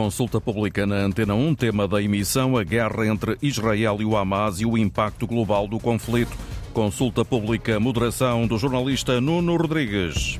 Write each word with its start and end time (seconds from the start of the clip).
Consulta 0.00 0.40
pública 0.40 0.86
na 0.86 0.96
Antena 0.96 1.34
1, 1.34 1.54
tema 1.56 1.86
da 1.86 2.00
emissão, 2.00 2.56
a 2.56 2.64
guerra 2.64 3.06
entre 3.06 3.36
Israel 3.42 3.98
e 4.00 4.04
o 4.06 4.16
Hamas 4.16 4.58
e 4.58 4.64
o 4.64 4.78
impacto 4.78 5.26
global 5.26 5.68
do 5.68 5.78
conflito. 5.78 6.32
Consulta 6.72 7.22
pública, 7.22 7.78
moderação 7.78 8.46
do 8.46 8.56
jornalista 8.56 9.20
Nuno 9.20 9.58
Rodrigues. 9.58 10.38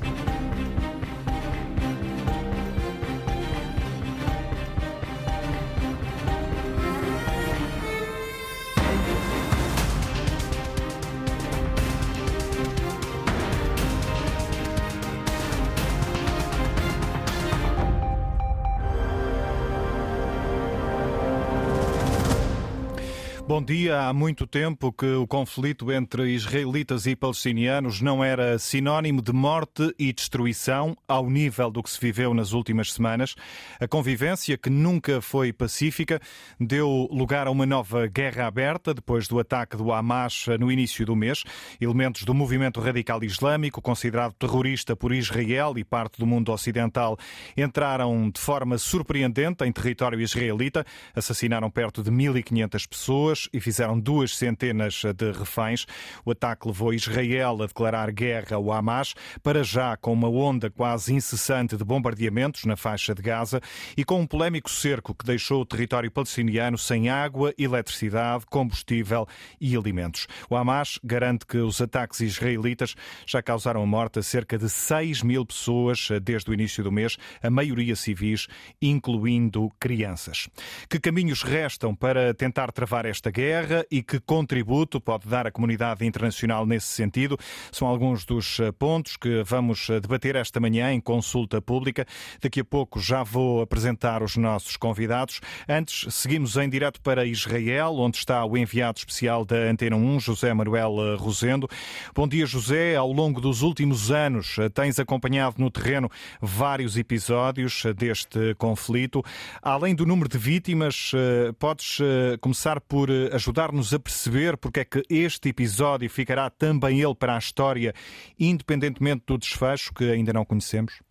Dia. 23.71 24.01
Há 24.01 24.11
muito 24.11 24.45
tempo 24.45 24.91
que 24.91 25.05
o 25.05 25.25
conflito 25.25 25.89
entre 25.93 26.31
israelitas 26.31 27.05
e 27.05 27.15
palestinianos 27.15 28.01
não 28.01 28.21
era 28.21 28.59
sinónimo 28.59 29.21
de 29.21 29.31
morte 29.31 29.95
e 29.97 30.11
destruição 30.11 30.93
ao 31.07 31.29
nível 31.29 31.71
do 31.71 31.81
que 31.81 31.89
se 31.89 31.97
viveu 31.97 32.33
nas 32.33 32.51
últimas 32.51 32.91
semanas. 32.91 33.33
A 33.79 33.87
convivência, 33.87 34.57
que 34.57 34.69
nunca 34.69 35.21
foi 35.21 35.53
pacífica, 35.53 36.19
deu 36.59 37.07
lugar 37.09 37.47
a 37.47 37.51
uma 37.51 37.65
nova 37.65 38.07
guerra 38.07 38.45
aberta 38.45 38.93
depois 38.93 39.25
do 39.29 39.39
ataque 39.39 39.77
do 39.77 39.93
Hamas 39.93 40.47
no 40.59 40.69
início 40.69 41.05
do 41.05 41.15
mês. 41.15 41.45
Elementos 41.79 42.23
do 42.23 42.33
movimento 42.33 42.81
radical 42.81 43.23
islâmico, 43.23 43.81
considerado 43.81 44.33
terrorista 44.33 44.97
por 44.97 45.13
Israel 45.13 45.75
e 45.77 45.85
parte 45.85 46.19
do 46.19 46.27
mundo 46.27 46.51
ocidental, 46.51 47.17
entraram 47.55 48.29
de 48.29 48.41
forma 48.41 48.77
surpreendente 48.77 49.63
em 49.63 49.71
território 49.71 50.19
israelita, 50.19 50.85
assassinaram 51.15 51.71
perto 51.71 52.03
de 52.03 52.11
1.500 52.11 52.85
pessoas 52.89 53.49
e 53.53 53.60
fizeram 53.61 53.99
duas 53.99 54.35
centenas 54.35 55.03
de 55.15 55.31
reféns. 55.31 55.85
O 56.25 56.31
ataque 56.31 56.67
levou 56.67 56.93
Israel 56.93 57.61
a 57.61 57.67
declarar 57.67 58.11
guerra 58.11 58.55
ao 58.55 58.71
Hamas, 58.71 59.13
para 59.43 59.63
já 59.63 59.95
com 59.95 60.13
uma 60.13 60.29
onda 60.29 60.69
quase 60.69 61.13
incessante 61.13 61.77
de 61.77 61.83
bombardeamentos 61.83 62.65
na 62.65 62.75
faixa 62.75 63.13
de 63.13 63.21
Gaza 63.21 63.61
e 63.95 64.03
com 64.03 64.19
um 64.19 64.27
polémico 64.27 64.69
cerco 64.69 65.13
que 65.13 65.25
deixou 65.25 65.61
o 65.61 65.65
território 65.65 66.09
palestiniano 66.11 66.77
sem 66.77 67.09
água, 67.09 67.53
eletricidade, 67.57 68.45
combustível 68.47 69.27
e 69.59 69.75
alimentos. 69.75 70.27
O 70.49 70.55
Hamas 70.55 70.99
garante 71.03 71.45
que 71.45 71.57
os 71.57 71.79
ataques 71.81 72.19
israelitas 72.21 72.95
já 73.25 73.41
causaram 73.41 73.83
a 73.83 73.85
morte 73.85 74.19
a 74.19 74.23
cerca 74.23 74.57
de 74.57 74.69
6 74.69 75.21
mil 75.23 75.45
pessoas 75.45 76.09
desde 76.21 76.49
o 76.49 76.53
início 76.53 76.83
do 76.83 76.91
mês, 76.91 77.17
a 77.41 77.49
maioria 77.49 77.95
civis, 77.95 78.47
incluindo 78.81 79.69
crianças. 79.79 80.49
Que 80.89 80.99
caminhos 80.99 81.43
restam 81.43 81.93
para 81.95 82.33
tentar 82.33 82.71
travar 82.71 83.05
esta 83.05 83.29
guerra 83.29 83.50
e 83.89 84.01
que 84.01 84.19
contributo 84.19 85.01
pode 85.01 85.27
dar 85.27 85.45
a 85.45 85.51
comunidade 85.51 86.05
internacional 86.05 86.65
nesse 86.65 86.87
sentido. 86.87 87.37
São 87.71 87.87
alguns 87.87 88.23
dos 88.25 88.59
eh, 88.59 88.71
pontos 88.71 89.17
que 89.17 89.43
vamos 89.43 89.89
eh, 89.89 89.99
debater 89.99 90.35
esta 90.35 90.59
manhã 90.59 90.91
em 90.93 91.01
consulta 91.01 91.61
pública. 91.61 92.05
Daqui 92.41 92.61
a 92.61 92.65
pouco 92.65 92.99
já 92.99 93.23
vou 93.23 93.61
apresentar 93.61 94.23
os 94.23 94.37
nossos 94.37 94.77
convidados. 94.77 95.41
Antes, 95.67 96.13
seguimos 96.13 96.55
em 96.55 96.69
direto 96.69 97.01
para 97.01 97.25
Israel, 97.25 97.95
onde 97.97 98.17
está 98.17 98.45
o 98.45 98.57
enviado 98.57 98.99
especial 98.99 99.43
da 99.43 99.57
Antena 99.57 99.95
1, 99.95 100.19
José 100.21 100.53
Manuel 100.53 100.95
eh, 100.99 101.15
Rosendo. 101.15 101.67
Bom 102.15 102.27
dia, 102.27 102.45
José. 102.45 102.95
Ao 102.95 103.11
longo 103.11 103.41
dos 103.41 103.61
últimos 103.61 104.11
anos, 104.11 104.55
tens 104.73 104.99
acompanhado 104.99 105.55
no 105.57 105.69
terreno 105.69 106.09
vários 106.41 106.97
episódios 106.97 107.83
deste 107.95 108.55
conflito. 108.55 109.23
Além 109.61 109.93
do 109.93 110.05
número 110.05 110.29
de 110.29 110.37
vítimas, 110.37 111.11
podes 111.59 111.97
começar 112.39 112.79
por 112.81 113.09
ajudar-nos 113.41 113.91
a 113.91 113.99
perceber 113.99 114.55
porque 114.55 114.81
é 114.81 114.85
que 114.85 115.01
este 115.09 115.49
episódio 115.49 116.07
ficará 116.07 116.47
também 116.47 117.01
ele 117.01 117.15
para 117.15 117.35
a 117.35 117.39
história, 117.39 117.91
independentemente 118.39 119.23
do 119.25 119.35
desfecho 119.35 119.91
que 119.95 120.11
ainda 120.11 120.31
não 120.31 120.45
conhecemos? 120.45 121.01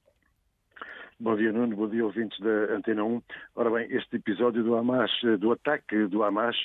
Bom 1.19 1.35
dia, 1.37 1.53
Nuno. 1.53 1.75
Bom 1.75 1.89
dia, 1.89 2.05
ouvintes 2.05 2.39
da 2.39 2.77
Antena 2.77 3.05
1. 3.05 3.21
Ora 3.57 3.71
bem, 3.71 3.89
este 3.91 4.17
episódio 4.17 4.63
do 4.63 4.77
Hamas, 4.77 5.11
do 5.41 5.51
ataque 5.51 6.07
do 6.07 6.23
Hamas, 6.23 6.57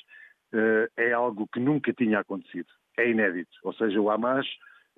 eh, 0.54 0.88
é 0.98 1.12
algo 1.14 1.48
que 1.52 1.60
nunca 1.60 1.92
tinha 1.92 2.20
acontecido. 2.20 2.68
É 2.96 3.10
inédito. 3.10 3.58
Ou 3.64 3.74
seja, 3.74 4.00
o 4.00 4.10
Hamas, 4.12 4.46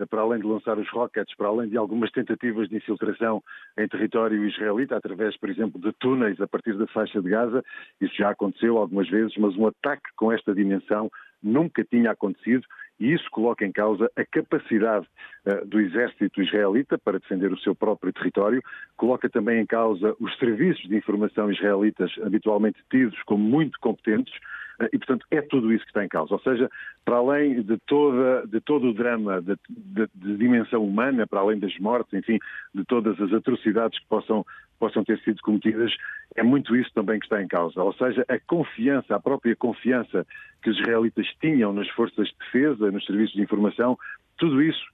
para 0.06 0.22
além 0.22 0.40
de 0.40 0.46
lançar 0.46 0.78
os 0.78 0.90
rockets, 0.90 1.36
para 1.36 1.48
além 1.48 1.70
de 1.70 1.78
algumas 1.78 2.12
tentativas 2.12 2.70
de 2.70 2.76
infiltração 2.78 3.42
em 3.78 3.88
território 3.88 4.46
israelita, 4.46 4.96
através, 4.96 5.36
por 5.38 5.50
exemplo, 5.50 5.80
de 5.82 5.92
túneis 5.94 6.40
a 6.40 6.48
partir 6.48 6.78
da 6.78 6.88
faixa 6.88 7.22
de 7.22 7.30
Gaza, 7.30 7.64
isso 8.00 8.16
já 8.16 8.30
aconteceu 8.30 8.78
algumas 8.78 9.10
vezes, 9.10 9.36
mas 9.38 9.56
um 9.56 9.68
ataque 9.68 10.10
com 10.16 10.32
esta 10.32 10.54
dimensão 10.54 11.10
nunca 11.42 11.84
tinha 11.84 12.12
acontecido 12.12 12.66
e 13.00 13.14
isso 13.14 13.30
coloca 13.30 13.66
em 13.66 13.72
causa 13.72 14.10
a 14.16 14.26
capacidade 14.26 15.08
uh, 15.46 15.66
do 15.68 15.80
exército 15.80 16.42
israelita 16.42 16.98
para 16.98 17.20
defender 17.20 17.52
o 17.52 17.60
seu 17.60 17.76
próprio 17.76 18.12
território, 18.12 18.62
coloca 18.96 19.30
também 19.30 19.62
em 19.62 19.66
causa 19.66 20.16
os 20.20 20.36
serviços 20.38 20.88
de 20.88 20.96
informação 20.96 21.52
israelitas 21.52 22.12
habitualmente 22.24 22.80
tidos 22.90 23.22
como 23.24 23.44
muito 23.44 23.80
competentes, 23.80 24.34
e, 24.94 24.98
portanto, 24.98 25.26
é 25.32 25.42
tudo 25.42 25.74
isso 25.74 25.84
que 25.84 25.90
está 25.90 26.06
em 26.06 26.08
causa. 26.08 26.34
Ou 26.34 26.40
seja, 26.40 26.70
para 27.04 27.18
além 27.18 27.62
de, 27.62 27.78
toda, 27.88 28.46
de 28.48 28.62
todo 28.62 28.90
o 28.90 28.94
drama 28.94 29.42
de, 29.42 29.58
de, 29.70 30.08
de 30.14 30.38
dimensão 30.38 30.84
humana, 30.84 31.26
para 31.26 31.40
além 31.40 31.60
das 31.60 31.78
mortes, 31.80 32.14
enfim, 32.14 32.38
de 32.74 32.84
todas 32.86 33.20
as 33.20 33.34
atrocidades 33.34 34.00
que 34.00 34.08
possam 34.08 34.46
possam 34.80 35.04
ter 35.04 35.20
sido 35.22 35.42
cometidas, 35.42 35.92
é 36.36 36.44
muito 36.44 36.76
isso 36.76 36.92
também 36.94 37.20
que 37.20 37.26
está 37.26 37.42
em 37.42 37.48
causa. 37.48 37.82
Ou 37.82 37.94
seja, 37.94 38.24
a 38.28 38.40
confiança, 38.40 39.16
a 39.16 39.20
própria 39.20 39.56
confiança 39.56 40.24
que 40.62 40.70
os 40.70 40.80
israelitas 40.80 41.26
tinham 41.42 41.74
nas 41.74 41.90
forças 41.90 42.28
de 42.28 42.36
defesa, 42.38 42.92
nos 42.92 43.04
serviços 43.06 43.34
de 43.34 43.42
informação, 43.42 43.98
tudo 44.38 44.62
isso, 44.62 44.86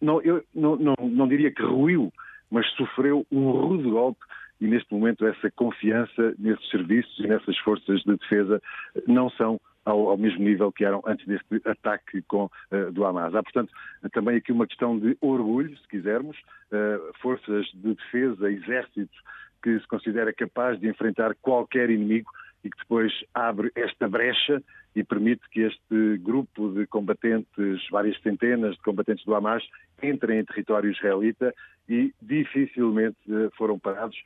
não, 0.00 0.22
eu 0.22 0.44
não, 0.54 0.76
não, 0.76 0.94
não 1.00 1.26
diria 1.26 1.50
que 1.50 1.62
ruiu, 1.62 2.12
mas 2.50 2.64
sofreu 2.74 3.26
um 3.32 3.50
rude 3.50 3.90
golpe 3.90 4.24
e 4.60 4.66
neste 4.66 4.92
momento 4.92 5.26
essa 5.26 5.50
confiança 5.50 6.34
nesses 6.38 6.68
serviços 6.70 7.18
e 7.18 7.26
nessas 7.26 7.56
forças 7.58 8.00
de 8.02 8.16
defesa 8.16 8.60
não 9.06 9.28
são 9.30 9.60
ao, 9.84 10.08
ao, 10.08 10.16
mesmo 10.16 10.42
nível 10.42 10.72
que 10.72 10.84
eram 10.84 11.02
antes 11.06 11.26
deste 11.26 11.60
ataque 11.68 12.22
com, 12.22 12.44
uh, 12.44 12.92
do 12.92 13.04
Hamas. 13.04 13.34
Há, 13.34 13.42
portanto, 13.42 13.72
também 14.12 14.36
aqui 14.36 14.50
uma 14.50 14.66
questão 14.66 14.98
de 14.98 15.16
orgulho, 15.20 15.76
se 15.76 15.88
quisermos, 15.88 16.36
uh, 16.38 17.12
forças 17.20 17.66
de 17.74 17.94
defesa, 17.94 18.50
exército 18.50 19.14
que 19.62 19.78
se 19.78 19.86
considera 19.86 20.32
capaz 20.32 20.78
de 20.78 20.88
enfrentar 20.88 21.34
qualquer 21.36 21.90
inimigo 21.90 22.30
e 22.62 22.70
que 22.70 22.78
depois 22.78 23.12
abre 23.34 23.70
esta 23.74 24.08
brecha 24.08 24.62
e 24.96 25.02
permite 25.02 25.42
que 25.50 25.60
este 25.60 26.18
grupo 26.18 26.70
de 26.70 26.86
combatentes, 26.86 27.86
várias 27.90 28.18
centenas 28.22 28.74
de 28.76 28.82
combatentes 28.82 29.24
do 29.24 29.34
Hamas, 29.34 29.62
entrem 30.08 30.40
em 30.40 30.44
território 30.44 30.90
israelita 30.90 31.54
e 31.88 32.12
dificilmente 32.20 33.16
uh, 33.28 33.50
foram 33.56 33.78
parados. 33.78 34.16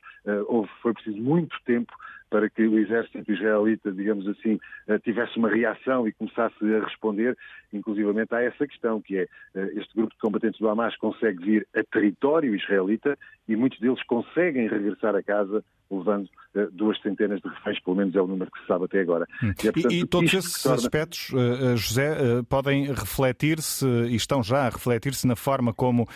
houve, 0.47 0.69
foi 0.81 0.93
preciso 0.93 1.21
muito 1.21 1.55
tempo 1.65 1.93
para 2.29 2.49
que 2.49 2.65
o 2.65 2.77
exército 2.77 3.31
israelita, 3.31 3.91
digamos 3.91 4.27
assim, 4.27 4.59
eh, 4.87 4.99
tivesse 4.99 5.37
uma 5.37 5.49
reação 5.49 6.07
e 6.07 6.13
começasse 6.13 6.55
a 6.75 6.85
responder, 6.85 7.35
inclusivamente 7.73 8.33
há 8.33 8.41
essa 8.41 8.67
questão, 8.67 9.01
que 9.01 9.17
é 9.17 9.27
eh, 9.55 9.71
este 9.75 9.93
grupo 9.95 10.13
de 10.13 10.19
combatentes 10.19 10.59
do 10.59 10.69
Hamas 10.69 10.95
consegue 10.97 11.43
vir 11.43 11.67
a 11.75 11.83
território 11.83 12.55
israelita 12.55 13.17
e 13.47 13.55
muitos 13.55 13.79
deles 13.79 14.01
conseguem 14.03 14.67
regressar 14.67 15.15
a 15.15 15.23
casa 15.23 15.63
levando 15.91 16.29
duas 16.71 17.01
centenas 17.01 17.41
de 17.41 17.49
reféns, 17.49 17.79
pelo 17.79 17.95
menos 17.95 18.15
é 18.15 18.21
o 18.21 18.27
número 18.27 18.51
que 18.51 18.59
se 18.59 18.67
sabe 18.67 18.85
até 18.85 18.99
agora. 18.99 19.25
Hum. 19.41 19.53
E, 19.63 19.67
é, 19.67 19.71
portanto, 19.71 19.93
e, 19.93 20.05
todos 20.05 20.33
esses 20.33 20.61
torna... 20.61 20.77
aspectos, 20.77 21.31
José, 21.75 22.43
podem 22.47 22.85
refletir-se 22.85 23.87
e 23.87 24.15
estão 24.15 24.43
já 24.43 24.67
a 24.67 24.69
refletir-se 24.69 25.25
na 25.25 25.35
forma 25.35 25.68
como 25.75 26.07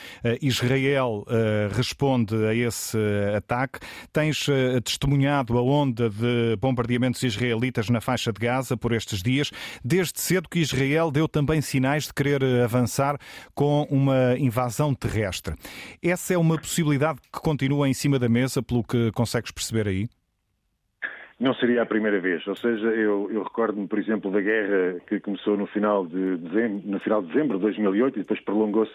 Israel 0.41 1.25
responde 1.71 2.35
a 2.45 2.53
esse 2.53 2.97
ataque. 3.35 3.79
Tens 4.11 4.47
testemunhado 4.83 5.57
a 5.57 5.61
onda 5.61 6.09
de 6.09 6.55
bombardeamentos 6.59 7.23
israelitas 7.23 7.89
na 7.89 8.01
faixa 8.01 8.31
de 8.31 8.39
Gaza 8.39 8.77
por 8.77 8.91
estes 8.91 9.21
dias, 9.21 9.51
desde 9.83 10.19
cedo 10.19 10.49
que 10.49 10.59
Israel 10.59 11.11
deu 11.11 11.27
também 11.27 11.61
sinais 11.61 12.05
de 12.05 12.13
querer 12.13 12.43
avançar 12.63 13.17
com 13.53 13.87
uma 13.89 14.37
invasão 14.37 14.93
terrestre. 14.93 15.55
Essa 16.01 16.33
é 16.33 16.37
uma 16.37 16.57
possibilidade 16.57 17.19
que 17.21 17.39
continua 17.39 17.87
em 17.87 17.93
cima 17.93 18.19
da 18.19 18.29
mesa, 18.29 18.61
pelo 18.61 18.83
que 18.83 19.11
consegues 19.11 19.51
perceber 19.51 19.87
aí? 19.87 20.07
Não 21.39 21.53
seria 21.55 21.81
a 21.81 21.85
primeira 21.85 22.19
vez. 22.21 22.45
Ou 22.47 22.55
seja, 22.55 22.87
eu, 22.87 23.29
eu 23.31 23.43
recordo-me, 23.43 23.87
por 23.87 23.99
exemplo, 23.99 24.31
da 24.31 24.39
guerra 24.39 24.99
que 25.07 25.19
começou 25.19 25.57
no 25.57 25.65
final 25.67 26.05
de 26.05 26.37
dezembro, 26.37 26.81
no 26.85 26.99
final 26.99 27.21
de 27.21 27.27
dezembro 27.29 27.57
de 27.57 27.63
2008 27.63 28.15
e 28.15 28.21
depois 28.21 28.39
prolongou-se 28.41 28.93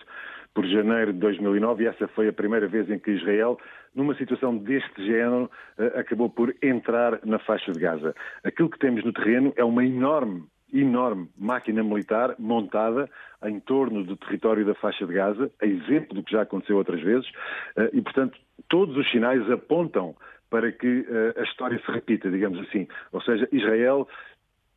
por 0.59 0.67
janeiro 0.67 1.13
de 1.13 1.21
2009 1.21 1.85
e 1.85 1.87
essa 1.87 2.09
foi 2.09 2.27
a 2.27 2.33
primeira 2.33 2.67
vez 2.67 2.91
em 2.91 2.99
que 2.99 3.13
Israel, 3.13 3.57
numa 3.95 4.13
situação 4.17 4.57
deste 4.57 5.07
género, 5.07 5.49
eh, 5.79 6.01
acabou 6.01 6.29
por 6.29 6.53
entrar 6.61 7.21
na 7.25 7.39
faixa 7.39 7.71
de 7.71 7.79
Gaza. 7.79 8.13
Aquilo 8.43 8.69
que 8.69 8.77
temos 8.81 9.05
no 9.05 9.13
terreno 9.13 9.53
é 9.55 9.63
uma 9.63 9.85
enorme 9.85 10.47
enorme 10.75 11.31
máquina 11.39 11.81
militar 11.85 12.35
montada 12.41 13.09
em 13.45 13.61
torno 13.61 14.03
do 14.03 14.17
território 14.17 14.67
da 14.67 14.75
faixa 14.75 15.07
de 15.07 15.15
Gaza, 15.15 15.49
a 15.63 15.65
exemplo 15.65 16.17
do 16.17 16.25
que 16.25 16.33
já 16.33 16.43
aconteceu 16.43 16.77
outras 16.77 17.01
vezes, 17.03 17.31
eh, 17.77 17.91
e, 17.93 18.03
portanto, 18.03 18.37
todos 18.69 18.97
os 18.97 19.09
sinais 19.13 19.49
apontam 19.49 20.17
para 20.51 20.73
que 20.73 21.07
a 21.37 21.43
história 21.43 21.79
se 21.85 21.93
repita, 21.93 22.31
digamos 22.31 22.59
assim. 22.67 22.89
Ou 23.13 23.21
seja, 23.21 23.47
Israel 23.53 24.09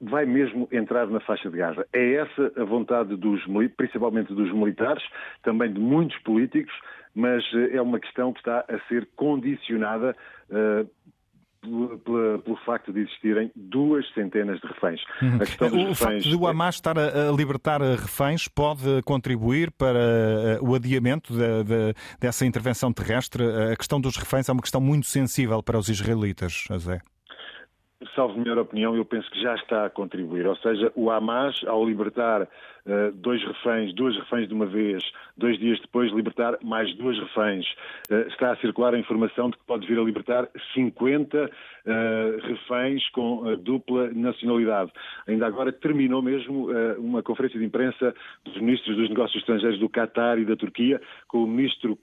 vai 0.01 0.25
mesmo 0.25 0.67
entrar 0.71 1.07
na 1.07 1.19
faixa 1.19 1.49
de 1.49 1.57
Gaza. 1.57 1.85
É 1.93 2.15
essa 2.15 2.51
a 2.57 2.65
vontade 2.65 3.15
dos, 3.15 3.41
principalmente 3.77 4.33
dos 4.33 4.51
militares, 4.51 5.03
também 5.43 5.71
de 5.71 5.79
muitos 5.79 6.17
políticos, 6.19 6.73
mas 7.13 7.43
é 7.71 7.81
uma 7.81 7.99
questão 7.99 8.33
que 8.33 8.39
está 8.39 8.65
a 8.67 8.79
ser 8.87 9.07
condicionada 9.15 10.15
uh, 10.49 10.89
pelo, 11.61 12.39
pelo, 12.39 12.57
facto 12.65 12.91
de 12.91 13.01
existirem 13.01 13.51
duas 13.55 14.11
centenas 14.13 14.59
de 14.59 14.67
reféns. 14.67 14.99
Uhum. 15.21 15.35
o 15.35 15.87
reféns... 15.89 15.97
facto 15.99 16.29
de 16.29 16.35
o 16.35 16.47
Hamas 16.47 16.75
estar 16.75 16.97
a, 16.97 17.29
a, 17.29 17.31
libertar 17.31 17.81
reféns 17.81 18.47
pode 18.47 19.03
contribuir 19.03 19.69
para 19.71 19.99
eh, 19.99 20.59
o 20.59 20.73
adiamento 20.73 21.31
de, 21.33 21.63
de, 21.63 21.93
dessa 22.19 22.47
intervenção 22.47 22.91
terrestre? 22.91 23.43
A 23.71 23.75
questão 23.75 24.01
dos 24.01 24.17
reféns 24.17 24.49
é 24.49 24.51
uma 24.51 24.61
questão 24.61 24.81
muito 24.81 25.05
sensível 25.05 25.61
para 25.61 25.77
os 25.77 25.87
israelitas, 25.87 26.65
José 26.67 26.99
salvo 28.15 28.39
minha 28.39 28.59
opinião, 28.59 28.95
eu 28.95 29.05
penso 29.05 29.29
que 29.31 29.41
já 29.41 29.55
está 29.55 29.85
a 29.85 29.89
contribuir. 29.89 30.47
Ou 30.47 30.55
seja, 30.57 30.91
o 30.95 31.09
Hamas, 31.09 31.61
ao 31.67 31.85
libertar 31.85 32.47
dois 33.15 33.43
reféns, 33.43 33.93
duas 33.93 34.15
reféns 34.15 34.47
de 34.47 34.53
uma 34.53 34.65
vez, 34.65 35.03
dois 35.37 35.57
dias 35.59 35.79
depois 35.79 36.11
libertar 36.11 36.57
mais 36.63 36.93
duas 36.95 37.17
reféns, 37.19 37.65
uh, 38.09 38.27
está 38.27 38.51
a 38.51 38.55
circular 38.57 38.93
a 38.93 38.99
informação 38.99 39.49
de 39.49 39.57
que 39.57 39.63
pode 39.65 39.87
vir 39.87 39.99
a 39.99 40.03
libertar 40.03 40.49
50 40.73 41.45
uh, 41.45 41.49
eh, 41.83 42.37
reféns 42.43 43.07
com 43.09 43.55
dupla 43.57 44.11
nacionalidade. 44.13 44.91
Ainda 45.27 45.47
agora 45.47 45.71
terminou 45.71 46.21
mesmo 46.21 46.69
uma 46.97 47.23
conferência 47.23 47.59
de 47.59 47.65
imprensa 47.65 48.13
dos 48.45 48.57
ministros 48.57 48.95
dos 48.95 49.09
negócios 49.09 49.41
estrangeiros 49.41 49.79
do 49.79 49.89
Qatar 49.89 50.37
e 50.37 50.45
da 50.45 50.55
Turquia, 50.55 51.01
com 51.27 51.43
o 51.43 51.47
ministro 51.47 51.97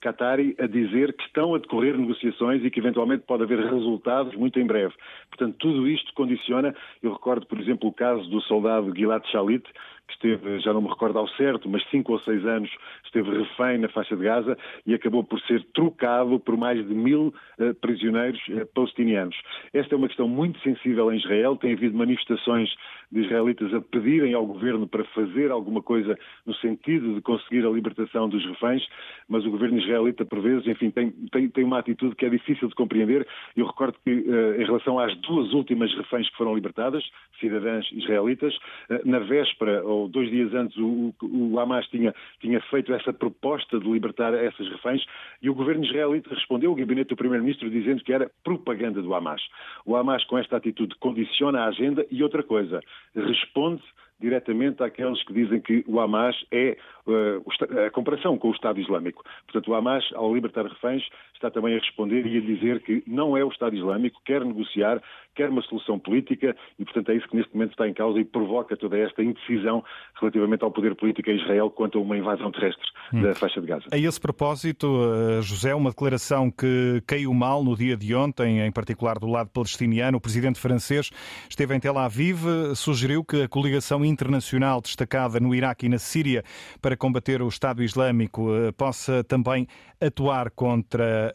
Qatari 0.00 0.54
a 0.58 0.66
dizer 0.66 1.12
que 1.14 1.24
estão 1.24 1.54
a 1.54 1.58
decorrer 1.58 1.96
negociações 1.98 2.64
e 2.64 2.70
que 2.70 2.80
eventualmente 2.80 3.24
pode 3.26 3.42
haver 3.42 3.58
resultados 3.58 4.34
muito 4.36 4.60
em 4.60 4.66
breve. 4.66 4.94
Portanto, 5.28 5.56
tudo 5.58 5.88
isto 5.88 6.12
condiciona. 6.14 6.74
Eu 7.02 7.12
recordo, 7.12 7.46
por 7.46 7.60
exemplo, 7.60 7.88
o 7.88 7.92
caso 7.92 8.28
do 8.30 8.40
soldado 8.42 8.94
Gilad 8.94 9.24
Shalit, 9.26 9.64
esteve, 10.12 10.60
já 10.60 10.72
não 10.72 10.80
me 10.80 10.88
recordo 10.88 11.18
ao 11.18 11.28
certo, 11.30 11.68
mas 11.68 11.82
cinco 11.90 12.12
ou 12.12 12.18
seis 12.20 12.44
anos 12.44 12.70
esteve 13.04 13.30
refém 13.38 13.78
na 13.78 13.88
faixa 13.88 14.16
de 14.16 14.24
Gaza 14.24 14.56
e 14.86 14.94
acabou 14.94 15.24
por 15.24 15.40
ser 15.42 15.62
trocado 15.74 16.38
por 16.40 16.56
mais 16.56 16.86
de 16.86 16.94
mil 16.94 17.34
uh, 17.58 17.74
prisioneiros 17.80 18.40
uh, 18.48 18.66
palestinianos. 18.74 19.36
Esta 19.72 19.94
é 19.94 19.98
uma 19.98 20.08
questão 20.08 20.28
muito 20.28 20.58
sensível 20.60 21.12
em 21.12 21.18
Israel. 21.18 21.56
Tem 21.56 21.72
havido 21.72 21.96
manifestações 21.96 22.68
de 23.10 23.20
israelitas 23.20 23.72
a 23.72 23.80
pedirem 23.80 24.34
ao 24.34 24.46
governo 24.46 24.86
para 24.86 25.04
fazer 25.06 25.50
alguma 25.50 25.82
coisa 25.82 26.18
no 26.44 26.54
sentido 26.56 27.14
de 27.14 27.20
conseguir 27.20 27.64
a 27.64 27.70
libertação 27.70 28.28
dos 28.28 28.44
reféns, 28.44 28.84
mas 29.28 29.44
o 29.44 29.50
governo 29.50 29.78
israelita, 29.78 30.24
por 30.24 30.40
vezes, 30.40 30.66
enfim, 30.66 30.90
tem, 30.90 31.10
tem, 31.30 31.48
tem 31.48 31.64
uma 31.64 31.78
atitude 31.78 32.16
que 32.16 32.26
é 32.26 32.28
difícil 32.28 32.68
de 32.68 32.74
compreender. 32.74 33.26
Eu 33.56 33.66
recordo 33.66 33.96
que, 34.04 34.10
uh, 34.12 34.60
em 34.60 34.64
relação 34.64 34.98
às 34.98 35.16
duas 35.18 35.52
últimas 35.52 35.94
reféns 35.94 36.28
que 36.30 36.36
foram 36.36 36.54
libertadas, 36.54 37.04
cidadãs 37.40 37.86
israelitas, 37.92 38.56
na 39.04 39.18
véspera 39.18 39.84
ou 39.96 40.08
dois 40.08 40.30
dias 40.30 40.52
antes, 40.54 40.76
o, 40.76 41.14
o 41.22 41.58
Hamas 41.58 41.86
tinha, 41.88 42.14
tinha 42.40 42.60
feito 42.62 42.92
essa 42.92 43.12
proposta 43.12 43.78
de 43.78 43.90
libertar 43.90 44.34
essas 44.34 44.68
reféns 44.68 45.04
e 45.42 45.50
o 45.50 45.54
governo 45.54 45.84
israelita 45.84 46.34
respondeu, 46.34 46.72
o 46.72 46.74
gabinete 46.74 47.08
do 47.08 47.16
primeiro-ministro, 47.16 47.70
dizendo 47.70 48.02
que 48.04 48.12
era 48.12 48.30
propaganda 48.44 49.02
do 49.02 49.14
Hamas. 49.14 49.42
O 49.84 49.96
Hamas, 49.96 50.24
com 50.24 50.38
esta 50.38 50.56
atitude, 50.56 50.94
condiciona 50.96 51.60
a 51.60 51.68
agenda 51.68 52.06
e 52.10 52.22
outra 52.22 52.42
coisa, 52.42 52.80
responde 53.14 53.82
diretamente 54.20 54.82
àqueles 54.82 55.22
que 55.24 55.32
dizem 55.32 55.60
que 55.60 55.84
o 55.86 56.00
Hamas 56.00 56.36
é 56.50 56.76
uh, 57.06 57.86
a 57.86 57.90
comparação 57.90 58.38
com 58.38 58.48
o 58.48 58.52
Estado 58.52 58.80
Islâmico. 58.80 59.22
Portanto, 59.44 59.70
o 59.70 59.74
Hamas, 59.74 60.04
ao 60.14 60.34
libertar 60.34 60.64
reféns, 60.64 61.02
está 61.34 61.50
também 61.50 61.76
a 61.76 61.78
responder 61.78 62.26
e 62.26 62.38
a 62.38 62.40
dizer 62.40 62.80
que 62.80 63.02
não 63.06 63.36
é 63.36 63.44
o 63.44 63.48
Estado 63.48 63.76
Islâmico, 63.76 64.20
quer 64.24 64.44
negociar, 64.44 65.02
quer 65.34 65.50
uma 65.50 65.62
solução 65.62 65.98
política 65.98 66.56
e, 66.78 66.84
portanto, 66.84 67.10
é 67.10 67.16
isso 67.16 67.28
que 67.28 67.36
neste 67.36 67.54
momento 67.54 67.72
está 67.72 67.86
em 67.86 67.92
causa 67.92 68.18
e 68.18 68.24
provoca 68.24 68.76
toda 68.76 68.96
esta 68.96 69.22
indecisão 69.22 69.84
relativamente 70.18 70.64
ao 70.64 70.70
poder 70.70 70.94
político 70.94 71.30
em 71.30 71.36
Israel 71.36 71.70
quanto 71.70 71.98
a 71.98 72.00
uma 72.00 72.16
invasão 72.16 72.50
terrestre 72.50 72.86
hum. 73.12 73.22
da 73.22 73.34
faixa 73.34 73.60
de 73.60 73.66
Gaza. 73.66 73.84
A 73.92 73.98
esse 73.98 74.20
propósito, 74.20 74.86
eh, 74.86 75.42
José, 75.42 75.74
uma 75.74 75.90
declaração 75.90 76.50
que 76.50 77.02
caiu 77.06 77.34
mal 77.34 77.62
no 77.62 77.76
dia 77.76 77.96
de 77.96 78.14
ontem, 78.14 78.60
em 78.60 78.72
particular 78.72 79.18
do 79.18 79.26
lado 79.26 79.50
palestiniano, 79.50 80.16
o 80.16 80.20
presidente 80.20 80.58
francês 80.58 81.10
esteve 81.50 81.74
em 81.74 81.80
Tel 81.80 81.98
Aviv, 81.98 82.38
sugeriu 82.74 83.22
que 83.22 83.42
a 83.42 83.48
coligação 83.48 84.04
internacional 84.06 84.80
destacada 84.80 85.40
no 85.40 85.54
Iraque 85.54 85.86
e 85.86 85.88
na 85.88 85.98
Síria 85.98 86.42
para 86.80 86.96
combater 86.96 87.42
o 87.42 87.48
Estado 87.48 87.82
Islâmico 87.82 88.54
eh, 88.54 88.72
possa 88.72 89.24
também 89.24 89.66
atuar 90.00 90.50
contra 90.50 91.32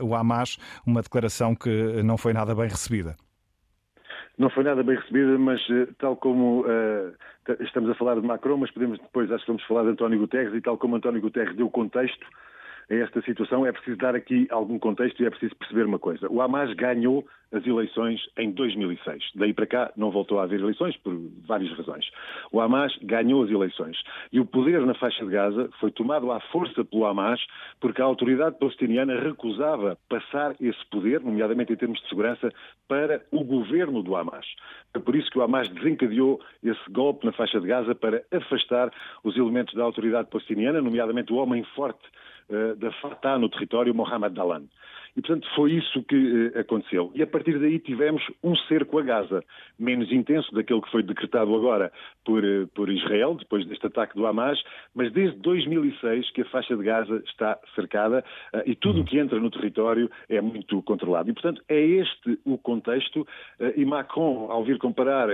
uh, 0.00 0.04
o 0.04 0.14
Hamas, 0.14 0.56
uma 0.86 1.02
declaração 1.02 1.54
que 1.54 2.02
não 2.02 2.16
foi 2.16 2.32
nada 2.32 2.54
bem 2.54 2.68
recebida. 2.68 3.16
Não 4.38 4.50
foi 4.50 4.64
nada 4.64 4.82
bem 4.82 4.96
recebida, 4.96 5.38
mas 5.38 5.60
uh, 5.68 5.92
tal 5.98 6.16
como 6.16 6.62
uh, 6.62 7.12
estamos 7.60 7.90
a 7.90 7.94
falar 7.94 8.20
de 8.20 8.26
Macron, 8.26 8.56
mas 8.56 8.70
podemos 8.70 8.98
depois, 8.98 9.30
acho 9.30 9.44
que 9.44 9.50
vamos 9.50 9.64
falar 9.64 9.82
de 9.82 9.90
António 9.90 10.18
Guterres, 10.18 10.54
e 10.54 10.60
tal 10.60 10.78
como 10.78 10.96
António 10.96 11.20
Guterres 11.20 11.56
deu 11.56 11.70
contexto 11.70 12.26
a 12.90 12.94
esta 12.94 13.22
situação, 13.22 13.66
é 13.66 13.72
preciso 13.72 13.96
dar 13.96 14.14
aqui 14.14 14.46
algum 14.50 14.78
contexto 14.78 15.22
e 15.22 15.26
é 15.26 15.30
preciso 15.30 15.54
perceber 15.56 15.86
uma 15.86 15.98
coisa. 15.98 16.30
O 16.30 16.40
Hamas 16.40 16.72
ganhou 16.74 17.24
as 17.54 17.64
eleições 17.66 18.20
em 18.36 18.50
2006. 18.50 19.30
Daí 19.36 19.52
para 19.52 19.66
cá 19.66 19.92
não 19.96 20.10
voltou 20.10 20.40
a 20.40 20.42
haver 20.42 20.60
eleições 20.60 20.96
por 20.96 21.14
várias 21.46 21.70
razões. 21.76 22.04
O 22.50 22.60
Hamas 22.60 22.96
ganhou 23.02 23.44
as 23.44 23.50
eleições 23.50 23.96
e 24.32 24.40
o 24.40 24.44
poder 24.44 24.84
na 24.84 24.94
faixa 24.94 25.24
de 25.24 25.30
Gaza 25.30 25.70
foi 25.78 25.90
tomado 25.92 26.32
à 26.32 26.40
força 26.40 26.84
pelo 26.84 27.06
Hamas 27.06 27.40
porque 27.80 28.02
a 28.02 28.04
autoridade 28.04 28.58
palestiniana 28.58 29.20
recusava 29.20 29.96
passar 30.08 30.56
esse 30.60 30.84
poder, 30.90 31.20
nomeadamente 31.20 31.72
em 31.72 31.76
termos 31.76 32.00
de 32.00 32.08
segurança, 32.08 32.52
para 32.88 33.22
o 33.30 33.44
governo 33.44 34.02
do 34.02 34.16
Hamas. 34.16 34.46
É 34.92 34.98
por 34.98 35.14
isso 35.14 35.30
que 35.30 35.38
o 35.38 35.42
Hamas 35.42 35.68
desencadeou 35.68 36.40
esse 36.62 36.90
golpe 36.90 37.24
na 37.24 37.32
faixa 37.32 37.60
de 37.60 37.68
Gaza 37.68 37.94
para 37.94 38.22
afastar 38.32 38.90
os 39.22 39.36
elementos 39.36 39.74
da 39.74 39.84
autoridade 39.84 40.28
palestiniana, 40.28 40.82
nomeadamente 40.82 41.32
o 41.32 41.36
homem 41.36 41.62
forte 41.76 42.04
da 42.76 42.92
Fatah 43.00 43.38
no 43.38 43.48
território, 43.48 43.94
Mohamed 43.94 44.34
Dalan. 44.34 44.68
E, 45.16 45.22
portanto, 45.22 45.48
foi 45.54 45.72
isso 45.72 46.02
que 46.02 46.52
eh, 46.54 46.58
aconteceu. 46.58 47.12
E 47.14 47.22
a 47.22 47.26
partir 47.26 47.58
daí 47.60 47.78
tivemos 47.78 48.22
um 48.42 48.56
cerco 48.56 48.98
a 48.98 49.02
Gaza, 49.02 49.44
menos 49.78 50.10
intenso 50.10 50.52
daquele 50.52 50.80
que 50.80 50.90
foi 50.90 51.04
decretado 51.04 51.54
agora 51.54 51.92
por, 52.24 52.44
eh, 52.44 52.66
por 52.74 52.90
Israel, 52.90 53.36
depois 53.36 53.64
deste 53.66 53.86
ataque 53.86 54.16
do 54.16 54.26
Hamas, 54.26 54.60
mas 54.92 55.12
desde 55.12 55.38
2006 55.38 56.30
que 56.32 56.42
a 56.42 56.44
faixa 56.46 56.76
de 56.76 56.82
Gaza 56.82 57.22
está 57.26 57.58
cercada 57.74 58.24
uh, 58.52 58.62
e 58.66 58.74
tudo 58.74 59.02
o 59.02 59.04
que 59.04 59.18
entra 59.18 59.38
no 59.38 59.50
território 59.50 60.10
é 60.28 60.40
muito 60.40 60.82
controlado. 60.82 61.30
E, 61.30 61.32
portanto, 61.32 61.62
é 61.68 61.80
este 61.80 62.38
o 62.44 62.58
contexto. 62.58 63.26
E 63.76 63.84
Macron, 63.84 64.50
ao 64.50 64.64
vir 64.64 64.78
comparar 64.78 65.28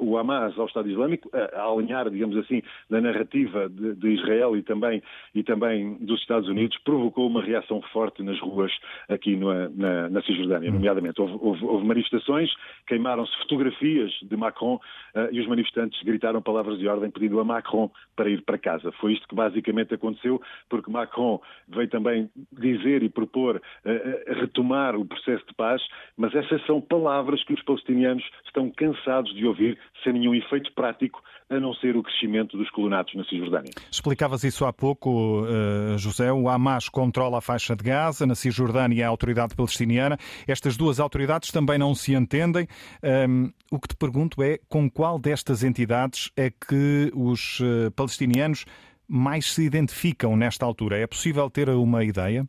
o 0.00 0.18
Hamas 0.18 0.58
ao 0.58 0.66
Estado 0.66 0.88
Islâmico, 0.88 1.30
a 1.32 1.62
alinhar, 1.62 2.10
digamos 2.10 2.36
assim, 2.36 2.62
na 2.90 3.00
narrativa 3.00 3.68
de, 3.68 3.94
de 3.94 4.08
Israel 4.08 4.56
e 4.56 4.62
também, 4.62 5.02
e 5.34 5.42
também 5.42 5.94
dos 6.00 6.20
Estados 6.20 6.48
Unidos, 6.48 6.76
provocou 6.84 7.26
uma 7.26 7.42
reação 7.42 7.80
forte 7.92 8.22
nas 8.22 8.38
ruas 8.40 8.72
aqui 9.08 9.36
no, 9.36 9.68
na, 9.70 10.08
na 10.08 10.22
Cisjordânia, 10.22 10.70
hum. 10.70 10.74
nomeadamente. 10.74 11.20
Houve, 11.20 11.38
houve, 11.40 11.64
houve 11.64 11.86
manifestações, 11.86 12.50
queimaram-se 12.86 13.36
fotografias 13.38 14.12
de 14.22 14.36
Macron 14.36 14.76
uh, 14.76 15.28
e 15.32 15.40
os 15.40 15.46
manifestantes 15.46 16.00
gritaram 16.02 16.42
palavras 16.42 16.78
de 16.78 16.88
ordem 16.88 17.10
pedindo 17.10 17.38
a 17.40 17.44
Macron 17.44 17.90
para 18.16 18.28
ir 18.28 18.42
para 18.42 18.58
casa. 18.58 18.92
Foi 18.92 19.12
isto 19.12 19.28
que 19.28 19.34
basicamente 19.34 19.94
aconteceu, 19.94 20.40
porque 20.68 20.90
Macron 20.90 21.40
veio 21.68 21.88
também 21.88 22.30
dizer 22.52 23.02
e 23.02 23.08
propor 23.08 23.56
uh, 23.56 24.40
retomar 24.40 24.96
o 24.96 25.04
processo 25.04 25.44
de 25.46 25.54
paz, 25.54 25.82
mas 26.16 26.34
essas 26.34 26.64
são 26.66 26.80
palavras 26.80 27.42
que 27.44 27.54
os 27.54 27.62
palestinianos 27.62 28.24
estão 28.44 28.70
cansados 28.70 29.34
de 29.34 29.46
ouvir 29.46 29.78
sem 30.02 30.12
nenhum 30.12 30.34
efeito 30.34 30.72
prático 30.74 31.22
a 31.50 31.60
não 31.60 31.74
ser 31.74 31.96
o 31.96 32.02
crescimento 32.02 32.56
dos 32.56 32.70
colonatos 32.70 33.14
na 33.14 33.24
Cisjordânia. 33.24 33.70
Explicavas 33.90 34.44
isso 34.44 34.64
há 34.64 34.72
pouco, 34.72 35.42
uh, 35.42 35.98
José. 35.98 36.32
O 36.32 36.48
Hamas 36.48 36.88
controla 36.88 37.38
a 37.38 37.40
faixa 37.40 37.76
de 37.76 37.84
Gaza, 37.84 38.26
na 38.26 38.34
Cisjordânia 38.34 39.06
a 39.06 39.08
autoridade 39.08 39.54
palestiniana. 39.54 40.16
Estas 40.48 40.76
duas 40.76 40.98
autoridades 40.98 41.50
também 41.50 41.78
não 41.78 41.94
se 41.94 42.14
entendem. 42.14 42.66
Um, 43.02 43.08
ehm, 43.08 43.50
o 43.70 43.78
que 43.78 43.88
te 43.88 43.96
pergunto 43.96 44.42
é 44.42 44.58
com 44.68 44.90
qual 44.90 45.18
destas 45.18 45.62
entidades 45.62 46.30
é 46.36 46.50
que 46.50 47.10
os 47.14 47.60
uh, 47.60 47.90
palestinianos 47.94 48.64
mais 49.06 49.52
se 49.52 49.64
identificam 49.64 50.36
nesta 50.36 50.64
altura? 50.64 50.98
É 50.98 51.06
possível 51.06 51.50
ter 51.50 51.68
uma 51.68 52.04
ideia? 52.04 52.48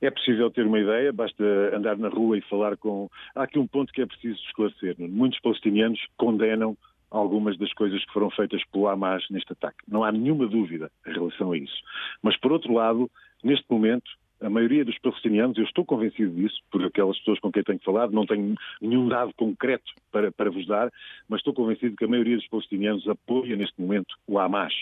É 0.00 0.10
possível 0.10 0.50
ter 0.50 0.66
uma 0.66 0.78
ideia, 0.78 1.12
basta 1.12 1.42
andar 1.74 1.96
na 1.96 2.08
rua 2.08 2.36
e 2.36 2.42
falar 2.42 2.76
com. 2.76 3.08
Há 3.34 3.44
aqui 3.44 3.58
um 3.58 3.66
ponto 3.66 3.92
que 3.92 4.02
é 4.02 4.06
preciso 4.06 4.38
esclarecer. 4.46 4.96
Muitos 4.98 5.40
palestinianos 5.40 5.98
condenam 6.16 6.76
algumas 7.18 7.56
das 7.58 7.72
coisas 7.72 8.04
que 8.04 8.12
foram 8.12 8.30
feitas 8.30 8.62
pelo 8.72 8.88
Hamas 8.88 9.24
neste 9.30 9.52
ataque. 9.52 9.78
Não 9.86 10.02
há 10.02 10.10
nenhuma 10.10 10.46
dúvida 10.46 10.90
em 11.06 11.12
relação 11.12 11.52
a 11.52 11.56
isso. 11.56 11.82
Mas, 12.22 12.36
por 12.36 12.52
outro 12.52 12.72
lado, 12.72 13.10
neste 13.42 13.64
momento, 13.70 14.10
a 14.44 14.50
maioria 14.50 14.84
dos 14.84 14.98
palestinianos, 14.98 15.56
eu 15.56 15.64
estou 15.64 15.84
convencido 15.84 16.34
disso, 16.34 16.60
por 16.70 16.84
aquelas 16.84 17.18
pessoas 17.18 17.40
com 17.40 17.50
quem 17.50 17.62
tenho 17.62 17.80
falado, 17.80 18.12
não 18.12 18.26
tenho 18.26 18.54
nenhum 18.80 19.08
dado 19.08 19.32
concreto 19.34 19.90
para, 20.12 20.30
para 20.30 20.50
vos 20.50 20.66
dar, 20.66 20.92
mas 21.28 21.40
estou 21.40 21.54
convencido 21.54 21.96
que 21.96 22.04
a 22.04 22.08
maioria 22.08 22.36
dos 22.36 22.46
palestinianos 22.48 23.08
apoia 23.08 23.56
neste 23.56 23.80
momento 23.80 24.14
o 24.26 24.38
Hamas. 24.38 24.74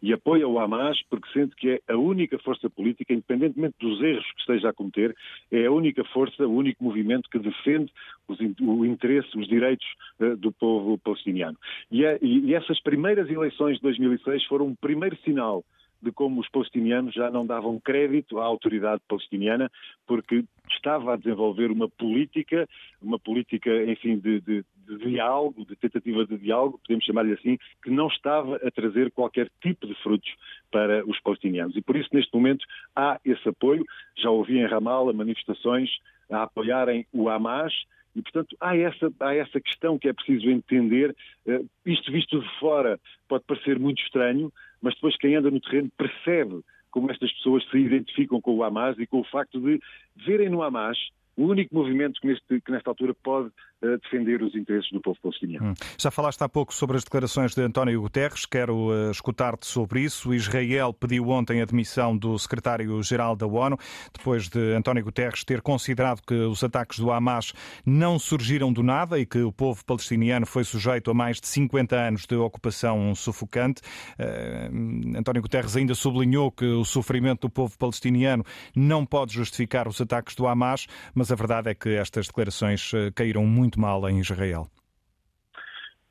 E 0.00 0.12
apoia 0.12 0.46
o 0.46 0.58
Hamas 0.58 1.02
porque 1.10 1.28
sente 1.32 1.56
que 1.56 1.70
é 1.70 1.92
a 1.92 1.96
única 1.96 2.38
força 2.38 2.70
política, 2.70 3.12
independentemente 3.12 3.74
dos 3.80 4.00
erros 4.00 4.30
que 4.32 4.40
esteja 4.40 4.70
a 4.70 4.72
cometer, 4.72 5.14
é 5.50 5.66
a 5.66 5.72
única 5.72 6.04
força, 6.04 6.46
o 6.46 6.54
único 6.54 6.84
movimento 6.84 7.28
que 7.28 7.38
defende 7.38 7.92
os, 8.28 8.38
o 8.60 8.84
interesse, 8.84 9.36
os 9.36 9.48
direitos 9.48 9.86
uh, 10.20 10.36
do 10.36 10.52
povo 10.52 10.96
palestiniano. 10.98 11.56
E, 11.90 12.04
é, 12.04 12.18
e, 12.22 12.54
essas 12.54 12.80
primeiras 12.80 13.28
eleições 13.28 13.76
de 13.76 13.82
2006 13.82 14.44
foram 14.44 14.66
um 14.66 14.74
primeiro 14.74 15.16
sinal 15.24 15.64
de 16.00 16.12
como 16.12 16.40
os 16.40 16.48
palestinianos 16.48 17.14
já 17.14 17.30
não 17.30 17.46
davam 17.46 17.80
crédito 17.80 18.38
à 18.38 18.44
autoridade 18.44 19.02
palestiniana, 19.08 19.70
porque 20.06 20.44
estava 20.70 21.14
a 21.14 21.16
desenvolver 21.16 21.70
uma 21.70 21.88
política, 21.88 22.68
uma 23.02 23.18
política, 23.18 23.70
enfim, 23.84 24.18
de, 24.18 24.40
de, 24.40 24.64
de 24.86 24.98
diálogo, 24.98 25.64
de 25.64 25.76
tentativa 25.76 26.24
de 26.26 26.38
diálogo, 26.38 26.80
podemos 26.86 27.04
chamar-lhe 27.04 27.32
assim, 27.32 27.58
que 27.82 27.90
não 27.90 28.08
estava 28.08 28.56
a 28.56 28.70
trazer 28.70 29.10
qualquer 29.10 29.50
tipo 29.60 29.86
de 29.86 29.94
frutos 30.02 30.32
para 30.70 31.04
os 31.06 31.20
palestinianos. 31.20 31.76
E 31.76 31.82
por 31.82 31.96
isso, 31.96 32.08
neste 32.12 32.32
momento, 32.34 32.64
há 32.94 33.18
esse 33.24 33.48
apoio. 33.48 33.84
Já 34.16 34.30
ouvi 34.30 34.58
em 34.58 34.66
Ramallah 34.66 35.12
manifestações 35.12 35.90
a 36.30 36.42
apoiarem 36.42 37.06
o 37.12 37.28
Hamas, 37.28 37.72
e, 38.18 38.22
portanto, 38.22 38.56
há 38.60 38.76
essa, 38.76 39.12
há 39.20 39.34
essa 39.34 39.60
questão 39.60 39.96
que 39.96 40.08
é 40.08 40.12
preciso 40.12 40.50
entender. 40.50 41.14
Uh, 41.46 41.68
isto 41.86 42.10
visto 42.10 42.40
de 42.40 42.58
fora 42.58 42.98
pode 43.28 43.44
parecer 43.44 43.78
muito 43.78 44.02
estranho, 44.02 44.52
mas 44.82 44.94
depois 44.94 45.16
quem 45.16 45.34
anda 45.36 45.50
no 45.50 45.60
terreno 45.60 45.90
percebe 45.96 46.60
como 46.90 47.10
estas 47.10 47.32
pessoas 47.32 47.68
se 47.70 47.78
identificam 47.78 48.40
com 48.40 48.54
o 48.54 48.64
Hamas 48.64 48.98
e 48.98 49.06
com 49.06 49.20
o 49.20 49.24
facto 49.24 49.60
de 49.60 49.80
verem 50.16 50.48
no 50.48 50.62
Hamas 50.62 50.98
o 51.38 51.46
único 51.46 51.74
movimento 51.74 52.20
que, 52.20 52.26
neste, 52.26 52.60
que 52.60 52.72
nesta 52.72 52.90
altura 52.90 53.14
pode 53.14 53.50
defender 53.80 54.42
os 54.42 54.54
interesses 54.54 54.90
do 54.90 55.00
povo 55.00 55.16
palestiniano. 55.22 55.70
Hum. 55.70 55.74
Já 55.96 56.10
falaste 56.10 56.42
há 56.42 56.48
pouco 56.48 56.74
sobre 56.74 56.96
as 56.96 57.04
declarações 57.04 57.54
de 57.54 57.62
António 57.62 58.00
Guterres, 58.00 58.44
quero 58.44 58.88
uh, 58.88 59.10
escutar-te 59.10 59.66
sobre 59.66 60.00
isso. 60.00 60.34
Israel 60.34 60.92
pediu 60.92 61.28
ontem 61.28 61.62
a 61.62 61.64
demissão 61.64 62.16
do 62.16 62.36
secretário-geral 62.38 63.36
da 63.36 63.46
ONU, 63.46 63.78
depois 64.12 64.48
de 64.48 64.74
António 64.74 65.04
Guterres 65.04 65.44
ter 65.44 65.62
considerado 65.62 66.22
que 66.22 66.34
os 66.34 66.62
ataques 66.64 66.98
do 66.98 67.12
Hamas 67.12 67.52
não 67.86 68.18
surgiram 68.18 68.72
do 68.72 68.82
nada 68.82 69.18
e 69.18 69.24
que 69.24 69.38
o 69.38 69.52
povo 69.52 69.84
palestiniano 69.84 70.44
foi 70.44 70.64
sujeito 70.64 71.10
a 71.10 71.14
mais 71.14 71.40
de 71.40 71.46
50 71.46 71.94
anos 71.94 72.26
de 72.26 72.34
ocupação 72.34 73.14
sufocante. 73.14 73.80
Uh, 74.18 75.18
António 75.18 75.42
Guterres 75.42 75.76
ainda 75.76 75.94
sublinhou 75.94 76.50
que 76.50 76.64
o 76.64 76.84
sofrimento 76.84 77.42
do 77.42 77.50
povo 77.50 77.78
palestiniano 77.78 78.44
não 78.74 79.06
pode 79.06 79.34
justificar 79.34 79.86
os 79.86 80.00
ataques 80.00 80.34
do 80.34 80.48
Hamas, 80.48 80.88
mas 81.14 81.27
a 81.32 81.36
verdade 81.36 81.70
é 81.70 81.74
que 81.74 81.90
estas 81.90 82.26
declarações 82.26 82.92
uh, 82.92 83.12
caíram 83.14 83.44
muito 83.46 83.80
mal 83.80 84.08
em 84.08 84.20
Israel? 84.20 84.68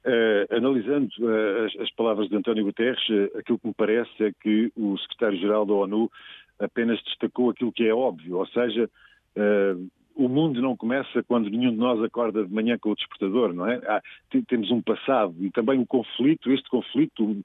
Uh, 0.07 0.55
analisando 0.55 1.09
uh, 1.19 1.65
as, 1.65 1.75
as, 1.81 1.91
palavras 1.91 2.29
de 2.29 2.35
António 2.37 2.63
Guterres, 2.63 3.09
uh, 3.09 3.37
aquilo 3.37 3.59
que 3.59 3.67
me 3.67 3.73
parece 3.73 4.23
é 4.23 4.31
que 4.41 4.71
o 4.77 4.97
secretário-geral 4.99 5.65
da 5.65 5.73
ONU 5.73 6.09
apenas 6.59 7.03
destacou 7.03 7.49
aquilo 7.49 7.73
que 7.73 7.85
é 7.85 7.93
óbvio, 7.93 8.37
ou 8.37 8.47
seja, 8.47 8.89
o 10.15 10.27
mundo 10.27 10.59
não 10.59 10.75
começa 10.75 11.21
quando 11.23 11.49
nenhum 11.49 11.71
de 11.71 11.77
nós 11.77 12.01
acorda 12.01 12.43
de 12.43 12.51
manhã 12.51 12.75
com 12.79 12.89
o 12.89 12.95
despertador, 12.95 13.53
não 13.53 13.67
é? 13.67 13.75
Há, 13.85 14.01
temos 14.47 14.71
um 14.71 14.81
passado 14.81 15.35
e 15.39 15.51
também 15.51 15.77
um 15.77 15.85
conflito, 15.85 16.51
este 16.51 16.67
conflito, 16.67 17.39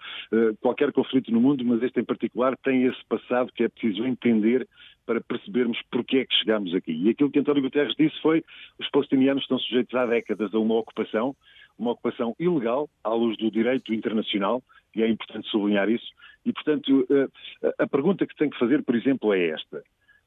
qualquer 0.63 0.91
conflito 0.93 1.31
no 1.31 1.43
mundo, 1.43 1.63
mas 1.67 1.83
este 1.83 2.01
em 2.01 2.05
particular 2.05 2.57
tem 2.65 2.85
esse 2.85 3.05
passado 3.07 3.53
que 3.53 3.65
é 3.65 3.69
preciso 3.69 4.07
entender 4.07 4.67
para 5.07 5.21
percebermos 5.21 5.79
porque 5.91 6.19
é 6.19 6.25
que 6.25 6.35
chegamos 6.37 6.75
aqui. 6.75 6.93
E 6.93 7.11
aquilo 7.11 7.31
que 7.31 7.39
António 7.39 7.63
Guterres 7.63 7.95
disse 7.97 8.21
foi 8.21 8.45
os 8.79 8.89
palestinianos 8.91 9.43
estão 9.43 9.59
sujeitos 9.59 9.95
há 9.95 10.07
décadas 10.07 10.55
a 10.55 10.59
uma 10.59 10.75
ocupação, 10.75 11.35
uma 11.79 11.93
ocupação 11.93 12.35
ilegal, 12.39 12.89
à 13.03 13.11
luz 13.11 13.37
do 13.39 13.51
direito 13.51 13.93
internacional, 13.93 14.63
e 14.95 15.03
é 15.03 15.09
importante 15.09 15.49
sublinhar 15.49 15.89
isso. 15.89 16.07
E, 16.45 16.53
portanto, 16.53 17.07
eh, 17.11 17.73
a 17.79 17.87
pergunta 17.87 18.27
que 18.27 18.37
tem 18.37 18.51
que 18.51 18.59
fazer, 18.59 18.83
por 18.83 18.95
exemplo, 18.95 19.33
é 19.33 19.49
esta. 19.49 19.83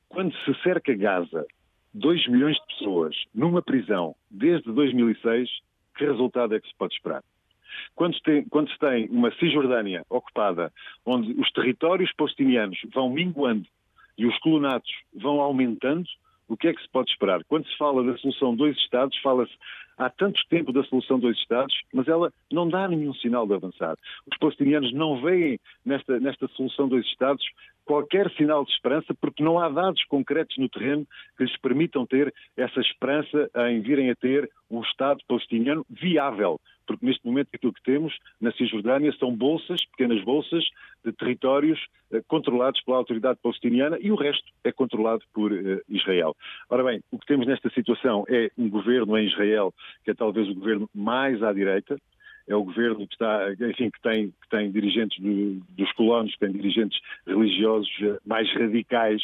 Quando 0.08 0.34
se 0.44 0.54
cerca 0.64 0.94
Gaza 0.94 1.46
2 1.94 2.28
milhões 2.28 2.58
de 2.58 2.66
pessoas 2.68 3.16
numa 3.34 3.62
prisão 3.62 4.16
desde 4.30 4.72
2006, 4.72 5.50
que 5.98 6.06
resultado 6.06 6.56
é 6.56 6.60
que 6.60 6.68
se 6.68 6.76
pode 6.76 6.94
esperar? 6.94 7.24
Quando, 7.94 8.20
tem, 8.22 8.44
quando 8.46 8.70
se 8.70 8.78
tem 8.80 9.08
uma 9.10 9.32
Cisjordânia 9.36 10.04
ocupada, 10.10 10.72
onde 11.06 11.32
os 11.34 11.52
territórios 11.52 12.12
palestinianos 12.14 12.78
vão 12.94 13.10
minguando 13.10 13.68
e 14.18 14.26
os 14.26 14.38
colonatos 14.40 14.92
vão 15.14 15.42
aumentando, 15.42 16.08
o 16.48 16.56
que 16.56 16.68
é 16.68 16.74
que 16.74 16.82
se 16.82 16.90
pode 16.90 17.12
esperar? 17.12 17.44
Quando 17.46 17.68
se 17.68 17.78
fala 17.78 18.04
da 18.04 18.18
solução 18.18 18.56
dois 18.56 18.78
Estados, 18.78 19.18
fala-se 19.20 19.54
há 19.98 20.10
tanto 20.10 20.42
tempo 20.50 20.72
da 20.72 20.84
solução 20.84 21.20
dois 21.20 21.38
Estados, 21.38 21.76
mas 21.94 22.08
ela 22.08 22.32
não 22.52 22.68
dá 22.68 22.88
nenhum 22.88 23.14
sinal 23.14 23.48
de 23.48 23.54
avançar. 23.54 23.96
Os 24.32 24.38
palestinianos 24.38 24.94
não 24.94 25.22
veem 25.22 25.60
nesta, 25.86 26.20
nesta 26.20 26.48
solução 26.50 26.88
dois 26.88 27.06
Estados 27.06 27.46
qualquer 27.86 28.30
sinal 28.32 28.66
de 28.66 28.72
esperança, 28.72 29.14
porque 29.14 29.44
não 29.44 29.60
há 29.60 29.70
dados 29.70 30.04
concretos 30.06 30.58
no 30.58 30.68
terreno 30.68 31.06
que 31.38 31.44
lhes 31.44 31.58
permitam 31.58 32.06
ter 32.06 32.34
essa 32.58 32.82
esperança 32.82 33.50
em 33.70 33.80
virem 33.80 34.10
a 34.10 34.16
ter 34.16 34.50
um 34.70 34.82
Estado 34.82 35.22
palestiniano 35.28 35.86
viável. 35.90 36.60
Porque 36.88 37.06
neste 37.06 37.26
momento 37.26 37.50
aquilo 37.54 37.74
que 37.74 37.84
temos 37.84 38.16
na 38.42 38.52
Cisjordânia 38.52 39.14
são 39.20 39.36
bolsas, 39.36 39.84
pequenas 39.86 40.24
bolsas, 40.24 40.64
de 41.04 41.12
territórios 41.14 41.80
eh, 42.12 42.22
controlados 42.28 42.82
pela 42.82 42.98
autoridade 42.98 43.40
palestiniana 43.42 43.98
e 44.02 44.12
o 44.12 44.16
resto 44.16 44.44
é 44.64 44.72
controlado 44.72 45.24
por 45.34 45.52
eh, 45.52 45.82
Israel. 45.88 46.36
Ora 46.70 46.84
bem, 46.84 47.02
o 47.12 47.20
que 47.20 47.26
temos 47.26 47.48
nesta 47.48 47.70
situação 47.72 48.24
é 48.28 48.50
um 48.58 48.70
governo 48.70 49.18
em 49.18 49.28
Israel 49.28 49.74
que 50.04 50.12
é 50.12 50.14
talvez 50.14 50.48
o 50.50 50.56
governo 50.56 50.90
mais 50.94 51.42
à 51.44 51.54
direita, 51.54 51.98
é 52.48 52.56
o 52.56 52.64
governo 52.64 53.08
que 53.08 53.14
está, 53.14 53.52
enfim, 53.54 53.90
que 53.90 54.02
tem, 54.02 54.30
que 54.30 54.50
tem 54.50 54.72
dirigentes 54.72 55.20
do, 55.20 55.62
dos 55.70 55.92
colonos, 55.94 56.32
que 56.34 56.40
tem 56.40 56.52
dirigentes 56.52 57.00
religiosos 57.26 57.90
eh, 58.02 58.20
mais 58.24 58.52
radicais 58.54 59.22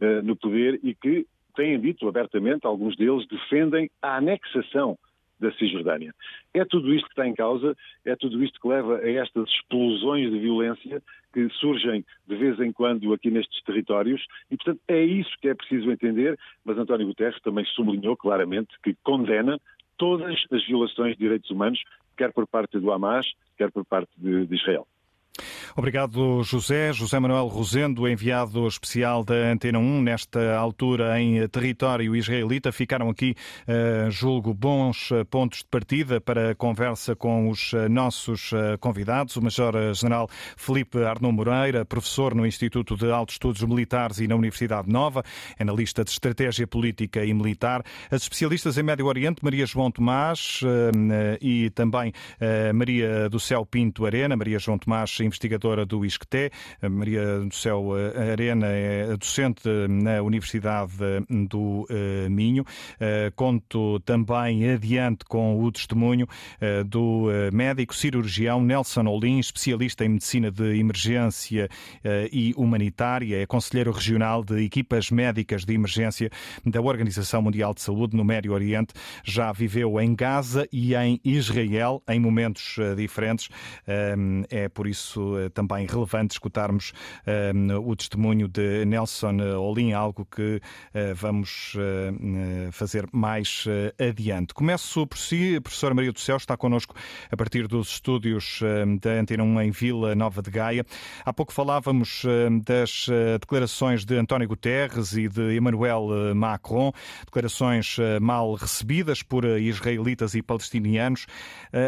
uh, 0.00 0.22
no 0.24 0.34
poder 0.34 0.80
e 0.82 0.92
que 0.94 1.24
têm 1.54 1.78
dito 1.78 2.08
abertamente, 2.08 2.66
alguns 2.66 2.96
deles 2.96 3.26
defendem 3.28 3.88
a 4.02 4.16
anexação 4.16 4.98
da 5.38 5.52
Cisjordânia. 5.52 6.14
É 6.52 6.64
tudo 6.64 6.92
isto 6.94 7.06
que 7.06 7.12
está 7.12 7.26
em 7.26 7.34
causa, 7.34 7.76
é 8.04 8.16
tudo 8.16 8.42
isto 8.42 8.60
que 8.60 8.68
leva 8.68 8.98
a 8.98 9.10
estas 9.10 9.48
explosões 9.50 10.30
de 10.30 10.38
violência 10.38 11.02
que 11.32 11.48
surgem 11.50 12.04
de 12.26 12.36
vez 12.36 12.58
em 12.60 12.72
quando 12.72 13.12
aqui 13.12 13.30
nestes 13.30 13.62
territórios 13.62 14.24
e, 14.50 14.56
portanto, 14.56 14.80
é 14.88 15.02
isso 15.04 15.30
que 15.40 15.48
é 15.48 15.54
preciso 15.54 15.90
entender, 15.90 16.38
mas 16.64 16.78
António 16.78 17.06
Guterres 17.06 17.40
também 17.42 17.64
sublinhou 17.66 18.16
claramente 18.16 18.74
que 18.82 18.96
condena 19.02 19.58
todas 19.96 20.44
as 20.50 20.66
violações 20.66 21.12
de 21.12 21.18
direitos 21.18 21.50
humanos, 21.50 21.82
quer 22.16 22.32
por 22.32 22.46
parte 22.46 22.78
do 22.78 22.92
Hamas, 22.92 23.32
quer 23.56 23.70
por 23.70 23.84
parte 23.84 24.10
de, 24.16 24.46
de 24.46 24.54
Israel. 24.54 24.86
Obrigado, 25.76 26.44
José. 26.44 26.92
José 26.92 27.18
Manuel 27.18 27.48
Rosendo, 27.48 28.06
enviado 28.06 28.64
especial 28.68 29.24
da 29.24 29.34
Antena 29.34 29.80
1, 29.80 30.02
nesta 30.02 30.54
altura 30.54 31.20
em 31.20 31.48
território 31.48 32.14
israelita. 32.14 32.70
Ficaram 32.70 33.10
aqui, 33.10 33.34
uh, 33.66 34.08
julgo, 34.08 34.54
bons 34.54 35.10
eh, 35.10 35.24
pontos 35.24 35.58
de 35.58 35.64
partida 35.64 36.20
para 36.20 36.52
a 36.52 36.54
conversa 36.54 37.16
com 37.16 37.50
os 37.50 37.72
uh, 37.72 37.88
nossos 37.88 38.52
convidados. 38.78 39.36
O 39.36 39.42
Major-General 39.42 40.28
Felipe 40.56 41.02
Arnou 41.02 41.32
Moreira, 41.32 41.84
professor 41.84 42.36
no 42.36 42.46
Instituto 42.46 42.96
de 42.96 43.10
Altos 43.10 43.34
Estudos 43.34 43.60
Militares 43.62 44.20
e 44.20 44.28
na 44.28 44.36
Universidade 44.36 44.88
Nova, 44.88 45.24
analista 45.58 46.04
de 46.04 46.10
estratégia 46.10 46.68
política 46.68 47.24
e 47.24 47.34
militar. 47.34 47.82
As 48.12 48.22
especialistas 48.22 48.78
em 48.78 48.84
Médio 48.84 49.06
Oriente, 49.06 49.42
Maria 49.42 49.66
João 49.66 49.90
Tomás 49.90 50.60
e 51.40 51.70
também 51.70 52.12
Maria 52.72 53.28
do 53.28 53.40
Céu 53.40 53.66
Pinto 53.66 54.06
Arena. 54.06 54.36
Maria 54.36 54.58
João 54.58 54.78
Tomás, 54.78 55.18
investigadora 55.20 55.63
do 55.86 56.04
ISCTE. 56.04 56.50
Maria 56.90 57.40
do 57.40 57.54
Céu 57.54 57.96
eh, 57.96 58.32
Arena 58.32 58.66
é 58.66 59.16
docente 59.16 59.66
na 59.88 60.22
Universidade 60.22 60.92
do 61.48 61.86
eh, 61.88 62.28
Minho. 62.28 62.64
Eh, 63.00 63.32
conto 63.34 63.98
também 64.00 64.70
adiante 64.70 65.24
com 65.24 65.62
o 65.62 65.72
testemunho 65.72 66.26
do 66.86 67.26
médico 67.52 67.94
cirurgião 67.94 68.62
Nelson 68.62 69.06
Olim, 69.06 69.38
especialista 69.38 70.04
em 70.04 70.10
medicina 70.10 70.50
de 70.50 70.78
emergência 70.78 71.68
e 72.30 72.52
humanitária, 72.56 73.42
é 73.42 73.46
conselheiro 73.46 73.90
regional 73.90 74.44
de 74.44 74.62
equipas 74.62 75.10
médicas 75.10 75.64
de 75.64 75.74
emergência 75.74 76.30
da 76.64 76.80
Organização 76.80 77.42
Mundial 77.42 77.74
de 77.74 77.80
Saúde 77.80 78.16
no 78.16 78.24
Médio 78.24 78.52
Oriente. 78.52 78.92
Já 79.24 79.52
viveu 79.52 80.00
em 80.00 80.14
Gaza 80.14 80.68
e 80.72 80.94
em 80.94 81.20
Israel 81.24 82.02
em 82.08 82.20
momentos 82.20 82.76
diferentes. 82.96 83.48
É 84.50 84.68
por 84.68 84.86
isso 84.86 85.34
também 85.54 85.86
relevante 85.86 86.32
escutarmos 86.32 86.92
o 87.84 87.96
testemunho 87.96 88.48
de 88.48 88.84
Nelson 88.84 89.36
Olim, 89.58 89.92
algo 89.92 90.26
que 90.26 90.60
vamos 91.14 91.76
fazer 92.72 93.06
mais 93.12 93.64
adiante. 93.98 94.52
Começo 94.52 95.06
por 95.06 95.16
si, 95.16 95.60
professora 95.60 95.94
Maria 95.94 96.12
do 96.12 96.20
Céu 96.20 96.36
está 96.36 96.56
connosco 96.56 96.94
a 97.30 97.36
partir 97.36 97.66
dos 97.68 97.88
estúdios 97.90 98.60
da 99.00 99.12
Antena 99.12 99.44
1 99.44 99.60
em 99.62 99.70
Vila 99.70 100.14
Nova 100.14 100.42
de 100.42 100.50
Gaia. 100.50 100.84
Há 101.24 101.32
pouco 101.32 101.52
falávamos 101.52 102.24
das 102.64 103.06
declarações 103.40 104.04
de 104.04 104.16
António 104.16 104.48
Guterres 104.48 105.12
e 105.12 105.28
de 105.28 105.56
Emmanuel 105.56 106.34
Macron, 106.34 106.92
declarações 107.24 107.96
mal 108.20 108.54
recebidas 108.54 109.22
por 109.22 109.44
israelitas 109.44 110.34
e 110.34 110.42
palestinianos. 110.42 111.26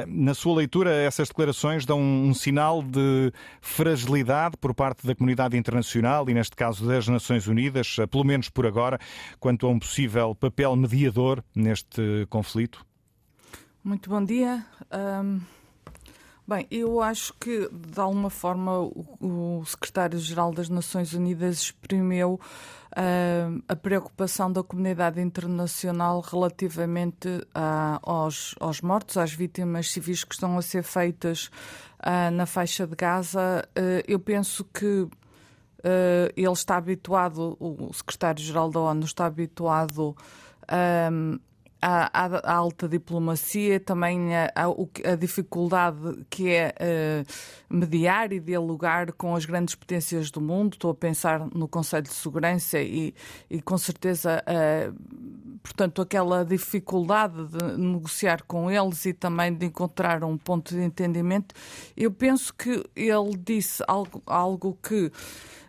Na 0.07 0.35
sua 0.35 0.57
leitura, 0.57 0.95
essas 0.95 1.29
declarações 1.29 1.85
dão 1.85 2.01
um 2.01 2.33
sinal 2.33 2.83
de 2.83 3.33
fragilidade 3.61 4.57
por 4.57 4.75
parte 4.75 5.07
da 5.07 5.15
comunidade 5.15 5.57
internacional 5.57 6.29
e, 6.29 6.35
neste 6.35 6.57
caso, 6.57 6.87
das 6.87 7.09
Nações 7.09 7.47
Unidas, 7.47 7.97
pelo 8.11 8.25
menos 8.25 8.49
por 8.49 8.67
agora, 8.67 8.99
quanto 9.39 9.67
a 9.67 9.71
um 9.71 9.79
possível 9.79 10.35
papel 10.35 10.75
mediador 10.77 11.45
neste 11.55 12.27
conflito? 12.29 12.85
Muito 13.83 14.11
bom 14.11 14.25
dia. 14.25 14.67
Um... 14.93 15.41
Bem, 16.49 16.65
eu 16.71 17.03
acho 17.03 17.35
que, 17.41 17.69
de 17.73 17.99
alguma 17.99 18.31
forma, 18.31 18.79
o, 18.79 19.65
secretário-geral 19.67 20.53
das 20.53 20.69
Nações 20.69 21.13
Unidas 21.13 21.59
exprimeu 21.59 22.39
uh, 22.93 23.63
a 23.69 23.75
preocupação 23.75 24.53
da 24.53 24.63
comunidade 24.63 25.21
internacional 25.21 26.21
relativamente 26.21 27.27
uh, 27.29 27.99
aos, 28.01 28.55
aos 28.61 28.81
mortos, 28.81 29.17
às 29.17 29.33
vítimas 29.33 29.91
civis 29.91 30.23
que 30.23 30.35
estão 30.35 30.57
a 30.57 30.63
ser 30.63 30.85
feitas 30.85 31.51
uh, 31.99 32.31
na 32.31 32.47
faixa 32.47 32.87
de 32.87 32.95
Gaza. 32.95 33.69
eu 34.07 34.21
penso 34.21 34.65
que 34.65 35.09
ele 36.37 36.53
está 36.53 36.77
habituado, 36.77 37.57
o 37.61 37.93
secretário-geral 37.93 38.71
da 38.71 38.81
ONU 38.81 39.05
está 39.05 39.27
habituado 39.27 40.17
a, 41.81 42.53
alta 42.53 42.89
diplomacia, 42.89 43.79
também 43.79 44.35
a, 44.35 44.51
a, 44.55 45.17
dificuldade 45.17 46.25
que 46.31 46.51
é 46.51 46.75
uh, 46.81 47.75
mediar 47.75 48.33
e 48.33 48.41
dialogar 48.41 49.13
com 49.13 49.35
as 49.35 49.45
grandes 49.45 49.75
potências 49.75 50.31
do 50.31 50.41
mundo. 50.41 50.75
Estou 50.75 50.91
a 50.91 50.95
pensar 50.95 51.47
no 51.55 51.69
Conselho 51.69 52.05
de 52.05 52.15
Segurança 52.15 52.81
e, 52.81 53.15
e 53.51 53.61
com 53.61 53.77
certeza, 53.77 54.43
uh, 54.43 55.59
portanto, 55.63 56.01
aquela 56.03 56.45
dificuldade 56.45 57.47
de 57.47 57.77
negociar 57.79 58.43
com 58.43 58.71
eles 58.71 59.05
e 59.05 59.13
também 59.13 59.53
de 59.53 59.67
encontrar 59.67 60.25
um 60.25 60.37
ponto 60.39 60.75
de 60.75 60.83
entendimento. 60.83 61.55
Eu 61.97 62.11
penso 62.11 62.55
que 62.55 62.85
ele 62.97 63.37
disse 63.37 63.83
algo, 63.87 64.23
algo 64.27 64.79
que 64.83 65.13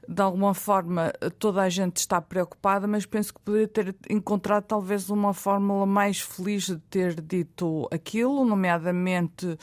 de 0.08 0.22
alguma 0.22 0.54
forma 0.54 1.12
toda 1.38 1.62
a 1.62 1.70
gente 1.70 1.98
está 1.98 2.22
preocupada, 2.22 2.88
mas 2.88 3.06
penso 3.06 3.34
que 3.34 3.42
poderia 3.42 3.68
ter 3.68 3.96
encontrado 4.10 4.64
talvez 4.64 5.10
uma 5.10 5.34
fórmula 5.34 5.86
mais 5.86 6.22
feliz 6.22 6.68
de 6.68 6.78
ter 6.78 7.20
dito 7.22 7.88
aquilo, 7.92 8.46
nomeadamente 8.46 9.58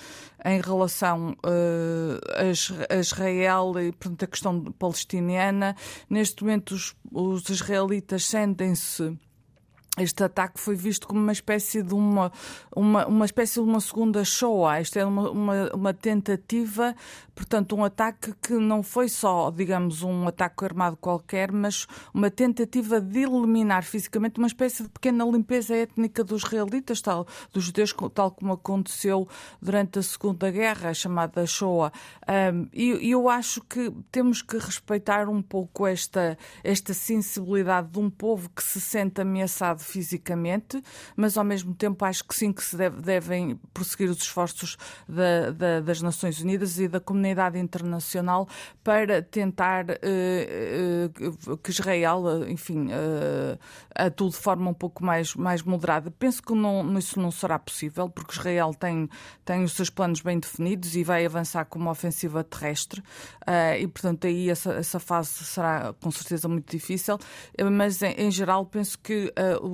em 0.45 0.61
relação 0.61 1.31
uh, 1.45 2.91
a 2.91 2.97
Israel 2.97 3.73
e 3.81 3.93
portanto, 3.93 4.25
a 4.25 4.27
questão 4.27 4.63
palestiniana. 4.73 5.75
Neste 6.11 6.43
momento 6.43 6.73
os, 6.73 6.95
os 7.11 7.49
israelitas 7.49 8.27
sentem-se 8.27 9.17
este 9.97 10.25
ataque 10.25 10.59
foi 10.59 10.75
visto 10.75 11.07
como 11.07 11.21
uma 11.21 11.31
espécie 11.31 11.81
de 11.81 11.95
uma, 11.95 12.33
uma, 12.75 13.07
uma 13.07 13.25
espécie 13.25 13.55
de 13.55 13.61
uma 13.61 13.79
segunda 13.79 14.25
Shoah. 14.25 14.81
Isto 14.81 14.99
é 14.99 15.05
uma, 15.05 15.31
uma, 15.31 15.71
uma, 15.73 15.95
tentativa, 15.95 16.97
portanto, 17.33 17.77
um 17.77 17.85
ataque 17.85 18.35
que 18.43 18.55
não 18.55 18.83
foi 18.83 19.09
só, 19.09 19.53
digamos, 19.53 20.03
um 20.03 20.27
ataque 20.27 20.65
armado 20.65 20.97
qualquer, 20.97 21.53
mas 21.53 21.87
uma 22.13 22.29
tentativa 22.29 23.01
de 23.01 23.21
eliminar 23.21 23.85
fisicamente 23.85 24.39
uma 24.39 24.49
espécie 24.49 24.83
de 24.83 24.89
pequena 24.89 25.25
limpeza 25.25 25.77
étnica 25.77 26.25
dos 26.25 26.43
israelitas, 26.43 27.01
tal, 27.01 27.25
dos 27.53 27.63
judeus, 27.63 27.95
tal 28.13 28.33
como 28.33 28.55
aconteceu 28.55 29.29
durante 29.63 30.01
a 30.01 30.03
Segunda 30.03 30.51
Guerra, 30.51 30.91
a 30.91 30.95
chamada 30.95 31.47
Shoah. 31.47 31.93
Um, 32.29 32.69
e 32.73 33.11
eu 33.11 33.29
acho 33.29 33.61
que 33.61 33.93
temos 34.11 34.43
que 34.43 34.59
respeitar 34.59 35.29
um 35.29 35.41
pouco 35.41 35.87
esta, 35.87 36.37
esta 36.65 36.93
sensibilidade 36.93 37.91
de 37.91 37.99
um 38.01 38.11
povo 38.11 38.51
que 38.51 38.63
se 38.63 38.81
sente 38.81 39.21
ameaçado 39.21 39.84
fisicamente, 39.85 40.83
mas 41.17 41.37
ao 41.37 41.45
mesmo 41.45 41.75
tempo 41.75 42.05
acho 42.05 42.25
que 42.25 42.35
sim 42.35 42.53
que 42.53 42.65
se 42.65 42.77
deve, 42.77 43.01
devem 43.01 43.61
prosseguir 43.73 44.11
os 44.11 44.19
esforços 44.19 44.77
da, 45.09 45.51
da, 45.51 45.81
das 45.81 46.01
Nações 46.01 46.41
Unidas 46.41 46.79
e 46.79 46.89
da 46.89 47.01
comunidade 47.01 47.59
internacional 47.59 48.49
para 48.83 49.23
tentar 49.23 49.87
uh, 49.91 51.51
uh, 51.51 51.57
que 51.59 51.71
Israel, 51.71 52.49
enfim, 52.49 52.87
uh, 52.87 53.59
atue 53.95 54.31
de 54.31 54.37
forma 54.37 54.71
um 54.71 54.75
pouco 54.75 55.05
mais, 55.05 55.35
mais 55.35 55.63
moderada. 55.63 56.11
Penso 56.11 56.43
que 56.43 56.55
não, 56.55 56.99
isso 56.99 57.21
não 57.21 57.31
será 57.31 57.59
possível, 57.59 58.09
porque 58.09 58.33
Israel 58.33 58.75
tem, 58.75 59.09
tem 59.45 59.65
os 59.65 59.73
seus 59.73 59.91
planos 59.91 60.21
bem 60.21 60.39
definidos 60.39 60.97
e 60.97 61.05
vai 61.05 61.25
avançar 61.25 61.65
com 61.67 61.79
uma 61.79 61.91
ofensiva 61.91 62.43
terrestre, 62.43 63.03
e 63.79 63.87
portanto 63.87 64.27
aí 64.27 64.51
essa, 64.51 64.73
essa 64.73 64.99
fase 64.99 65.45
será 65.45 65.95
com 66.01 66.11
certeza 66.11 66.49
muito 66.49 66.71
difícil, 66.71 67.19
mas 67.73 68.03
em, 68.03 68.13
em 68.13 68.31
geral 68.31 68.65
penso 68.67 68.99
que 68.99 69.33
uh, 69.63 69.74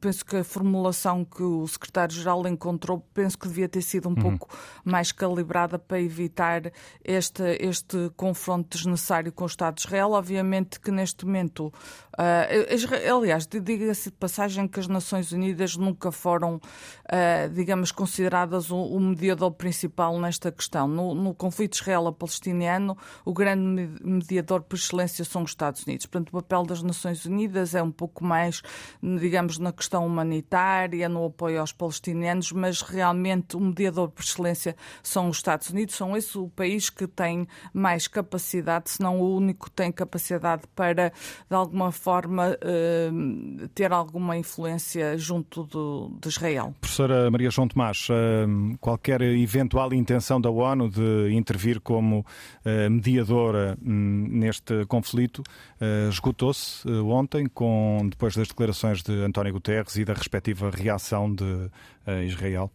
penso 0.00 0.24
que 0.24 0.36
a 0.36 0.44
formulação 0.44 1.24
que 1.24 1.42
o 1.42 1.66
secretário-geral 1.66 2.46
encontrou, 2.46 3.04
penso 3.12 3.38
que 3.38 3.48
devia 3.48 3.68
ter 3.68 3.82
sido 3.82 4.08
um 4.08 4.12
uhum. 4.12 4.36
pouco 4.36 4.48
mais 4.84 5.10
calibrada 5.10 5.78
para 5.78 6.00
evitar 6.00 6.70
este, 7.04 7.42
este 7.60 8.10
confronto 8.16 8.76
desnecessário 8.76 9.32
com 9.32 9.44
o 9.44 9.46
Estado 9.46 9.76
de 9.76 9.80
Israel. 9.82 10.12
Obviamente 10.12 10.78
que 10.78 10.90
neste 10.90 11.24
momento, 11.24 11.72
uh, 12.18 13.16
aliás, 13.16 13.46
diga-se 13.46 14.10
de 14.10 14.16
passagem 14.16 14.68
que 14.68 14.78
as 14.78 14.86
Nações 14.86 15.32
Unidas 15.32 15.76
nunca 15.76 16.12
foram, 16.12 16.56
uh, 16.56 17.48
digamos, 17.52 17.90
consideradas 17.90 18.70
o, 18.70 18.76
o, 18.76 19.00
mediador 19.00 19.52
principal 19.52 20.18
nesta 20.18 20.52
questão. 20.52 20.86
No, 20.86 21.14
no 21.14 21.34
conflito 21.34 21.74
israelo-palestiniano, 21.74 22.96
o 23.24 23.32
grande 23.32 23.88
mediador 24.04 24.62
por 24.62 24.76
excelência 24.76 25.24
são 25.24 25.42
os 25.42 25.50
Estados 25.50 25.84
Unidos. 25.84 26.06
Portanto, 26.06 26.28
o 26.28 26.42
papel 26.42 26.64
das 26.64 26.82
Nações 26.82 27.24
Unidas 27.24 27.74
é 27.74 27.82
um 27.82 27.90
pouco 27.90 28.24
mais, 28.24 28.62
digamos, 29.02 29.58
na 29.58 29.71
questão 29.72 30.06
humanitária, 30.06 31.08
no 31.08 31.26
apoio 31.26 31.60
aos 31.60 31.72
palestinianos, 31.72 32.52
mas 32.52 32.82
realmente 32.82 33.56
o 33.56 33.60
mediador 33.60 34.10
por 34.10 34.22
excelência 34.22 34.76
são 35.02 35.28
os 35.28 35.36
Estados 35.38 35.70
Unidos, 35.70 35.94
são 35.94 36.16
esse 36.16 36.36
o 36.38 36.48
país 36.48 36.90
que 36.90 37.06
tem 37.06 37.46
mais 37.72 38.06
capacidade, 38.06 38.90
se 38.90 39.00
não 39.00 39.20
o 39.20 39.36
único 39.36 39.66
que 39.66 39.72
tem 39.72 39.90
capacidade 39.90 40.62
para, 40.74 41.12
de 41.48 41.56
alguma 41.56 41.92
forma, 41.92 42.56
eh, 42.60 43.10
ter 43.74 43.92
alguma 43.92 44.36
influência 44.36 45.16
junto 45.16 45.64
do, 45.64 46.16
de 46.20 46.28
Israel. 46.28 46.74
Professora 46.80 47.30
Maria 47.30 47.50
João 47.50 47.68
Tomás, 47.68 48.08
eh, 48.10 48.46
qualquer 48.80 49.22
eventual 49.22 49.92
intenção 49.92 50.40
da 50.40 50.50
ONU 50.50 50.88
de 50.88 51.32
intervir 51.32 51.80
como 51.80 52.24
eh, 52.64 52.88
mediadora 52.88 53.76
hum, 53.84 54.26
neste 54.30 54.84
conflito 54.86 55.42
esgotou-se 56.08 56.88
ontem, 56.88 57.46
com, 57.46 58.06
depois 58.08 58.36
das 58.36 58.46
declarações 58.46 59.02
de 59.02 59.12
António 59.24 59.51
Guterres 59.52 59.96
e 59.96 60.04
da 60.04 60.14
respectiva 60.14 60.70
reação 60.70 61.32
de 61.32 61.44
uh, 61.44 62.22
Israel? 62.24 62.70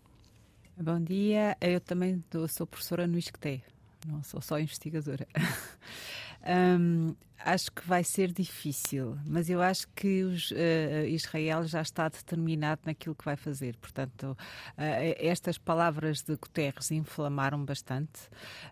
Bom 0.80 1.02
dia, 1.02 1.58
eu 1.60 1.82
também 1.82 2.24
sou 2.48 2.68
professora 2.68 3.08
no 3.08 3.18
ISCTE, 3.18 3.64
não 4.06 4.22
sou 4.22 4.40
só 4.42 4.60
investigadora. 4.60 5.28
um, 6.80 7.16
acho 7.40 7.72
que 7.72 7.88
vai 7.88 8.04
ser 8.04 8.32
difícil, 8.32 9.18
mas 9.26 9.50
eu 9.50 9.62
acho 9.62 9.88
que 9.96 10.24
os, 10.24 10.52
uh, 10.52 11.06
Israel 11.08 11.66
já 11.66 11.82
está 11.82 12.10
determinado 12.10 12.82
naquilo 12.86 13.16
que 13.16 13.24
vai 13.24 13.36
fazer. 13.36 13.76
Portanto, 13.78 14.32
uh, 14.32 14.82
estas 15.18 15.58
palavras 15.58 16.22
de 16.22 16.36
Guterres 16.36 16.92
inflamaram 16.92 17.64
bastante, 17.64 18.28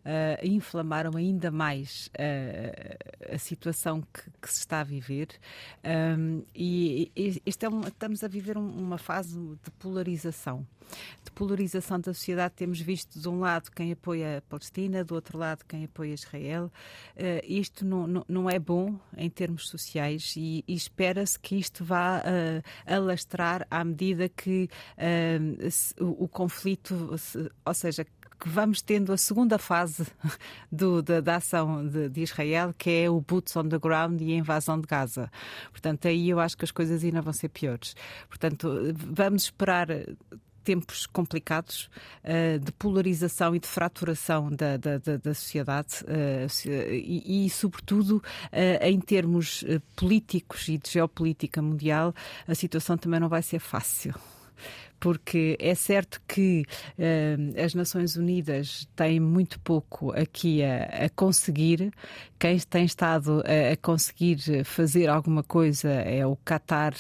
uh, 0.05 0.43
inflamaram 0.43 1.15
ainda 1.15 1.51
mais 1.51 2.09
a 3.31 3.37
situação 3.37 4.01
que, 4.01 4.23
que, 4.41 4.49
se 4.51 4.59
está 4.59 4.81
a 4.81 4.83
viver. 4.83 5.27
Um, 6.17 6.43
e, 6.53 7.11
e 7.15 7.41
é 7.61 7.67
uma, 7.67 7.87
estamos 7.87 8.23
a 8.23 8.27
viver 8.27 8.57
um, 8.57 8.67
uma 8.67 8.97
fase 8.97 9.37
de 9.63 9.71
polarização. 9.71 10.65
De 11.23 11.31
polarização 11.31 11.99
da 11.99 12.13
sociedade, 12.13 12.53
temos 12.55 12.79
visto 12.79 13.19
de 13.19 13.27
um 13.27 13.39
lado 13.39 13.71
quem 13.71 13.91
apoia 13.91 14.37
a 14.37 14.41
Palestina, 14.41 15.03
do 15.03 15.15
outro 15.15 15.37
lado 15.37 15.63
quem 15.67 15.83
apoia 15.85 16.13
Israel. 16.13 16.71
isto 17.43 17.83
não, 17.83 18.05
não, 18.05 18.25
não 18.27 18.49
é 18.49 18.54
é 18.55 18.59
bom 18.59 18.97
em 19.17 19.29
termos 19.29 19.67
sociais 19.67 20.33
e, 20.37 20.63
e 20.65 20.73
espera-se 20.73 21.37
que 21.37 21.57
isto 21.57 21.83
vá 21.83 22.19
uh, 22.19 22.93
alastrar 22.93 23.67
à 23.69 23.83
medida 23.83 24.29
que 24.29 24.69
uh, 24.97 25.69
se, 25.69 25.93
o, 26.01 26.23
o, 26.23 26.27
conflito, 26.27 27.17
se, 27.17 27.51
ou 27.65 27.73
seja, 27.73 28.05
que 28.05 28.47
vamos 28.47 28.81
tendo 28.81 29.11
a 29.11 29.17
segunda 29.17 29.57
fase 29.57 30.07
do, 30.71 31.01
da, 31.01 31.19
da, 31.19 31.35
ação 31.35 31.85
de, 31.85 32.07
de, 32.09 32.21
Israel, 32.21 32.73
que 32.77 32.89
é 32.89 33.09
o 33.09 33.19
boots 33.19 33.55
on 33.57 33.67
the 33.67 33.77
ground 33.77 34.21
e 34.21 34.33
a 34.33 34.37
invasão 34.37 34.79
de 34.79 34.87
Gaza. 34.87 35.29
Portanto, 35.71 36.07
aí 36.07 36.29
eu 36.29 36.39
acho 36.39 36.57
que 36.57 36.63
as 36.63 36.71
coisas 36.71 37.03
ainda 37.03 37.21
vão 37.21 37.33
ser 37.33 37.49
piores. 37.49 37.93
Portanto, 38.29 38.69
vamos 38.95 39.43
esperar 39.43 39.87
tempos 40.65 41.05
complicados 41.05 41.89
uh, 42.23 42.59
de 42.59 42.71
polarização 42.71 43.55
e 43.55 43.59
de 43.59 43.67
fraturação 43.67 44.49
da, 44.49 44.75
da, 44.77 44.97
da, 44.97 45.17
da 45.17 45.33
sociedade 45.33 46.03
uh, 46.03 46.91
e, 46.91 47.45
e, 47.45 47.49
sobretudo, 47.49 48.17
uh, 48.17 48.21
em 48.81 48.99
termos 48.99 49.63
políticos 49.95 50.67
e 50.67 50.77
de 50.77 50.89
geopolítica 50.89 51.61
mundial, 51.61 52.13
a 52.47 52.55
situação 52.55 52.97
também 52.97 53.19
não 53.19 53.29
vai 53.29 53.43
ser 53.43 53.59
fácil 53.59 54.15
porque 54.99 55.55
é 55.59 55.75
certo 55.75 56.21
que 56.27 56.63
uh, 56.97 57.63
as 57.63 57.73
Nações 57.75 58.15
Unidas 58.15 58.87
têm 58.95 59.19
muito 59.19 59.59
pouco 59.59 60.11
aqui 60.13 60.63
a, 60.63 61.05
a 61.05 61.09
conseguir. 61.09 61.91
Quem 62.37 62.59
tem 62.59 62.85
estado 62.85 63.41
a, 63.45 63.75
conseguir 63.77 64.63
fazer 64.63 65.07
alguma 65.07 65.43
coisa 65.43 65.89
é 65.89 66.25
o 66.25 66.35
Qatar. 66.37 66.93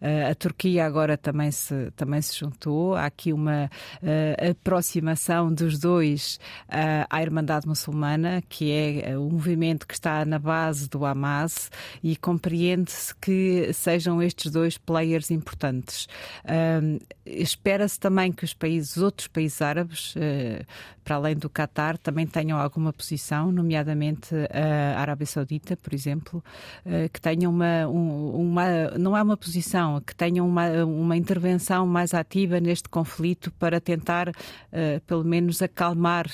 Uh, 0.00 0.30
a 0.30 0.34
Turquia 0.34 0.84
agora 0.84 1.16
também 1.16 1.50
se, 1.50 1.90
também 1.96 2.20
se 2.20 2.38
juntou. 2.38 2.94
Há 2.94 3.06
aqui 3.06 3.32
uma 3.32 3.70
uh, 4.02 4.50
aproximação 4.50 5.52
dos 5.52 5.78
dois 5.78 6.38
à 7.08 7.22
Irmandade 7.22 7.66
Muçulmana, 7.66 8.42
que 8.48 8.70
é 8.72 9.18
o 9.18 9.30
movimento 9.30 9.86
que 9.86 9.94
está 9.94 10.24
na 10.24 10.38
base 10.38 10.88
do 10.88 11.04
Hamas, 11.04 11.70
e 12.02 12.16
compreende-se 12.16 13.14
que 13.16 13.72
sejam 13.72 14.22
estes 14.22 14.50
dois 14.50 14.76
players 14.76 15.30
importantes 15.30 16.06
espera-se 17.26 17.98
também 17.98 18.30
que 18.30 18.44
os 18.44 18.52
países, 18.52 18.98
outros 18.98 19.26
países 19.28 19.60
árabes, 19.62 20.14
eh, 20.16 20.64
para 21.02 21.16
além 21.16 21.36
do 21.36 21.48
Qatar, 21.48 21.98
também 21.98 22.26
tenham 22.26 22.58
alguma 22.58 22.92
posição, 22.92 23.50
nomeadamente 23.50 24.34
a 24.34 24.83
Arábia 24.96 25.26
Saudita, 25.26 25.76
por 25.76 25.94
exemplo, 25.94 26.44
eh, 26.84 27.08
que 27.08 27.20
tenham 27.20 27.52
uma, 27.52 27.86
uma 27.88 28.90
não 28.98 29.16
é 29.16 29.22
uma 29.22 29.36
posição, 29.36 30.00
que 30.00 30.14
tenham 30.14 30.46
uma, 30.46 30.84
uma 30.84 31.16
intervenção 31.16 31.86
mais 31.86 32.14
ativa 32.14 32.60
neste 32.60 32.88
conflito 32.88 33.50
para 33.52 33.80
tentar, 33.80 34.32
eh, 34.72 35.00
pelo 35.06 35.24
menos, 35.24 35.62
acalmar 35.62 36.26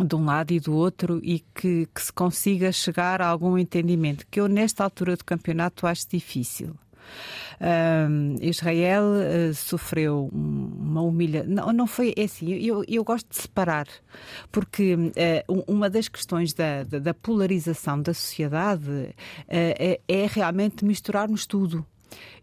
de 0.00 0.14
um 0.16 0.24
lado 0.24 0.52
e 0.52 0.60
do 0.60 0.74
outro 0.74 1.20
e 1.22 1.40
que, 1.54 1.86
que 1.94 2.02
se 2.02 2.12
consiga 2.12 2.72
chegar 2.72 3.20
a 3.20 3.26
algum 3.28 3.58
entendimento, 3.58 4.26
que 4.30 4.40
eu 4.40 4.48
nesta 4.48 4.82
altura 4.84 5.16
do 5.16 5.24
campeonato 5.24 5.86
acho 5.86 6.08
difícil. 6.08 6.74
Um, 7.60 8.36
Israel 8.40 9.04
uh, 9.04 9.54
sofreu 9.54 10.28
uma 10.32 11.00
humilhação. 11.00 11.48
Não, 11.48 11.72
não 11.72 11.86
foi 11.86 12.12
é 12.16 12.24
assim. 12.24 12.52
Eu, 12.54 12.84
eu 12.88 13.04
gosto 13.04 13.28
de 13.28 13.36
separar, 13.36 13.86
porque 14.50 14.94
uh, 14.94 15.64
uma 15.68 15.88
das 15.88 16.08
questões 16.08 16.52
da, 16.52 16.82
da, 16.82 17.14
polarização 17.14 18.02
da 18.02 18.12
sociedade 18.12 18.90
uh, 18.90 19.14
é, 19.46 20.00
é 20.08 20.26
realmente 20.26 20.84
misturarmos 20.84 21.46
tudo. 21.46 21.86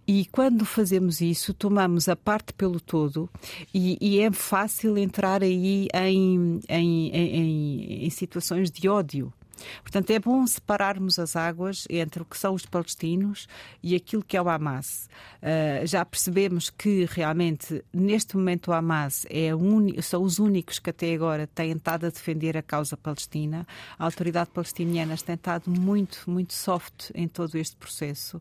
E 0.07 0.25
quando 0.31 0.65
fazemos 0.65 1.21
isso, 1.21 1.53
tomamos 1.53 2.09
a 2.09 2.15
parte 2.15 2.53
pelo 2.53 2.79
todo 2.79 3.29
e, 3.73 3.97
e 4.01 4.19
é 4.19 4.31
fácil 4.31 4.97
entrar 4.97 5.43
aí 5.43 5.87
em, 5.93 6.59
em, 6.67 7.09
em, 7.09 8.05
em 8.05 8.09
situações 8.09 8.71
de 8.71 8.89
ódio. 8.89 9.31
Portanto, 9.81 10.11
é 10.11 10.19
bom 10.19 10.45
separarmos 10.45 11.19
as 11.19 11.35
águas 11.35 11.85
entre 11.89 12.21
o 12.21 12.25
que 12.25 12.37
são 12.37 12.53
os 12.53 12.65
palestinos 12.65 13.47
e 13.81 13.95
aquilo 13.95 14.23
que 14.23 14.37
é 14.37 14.41
o 14.41 14.49
Hamas. 14.49 15.09
Uh, 15.41 15.85
já 15.85 16.05
percebemos 16.05 16.69
que 16.69 17.05
realmente, 17.09 17.83
neste 17.93 18.35
momento, 18.35 18.69
o 18.69 18.73
Hamas 18.73 19.25
é 19.29 19.49
são 20.01 20.23
os 20.23 20.39
únicos 20.39 20.79
que 20.79 20.89
até 20.89 21.13
agora 21.13 21.47
têm 21.47 21.71
estado 21.71 22.05
a 22.05 22.09
defender 22.09 22.57
a 22.57 22.61
causa 22.61 22.95
palestina. 22.97 23.65
A 23.97 24.05
autoridade 24.05 24.49
palestiniana 24.51 25.15
tem 25.17 25.35
estado 25.35 25.69
muito, 25.69 26.23
muito 26.27 26.53
soft 26.53 27.11
em 27.13 27.27
todo 27.27 27.55
este 27.55 27.75
processo. 27.75 28.37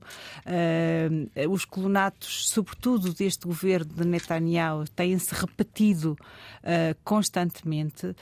Uh, 0.47 1.51
os 1.51 1.65
colonatos, 1.65 2.49
sobretudo 2.51 3.13
deste 3.13 3.47
governo 3.47 3.93
de 3.95 4.05
Netanyahu, 4.05 4.85
têm-se 4.89 5.35
repetido 5.35 6.13
uh, 6.13 6.97
constantemente 7.05 8.15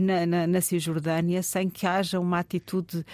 na, 0.00 0.26
na, 0.26 0.46
na 0.46 0.60
Cisjordânia 0.60 1.42
sem 1.42 1.68
que 1.68 1.86
haja 1.86 2.18
uma 2.20 2.31
uma 2.32 2.38
atitude 2.38 2.98
uh, 2.98 3.04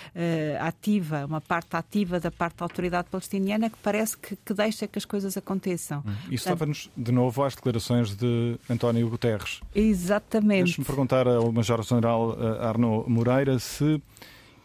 ativa, 0.60 1.26
uma 1.26 1.40
parte 1.40 1.76
ativa 1.76 2.20
da 2.20 2.30
parte 2.30 2.58
da 2.58 2.64
autoridade 2.64 3.08
palestiniana 3.10 3.68
que 3.68 3.76
parece 3.82 4.16
que, 4.16 4.36
que 4.36 4.54
deixa 4.54 4.86
que 4.86 4.98
as 4.98 5.04
coisas 5.04 5.36
aconteçam. 5.36 6.02
Hum. 6.06 6.12
Isso 6.26 6.48
estava-nos 6.48 6.90
de 6.96 7.12
novo 7.12 7.42
às 7.42 7.54
declarações 7.54 8.14
de 8.14 8.56
António 8.70 9.08
Guterres. 9.08 9.60
Exatamente. 9.74 10.64
Deixe-me 10.64 10.86
perguntar 10.86 11.26
ao 11.26 11.50
Major-General 11.50 12.30
uh, 12.30 12.62
Arnaud 12.62 13.10
Moreira 13.10 13.58
se, 13.58 14.00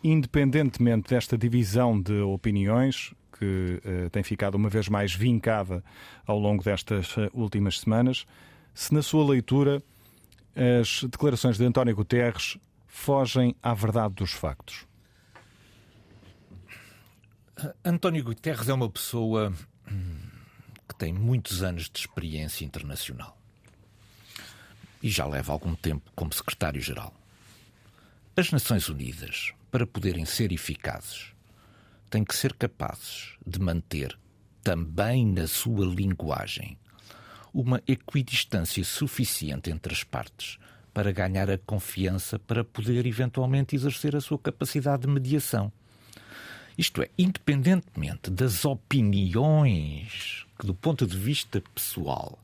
independentemente 0.04 1.10
desta 1.10 1.38
divisão 1.38 2.00
de 2.00 2.22
opiniões, 2.22 3.14
que 3.38 3.82
uh, 3.84 4.10
tem 4.12 4.24
ficado 4.24 4.56
uma 4.56 4.70
vez 4.70 4.88
mais 4.88 5.14
vincada 5.14 5.84
ao 6.26 6.38
longo 6.38 6.64
destas 6.64 7.18
uh, 7.18 7.30
últimas 7.34 7.80
semanas, 7.80 8.26
se 8.74 8.94
na 8.94 9.02
sua 9.02 9.26
leitura 9.26 9.82
as 10.56 11.04
declarações 11.06 11.58
de 11.58 11.66
António 11.66 11.96
Guterres 11.96 12.58
fogem 12.94 13.56
à 13.62 13.74
verdade 13.74 14.14
dos 14.14 14.32
factos? 14.32 14.86
António 17.84 18.24
Guterres 18.24 18.70
é 18.70 18.74
uma 18.74 18.90
pessoa 18.90 19.52
hum, 19.92 20.30
que 20.88 20.96
tem 20.96 21.12
muitos 21.12 21.64
anos 21.64 21.90
de 21.90 22.00
experiência 22.00 22.64
internacional 22.64 23.38
e 25.02 25.10
já 25.10 25.26
leva 25.26 25.52
algum 25.52 25.76
tempo 25.76 26.10
como 26.16 26.34
secretário-geral. 26.34 27.14
As 28.38 28.52
Nações 28.52 28.88
Unidas, 28.88 29.54
para 29.72 29.88
poderem 29.88 30.24
ser 30.24 30.54
eficazes, 30.54 31.34
têm 32.12 32.24
que 32.24 32.36
ser 32.36 32.54
capazes 32.54 33.36
de 33.46 33.60
manter, 33.60 34.18
também 34.64 35.26
na 35.26 35.48
sua 35.48 35.86
linguagem, 35.86 36.78
uma 37.52 37.82
equidistância 37.88 38.84
suficiente 38.84 39.72
entre 39.72 39.94
as 39.94 40.04
partes 40.04 40.58
para 40.94 41.12
ganhar 41.12 41.50
a 41.50 41.58
confiança 41.58 42.38
para 42.38 42.64
poder 42.64 43.06
eventualmente 43.06 43.76
exercer 43.76 44.16
a 44.16 44.22
sua 44.22 44.38
capacidade 44.38 45.04
de 45.04 45.08
mediação. 45.08 45.72
Isto 46.78 47.02
é, 47.02 47.10
independentemente 47.18 48.30
das 48.30 48.66
opiniões 48.66 50.46
que, 50.58 50.66
do 50.66 50.74
ponto 50.74 51.06
de 51.06 51.18
vista 51.18 51.62
pessoal, 51.74 52.40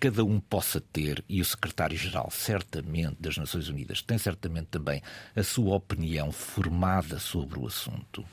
cada 0.00 0.24
um 0.24 0.38
possa 0.38 0.80
ter, 0.80 1.24
e 1.28 1.40
o 1.40 1.44
secretário-geral, 1.44 2.30
certamente, 2.30 3.16
das 3.20 3.36
Nações 3.36 3.68
Unidas, 3.68 4.02
tem 4.02 4.18
certamente 4.18 4.66
também 4.66 5.02
a 5.34 5.42
sua 5.42 5.76
opinião 5.76 6.30
formada 6.30 7.18
sobre 7.18 7.58
o 7.58 7.66
assunto. 7.66 8.24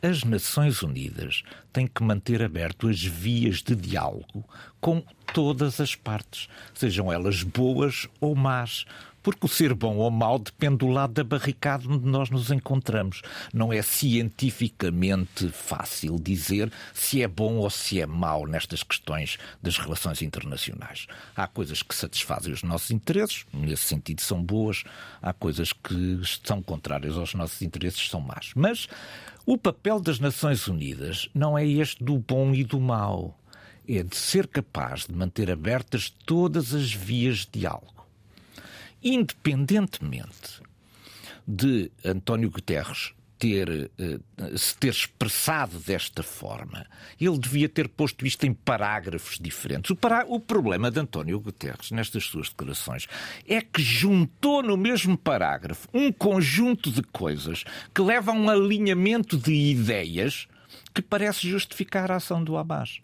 As 0.00 0.22
Nações 0.22 0.80
Unidas 0.80 1.42
têm 1.72 1.88
que 1.88 2.04
manter 2.04 2.40
aberto 2.40 2.88
as 2.88 3.02
vias 3.02 3.60
de 3.60 3.74
diálogo 3.74 4.44
com 4.80 5.02
todas 5.34 5.80
as 5.80 5.96
partes, 5.96 6.48
sejam 6.72 7.12
elas 7.12 7.42
boas 7.42 8.06
ou 8.20 8.36
más, 8.36 8.86
porque 9.28 9.44
o 9.44 9.48
ser 9.48 9.74
bom 9.74 9.98
ou 9.98 10.10
mau 10.10 10.38
depende 10.38 10.78
do 10.78 10.86
lado 10.86 11.12
da 11.12 11.22
barricada 11.22 11.86
onde 11.86 12.06
nós 12.06 12.30
nos 12.30 12.50
encontramos. 12.50 13.20
Não 13.52 13.70
é 13.70 13.82
cientificamente 13.82 15.50
fácil 15.50 16.18
dizer 16.18 16.72
se 16.94 17.22
é 17.22 17.28
bom 17.28 17.56
ou 17.56 17.68
se 17.68 18.00
é 18.00 18.06
mau 18.06 18.46
nestas 18.46 18.82
questões 18.82 19.36
das 19.62 19.76
relações 19.76 20.22
internacionais. 20.22 21.06
Há 21.36 21.46
coisas 21.46 21.82
que 21.82 21.94
satisfazem 21.94 22.54
os 22.54 22.62
nossos 22.62 22.90
interesses, 22.90 23.44
nesse 23.52 23.82
sentido 23.82 24.22
são 24.22 24.42
boas, 24.42 24.82
há 25.20 25.34
coisas 25.34 25.74
que 25.74 26.22
são 26.42 26.62
contrárias 26.62 27.18
aos 27.18 27.34
nossos 27.34 27.60
interesses, 27.60 28.08
são 28.08 28.22
más. 28.22 28.52
Mas 28.56 28.88
o 29.44 29.58
papel 29.58 30.00
das 30.00 30.18
Nações 30.18 30.66
Unidas 30.68 31.28
não 31.34 31.58
é 31.58 31.66
este 31.66 32.02
do 32.02 32.18
bom 32.18 32.54
e 32.54 32.64
do 32.64 32.80
mau 32.80 33.38
é 33.86 34.02
de 34.02 34.16
ser 34.16 34.46
capaz 34.46 35.04
de 35.04 35.14
manter 35.14 35.50
abertas 35.50 36.08
todas 36.24 36.72
as 36.72 36.90
vias 36.94 37.40
de 37.40 37.60
diálogo. 37.60 37.97
Independentemente 39.02 40.62
de 41.46 41.90
António 42.04 42.50
Guterres 42.50 43.14
ter, 43.38 43.90
uh, 43.98 44.58
se 44.58 44.76
ter 44.76 44.88
expressado 44.88 45.78
desta 45.78 46.22
forma, 46.22 46.84
ele 47.20 47.38
devia 47.38 47.68
ter 47.68 47.88
posto 47.88 48.26
isto 48.26 48.44
em 48.44 48.52
parágrafos 48.52 49.38
diferentes. 49.38 49.90
O, 49.90 49.98
o, 50.26 50.40
problema 50.40 50.90
de 50.90 50.98
António 50.98 51.40
Guterres, 51.40 51.90
nestas 51.92 52.24
suas 52.24 52.48
declarações, 52.48 53.06
é 53.46 53.60
que 53.60 53.80
juntou 53.80 54.62
no 54.62 54.76
mesmo 54.76 55.16
parágrafo 55.16 55.88
um 55.94 56.12
conjunto 56.12 56.90
de 56.90 57.02
coisas 57.02 57.64
que 57.94 58.02
levam 58.02 58.36
a 58.36 58.40
um 58.40 58.50
alinhamento 58.50 59.36
de 59.36 59.52
ideias 59.52 60.48
que 60.92 61.00
parece 61.00 61.48
justificar 61.48 62.10
a 62.10 62.16
ação 62.16 62.42
do 62.42 62.56
Hamas. 62.56 63.00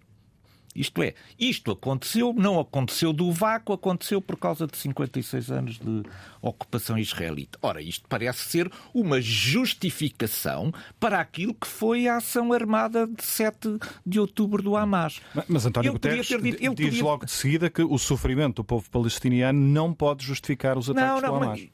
Isto 0.74 1.02
é, 1.02 1.14
isto 1.38 1.70
aconteceu, 1.70 2.32
não 2.32 2.58
aconteceu 2.58 3.12
do 3.12 3.30
vácuo, 3.30 3.74
aconteceu 3.74 4.20
por 4.20 4.36
causa 4.36 4.66
de 4.66 4.76
56 4.76 5.50
anos 5.50 5.78
de 5.78 6.02
ocupação 6.42 6.98
israelita. 6.98 7.58
Ora, 7.62 7.80
isto 7.80 8.06
parece 8.08 8.48
ser 8.48 8.70
uma 8.92 9.20
justificação 9.20 10.72
para 10.98 11.20
aquilo 11.20 11.54
que 11.54 11.66
foi 11.66 12.08
a 12.08 12.16
ação 12.16 12.52
armada 12.52 13.06
de 13.06 13.22
7 13.22 13.78
de 14.04 14.18
outubro 14.18 14.62
do 14.62 14.76
Hamas. 14.76 15.20
Mas, 15.34 15.44
mas 15.48 15.66
António 15.66 15.88
ele 15.88 15.94
Guterres 15.94 16.26
dito, 16.26 16.74
diz 16.74 16.88
podia... 16.90 17.04
logo 17.04 17.24
de 17.24 17.32
seguida 17.32 17.70
que 17.70 17.82
o 17.82 17.98
sofrimento 17.98 18.56
do 18.56 18.64
povo 18.64 18.90
palestiniano 18.90 19.58
não 19.58 19.92
pode 19.92 20.24
justificar 20.24 20.76
os 20.76 20.90
ataques 20.90 21.22
não, 21.22 21.32
não, 21.32 21.38
do 21.38 21.44
Hamas. 21.44 21.60
Mas 21.60 21.73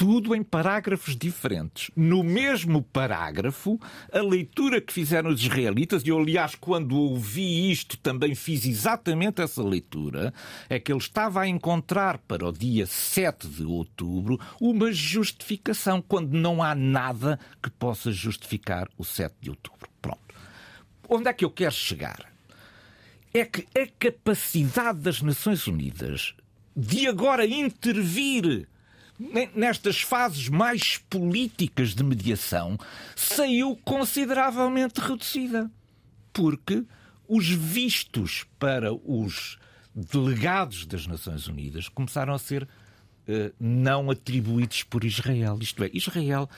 tudo 0.00 0.34
em 0.34 0.42
parágrafos 0.42 1.14
diferentes. 1.14 1.90
No 1.94 2.24
mesmo 2.24 2.82
parágrafo, 2.82 3.78
a 4.10 4.22
leitura 4.22 4.80
que 4.80 4.94
fizeram 4.94 5.28
os 5.28 5.42
israelitas, 5.42 6.02
e 6.02 6.08
eu, 6.08 6.18
aliás, 6.18 6.54
quando 6.54 6.96
ouvi 6.96 7.70
isto, 7.70 7.98
também 7.98 8.34
fiz 8.34 8.64
exatamente 8.64 9.42
essa 9.42 9.62
leitura, 9.62 10.32
é 10.70 10.80
que 10.80 10.90
ele 10.90 11.00
estava 11.00 11.42
a 11.42 11.46
encontrar 11.46 12.16
para 12.16 12.48
o 12.48 12.50
dia 12.50 12.86
7 12.86 13.46
de 13.46 13.62
outubro 13.62 14.40
uma 14.58 14.90
justificação, 14.90 16.00
quando 16.00 16.32
não 16.32 16.62
há 16.62 16.74
nada 16.74 17.38
que 17.62 17.68
possa 17.68 18.10
justificar 18.10 18.88
o 18.96 19.04
7 19.04 19.34
de 19.38 19.50
outubro. 19.50 19.86
Pronto. 20.00 20.34
Onde 21.10 21.28
é 21.28 21.32
que 21.34 21.44
eu 21.44 21.50
quero 21.50 21.74
chegar? 21.74 22.32
É 23.34 23.44
que 23.44 23.66
a 23.78 23.86
capacidade 23.98 25.00
das 25.00 25.20
Nações 25.20 25.66
Unidas 25.66 26.34
de 26.74 27.06
agora 27.06 27.44
intervir 27.44 28.66
nestas 29.54 30.00
fases 30.00 30.48
mais 30.48 30.96
políticas 31.10 31.94
de 31.94 32.02
mediação, 32.02 32.78
saiu 33.14 33.78
consideravelmente 33.84 35.00
reduzida. 35.00 35.70
Porque 36.32 36.84
os 37.28 37.48
vistos 37.48 38.46
para 38.58 38.92
os 38.92 39.58
delegados 39.94 40.86
das 40.86 41.06
Nações 41.06 41.46
Unidas 41.46 41.88
começaram 41.88 42.32
a 42.32 42.38
ser 42.38 42.62
uh, 42.62 43.54
não 43.58 44.10
atribuídos 44.10 44.82
por 44.84 45.04
Israel. 45.04 45.58
Isto 45.60 45.84
é, 45.84 45.90
Israel 45.92 46.48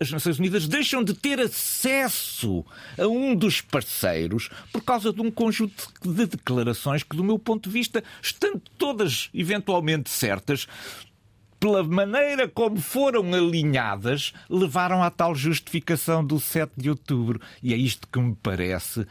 as 0.00 0.10
Nações 0.10 0.38
Unidas 0.38 0.66
deixam 0.66 1.04
de 1.04 1.14
ter 1.14 1.38
acesso 1.40 2.64
a 2.98 3.06
um 3.06 3.34
dos 3.34 3.60
parceiros 3.60 4.48
por 4.72 4.82
causa 4.82 5.12
de 5.12 5.20
um 5.20 5.30
conjunto 5.30 5.92
de 6.02 6.26
declarações 6.26 7.02
que, 7.02 7.16
do 7.16 7.22
meu 7.22 7.38
ponto 7.38 7.68
de 7.68 7.72
vista, 7.72 8.02
estando 8.20 8.60
todas 8.76 9.30
eventualmente 9.32 10.10
certas, 10.10 10.66
pela 11.60 11.84
maneira 11.84 12.48
como 12.48 12.80
foram 12.80 13.32
alinhadas, 13.34 14.32
levaram 14.48 15.02
à 15.02 15.10
tal 15.10 15.34
justificação 15.34 16.24
do 16.24 16.40
7 16.40 16.72
de 16.76 16.90
outubro. 16.90 17.40
E 17.62 17.74
é 17.74 17.76
isto 17.76 18.08
que 18.08 18.18
me 18.18 18.34
parece 18.34 19.06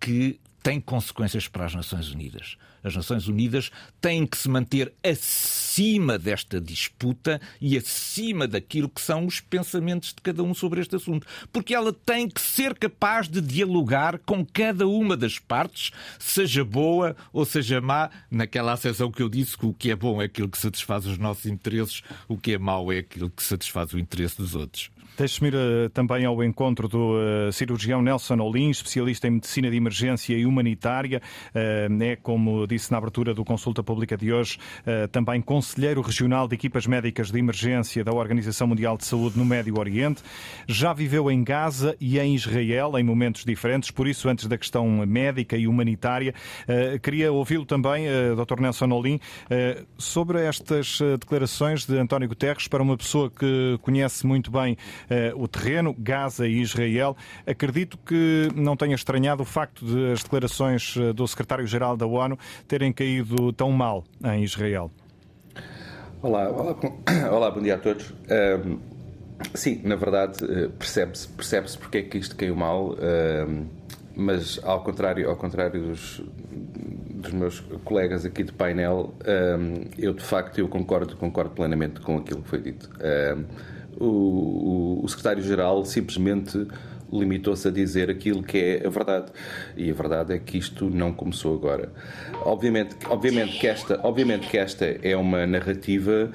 que 0.00 0.38
tem 0.62 0.80
consequências 0.80 1.48
para 1.48 1.64
as 1.64 1.74
Nações 1.74 2.10
Unidas. 2.10 2.56
As 2.82 2.96
Nações 2.96 3.28
Unidas 3.28 3.70
têm 4.00 4.26
que 4.26 4.36
se 4.36 4.48
manter 4.48 4.92
acima 5.04 6.18
desta 6.18 6.60
disputa 6.60 7.40
e 7.60 7.76
acima 7.76 8.48
daquilo 8.48 8.88
que 8.88 9.00
são 9.00 9.26
os 9.26 9.40
pensamentos 9.40 10.10
de 10.10 10.20
cada 10.20 10.42
um 10.42 10.54
sobre 10.54 10.80
este 10.80 10.96
assunto. 10.96 11.26
Porque 11.52 11.74
ela 11.74 11.92
tem 11.92 12.28
que 12.28 12.40
ser 12.40 12.76
capaz 12.78 13.28
de 13.28 13.40
dialogar 13.40 14.18
com 14.18 14.44
cada 14.44 14.86
uma 14.86 15.16
das 15.16 15.38
partes, 15.38 15.92
seja 16.18 16.64
boa 16.64 17.16
ou 17.32 17.44
seja 17.44 17.80
má, 17.80 18.10
naquela 18.30 18.72
acessão 18.72 19.10
que 19.10 19.22
eu 19.22 19.28
disse 19.28 19.56
que 19.56 19.66
o 19.66 19.72
que 19.72 19.90
é 19.90 19.96
bom 19.96 20.20
é 20.20 20.24
aquilo 20.24 20.48
que 20.48 20.58
satisfaz 20.58 21.06
os 21.06 21.18
nossos 21.18 21.46
interesses, 21.46 22.02
o 22.28 22.36
que 22.36 22.52
é 22.52 22.58
mau 22.58 22.92
é 22.92 22.98
aquilo 22.98 23.30
que 23.30 23.42
satisfaz 23.42 23.92
o 23.92 23.98
interesse 23.98 24.36
dos 24.36 24.54
outros. 24.54 24.90
Deixe-me 25.16 25.48
ir 25.48 25.54
uh, 25.54 25.90
também 25.90 26.24
ao 26.24 26.42
encontro 26.42 26.88
do 26.88 27.12
uh, 27.12 27.52
cirurgião 27.52 28.00
Nelson 28.00 28.38
Olim, 28.40 28.70
especialista 28.70 29.28
em 29.28 29.32
medicina 29.32 29.70
de 29.70 29.76
emergência 29.76 30.34
e 30.34 30.46
humanitária. 30.46 31.20
Uh, 31.54 32.02
é, 32.02 32.16
como 32.16 32.66
disse 32.66 32.90
na 32.90 32.96
abertura 32.96 33.34
do 33.34 33.44
Consulta 33.44 33.82
Pública 33.82 34.16
de 34.16 34.32
hoje, 34.32 34.58
também 35.12 35.40
conselheiro 35.40 36.00
regional 36.00 36.48
de 36.48 36.54
equipas 36.54 36.86
médicas 36.86 37.30
de 37.30 37.38
emergência 37.38 38.02
da 38.02 38.12
Organização 38.12 38.66
Mundial 38.66 38.96
de 38.96 39.04
Saúde 39.04 39.38
no 39.38 39.44
Médio 39.44 39.78
Oriente. 39.78 40.22
Já 40.66 40.92
viveu 40.92 41.30
em 41.30 41.44
Gaza 41.44 41.96
e 42.00 42.18
em 42.18 42.34
Israel 42.34 42.98
em 42.98 43.04
momentos 43.04 43.44
diferentes, 43.44 43.90
por 43.90 44.08
isso, 44.08 44.28
antes 44.28 44.46
da 44.46 44.58
questão 44.58 44.86
médica 45.06 45.56
e 45.56 45.68
humanitária, 45.68 46.34
queria 47.02 47.32
ouvi-lo 47.32 47.64
também, 47.64 48.06
Dr. 48.36 48.60
Nelson 48.60 48.90
Olim, 48.90 49.20
sobre 49.96 50.42
estas 50.42 50.98
declarações 51.20 51.86
de 51.86 51.96
António 51.98 52.28
Guterres 52.28 52.66
para 52.66 52.82
uma 52.82 52.96
pessoa 52.96 53.30
que 53.30 53.78
conhece 53.82 54.26
muito 54.26 54.50
bem 54.50 54.76
o 55.36 55.48
terreno, 55.48 55.94
Gaza 55.98 56.46
e 56.46 56.60
Israel. 56.60 57.16
Acredito 57.46 57.98
que 57.98 58.48
não 58.54 58.76
tenha 58.76 58.94
estranhado 58.94 59.42
o 59.42 59.46
facto 59.46 59.84
de 59.84 60.12
as 60.12 60.22
declarações 60.22 60.94
eh, 60.96 61.12
do 61.12 61.26
secretário-geral 61.26 61.96
da 61.96 62.06
ONU 62.06 62.38
terem 62.66 62.92
caído 62.92 63.52
tão 63.52 63.70
mal 63.70 64.04
em 64.24 64.42
Israel. 64.42 64.90
Olá, 66.22 66.48
olá, 66.48 66.76
olá 67.32 67.50
bom 67.50 67.60
dia 67.60 67.74
a 67.74 67.78
todos. 67.78 68.10
Um, 68.10 68.78
sim, 69.54 69.80
na 69.84 69.96
verdade, 69.96 70.44
eh, 70.44 70.68
percebe-se 70.78 71.28
percebe 71.28 71.68
porque 71.78 71.98
é 71.98 72.02
que 72.02 72.18
isto 72.18 72.36
caiu 72.36 72.54
mal, 72.54 72.94
um, 72.94 73.66
mas 74.14 74.60
ao 74.62 74.82
contrário, 74.82 75.28
ao 75.28 75.36
contrário 75.36 75.82
dos, 75.88 76.22
dos 77.10 77.32
meus 77.32 77.60
colegas 77.84 78.24
aqui 78.24 78.44
de 78.44 78.52
painel, 78.52 79.14
um, 79.58 79.84
eu 79.98 80.12
de 80.12 80.22
facto 80.22 80.58
eu 80.58 80.68
concordo, 80.68 81.16
concordo 81.16 81.50
plenamente 81.50 82.00
com 82.00 82.18
aquilo 82.18 82.42
que 82.42 82.48
foi 82.48 82.60
dito 82.60 82.90
o, 84.04 85.00
o, 85.02 85.08
secretário-geral 85.08 85.84
simplesmente 85.84 86.66
limitou-se 87.12 87.68
a 87.68 87.70
dizer 87.70 88.10
aquilo 88.10 88.42
que 88.42 88.58
é 88.58 88.86
a 88.86 88.90
verdade. 88.90 89.32
E 89.76 89.90
a 89.90 89.94
verdade 89.94 90.34
é 90.34 90.38
que 90.38 90.58
isto 90.58 90.88
não 90.88 91.12
começou 91.12 91.54
agora. 91.54 91.92
Obviamente, 92.44 92.96
obviamente, 93.08 93.58
que, 93.58 93.66
esta, 93.66 94.00
obviamente 94.02 94.48
que 94.48 94.56
esta 94.56 94.84
é 95.02 95.14
uma 95.16 95.46
narrativa 95.46 96.30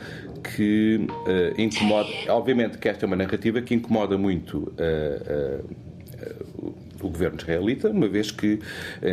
que 0.56 1.08
uh, 1.10 1.60
incomoda. 1.62 2.10
Obviamente 2.30 2.78
que 2.78 2.88
esta 2.88 3.06
é 3.06 3.08
uma 3.08 3.16
narrativa 3.16 3.62
que 3.62 3.74
incomoda 3.74 4.18
muito. 4.18 4.72
Uh, 4.78 5.64
uh, 5.64 6.87
o 7.02 7.10
governo 7.10 7.38
israelita, 7.38 7.90
uma 7.90 8.08
vez 8.08 8.32
que, 8.32 8.60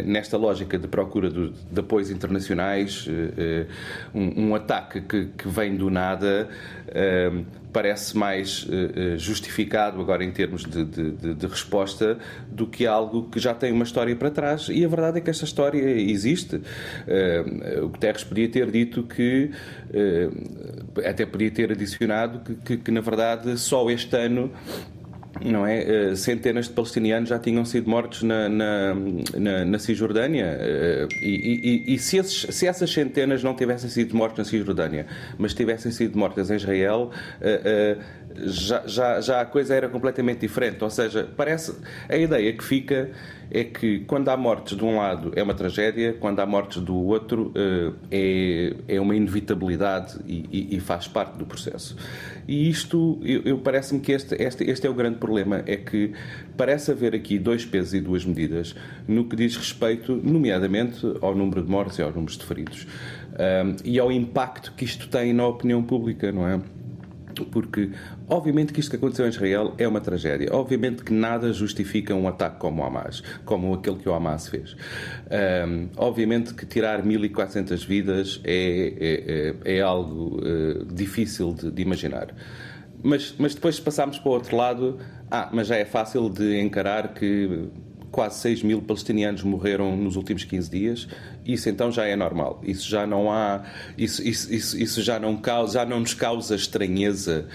nesta 0.05 0.37
lógica 0.37 0.79
de 0.79 0.89
procura 0.89 1.31
de, 1.31 1.51
de 1.51 1.81
apoios 1.81 2.11
internacionais, 2.11 3.09
um, 4.15 4.49
um 4.49 4.55
ataque 4.55 5.01
que, 5.01 5.27
que, 5.27 5.49
vem 5.49 5.77
do 5.77 5.91
nada 5.91 6.49
parece 7.73 8.17
mais 8.17 8.67
justificado 9.19 10.01
agora 10.01 10.25
em 10.25 10.31
termos 10.31 10.65
de, 10.65 10.85
de, 10.85 11.35
de, 11.35 11.47
resposta 11.47 12.19
do 12.49 12.67
que 12.67 12.87
algo 12.87 13.29
que 13.29 13.41
já 13.41 13.53
tem 13.53 13.73
uma 13.73 13.85
história 13.85 14.15
para 14.15 14.31
trás. 14.31 14.69
E 14.69 14.85
a 14.85 14.89
verdade 14.89 15.19
é 15.19 15.21
que 15.21 15.29
esta 15.29 15.45
história 15.45 15.83
existe. 15.83 16.61
O 17.83 17.89
Guterres 17.89 18.23
podia 18.23 18.49
ter 18.49 18.71
dito 18.71 19.03
que, 19.03 19.51
até 21.05 21.27
podia 21.27 21.51
ter 21.51 21.73
adicionado 21.73 22.41
que, 22.41 22.55
que, 22.55 22.77
que, 22.77 22.91
na 22.91 23.01
verdade, 23.01 23.59
só 23.59 23.91
este 23.91 24.17
ano 24.17 24.53
não 25.43 25.67
é? 25.67 26.11
Uh, 26.11 26.17
centenas 26.17 26.67
de 26.67 26.73
palestinianos 26.73 27.29
já 27.29 27.39
tinham 27.39 27.65
sido 27.65 27.89
mortos 27.89 28.23
na, 28.23 28.49
na, 28.49 28.95
na, 29.37 29.65
na 29.65 29.79
Cisjordânia. 29.79 30.59
Uh, 30.59 31.15
e, 31.21 31.85
e, 31.87 31.95
e 31.95 31.99
se, 31.99 32.19
esses, 32.19 32.55
se, 32.55 32.67
essas 32.67 32.91
centenas 32.91 33.43
não 33.43 33.55
tivessem 33.55 33.91
sido 33.91 34.17
mortas 34.17 34.39
na 34.39 34.45
Cisjordânia, 34.45 35.07
mas 35.39 35.55
tivessem 35.55 35.91
sido 35.91 36.19
mortas 36.19 36.51
em 36.51 36.57
Israel, 36.57 37.11
uh, 37.41 38.25
já, 38.45 38.83
já, 38.87 39.21
já 39.21 39.41
a 39.41 39.45
coisa 39.45 39.75
era 39.75 39.89
completamente 39.89 40.41
diferente. 40.41 40.83
Ou 40.83 40.91
seja, 40.91 41.29
parece. 41.37 41.75
A 42.09 42.17
ideia 42.17 42.53
que 42.53 42.63
fica 42.63 43.11
é 43.51 43.65
que 43.65 44.01
quando 44.01 44.29
há 44.29 44.37
mortes 44.37 44.77
de 44.77 44.85
um 44.85 44.97
lado 44.97 45.33
é 45.37 45.43
uma 45.43 45.55
tragédia, 45.55 46.15
quando 46.15 46.41
há 46.41 46.47
mortes 46.47 46.83
do 46.83 46.97
outro 46.97 47.53
é, 48.11 48.75
é 48.89 49.01
uma 49.01 49.15
inevitabilidade 49.15 50.19
e, 50.27 50.77
e 50.77 50.81
faz 50.81 51.07
parte 51.07 51.37
do 51.37 51.47
processo. 51.47 51.97
E 52.47 52.69
isto, 52.69 53.19
eu, 53.23 53.43
eu 53.45 53.59
parece-me 53.59 54.01
que 54.01 54.13
este, 54.13 54.35
este, 54.43 54.65
este 54.65 54.87
é 54.87 54.91
o 54.91 54.95
grande 54.95 55.17
problema, 55.17 55.34
é 55.39 55.77
que 55.77 56.13
parece 56.57 56.91
haver 56.91 57.15
aqui 57.15 57.39
dois 57.39 57.65
pesos 57.65 57.95
e 57.95 58.01
duas 58.01 58.25
medidas 58.25 58.75
no 59.07 59.25
que 59.25 59.37
diz 59.37 59.57
respeito, 59.57 60.15
nomeadamente, 60.23 61.01
ao 61.21 61.35
número 61.35 61.63
de 61.63 61.71
mortes 61.71 61.99
e 61.99 62.03
aos 62.03 62.15
números 62.15 62.37
de 62.37 62.45
feridos. 62.45 62.87
Um, 63.35 63.77
e 63.85 63.99
ao 63.99 64.13
impacto 64.13 64.73
que 64.77 64.85
isto 64.85 65.09
tem 65.09 65.33
na 65.33 65.47
opinião 65.47 65.83
pública, 65.83 66.31
não 66.31 66.47
é? 66.47 66.61
Porque, 67.51 67.91
obviamente, 68.29 68.73
que 68.73 68.79
isto 68.79 68.91
que 68.91 68.97
aconteceu 68.97 69.27
em 69.27 69.31
Israel 69.31 69.75
é 69.77 69.89
uma 69.89 70.01
tragédia. 70.01 70.49
Obviamente 70.53 71.03
que 71.03 71.13
nada 71.13 71.53
justifica 71.53 72.15
um 72.15 72.29
ataque 72.29 72.61
como 72.61 72.83
o 72.83 72.87
Hamas, 72.87 73.23
como 73.45 73.75
aquele 73.75 73.97
que 73.97 74.09
o 74.09 74.15
Hamas 74.15 74.49
fez. 74.49 74.77
Um, 75.67 75.89
obviamente 75.97 76.55
que 76.55 76.65
tirar 76.65 77.03
1.400 77.03 77.87
vidas 77.87 78.41
é, 78.45 79.55
é, 79.65 79.67
é, 79.67 79.79
é 79.79 79.81
algo 79.81 80.39
uh, 80.39 80.85
difícil 80.95 81.53
de, 81.53 81.71
de 81.73 81.83
imaginar. 81.83 82.29
Mas, 83.05 83.35
mas 83.39 83.55
depois, 83.55 83.77
se 83.77 83.83
passarmos 83.83 84.19
para 84.19 84.31
o 84.31 84.33
outro 84.33 84.57
lado, 84.57 84.99
ah, 85.31 85.51
mas 85.53 85.67
já 85.67 85.77
é 85.77 85.85
fácil 85.85 86.31
de 86.31 86.59
encarar 86.59 87.13
que 87.13 87.69
quase 88.11 88.39
6 88.39 88.63
mil 88.63 88.81
palestinianos 88.81 89.43
morreram 89.43 89.95
nos 89.95 90.17
últimos 90.17 90.43
15 90.45 90.71
dias, 90.71 91.09
isso 91.45 91.69
então 91.69 91.93
já 91.93 92.07
é 92.07 92.17
normal. 92.17 92.61
Isso 92.63 92.89
já 92.89 93.07
não 93.07 93.31
há. 93.31 93.63
Isso, 93.99 94.27
isso, 94.27 94.55
isso, 94.55 94.79
isso 94.79 95.03
já, 95.03 95.19
não 95.19 95.37
causa, 95.37 95.81
já 95.81 95.85
não 95.85 96.01
nos 96.01 96.15
causa 96.15 96.55
estranheza. 96.55 97.47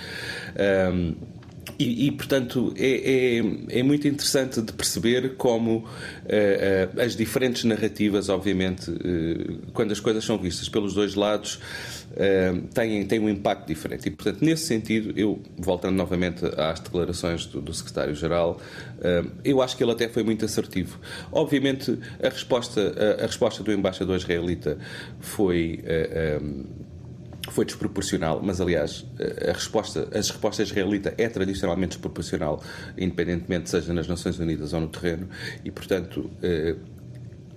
Um, 0.93 1.15
e, 1.79 2.07
e, 2.07 2.11
portanto, 2.11 2.73
é, 2.75 3.37
é, 3.37 3.79
é, 3.79 3.83
muito 3.83 4.05
interessante 4.05 4.61
de 4.61 4.73
perceber 4.73 5.35
como 5.37 5.77
uh, 5.77 5.83
uh, 5.85 7.01
as 7.01 7.15
diferentes 7.15 7.63
narrativas, 7.63 8.27
obviamente, 8.27 8.91
uh, 8.91 9.71
quando 9.71 9.93
as 9.93 9.99
coisas 10.01 10.25
são 10.25 10.37
vistas 10.37 10.67
pelos 10.67 10.93
dois 10.93 11.15
lados, 11.15 11.57
têm, 12.73 13.05
têm 13.05 13.19
um 13.19 13.29
impacto 13.29 13.67
diferente. 13.67 14.09
E, 14.09 14.11
portanto, 14.11 14.43
nesse 14.43 14.65
sentido, 14.65 15.17
eu, 15.17 15.41
voltando 15.57 15.95
novamente 15.95 16.43
às 16.57 16.81
declarações 16.81 17.45
do, 17.45 17.61
do 17.61 17.73
secretário-geral, 17.73 18.59
eu 19.43 19.61
acho 19.61 19.77
que 19.77 19.83
ele 19.83 19.91
até 19.91 20.09
foi 20.09 20.23
muito 20.23 20.43
assertivo. 20.43 20.99
Obviamente, 21.31 21.97
a 22.21 22.27
resposta, 22.27 22.93
a, 23.19 23.23
a 23.23 23.27
resposta 23.27 23.63
do 23.63 23.71
embaixador 23.71 24.17
israelita 24.17 24.77
foi 25.19 25.81
foi 27.59 27.65
desproporcional, 27.65 28.39
mas 28.41 28.61
aliás 28.61 29.05
a 29.45 29.51
resposta, 29.51 30.07
a 30.13 30.15
resposta 30.15 30.63
israelita 30.63 31.13
é 31.17 31.27
tradicionalmente 31.27 31.97
desproporcional, 31.97 32.63
independentemente 32.97 33.69
seja 33.69 33.91
nas 33.91 34.07
Nações 34.07 34.39
Unidas 34.39 34.71
ou 34.71 34.79
no 34.79 34.87
terreno, 34.87 35.27
e 35.65 35.69
portanto 35.69 36.31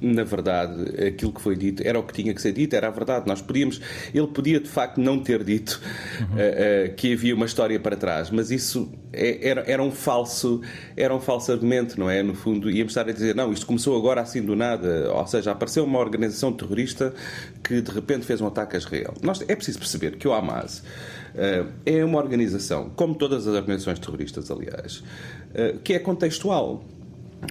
na 0.03 0.25
verdade, 0.25 1.07
aquilo 1.07 1.33
que 1.33 1.41
foi 1.41 1.55
dito 1.55 1.83
era 1.87 1.99
o 1.99 2.03
que 2.03 2.13
tinha 2.13 2.35
que 2.35 2.43
ser 2.43 2.53
dito, 2.53 2.75
era 2.75 2.89
a 2.89 2.91
verdade. 2.91 3.27
Nós 3.27 3.41
podíamos, 3.41 3.81
ele 4.13 4.27
podia 4.27 4.59
de 4.59 4.69
facto 4.69 5.01
não 5.01 5.21
ter 5.21 5.45
dito 5.45 5.81
uhum. 6.21 6.27
uh, 6.27 6.91
uh, 6.91 6.95
que 6.97 7.13
havia 7.13 7.35
uma 7.35 7.47
história 7.47 7.79
para 7.79 7.97
trás, 7.97 8.31
mas 8.31 8.51
isso 8.51 8.91
é, 9.13 9.49
era, 9.49 9.63
era, 9.67 9.83
um 9.83 9.93
falso, 9.93 10.61
era 10.97 11.15
um 11.15 11.21
falso 11.21 11.53
argumento, 11.53 11.99
não 12.01 12.11
é? 12.11 12.23
No 12.23 12.35
fundo, 12.35 12.69
íamos 12.69 12.91
estar 12.91 13.09
a 13.09 13.13
dizer, 13.13 13.35
não, 13.35 13.53
isto 13.53 13.65
começou 13.65 13.97
agora 13.97 14.21
assim 14.21 14.43
do 14.43 14.57
nada, 14.57 15.13
ou 15.13 15.27
seja, 15.27 15.53
apareceu 15.53 15.85
uma 15.85 16.01
organização 16.01 16.53
terrorista 16.53 17.15
que 17.63 17.81
de 17.81 17.91
repente 17.93 18.27
fez 18.27 18.41
um 18.41 18.47
ataque 18.49 18.75
a 18.75 18.79
Israel. 18.79 19.15
Nós, 19.23 19.41
é 19.47 19.55
preciso 19.55 19.79
perceber 19.79 20.17
que 20.17 20.27
o 20.27 20.33
Hamas 20.33 20.79
uh, 20.79 21.71
é 21.87 22.05
uma 22.05 22.19
organização, 22.19 22.91
como 22.97 23.15
todas 23.15 23.47
as 23.47 23.55
organizações 23.55 24.01
terroristas, 24.01 24.51
aliás, 24.51 25.03
que 25.85 25.93
é 25.93 25.99
contextual. 25.99 26.83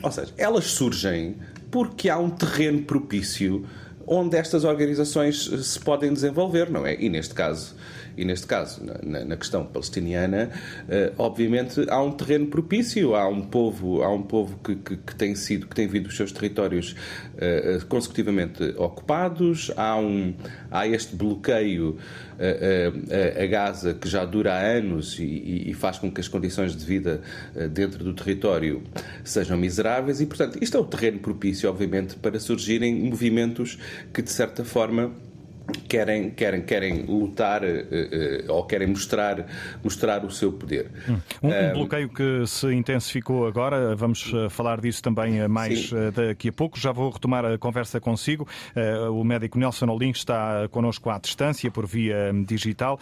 Ou 0.01 0.11
seja, 0.11 0.33
elas 0.37 0.65
surgem 0.65 1.35
porque 1.71 2.09
há 2.09 2.17
um 2.17 2.29
terreno 2.29 2.83
propício 2.83 3.65
onde 4.05 4.35
estas 4.35 4.63
organizações 4.65 5.45
se 5.63 5.79
podem 5.79 6.13
desenvolver, 6.13 6.69
não 6.69 6.85
é? 6.85 6.95
E 6.99 7.09
neste 7.09 7.33
caso, 7.33 7.75
e 8.17 8.25
neste 8.25 8.47
caso, 8.47 8.81
na, 9.03 9.23
na 9.25 9.37
questão 9.37 9.65
palestiniana, 9.65 10.49
uh, 10.83 11.13
obviamente 11.17 11.85
há 11.89 12.01
um 12.01 12.11
terreno 12.11 12.47
propício, 12.47 13.15
há 13.15 13.27
um 13.27 13.41
povo, 13.41 14.03
há 14.03 14.13
um 14.13 14.21
povo 14.21 14.59
que, 14.63 14.75
que, 14.75 14.97
que 14.97 15.15
tem 15.15 15.35
sido, 15.35 15.67
que 15.67 15.75
tem 15.75 15.87
vindo 15.87 16.07
os 16.07 16.15
seus 16.15 16.31
territórios 16.31 16.95
uh, 17.35 17.85
consecutivamente 17.87 18.63
ocupados, 18.77 19.71
há 19.75 19.97
um, 19.97 20.33
há 20.69 20.87
este 20.87 21.15
bloqueio 21.15 21.97
a, 22.39 23.43
a, 23.43 23.45
Gaza 23.45 23.93
que 23.93 24.09
já 24.09 24.25
dura 24.25 24.53
há 24.53 24.59
anos 24.59 25.19
e, 25.19 25.69
e, 25.69 25.73
faz 25.75 25.99
com 25.99 26.09
que 26.11 26.19
as 26.19 26.27
condições 26.27 26.75
de 26.75 26.83
vida 26.83 27.21
dentro 27.71 28.03
do 28.03 28.13
território 28.13 28.81
sejam 29.23 29.57
miseráveis. 29.57 30.21
E, 30.21 30.25
portanto, 30.25 30.57
isto 30.59 30.75
é 30.75 30.79
o 30.79 30.85
terreno 30.85 31.19
propício, 31.19 31.69
obviamente, 31.69 32.15
para 32.15 32.39
surgirem 32.39 32.95
movimentos 32.95 33.77
que, 34.11 34.23
de 34.23 34.31
certa 34.31 34.63
forma, 34.65 35.11
querem, 35.87 36.29
querem, 36.29 36.61
querem 36.61 37.03
lutar 37.03 37.63
uh, 37.63 37.67
uh, 37.67 38.53
ou 38.53 38.65
querem 38.65 38.87
mostrar, 38.87 39.45
mostrar 39.83 40.23
o 40.25 40.31
seu 40.31 40.51
poder. 40.51 40.89
Hum. 41.07 41.19
Um, 41.43 41.47
um, 41.47 41.73
bloqueio 41.73 42.09
que 42.09 42.45
se 42.47 42.73
intensificou 42.73 43.45
agora, 43.45 43.95
vamos 43.95 44.31
uh, 44.33 44.49
falar 44.49 44.79
disso 44.79 45.01
também 45.01 45.47
mais 45.47 45.91
daqui 46.13 46.49
a 46.49 46.53
pouco. 46.53 46.79
Já 46.79 46.91
vou 46.91 47.09
retomar 47.09 47.45
a 47.45 47.57
conversa 47.57 47.99
consigo. 47.99 48.47
o 49.11 49.23
médico 49.23 49.57
Nelson 49.57 49.87
Olim 49.87 50.11
está 50.11 50.67
connosco 50.69 51.09
à 51.09 51.17
distância 51.17 51.69
por 51.71 51.85
via 51.85 52.31
hum, 52.33 52.43
digital. 52.43 52.99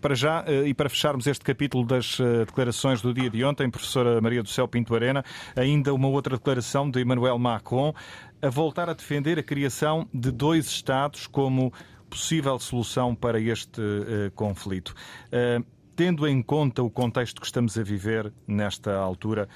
para 0.00 0.14
já, 0.14 0.44
e 0.66 0.74
para 0.74 0.88
fecharmos 0.88 1.26
este 1.26 1.44
capítulo 1.44 1.84
das 1.84 2.18
declarações 2.46 3.00
do 3.02 3.12
dia 3.12 3.30
de 3.30 3.44
ontem, 3.44 3.70
professora 3.70 4.20
Maria 4.20 4.42
do 4.42 4.48
Céu 4.48 4.68
Pinto 4.68 4.94
Arena, 4.94 5.24
ainda 5.56 5.92
uma 5.94 6.08
outra 6.08 6.36
declaração 6.36 6.90
de 6.90 7.00
Emmanuel 7.00 7.38
Macron 7.38 7.94
a 8.42 8.48
voltar 8.48 8.88
a 8.88 8.94
defender 8.94 9.38
a 9.38 9.42
criação 9.42 10.08
de 10.12 10.30
dois 10.30 10.66
Estados 10.66 11.26
como 11.26 11.72
possível 12.08 12.58
solução 12.58 13.14
para 13.14 13.40
este 13.40 13.80
uh, 13.80 14.30
conflito. 14.34 14.94
Uh, 15.26 15.64
tendo 15.94 16.26
em 16.26 16.42
conta 16.42 16.82
o 16.82 16.90
contexto 16.90 17.40
que 17.40 17.46
estamos 17.46 17.76
a 17.78 17.82
viver 17.82 18.32
nesta 18.46 18.96
altura, 18.96 19.48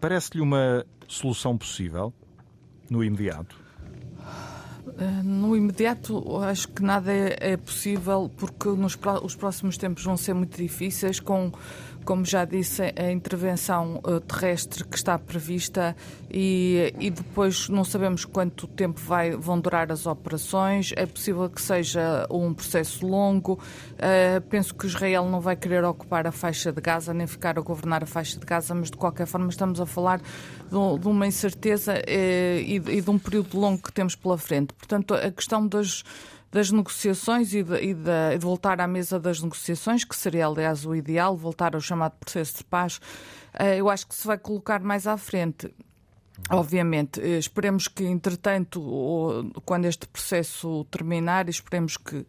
parece-lhe 0.00 0.40
uma 0.40 0.84
solução 1.06 1.56
possível 1.56 2.12
no 2.90 3.04
imediato? 3.04 3.62
Eh, 4.98 5.22
no 5.22 5.56
imediato, 5.56 6.38
acho 6.38 6.68
que 6.68 6.82
nada 6.82 7.12
é, 7.12 7.52
é 7.52 7.56
possível 7.56 8.30
porque 8.36 8.68
nos, 8.70 8.98
os 9.22 9.36
próximos 9.36 9.76
tempos 9.78 10.04
vão 10.04 10.16
ser 10.16 10.34
muito 10.34 10.56
difíceis 10.56 11.20
com 11.20 11.52
como 12.04 12.24
já 12.24 12.44
disse, 12.44 12.82
a 12.96 13.10
intervenção 13.10 14.00
eh, 14.06 14.20
terrestre 14.20 14.84
que 14.84 14.96
está 14.96 15.18
prevista 15.18 15.96
e, 16.30 16.92
e 16.98 17.10
depois 17.10 17.68
não 17.68 17.84
sabemos 17.84 18.24
quanto 18.24 18.66
tempo 18.66 19.00
vai, 19.00 19.32
vão 19.32 19.60
durar 19.60 19.90
as 19.92 20.06
operações. 20.06 20.92
É 20.96 21.06
possível 21.06 21.48
que 21.48 21.60
seja 21.60 22.26
um 22.30 22.52
processo 22.54 23.06
longo. 23.06 23.54
Uh, 23.54 24.40
penso 24.48 24.74
que 24.74 24.86
Israel 24.86 25.26
não 25.28 25.40
vai 25.40 25.56
querer 25.56 25.84
ocupar 25.84 26.26
a 26.26 26.32
faixa 26.32 26.72
de 26.72 26.80
Gaza 26.80 27.12
nem 27.14 27.26
ficar 27.26 27.58
a 27.58 27.60
governar 27.60 28.02
a 28.02 28.06
faixa 28.06 28.38
de 28.38 28.44
Gaza, 28.44 28.74
mas 28.74 28.90
de 28.90 28.96
qualquer 28.96 29.26
forma 29.26 29.48
estamos 29.48 29.80
a 29.80 29.86
falar 29.86 30.18
de, 30.18 30.98
de 31.00 31.08
uma 31.08 31.26
incerteza 31.26 31.94
uh, 31.94 32.00
e, 32.06 32.76
e 32.76 33.00
de 33.00 33.10
um 33.10 33.18
período 33.18 33.58
longo 33.58 33.82
que 33.82 33.92
temos 33.92 34.16
pela 34.16 34.38
frente. 34.38 34.72
Portanto, 34.74 35.14
a 35.14 35.30
questão 35.30 35.66
das 35.66 36.02
das 36.52 36.70
negociações 36.70 37.54
e 37.54 37.62
de, 37.62 37.76
e, 37.76 37.94
de, 37.94 38.38
de, 38.38 38.38
voltar 38.38 38.78
à 38.80 38.86
mesa 38.86 39.18
das 39.18 39.40
negociações, 39.40 40.04
que 40.04 40.14
seria, 40.14 40.46
aliás, 40.46 40.84
o 40.84 40.94
ideal, 40.94 41.34
voltar 41.34 41.74
ao 41.74 41.80
chamado 41.80 42.12
processo 42.20 42.58
de 42.58 42.64
paz, 42.64 43.00
eh, 43.54 43.78
eu 43.78 43.88
acho 43.88 44.06
que 44.06 44.14
se 44.14 44.26
vai 44.26 44.36
colocar 44.36 44.80
mais 44.80 45.06
à 45.06 45.16
frente. 45.16 45.74
Obviamente, 46.50 47.20
eh, 47.20 47.38
esperemos 47.38 47.88
que, 47.88 48.04
entretanto, 48.04 49.50
quando 49.64 49.86
este 49.86 50.06
processo 50.06 50.84
terminar, 50.90 51.48
esperemos 51.48 51.96
que, 51.96 52.26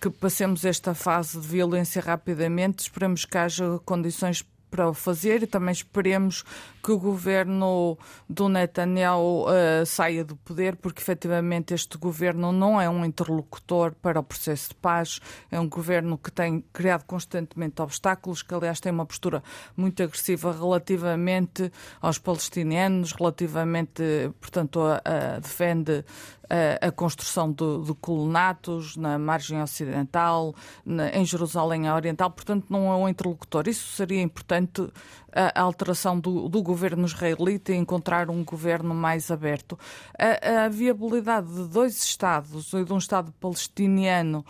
que 0.00 0.08
passemos 0.08 0.64
esta 0.64 0.94
fase 0.94 1.40
de 1.40 1.46
violência 1.46 2.00
rapidamente, 2.00 2.84
esperemos 2.84 3.24
que 3.24 3.36
haja 3.36 3.80
condições 3.84 4.44
para 4.74 4.88
o 4.88 4.92
fazer 4.92 5.44
e 5.44 5.46
também 5.46 5.70
esperemos 5.70 6.42
que 6.82 6.90
o 6.90 6.98
governo 6.98 7.96
do 8.28 8.48
Netanyahu 8.48 9.44
uh, 9.44 9.86
saia 9.86 10.24
do 10.24 10.34
poder, 10.34 10.74
porque 10.74 11.00
efetivamente 11.00 11.72
este 11.72 11.96
governo 11.96 12.50
não 12.50 12.80
é 12.80 12.90
um 12.90 13.04
interlocutor 13.04 13.94
para 14.02 14.18
o 14.18 14.22
processo 14.24 14.70
de 14.70 14.74
paz, 14.74 15.20
é 15.48 15.60
um 15.60 15.68
governo 15.68 16.18
que 16.18 16.32
tem 16.32 16.64
criado 16.72 17.04
constantemente 17.04 17.80
obstáculos, 17.80 18.42
que 18.42 18.52
aliás 18.52 18.80
tem 18.80 18.90
uma 18.90 19.06
postura 19.06 19.44
muito 19.76 20.02
agressiva 20.02 20.50
relativamente 20.50 21.70
aos 22.02 22.18
palestinianos, 22.18 23.12
relativamente, 23.12 24.02
portanto, 24.40 24.80
a, 24.80 25.00
a 25.04 25.38
defende 25.38 26.04
a, 26.48 26.88
a 26.88 26.90
construção 26.90 27.50
de, 27.50 27.84
de, 27.84 27.94
colonatos 27.94 28.96
na 28.96 29.18
margem 29.18 29.62
ocidental, 29.62 30.54
na, 30.84 31.10
em 31.10 31.24
Jerusalém 31.24 31.90
Oriental, 31.90 32.30
portanto, 32.30 32.66
não 32.68 32.92
é 32.92 32.96
um 32.96 33.08
interlocutor. 33.08 33.68
Isso 33.68 33.96
seria 33.96 34.20
importante 34.20 34.88
a 35.34 35.60
alteração 35.60 36.18
do, 36.18 36.48
do 36.48 36.62
governo 36.62 37.06
israelita 37.06 37.72
e 37.72 37.76
encontrar 37.76 38.30
um 38.30 38.44
governo 38.44 38.94
mais 38.94 39.30
aberto. 39.30 39.78
A, 40.16 40.64
a 40.64 40.68
viabilidade 40.68 41.52
de 41.52 41.68
dois 41.68 42.02
Estados 42.04 42.72
e 42.72 42.84
de 42.84 42.92
um 42.92 42.98
Estado 42.98 43.32
palestiniano 43.40 44.44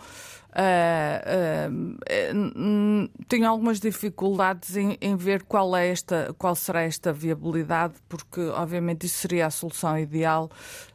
Uh, 0.55 1.91
uh, 1.99 3.09
tenho 3.27 3.45
algumas 3.45 3.77
dificuldades 3.77 4.77
em, 4.77 4.97
em, 5.01 5.13
ver 5.17 5.43
qual, 5.43 5.75
é 5.75 5.89
esta, 5.89 6.33
qual 6.37 6.55
será 6.55 6.83
esta 6.83 7.11
viabilidade, 7.11 7.95
porque 8.07 8.39
obviamente 8.39 9.05
isso 9.05 9.17
seria 9.17 9.47
a 9.47 9.49
solução 9.49 9.99
ideal, 9.99 10.49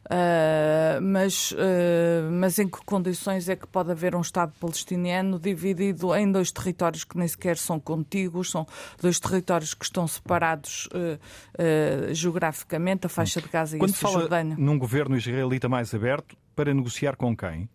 uh, 0.07 0.99
mas, 0.99 1.53
mas 2.31 2.57
em 2.57 2.67
que 2.67 2.83
condições 2.83 3.47
é 3.49 3.55
que 3.55 3.67
pode 3.67 3.91
haver 3.91 4.15
um 4.15 4.21
Estado 4.21 4.51
palestiniano 4.59 5.37
dividido 5.37 6.15
em 6.15 6.31
dois 6.31 6.51
territórios 6.51 7.03
que 7.03 7.15
nem 7.15 7.27
sequer 7.27 7.55
são 7.57 7.79
contíguos, 7.79 8.49
são 8.49 8.65
dois 8.99 9.19
territórios 9.19 9.75
que 9.75 9.85
estão 9.85 10.07
separados 10.07 10.89
geograficamente, 12.11 13.05
a 13.05 13.09
faixa 13.09 13.39
de 13.39 13.47
Gaza 13.47 13.77
Quando 13.77 13.91
e 13.91 13.93
a 13.93 13.95
Cisjordânia. 13.95 14.55
Fala 14.55 14.65
num 14.65 14.79
governo 14.79 15.15
israelita 15.15 15.69
mais 15.69 15.93
aberto, 15.93 16.35
para 16.55 16.73
negociar 16.73 17.15
com 17.15 17.35
quem? 17.35 17.69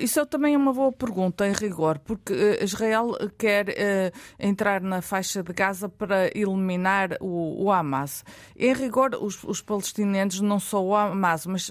Isso 0.00 0.24
também 0.24 0.54
é 0.54 0.56
uma 0.56 0.72
boa 0.72 0.90
pergunta, 0.90 1.46
em 1.46 1.52
rigor, 1.52 1.98
porque 1.98 2.32
uh, 2.32 2.64
Israel 2.64 3.10
quer 3.36 3.68
uh, 3.68 4.18
entrar 4.38 4.80
na 4.80 5.02
faixa 5.02 5.42
de 5.42 5.52
Gaza 5.52 5.86
para 5.86 6.28
eliminar 6.34 7.18
o, 7.20 7.64
o 7.64 7.70
Hamas. 7.70 8.24
Em 8.56 8.72
rigor, 8.72 9.10
os, 9.20 9.44
os, 9.44 9.60
palestinianos 9.60 10.40
não 10.40 10.58
são 10.58 10.86
o 10.86 10.94
Hamas, 10.94 11.44
mas 11.44 11.70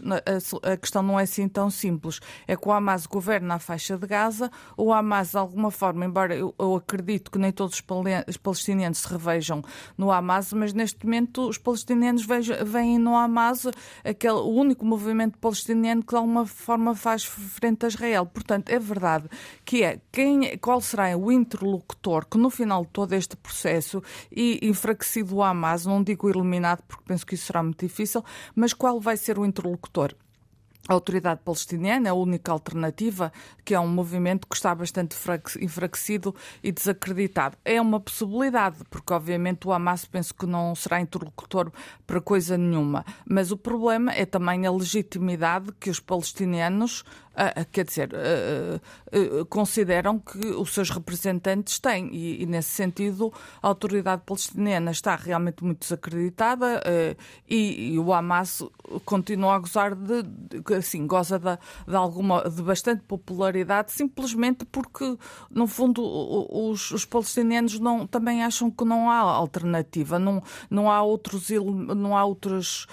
a, 0.63 0.73
a, 0.73 0.77
questão 0.77 1.01
não 1.01 1.19
é 1.19 1.23
assim 1.23 1.47
tão 1.47 1.71
simples. 1.71 2.19
É 2.47 2.55
que 2.55 2.67
o 2.67 2.71
Hamas 2.71 3.07
governa 3.07 3.55
a 3.55 3.59
faixa 3.59 3.97
de 3.97 4.05
Gaza, 4.05 4.51
o 4.77 4.93
Hamas, 4.93 5.31
de 5.31 5.37
alguma 5.37 5.71
forma, 5.71 6.05
embora 6.05 6.35
eu, 6.35 6.53
eu 6.59 6.75
acredito 6.75 7.31
que 7.31 7.39
nem 7.39 7.51
todos 7.51 7.81
os 8.27 8.37
palestinianos 8.37 8.99
se 8.99 9.07
revejam 9.07 9.63
no 9.97 10.11
Hamas, 10.11 10.53
mas 10.53 10.73
neste 10.73 11.03
momento 11.05 11.49
os 11.49 11.57
palestinianos 11.57 12.25
veem 12.25 12.99
no 12.99 13.15
Hamas 13.15 13.65
aquele, 14.03 14.33
o 14.33 14.49
único 14.49 14.85
movimento 14.85 15.39
palestiniano 15.39 16.03
que 16.03 16.09
de 16.09 16.17
alguma 16.17 16.45
forma 16.45 16.93
faz 16.93 17.23
frente 17.23 17.78
a 17.85 17.89
Israel. 17.89 18.25
Portanto, 18.25 18.69
é 18.69 18.79
verdade 18.79 19.29
que 19.65 19.83
é 19.83 19.99
quem, 20.11 20.57
qual 20.57 20.81
será 20.81 21.15
o 21.17 21.31
interlocutor 21.31 22.25
que 22.25 22.37
no 22.37 22.49
final 22.49 22.83
de 22.83 22.91
todo 22.91 23.13
este 23.13 23.35
processo 23.35 24.01
e 24.31 24.59
enfraquecido 24.63 25.35
o 25.35 25.43
Hamas, 25.43 25.85
não 25.85 26.03
digo 26.03 26.29
eliminado 26.29 26.81
porque 26.87 27.03
penso 27.05 27.25
que 27.25 27.35
isso 27.35 27.45
será 27.45 27.63
muito 27.63 27.85
difícil, 27.85 28.23
mas 28.55 28.73
qual 28.73 28.99
vai 28.99 29.17
ser 29.17 29.37
o 29.39 29.45
interlocutor? 29.45 30.15
A 30.89 30.93
autoridade 30.93 31.41
palestiniana 31.45 32.07
é 32.07 32.09
a 32.09 32.15
única 32.15 32.51
alternativa, 32.51 33.31
que 33.63 33.75
é 33.75 33.79
um 33.79 33.87
movimento 33.87 34.47
que 34.47 34.55
está 34.55 34.73
bastante 34.73 35.15
enfraquecido 35.61 36.33
e 36.63 36.71
desacreditado. 36.71 37.55
É 37.63 37.79
uma 37.79 37.99
possibilidade, 37.99 38.77
porque 38.89 39.13
obviamente 39.13 39.67
o 39.67 39.71
Hamas 39.71 40.05
penso 40.05 40.33
que 40.33 40.47
não 40.47 40.73
será 40.73 40.99
interlocutor 40.99 41.71
para 42.07 42.19
coisa 42.19 42.57
nenhuma. 42.57 43.05
Mas 43.23 43.51
o 43.51 43.57
problema 43.57 44.11
é 44.13 44.25
também 44.25 44.65
a 44.65 44.71
legitimidade 44.71 45.71
que 45.79 45.91
os 45.91 45.99
palestinianos 45.99 47.03
Uh, 47.39 47.65
quer 47.71 47.85
dizer, 47.85 48.09
uh, 48.13 49.45
consideram 49.45 50.19
que 50.19 50.37
os 50.37 50.73
seus 50.73 50.89
representantes 50.89 51.79
têm, 51.79 52.09
e, 52.13 52.43
e, 52.43 52.45
nesse 52.45 52.71
sentido 52.71 53.31
a 53.63 53.67
autoridade 53.69 54.23
palestiniana 54.25 54.91
está 54.91 55.15
realmente 55.15 55.63
muito 55.63 55.79
desacreditada 55.79 56.83
e, 57.47 57.93
e, 57.93 57.99
o 57.99 58.11
Hamas 58.11 58.61
continua 59.05 59.55
a 59.55 59.59
gozar 59.59 59.95
de, 59.95 60.23
de 60.23 60.73
assim, 60.75 61.07
goza 61.07 61.39
de, 61.39 61.57
de, 61.87 61.95
alguma, 61.95 62.43
de 62.49 62.61
bastante 62.61 63.03
popularidade 63.03 63.93
simplesmente 63.93 64.65
porque, 64.65 65.17
no 65.49 65.65
fundo, 65.65 66.03
os, 66.03 66.91
os 66.91 67.05
palestinianos 67.05 67.79
não, 67.79 68.05
também 68.05 68.43
acham 68.43 68.69
que 68.69 68.83
não 68.83 69.09
há 69.09 69.19
alternativa, 69.19 70.19
não, 70.19 70.43
não 70.69 70.91
há 70.91 71.01
outros, 71.01 71.49
não 71.95 72.17
há 72.17 72.25
outros 72.25 72.85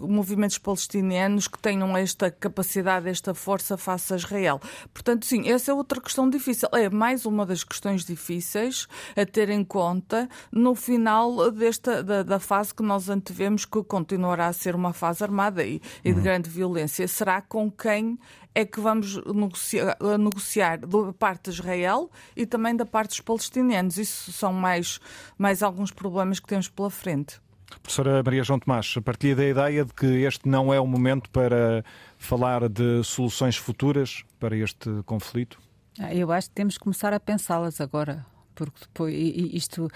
movimentos 0.00 0.58
palestinianos 0.58 1.46
que 1.46 1.58
tenham 1.58 1.96
esta 1.96 2.28
capacidade, 2.30 3.08
esta 3.08 3.35
força 3.36 3.76
face 3.76 4.12
a 4.12 4.16
Israel. 4.16 4.60
Portanto, 4.92 5.24
sim, 5.26 5.48
essa 5.48 5.70
é 5.70 5.74
outra 5.74 6.00
questão 6.00 6.28
difícil. 6.28 6.68
É 6.72 6.90
mais 6.90 7.26
uma 7.26 7.46
das 7.46 7.62
questões 7.62 8.04
difíceis 8.04 8.88
a 9.16 9.24
ter 9.24 9.50
em 9.50 9.64
conta 9.64 10.28
no 10.50 10.74
final 10.74 11.50
desta, 11.50 12.02
da, 12.02 12.22
da 12.22 12.40
fase 12.40 12.74
que 12.74 12.82
nós 12.82 13.08
antevemos, 13.08 13.64
que 13.64 13.82
continuará 13.84 14.48
a 14.48 14.52
ser 14.52 14.74
uma 14.74 14.92
fase 14.92 15.22
armada 15.22 15.64
e, 15.64 15.80
e 16.04 16.10
de 16.10 16.18
uhum. 16.18 16.24
grande 16.24 16.50
violência. 16.50 17.06
Será 17.06 17.40
com 17.40 17.70
quem 17.70 18.18
é 18.56 18.64
que 18.64 18.80
vamos 18.80 19.16
negociar, 19.26 19.98
negociar 20.18 20.78
da 20.78 21.12
parte 21.12 21.50
de 21.50 21.50
Israel 21.50 22.10
e 22.34 22.46
também 22.46 22.74
da 22.74 22.86
parte 22.86 23.10
dos 23.10 23.20
palestinianos. 23.20 23.98
Isso 23.98 24.32
são 24.32 24.50
mais, 24.50 24.98
mais 25.36 25.62
alguns 25.62 25.90
problemas 25.90 26.40
que 26.40 26.46
temos 26.46 26.66
pela 26.66 26.88
frente. 26.88 27.38
Professora 27.82 28.22
Maria 28.22 28.42
João 28.42 28.58
Tomás, 28.58 28.94
partilha 29.04 29.36
da 29.36 29.46
ideia 29.46 29.84
de 29.84 29.92
que 29.92 30.06
este 30.06 30.48
não 30.48 30.72
é 30.72 30.80
o 30.80 30.86
momento 30.86 31.28
para 31.30 31.84
falar 32.18 32.68
de 32.68 33.02
soluções 33.04 33.56
futuras 33.56 34.24
para 34.38 34.56
este 34.56 35.02
conflito? 35.04 35.58
Ah, 35.98 36.14
eu 36.14 36.30
acho 36.30 36.48
que 36.48 36.54
temos 36.54 36.76
que 36.76 36.84
começar 36.84 37.12
a 37.12 37.20
pensá-las 37.20 37.80
agora, 37.80 38.24
porque 38.54 38.80
depois 38.80 39.14
isto 39.14 39.88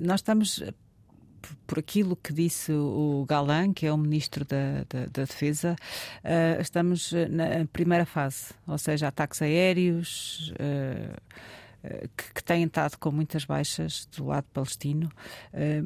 nós 0.00 0.20
estamos 0.20 0.62
por 1.66 1.78
aquilo 1.78 2.16
que 2.16 2.32
disse 2.32 2.72
o 2.72 3.24
Galan, 3.28 3.72
que 3.72 3.86
é 3.86 3.92
o 3.92 3.96
ministro 3.96 4.44
da, 4.44 4.84
da, 4.88 5.06
da 5.06 5.24
Defesa, 5.24 5.76
uh, 6.24 6.60
estamos 6.60 7.12
na 7.12 7.66
primeira 7.72 8.04
fase, 8.04 8.52
ou 8.66 8.78
seja, 8.78 9.08
ataques 9.08 9.42
aéreos. 9.42 10.52
Uh, 10.52 11.16
que, 12.16 12.34
que, 12.34 12.44
têm 12.44 12.64
estado 12.64 12.96
com 12.98 13.10
muitas 13.12 13.44
baixas 13.44 14.06
do 14.16 14.26
lado 14.26 14.46
palestino. 14.52 15.10
Eh, 15.52 15.82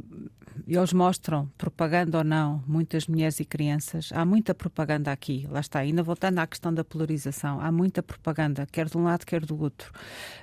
eles 0.66 0.93
mostram, 0.93 1.51
propaganda 1.57 2.18
ou 2.18 2.24
não, 2.24 2.62
muitas 2.66 3.07
mulheres 3.07 3.40
e 3.40 3.45
crianças. 3.45 4.11
Há 4.12 4.24
muita 4.24 4.55
propaganda 4.55 5.12
aqui, 5.12 5.47
lá 5.51 5.61
está. 5.61 5.80
Ainda 5.80 6.03
voltando 6.03 6.38
à 6.38 6.47
questão 6.47 6.72
da 6.72 6.84
polarização, 6.84 7.61
há 7.61 7.70
muita 7.70 8.03
propaganda, 8.03 8.66
quer 8.70 8.86
de 8.86 8.97
um 8.97 9.05
lado, 9.05 9.24
quer 9.24 9.45
do 9.45 9.61
outro. 9.61 9.93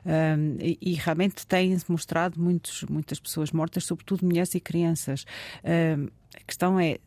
Um, 0.06 0.58
e, 0.60 0.78
e, 0.82 0.94
realmente 0.94 1.46
têm-se 1.46 1.92
mostrado 1.92 2.40
muitos, 2.40 2.84
muitas 2.84 3.20
pessoas 3.20 3.52
mortas, 3.52 3.86
sobretudo 3.86 4.26
mulheres 4.26 4.54
e 4.56 4.60
crianças. 4.60 5.26
A 5.64 6.44
questão 6.46 6.80
é, 6.80 7.00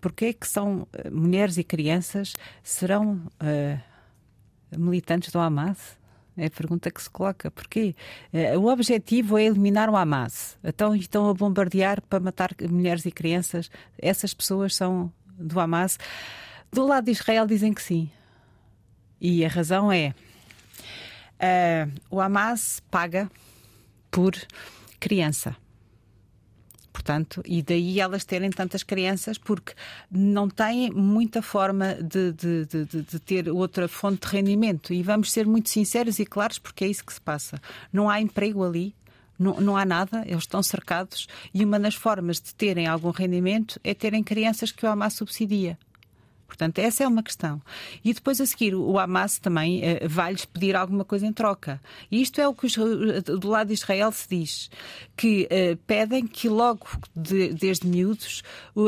porquê 0.00 0.26
é 0.26 0.32
que 0.32 0.46
são 0.46 0.86
eh, 0.92 1.10
mulheres 1.10 1.56
e 1.58 1.64
crianças 1.64 2.34
serão 2.62 3.20
militantes 4.76 5.32
do 5.32 5.38
Hamas? 5.38 5.99
É 6.40 6.46
a 6.46 6.50
pergunta 6.50 6.90
que 6.90 7.02
se 7.02 7.10
coloca. 7.10 7.50
Porquê? 7.50 7.94
Eh, 8.32 8.56
o 8.56 8.64
objetivo 8.64 9.36
é 9.36 9.44
eliminar 9.44 9.90
o 9.90 9.96
Hamas. 9.96 10.56
Então 10.64 10.96
estão 10.96 11.28
a 11.28 11.34
bombardear 11.34 12.00
para 12.00 12.18
matar 12.18 12.54
mulheres 12.70 13.04
e 13.04 13.10
crianças. 13.10 13.70
Essas 13.98 14.32
pessoas 14.32 14.74
são 14.74 15.12
do 15.38 15.60
Hamas. 15.60 15.98
Do 16.72 16.86
lado 16.86 17.04
de 17.04 17.10
Israel 17.10 17.46
dizem 17.46 17.74
que 17.74 17.82
sim. 17.82 18.10
E 19.20 19.44
a 19.44 19.48
razão 19.48 19.92
é: 19.92 20.14
uh, 21.36 22.00
o 22.08 22.18
Hamas 22.22 22.82
paga 22.90 23.30
por 24.10 24.34
criança 24.98 25.54
portanto, 27.00 27.42
e 27.46 27.62
daí 27.62 27.98
elas 27.98 28.24
terem 28.24 28.50
tantas 28.50 28.82
crianças, 28.82 29.38
porque 29.38 29.72
não 30.10 30.50
têm 30.50 30.90
muita 30.90 31.40
forma 31.40 31.94
de, 31.94 32.32
de, 32.32 32.66
de, 32.66 32.84
de, 32.84 33.18
ter 33.18 33.48
outra 33.48 33.88
fonte 33.88 34.28
de 34.28 34.36
rendimento. 34.36 34.92
E 34.92 35.02
vamos 35.02 35.32
ser 35.32 35.46
muito 35.46 35.70
sinceros 35.70 36.18
e 36.18 36.26
claros, 36.26 36.58
porque 36.58 36.84
é 36.84 36.88
isso 36.88 37.04
que 37.04 37.12
se 37.12 37.20
passa. 37.20 37.60
Não 37.90 38.10
há 38.10 38.20
emprego 38.20 38.62
ali, 38.62 38.94
não, 39.38 39.58
não, 39.58 39.76
há 39.78 39.86
nada, 39.86 40.22
eles 40.26 40.42
estão 40.42 40.62
cercados 40.62 41.26
e 41.54 41.64
uma 41.64 41.80
das 41.80 41.94
formas 41.94 42.38
de 42.38 42.54
terem 42.54 42.86
algum 42.86 43.10
rendimento 43.10 43.80
é 43.82 43.94
terem 43.94 44.22
crianças 44.22 44.70
que 44.70 44.84
o 44.84 44.88
Hamas 44.88 45.14
subsidia. 45.14 45.78
Portanto, 46.50 46.80
essa 46.80 47.04
é 47.04 47.06
uma 47.06 47.22
questão. 47.22 47.62
E 48.04 48.12
depois 48.12 48.40
a 48.40 48.44
seguir, 48.44 48.74
o 48.74 48.98
Hamas 48.98 49.38
também 49.38 49.80
uh, 49.82 50.08
vai-lhes 50.08 50.44
pedir 50.44 50.74
alguma 50.74 51.04
coisa 51.04 51.24
em 51.24 51.32
troca. 51.32 51.80
E 52.10 52.20
isto 52.20 52.40
é 52.40 52.48
o 52.48 52.52
que 52.52 52.66
os, 52.66 52.76
eh, 52.76 53.20
do 53.20 53.48
lado 53.48 53.68
de 53.68 53.74
Israel 53.74 54.10
se 54.10 54.28
diz, 54.28 54.68
que 55.16 55.44
uh, 55.44 55.76
pedem 55.86 56.26
que 56.26 56.48
logo 56.48 56.88
de, 57.14 57.54
desde 57.54 57.86
miúdos 57.86 58.42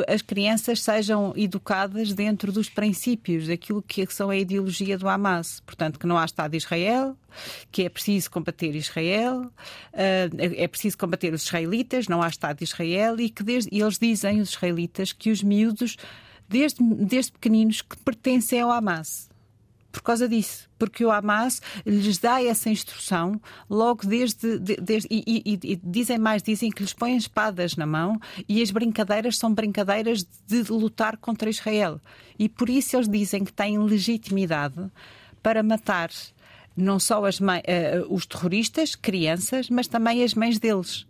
as 0.08 0.22
crianças 0.22 0.82
sejam 0.82 1.32
educadas 1.36 2.12
dentro 2.12 2.50
dos 2.50 2.68
princípios 2.68 3.46
daquilo 3.46 3.80
que 3.80 4.04
são 4.08 4.28
a 4.28 4.36
ideologia 4.36 4.98
do 4.98 5.08
Hamas. 5.08 5.60
Portanto, 5.64 6.00
que 6.00 6.06
não 6.06 6.18
há 6.18 6.24
Estado 6.24 6.50
de 6.50 6.56
Israel, 6.56 7.16
que 7.70 7.84
é 7.84 7.88
preciso 7.88 8.28
combater 8.28 8.74
Israel, 8.74 9.52
é 9.92 10.66
preciso 10.66 10.98
combater 10.98 11.32
os 11.32 11.44
israelitas, 11.44 12.08
não 12.08 12.22
há 12.22 12.28
Estado 12.28 12.58
de 12.58 12.64
Israel 12.64 13.20
e 13.20 13.30
que 13.30 13.42
desde, 13.42 13.70
e 13.72 13.80
eles 13.80 13.98
dizem, 13.98 14.40
os 14.40 14.50
israelitas, 14.50 15.12
que 15.12 15.30
os 15.30 15.42
miúdos 15.42 15.96
desde, 16.52 16.82
desde 16.82 17.32
pequeninos 17.32 17.80
que 17.80 17.96
pertencem 17.96 18.60
ao 18.60 18.70
Hamas. 18.70 19.30
Por 19.90 20.02
causa 20.02 20.26
disso, 20.26 20.70
porque 20.78 21.04
o 21.04 21.10
Hamas 21.10 21.60
lhes 21.84 22.16
dá 22.16 22.42
essa 22.42 22.70
instrução 22.70 23.38
logo 23.68 24.06
desde. 24.06 24.58
desde 24.58 25.06
e, 25.10 25.22
e, 25.26 25.58
e, 25.62 25.76
dizem 25.76 26.18
mais, 26.18 26.42
dizem 26.42 26.70
que 26.70 26.82
lhes 26.82 26.94
põem 26.94 27.16
espadas 27.16 27.76
na 27.76 27.84
mão 27.84 28.18
e 28.48 28.62
as 28.62 28.70
brincadeiras 28.70 29.36
são 29.36 29.52
brincadeiras 29.52 30.26
de 30.46 30.62
lutar 30.70 31.18
contra 31.18 31.50
Israel. 31.50 32.00
E 32.38 32.48
por 32.48 32.70
isso 32.70 32.96
eles 32.96 33.08
dizem 33.08 33.44
que 33.44 33.52
têm 33.52 33.78
legitimidade 33.78 34.90
para 35.42 35.62
matar 35.62 36.10
não 36.74 36.98
só 36.98 37.26
as 37.26 37.38
mães, 37.38 37.62
uh, 37.62 38.14
os 38.14 38.24
terroristas, 38.24 38.94
crianças, 38.94 39.68
mas 39.68 39.86
também 39.86 40.24
as 40.24 40.32
mães 40.32 40.58
deles. 40.58 41.06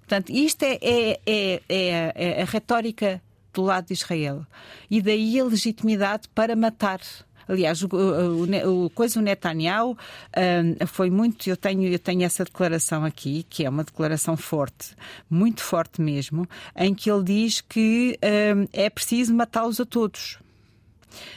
Portanto, 0.00 0.30
isto 0.30 0.62
é, 0.64 0.78
é, 0.82 1.20
é, 1.24 1.62
é, 1.66 2.12
é 2.14 2.42
a 2.42 2.44
retórica 2.44 3.22
do 3.52 3.62
lado 3.62 3.86
de 3.86 3.94
Israel. 3.94 4.46
E 4.90 5.00
daí 5.00 5.38
a 5.38 5.44
legitimidade 5.44 6.28
para 6.34 6.56
matar. 6.56 7.00
Aliás, 7.48 7.82
o, 7.82 7.88
o, 7.88 8.84
o, 8.84 8.90
coisa 8.90 9.18
o 9.18 9.22
Netanyahu 9.22 9.90
um, 9.90 10.86
foi 10.86 11.10
muito. 11.10 11.48
Eu 11.48 11.56
tenho, 11.56 11.84
eu 11.84 11.98
tenho 11.98 12.22
essa 12.22 12.44
declaração 12.44 13.04
aqui, 13.04 13.44
que 13.48 13.64
é 13.64 13.68
uma 13.68 13.84
declaração 13.84 14.36
forte, 14.36 14.94
muito 15.28 15.62
forte 15.62 16.00
mesmo, 16.00 16.48
em 16.76 16.94
que 16.94 17.10
ele 17.10 17.24
diz 17.24 17.60
que 17.60 18.18
um, 18.22 18.66
é 18.72 18.88
preciso 18.88 19.34
matá-los 19.34 19.80
a 19.80 19.84
todos. 19.84 20.38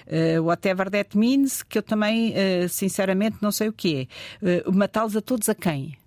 Uh, 0.08 0.42
whatever 0.42 0.90
that 0.90 1.18
means, 1.18 1.62
que 1.62 1.78
eu 1.78 1.84
também, 1.84 2.32
uh, 2.32 2.70
sinceramente, 2.70 3.38
não 3.42 3.52
sei 3.52 3.68
o 3.68 3.74
que 3.74 4.08
é. 4.42 4.68
Uh, 4.68 4.72
matá-los 4.72 5.18
a 5.18 5.22
todos 5.22 5.50
a 5.50 5.56
quem? 5.56 5.98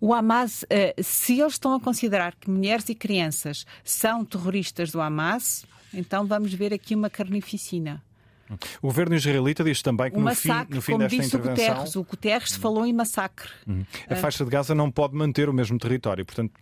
O 0.00 0.12
Hamas, 0.12 0.64
eh, 0.68 0.94
se 1.02 1.40
eles 1.40 1.54
estão 1.54 1.74
a 1.74 1.80
considerar 1.80 2.34
que 2.34 2.50
mulheres 2.50 2.88
e 2.88 2.94
crianças 2.94 3.64
são 3.82 4.24
terroristas 4.24 4.90
do 4.90 5.00
Hamas, 5.00 5.64
então 5.92 6.26
vamos 6.26 6.52
ver 6.52 6.72
aqui 6.74 6.94
uma 6.94 7.08
carnificina. 7.08 8.02
O 8.80 8.86
governo 8.86 9.16
israelita 9.16 9.64
diz 9.64 9.82
também 9.82 10.10
que 10.10 10.18
no 10.18 10.34
fim, 10.34 10.50
no 10.68 10.80
fim 10.80 10.98
desta 10.98 11.16
disse 11.16 11.36
intervenção. 11.36 11.64
O 11.64 11.74
Guterres, 11.74 11.96
o 11.96 12.04
Guterres 12.04 12.56
falou 12.56 12.86
em 12.86 12.92
massacre. 12.92 13.50
Uhum. 13.66 13.84
A 14.08 14.14
faixa 14.14 14.44
de 14.44 14.50
Gaza 14.50 14.74
não 14.74 14.90
pode 14.90 15.16
manter 15.16 15.48
o 15.48 15.52
mesmo 15.52 15.78
território, 15.78 16.24
portanto, 16.24 16.52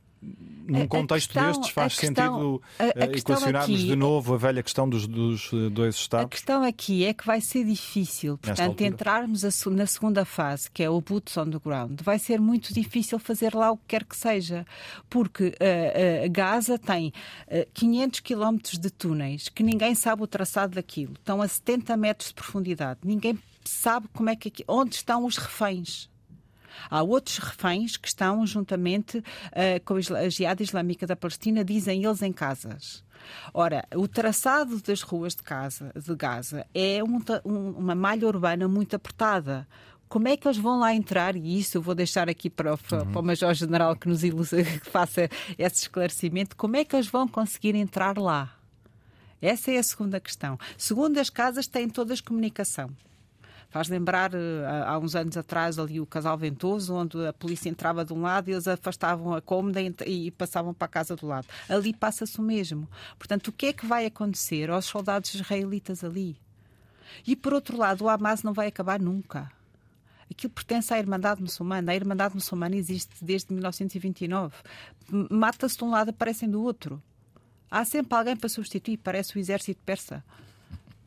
num 0.67 0.87
contexto 0.87 1.33
questão, 1.33 1.47
destes 1.47 1.71
faz 1.71 1.99
questão, 1.99 2.35
sentido 2.35 2.63
a, 2.79 2.85
a 2.85 3.07
eh, 3.07 3.19
equacionarmos 3.19 3.77
aqui, 3.77 3.87
de 3.87 3.97
novo 3.97 4.35
a 4.35 4.37
velha 4.39 4.63
questão 4.63 4.89
dos, 4.89 5.07
dos, 5.07 5.51
eh, 5.53 5.69
dois 5.71 5.95
Estados? 5.95 6.27
A 6.27 6.29
questão 6.29 6.63
aqui 6.65 7.05
é 7.05 7.13
que 7.13 7.27
vai 7.27 7.41
ser 7.41 7.65
difícil, 7.65 8.39
portanto, 8.39 8.81
entrarmos 8.83 9.45
a, 9.45 9.71
na 9.71 9.87
segunda 9.87 10.25
fase, 10.25 10.71
que 10.71 10.83
é 10.83 10.89
o 10.89 11.01
boots 11.01 11.37
on 11.37 11.51
the 11.51 11.59
ground, 11.59 12.01
vai 12.03 12.19
ser 12.19 12.41
muito 12.41 12.73
difícil 12.73 13.19
fazer 13.19 13.55
lá 13.55 13.71
o 13.71 13.77
que 13.77 13.85
quer 13.89 14.05
que 14.05 14.17
seja, 14.17 14.67
porque 15.11 15.49
uh, 15.49 16.27
uh, 16.27 16.31
Gaza 16.31 16.79
tem 16.79 17.13
uh, 17.49 17.67
500 17.75 18.21
quilómetros 18.21 18.79
de 18.79 18.91
túneis 18.91 19.49
que 19.49 19.63
ninguém 19.63 19.95
sabe 19.95 20.23
o 20.23 20.27
traçado 20.27 20.75
daquilo, 20.75 21.13
estão 21.15 21.43
a 21.43 21.49
70 21.49 21.97
metros 21.97 22.29
de 22.29 22.35
profundidade, 22.35 23.01
ninguém 23.05 23.39
sabe 23.65 24.09
como 24.13 24.31
é 24.31 24.37
que 24.37 24.53
onde 24.69 24.95
estão 24.95 25.25
os 25.25 25.37
reféns. 25.37 26.09
Há 26.91 27.03
outros 27.03 27.39
reféns 27.39 27.97
que 27.97 28.09
estão 28.09 28.47
juntamente 28.47 29.19
uh, 29.19 29.85
com 29.85 29.95
a 29.95 30.29
Jihad 30.29 30.61
Islâmica 30.61 31.07
da 31.07 31.17
Palestina, 31.17 31.65
dizem 31.65 32.05
eles, 32.05 32.23
em 32.23 32.33
casas. 32.33 33.05
Ora, 33.53 33.87
o 33.95 34.07
traçado 34.07 34.81
das 34.81 35.03
ruas 35.03 35.35
de, 35.35 35.43
casa, 35.43 35.93
de 35.95 36.15
Gaza 36.15 36.67
é 36.75 37.03
um, 37.03 37.21
um, 37.45 37.71
uma 37.71 37.95
malha 37.95 38.27
urbana 38.27 38.69
muito 38.69 38.97
apertada. 38.97 39.67
Como 40.09 40.29
é 40.29 40.37
que 40.37 40.47
eles 40.47 40.59
vão 40.59 40.79
lá 40.79 40.95
entrar? 40.95 41.35
E 41.35 41.59
isso 41.59 41.79
eu 41.79 41.83
vou 41.83 41.95
deixar 41.95 42.29
aqui 42.29 42.49
para, 42.49 42.77
para, 42.77 43.03
uhum. 43.03 43.13
para 43.13 43.21
o 43.21 43.25
Major-General 43.25 43.97
que 43.97 44.09
nos 44.09 44.23
ilustra, 44.23 44.63
que 44.63 44.91
faça 44.91 45.29
esse 45.59 45.83
esclarecimento. 45.83 46.57
Como 46.57 46.77
é 46.77 46.85
que 46.85 46.95
eles 46.95 47.09
vão 47.09 47.27
conseguir 47.27 47.75
entrar 47.75 48.19
lá? 48.19 48.55
Essa 49.41 49.73
é 49.73 49.79
a 49.79 49.83
segunda 49.83 50.21
questão. 50.21 50.59
Segundo, 50.79 51.19
as 51.19 51.29
casas 51.29 51.67
têm 51.67 51.89
todas 51.89 52.21
comunicação. 52.21 52.91
Faz 53.75 53.89
lembrar 53.89 54.31
há 54.87 54.97
uns 55.01 55.17
anos 55.17 55.37
atrás 55.37 55.81
ali 55.81 55.99
o 55.99 56.07
casal 56.07 56.39
Ventoso, 56.39 56.95
onde 56.95 57.27
a 57.27 57.33
polícia 57.33 57.69
entrava 57.69 58.05
de 58.05 58.13
um 58.13 58.23
lado 58.23 58.49
e 58.49 58.53
eles 58.53 58.69
afastavam 58.69 59.35
a 59.35 59.41
cômoda 59.41 59.81
e 60.07 60.31
passavam 60.31 60.73
para 60.73 60.85
a 60.85 60.89
casa 60.89 61.17
do 61.17 61.27
lado. 61.27 61.49
Ali 61.69 61.93
passa-se 61.93 62.39
o 62.39 62.43
mesmo. 62.43 62.89
Portanto, 63.19 63.49
o 63.49 63.53
que 63.53 63.67
é 63.67 63.73
que 63.73 63.85
vai 63.85 64.07
acontecer 64.07 64.71
aos 64.71 64.85
soldados 64.85 65.35
israelitas 65.35 66.05
ali? 66.05 66.37
E 67.27 67.35
por 67.35 67.53
outro 67.53 67.77
lado, 67.77 68.05
o 68.05 68.09
Hamas 68.09 68.45
não 68.45 68.53
vai 68.53 68.69
acabar 68.69 69.01
nunca. 69.01 69.51
Aquilo 70.31 70.53
pertence 70.53 70.95
à 70.95 70.99
Irmandade 71.01 71.43
Muçulmana. 71.43 71.91
A 71.91 71.97
Irmandade 71.97 72.37
Muçulmana 72.37 72.77
existe 72.77 73.25
desde 73.25 73.53
1929. 73.53 74.55
Mata-se 75.29 75.77
de 75.77 75.83
um 75.83 75.91
lado, 75.91 76.11
aparecem 76.11 76.49
do 76.49 76.63
outro. 76.63 77.03
Há 77.69 77.85
sempre 77.85 78.17
alguém 78.17 78.37
para 78.37 78.49
substituir, 78.49 78.99
parece 78.99 79.37
o 79.37 79.41
exército 79.41 79.81
persa. 79.85 80.23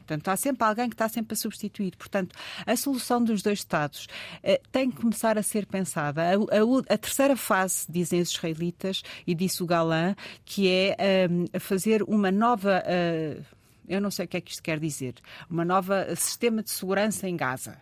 Portanto, 0.08 0.30
há 0.30 0.38
sempre 0.38 0.66
alguém 0.66 0.88
que 0.88 0.96
está 0.96 1.10
sempre 1.10 1.34
a 1.34 1.38
substituir. 1.38 1.94
Portanto, 1.98 2.34
a 2.66 2.76
solução 2.78 3.22
dos 3.22 3.42
dois 3.42 3.60
Estados 3.60 4.08
eh, 4.42 4.62
tem 4.72 4.90
que 4.90 5.02
começar 5.02 5.38
a 5.38 5.44
ser 5.44 5.66
pensada. 5.66 6.22
A, 6.22 6.34
a, 6.34 6.94
a, 6.94 6.98
terceira 6.98 7.36
fase, 7.36 7.86
dizem 7.90 8.22
os 8.22 8.32
israelitas, 8.32 9.04
e 9.26 9.36
disse 9.36 9.62
o 9.62 9.66
Galã, 9.66 10.16
que 10.46 10.70
é 10.70 10.96
eh, 10.98 11.60
fazer 11.60 12.04
uma 12.04 12.32
nova. 12.32 12.82
Eh, 12.86 13.42
eu 13.90 14.00
não 14.00 14.10
sei 14.10 14.26
o 14.26 14.28
que 14.30 14.38
é 14.38 14.42
que 14.42 14.52
isto 14.52 14.64
quer 14.64 14.80
dizer. 14.80 15.16
Uma 15.50 15.66
nova 15.66 16.16
sistema 16.16 16.64
de 16.64 16.70
segurança 16.70 17.28
em 17.28 17.36
Gaza. 17.36 17.78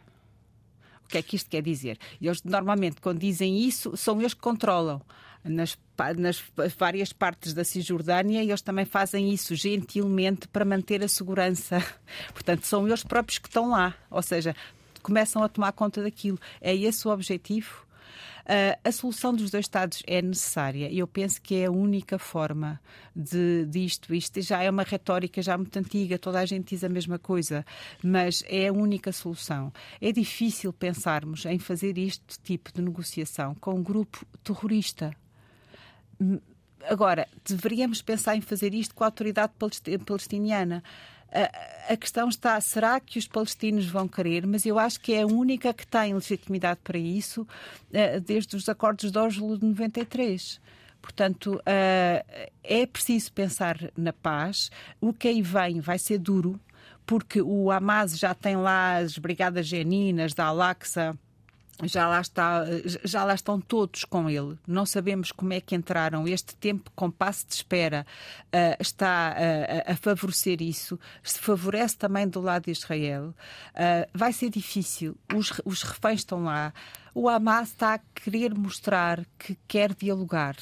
O 1.04 1.08
que 1.08 1.20
é 1.20 1.22
que 1.22 1.36
isto 1.36 1.50
quer 1.50 1.62
dizer? 1.62 2.00
Eles, 2.20 2.42
normalmente, 2.44 3.00
quando 3.00 3.20
dizem 3.20 3.60
isso, 3.60 3.96
são 3.96 4.20
eles 4.20 4.34
que 4.34 4.42
controlam. 4.42 5.00
Nas, 5.48 5.78
nas, 6.18 6.44
várias 6.76 7.14
partes 7.14 7.54
da 7.54 7.64
Cisjordânia, 7.64 8.44
eles 8.44 8.62
também 8.62 8.84
fazem 8.84 9.32
isso 9.32 9.56
gentilmente 9.56 10.48
para 10.48 10.66
manter 10.66 11.04
a 11.04 11.08
segurança. 11.08 11.86
Portanto, 12.34 12.66
são 12.66 12.88
eles 12.88 13.04
próprios 13.04 13.38
que 13.38 13.48
estão 13.48 13.70
lá. 13.70 13.96
Ou 14.10 14.24
seja, 14.24 14.56
começam 15.04 15.44
a 15.44 15.48
tomar 15.48 15.72
conta 15.72 16.02
daquilo. 16.02 16.40
É 16.60 16.76
esse 16.76 17.08
o 17.08 17.12
objetivo? 17.12 17.86
Uh, 18.46 18.78
a 18.84 18.92
solução 18.92 19.34
dos 19.34 19.50
dois 19.50 19.66
Estados 19.66 20.04
é 20.06 20.22
necessária 20.22 20.88
e 20.92 21.00
eu 21.00 21.08
penso 21.08 21.42
que 21.42 21.56
é 21.56 21.66
a 21.66 21.72
única 21.72 22.20
forma 22.20 22.80
de, 23.16 23.66
disto. 23.66 24.14
Isto 24.14 24.40
já 24.40 24.62
é 24.62 24.70
uma 24.70 24.84
retórica 24.84 25.42
já 25.42 25.58
muito 25.58 25.76
antiga, 25.80 26.20
toda 26.20 26.40
a 26.40 26.46
gente 26.46 26.70
diz 26.70 26.84
a 26.84 26.90
mesma 26.90 27.18
coisa, 27.18 27.66
mas 28.04 28.44
é 28.48 28.68
a 28.68 28.74
única 28.74 29.12
solução. 29.12 29.74
É 30.00 30.12
difícil 30.12 30.72
pensarmos 30.72 31.44
em 31.46 31.58
fazer 31.58 31.98
este 31.98 32.40
tipo 32.44 32.72
de 32.72 32.84
negociação 32.84 33.56
com 33.56 33.74
um 33.74 33.82
grupo 33.82 34.24
terrorista. 34.44 35.12
Agora, 36.84 37.28
deveríamos 37.44 38.02
pensar 38.02 38.36
em 38.36 38.42
fazer 38.42 38.74
isto 38.74 38.94
com 38.94 39.04
a 39.04 39.08
autoridade 39.08 39.54
palestiniana 40.06 40.84
a, 41.90 41.98
questão 41.98 42.30
está: 42.30 42.60
será 42.62 43.00
que 43.00 43.20
os 43.20 43.28
palestinos 43.28 43.86
vão 43.86 44.08
querer? 44.08 44.48
Mas 44.48 44.66
eu 44.66 44.80
acho 44.80 45.00
que 45.00 45.14
é 45.14 45.24
a 45.24 45.28
única 45.28 45.74
que 45.74 45.86
tem 45.86 46.14
legitimidade 46.14 46.80
para 46.84 46.98
isso 46.98 47.48
eh, 47.92 48.20
desde 48.20 48.56
os 48.56 48.70
acordos 48.70 49.12
de 49.12 49.18
Oslo 49.18 49.58
de 49.58 49.66
93. 49.66 50.62
Portanto, 51.02 51.62
eh, 51.66 52.50
é 52.64 52.86
preciso 52.86 53.32
pensar 53.34 53.78
na 53.98 54.14
paz. 54.14 54.72
O 55.02 55.14
que 55.14 55.28
aí 55.28 55.42
vem 55.42 55.80
vai 55.82 56.00
ser 56.00 56.18
duro, 56.18 56.60
porque 57.06 57.42
o 57.42 57.70
Hamas 57.70 58.18
já 58.18 58.34
tem 58.34 58.56
lá 58.56 58.98
as 58.98 59.18
brigadas 59.18 59.68
geninas 59.68 60.34
da 60.34 60.46
Al-Aqsa 60.46 61.18
já 61.84 62.08
lá, 62.08 62.22
está, 62.22 62.64
já 63.04 63.24
lá 63.24 63.34
estão 63.34 63.60
todos 63.60 64.06
com 64.06 64.30
ele. 64.30 64.58
Não 64.66 64.86
sabemos 64.86 65.32
como 65.32 65.54
é 65.54 65.60
que 65.60 65.76
entraram. 65.76 66.28
Este 66.28 66.56
tempo, 66.56 66.90
com 66.96 67.12
passo 67.12 67.46
de 67.48 67.56
espera, 67.56 68.06
uh, 68.48 68.82
está 68.82 69.36
uh, 69.36 69.92
a 69.92 69.96
favorecer 69.96 70.62
isso. 70.62 71.00
Se 71.22 71.40
favorece 71.40 71.98
também 71.98 72.28
do 72.28 72.40
lado 72.40 72.66
de 72.66 72.72
Israel. 72.72 73.34
Uh, 73.74 74.10
vai 74.14 74.32
ser 74.32 74.50
difícil. 74.50 75.18
Os, 75.36 75.52
os 75.66 75.84
reféns 75.84 76.22
estão 76.22 76.44
lá. 76.44 76.74
O 77.14 77.28
Hamas 77.30 77.70
está 77.70 77.96
a 77.96 78.00
querer 78.00 78.54
mostrar 78.54 79.26
que 79.38 79.58
quer 79.68 79.94
dialogar. 79.94 80.56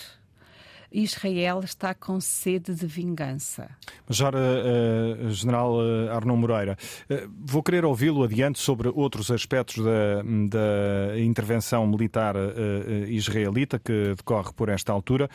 Israel 0.93 1.61
está 1.61 1.93
com 1.93 2.21
sede 2.21 2.75
de 2.75 2.85
vingança. 2.85 3.69
Major 4.07 4.33
uh, 4.35 5.29
General 5.31 5.73
uh, 5.73 6.11
Arnon 6.11 6.37
Moreira, 6.37 6.77
uh, 7.09 7.31
vou 7.43 7.63
querer 7.63 7.83
ouvi-lo 7.83 8.23
adiante 8.23 8.59
sobre 8.59 8.87
outros 8.89 9.31
aspectos 9.31 9.83
da, 9.83 10.21
da 10.21 11.19
intervenção 11.19 11.87
militar 11.87 12.35
israelita 13.07 13.79
que 13.79 14.13
decorre 14.15 14.53
por 14.53 14.69
esta 14.69 14.91
altura. 14.91 15.29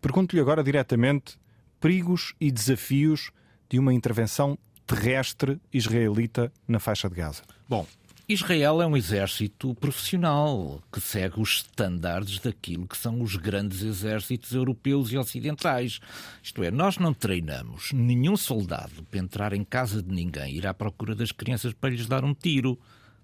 Pergunto-lhe 0.00 0.40
agora 0.40 0.62
diretamente 0.62 1.38
perigos 1.80 2.34
e 2.40 2.50
desafios 2.50 3.30
de 3.68 3.78
uma 3.78 3.92
intervenção 3.92 4.58
terrestre 4.86 5.60
israelita 5.72 6.52
na 6.66 6.78
faixa 6.78 7.08
de 7.08 7.16
Gaza. 7.16 7.42
Bom, 7.68 7.86
Israel 8.30 8.82
é 8.82 8.86
um 8.86 8.94
exército 8.94 9.74
profissional 9.76 10.82
que 10.92 11.00
segue 11.00 11.40
os 11.40 11.62
estándares 11.62 12.38
daquilo 12.38 12.86
que 12.86 12.98
são 12.98 13.22
os 13.22 13.36
grandes 13.36 13.80
exércitos 13.80 14.52
europeus 14.52 15.10
e 15.10 15.16
ocidentais. 15.16 15.98
Isto 16.42 16.62
é, 16.62 16.70
nós 16.70 16.98
não 16.98 17.14
treinamos 17.14 17.90
nenhum 17.94 18.36
soldado 18.36 19.02
para 19.04 19.18
entrar 19.18 19.54
em 19.54 19.64
casa 19.64 20.02
de 20.02 20.14
ninguém, 20.14 20.54
ir 20.56 20.66
à 20.66 20.74
procura 20.74 21.14
das 21.14 21.32
crianças 21.32 21.72
para 21.72 21.88
lhes 21.88 22.06
dar 22.06 22.22
um 22.22 22.34
tiro. 22.34 22.78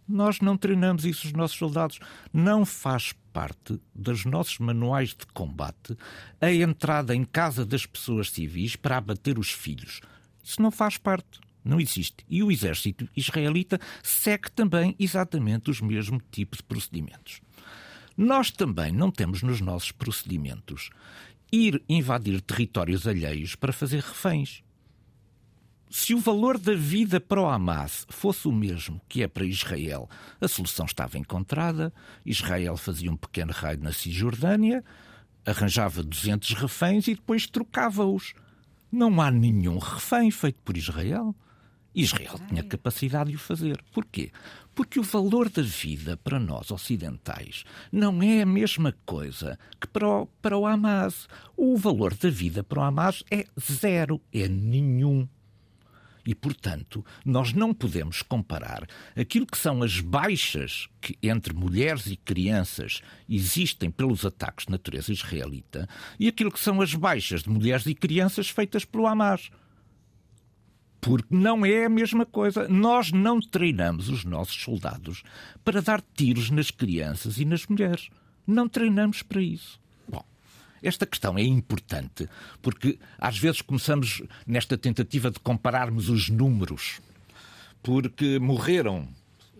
Nós 0.09 0.41
não 0.41 0.57
treinamos 0.57 1.05
isso 1.05 1.27
os 1.27 1.35
nossos 1.35 1.59
soldados. 1.59 2.01
Não 2.33 2.65
faz 2.65 3.13
parte 3.31 3.79
dos 3.95 4.25
nossos 4.25 4.59
manuais 4.59 5.11
de 5.11 5.27
combate 5.35 5.95
a 6.41 6.51
entrada 6.51 7.15
em 7.15 7.25
casa 7.25 7.67
das 7.67 7.85
pessoas 7.85 8.31
civis 8.31 8.75
para 8.75 8.97
abater 8.97 9.39
os 9.39 9.51
filhos. 9.51 10.01
Isso 10.43 10.63
não 10.63 10.71
faz 10.71 10.97
parte. 10.97 11.44
Não 11.65 11.81
existe. 11.81 12.25
E 12.29 12.43
o 12.43 12.53
exército 12.53 13.09
israelita 13.17 13.81
segue 14.03 14.51
também 14.51 14.95
exatamente 14.99 15.71
os 15.71 15.81
mesmos 15.81 16.23
tipos 16.31 16.59
de 16.59 16.65
procedimentos. 16.65 17.41
Nós 18.17 18.51
também 18.51 18.93
não 18.93 19.11
temos 19.11 19.43
nos 19.43 19.61
nossos 19.61 19.91
procedimentos 19.91 20.91
ir 21.51 21.83
invadir 21.89 22.41
territórios 22.41 23.07
alheios 23.07 23.55
para 23.55 23.73
fazer 23.73 24.01
reféns. 24.01 24.63
Se 25.89 26.13
o 26.13 26.19
valor 26.19 26.59
da 26.59 26.75
vida 26.75 27.21
para 27.21 27.41
o 27.41 27.47
Hamas 27.47 28.05
fosse 28.09 28.49
o 28.49 28.53
mesmo 28.53 29.01
que 29.09 29.23
é 29.23 29.29
para 29.29 29.45
Israel, 29.45 30.11
a 30.41 30.49
solução 30.49 30.87
estava 30.87 31.17
encontrada. 31.17 31.93
Israel 32.27 32.77
fazia 32.77 33.13
um 33.13 33.17
pequeno 33.17 33.53
raid 33.53 33.81
na 33.81 33.93
Cisjordânia, 33.93 34.85
arranjava 35.47 36.03
200 36.03 36.55
reféns 36.55 37.07
e 37.07 37.15
depois 37.15 37.47
trocava-os. 37.47 38.35
Não 38.91 39.21
há 39.21 39.31
nenhum 39.31 39.79
refém 39.79 40.33
feito 40.33 40.59
por 40.65 40.77
Israel. 40.77 41.35
Israel 41.95 42.39
tinha 42.49 42.63
capacidade 42.63 43.31
de 43.31 43.37
o 43.37 43.39
fazer. 43.39 43.83
Porquê? 43.93 44.33
Porque 44.75 44.99
o 44.99 45.05
valor 45.05 45.49
da 45.49 45.63
vida 45.63 46.17
para 46.17 46.41
nós 46.41 46.71
ocidentais 46.71 47.65
não 47.93 48.23
é 48.23 48.43
a 48.43 48.47
mesma 48.47 48.95
coisa 49.07 49.59
que 49.81 49.87
para 49.87 50.09
o, 50.09 50.27
para 50.43 50.59
o 50.59 50.67
Hamas. 50.67 51.29
O 51.57 51.77
valor 51.77 52.15
da 52.15 52.29
vida 52.29 52.65
para 52.65 52.81
o 52.81 52.83
Hamas 52.83 53.23
é 53.31 53.47
zero, 53.61 54.21
é 54.33 54.49
nenhum. 54.49 55.29
E, 56.27 56.35
portanto, 56.35 57.05
nós 57.25 57.53
não 57.53 57.75
podemos 57.75 58.23
comparar 58.23 58.89
aquilo 59.15 59.47
que 59.47 59.59
são 59.59 59.83
as 59.83 60.01
baixas 60.01 60.89
que 61.01 61.19
entre 61.23 61.53
mulheres 61.53 62.07
e 62.07 62.17
crianças 62.17 63.03
existem 63.29 63.91
pelos 63.91 64.25
ataques 64.25 64.65
de 64.65 64.73
natureza 64.73 65.13
israelita 65.13 65.87
e 66.19 66.27
aquilo 66.27 66.51
que 66.51 66.59
são 66.59 66.81
as 66.81 66.95
baixas 66.95 67.43
de 67.43 67.51
mulheres 67.51 67.85
e 67.87 67.95
crianças 67.95 68.49
feitas 68.49 68.87
pelo 68.87 69.07
Hamas 69.07 69.51
porque 71.05 71.35
não 71.37 71.67
é 71.67 71.85
a 71.85 71.89
mesma 71.91 72.25
coisa. 72.25 72.67
Nós 72.67 73.13
não 73.13 73.39
treinamos 73.39 74.09
os 74.09 74.25
nossos 74.25 74.57
soldados 74.63 75.23
para 75.63 75.83
dar 75.83 76.03
tiros 76.17 76.49
nas 76.49 76.71
crianças 76.71 77.37
e 77.37 77.45
nas 77.45 77.67
mulheres. 77.67 78.09
Não 78.47 78.67
treinamos 78.67 79.23
para 79.23 79.43
isso. 79.43 79.79
Bom, 80.09 80.25
esta 80.83 81.05
questão 81.05 81.37
é 81.37 81.43
importante 81.43 82.27
porque 82.63 82.99
às 83.19 83.37
vezes 83.37 83.61
começamos 83.61 84.23
nesta 84.47 84.79
tentativa 84.79 85.31
de 85.31 85.39
compararmos 85.41 86.09
os 86.09 86.31
números. 86.31 87.03
Porque 87.83 88.39
morreram, 88.39 89.07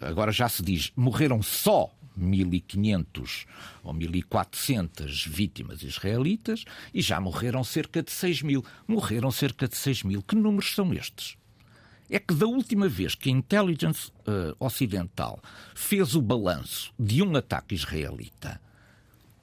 agora 0.01 0.33
já 0.33 0.49
se 0.49 0.63
diz, 0.63 0.93
morreram 0.97 1.43
só 1.43 1.91
1.500 2.19 3.47
ou 3.83 3.95
1.400 3.95 5.29
vítimas 5.29 5.83
israelitas 5.83 6.65
e 6.93 7.01
já 7.01 7.21
morreram 7.21 7.65
cerca 7.65 8.03
de 8.03 8.11
6 8.11 8.43
mil. 8.43 8.65
Morreram 8.87 9.31
cerca 9.31 9.69
de 9.69 9.77
6 9.77 10.03
mil. 10.03 10.23
Que 10.23 10.35
números 10.35 10.75
são 10.75 10.93
estes? 10.93 11.37
É 12.09 12.19
que 12.19 12.35
da 12.35 12.47
última 12.47 12.89
vez 12.89 13.15
que 13.15 13.31
a 13.31 13.33
intelligence 13.33 14.11
uh, 14.21 14.55
ocidental 14.61 15.43
fez 15.75 16.15
o 16.15 16.23
balanço 16.23 16.93
de 16.99 17.23
um 17.23 17.35
ataque 17.35 17.75
israelita, 17.75 18.61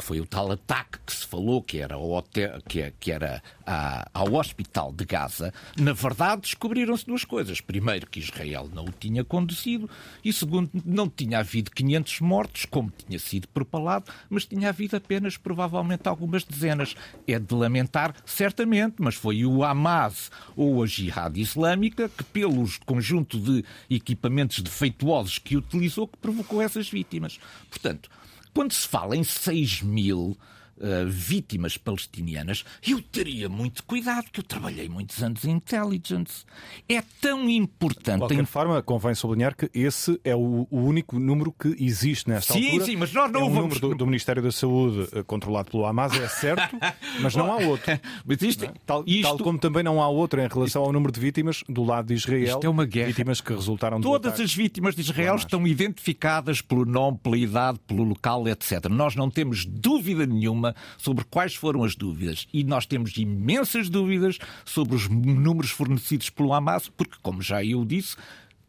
que 0.01 0.07
foi 0.07 0.19
o 0.19 0.25
tal 0.25 0.51
ataque 0.51 0.97
que 1.05 1.13
se 1.13 1.27
falou, 1.27 1.61
que 1.61 1.77
era, 1.77 1.93
ao, 1.93 2.11
hotel, 2.11 2.59
que, 2.67 2.91
que 2.99 3.11
era 3.11 3.41
a, 3.65 4.09
ao 4.11 4.33
hospital 4.33 4.91
de 4.91 5.05
Gaza, 5.05 5.53
na 5.77 5.93
verdade 5.93 6.41
descobriram-se 6.41 7.05
duas 7.05 7.23
coisas. 7.23 7.61
Primeiro, 7.61 8.07
que 8.07 8.19
Israel 8.19 8.67
não 8.73 8.85
o 8.85 8.91
tinha 8.91 9.23
conduzido, 9.23 9.87
e 10.25 10.33
segundo, 10.33 10.71
não 10.83 11.07
tinha 11.07 11.37
havido 11.37 11.69
500 11.69 12.19
mortos, 12.21 12.65
como 12.65 12.91
tinha 12.91 13.19
sido 13.19 13.47
propalado, 13.49 14.11
mas 14.27 14.45
tinha 14.45 14.69
havido 14.69 14.97
apenas, 14.97 15.37
provavelmente, 15.37 16.09
algumas 16.09 16.43
dezenas. 16.43 16.95
É 17.27 17.37
de 17.37 17.53
lamentar, 17.53 18.15
certamente, 18.25 18.95
mas 18.97 19.13
foi 19.13 19.45
o 19.45 19.63
Hamas 19.63 20.31
ou 20.55 20.81
a 20.83 20.87
Jihad 20.87 21.37
Islâmica 21.37 22.09
que, 22.09 22.23
pelos 22.23 22.79
conjunto 22.79 23.39
de 23.39 23.63
equipamentos 23.87 24.59
defeituosos 24.59 25.37
que 25.37 25.55
utilizou, 25.55 26.07
que 26.07 26.17
provocou 26.17 26.59
essas 26.59 26.89
vítimas. 26.89 27.39
Portanto, 27.69 28.09
quando 28.53 28.73
se 28.73 28.87
fala 28.87 29.15
em 29.15 29.23
6 29.23 29.81
mil 29.81 30.37
uh, 30.81 31.07
vítimas 31.07 31.77
palestinianas, 31.77 32.65
eu 32.85 33.01
teria 33.01 33.47
muito 33.47 33.83
cuidado, 33.83 34.23
porque 34.23 34.39
eu 34.39 34.43
trabalhei 34.43 34.89
muitos 34.89 35.21
anos 35.21 35.45
em 35.45 35.51
intelligence. 35.51 36.43
É 36.89 37.01
tão 37.21 37.49
importante. 37.49 38.21
De 38.21 38.27
qualquer 38.27 38.45
forma, 38.45 38.81
convém 38.81 39.13
sublinhar 39.15 39.55
que 39.55 39.69
esse 39.73 40.19
é 40.23 40.35
o, 40.35 40.67
o 40.69 40.79
único 40.79 41.19
número 41.19 41.51
que 41.51 41.75
existe 41.79 42.29
nesta 42.29 42.53
sim, 42.53 42.65
altura. 42.65 42.85
Sim, 42.85 42.91
sim, 42.91 42.97
mas 42.97 43.13
nós 43.13 43.31
não 43.31 43.41
é 43.41 43.43
um 43.43 43.49
vamos... 43.49 43.61
número 43.61 43.79
do, 43.79 43.95
do, 43.95 44.05
Ministério 44.05 44.41
da 44.41 44.51
Saúde 44.51 45.07
uh, 45.17 45.23
controlado 45.23 45.71
pelo 45.71 45.85
Hamas, 45.85 46.13
é 46.13 46.27
certo, 46.27 46.75
mas 47.21 47.35
não 47.35 47.51
há 47.51 47.57
outro. 47.57 47.91
mas 48.25 48.41
isto, 48.41 48.65
é? 48.65 48.73
tal, 48.85 49.03
isto... 49.05 49.23
tal, 49.23 49.37
como 49.37 49.59
também 49.59 49.83
não 49.83 50.01
há 50.01 50.07
outro 50.07 50.41
em 50.41 50.47
relação 50.47 50.83
ao 50.83 50.91
número 50.91 51.11
de 51.11 51.19
vítimas 51.19 51.63
do 51.69 51.83
lado 51.83 52.07
de 52.07 52.15
Israel. 52.15 52.55
Isto 52.55 52.65
é 52.65 52.69
uma 52.69 52.85
guerra. 52.85 53.07
Vítimas 53.07 53.41
que 53.41 53.53
resultaram 53.53 54.01
Todas 54.01 54.39
as 54.39 54.53
vítimas 54.53 54.95
de 54.95 55.01
Israel 55.01 55.35
estão 55.35 55.67
identificadas 55.67 56.61
pelo 56.61 56.85
nome, 56.85 57.19
pela 57.21 57.37
idade, 57.37 57.79
pelo 57.87 58.03
local, 58.03 58.47
etc. 58.47 58.87
Nós 58.89 59.15
não 59.15 59.29
temos 59.29 59.65
dúvida 59.65 60.25
nenhuma 60.25 60.70
sobre 60.97 61.23
quais 61.25 61.55
foram 61.55 61.83
as 61.83 61.95
dúvidas. 61.95 62.47
E 62.53 62.63
nós 62.63 62.85
temos 62.85 63.15
imensas 63.17 63.89
dúvidas 63.89 64.37
sobre 64.65 64.95
os 64.95 65.07
números 65.07 65.71
fornecidos 65.71 66.29
pelo 66.29 66.53
Hamas, 66.53 66.89
porque, 66.89 67.17
como 67.21 67.41
já 67.41 67.63
eu 67.63 67.85
disse, 67.85 68.15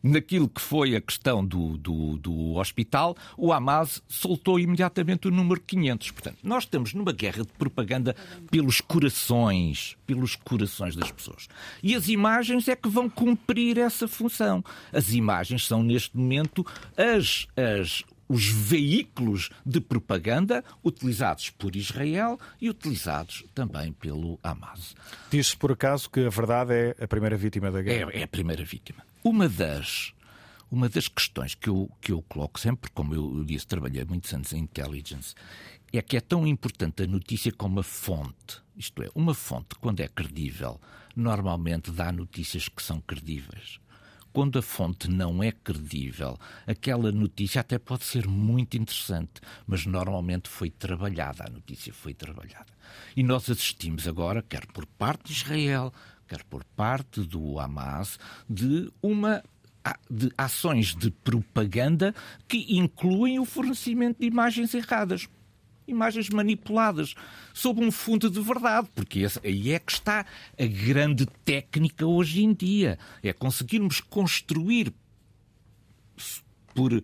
naquilo 0.03 0.49
que 0.49 0.61
foi 0.61 0.97
a 0.97 1.01
questão 1.01 1.45
do, 1.45 1.77
do, 1.79 2.17
do, 2.19 2.55
hospital, 2.57 3.17
o 3.37 3.53
Hamas 3.53 4.03
soltou 4.09 4.59
imediatamente 4.59 5.29
o 5.29 5.31
número 5.31 5.61
500. 5.61 6.11
Portanto, 6.11 6.39
nós 6.43 6.65
estamos 6.65 6.93
numa 6.93 7.13
guerra 7.13 7.43
de 7.45 7.53
propaganda 7.53 8.17
pelos 8.51 8.81
corações, 8.81 9.97
pelos 10.07 10.35
corações 10.35 10.97
das 10.97 11.11
pessoas. 11.13 11.49
E 11.83 11.95
as 11.95 12.09
imagens 12.09 12.67
é 12.67 12.75
que 12.75 12.89
vão 12.89 13.09
cumprir 13.09 13.79
essa 13.79 14.09
função. 14.09 14.65
As 14.93 15.13
imagens 15.13 15.67
são, 15.67 15.83
neste 15.83 16.17
momento, 16.17 16.67
as, 16.97 17.47
as, 17.57 18.03
os 18.33 18.49
veículos 18.49 19.51
de 19.65 19.79
propaganda 19.79 20.65
utilizados 20.83 21.51
por 21.51 21.77
Israel 21.77 22.41
e 22.59 22.71
utilizados 22.71 23.45
também 23.55 23.93
pelo 23.93 24.41
Hamas. 24.43 24.97
Diz-se 25.31 25.55
por 25.55 25.73
acaso 25.73 26.09
que 26.09 26.25
a 26.25 26.31
verdade 26.31 26.73
é 26.73 27.05
a 27.05 27.07
primeira 27.07 27.37
vítima 27.37 27.71
da 27.71 27.83
guerra? 27.83 28.11
É, 28.11 28.21
é 28.21 28.23
a 28.23 28.29
primeira 28.29 28.65
vítima. 28.65 29.05
Uma 29.23 29.51
das, 29.51 30.15
uma 30.71 30.89
das 30.89 31.09
questões 31.09 31.55
que 31.55 31.69
eu, 31.69 31.91
que 32.01 32.11
eu 32.11 32.23
coloco 32.23 32.59
sempre, 32.59 32.91
como 32.93 33.15
eu 33.15 33.45
disse, 33.45 33.67
trabalhei 33.67 34.03
muitos 34.07 34.33
anos 34.33 34.51
em 34.55 34.61
intelligence, 34.61 35.35
é 35.93 36.01
que 36.01 36.17
é 36.17 36.21
tão 36.23 36.47
importante 36.47 37.03
a 37.03 37.07
notícia 37.07 37.53
como 37.53 37.81
a 37.81 37.83
fonte. 37.83 38.63
Isto 38.75 39.03
é, 39.03 39.11
uma 39.15 39.35
fonte, 39.35 39.75
quando 39.79 40.01
é 40.01 40.09
credível, 40.09 40.81
normalmente 41.15 41.91
dá 41.91 42.11
notícias 42.11 42.67
que 42.67 42.83
são 42.83 42.99
credíveis 42.99 43.79
quando 44.33 44.59
a 44.59 44.63
fonte 44.63 45.11
não 45.11 45.43
é 45.43 45.53
credível, 45.53 46.39
aquela 46.67 47.13
notícia 47.13 47.61
até 47.61 47.79
pode 47.79 48.05
ser 48.05 48.27
muito 48.27 48.77
interessante, 48.77 49.41
mas 49.67 49.85
normalmente 49.87 50.49
foi 50.49 50.71
trabalhada, 50.71 51.45
a 51.47 51.51
notícia 51.51 51.93
foi 51.93 52.15
trabalhada. 52.15 52.73
E 53.17 53.23
nós 53.23 53.49
assistimos 53.51 54.09
agora, 54.09 54.43
quer 54.43 54.67
por 54.67 54.87
parte 54.87 55.27
de 55.27 55.33
Israel, 55.33 55.93
quer 56.27 56.43
por 56.45 56.65
parte 56.65 57.21
do 57.21 57.59
Hamas, 57.59 58.19
de 58.49 58.91
uma 59.03 59.43
de 60.09 60.31
ações 60.39 60.95
de 60.95 61.11
propaganda 61.11 62.15
que 62.47 62.77
incluem 62.77 63.41
o 63.41 63.45
fornecimento 63.45 64.21
de 64.21 64.27
imagens 64.27 64.73
erradas 64.75 65.29
imagens 65.87 66.29
manipuladas 66.29 67.15
sob 67.53 67.85
um 67.85 67.91
fundo 67.91 68.31
de 68.31 68.41
verdade, 68.41 68.89
porque 68.95 69.27
aí 69.45 69.73
é 69.73 69.79
que 69.79 69.93
está 69.93 70.25
a 70.59 70.67
grande 70.67 71.27
técnica 71.45 72.07
hoje 72.07 72.43
em 72.43 72.53
dia. 72.53 72.99
É 73.23 73.33
conseguirmos 73.33 74.01
construir 74.01 74.93
por, 76.75 77.03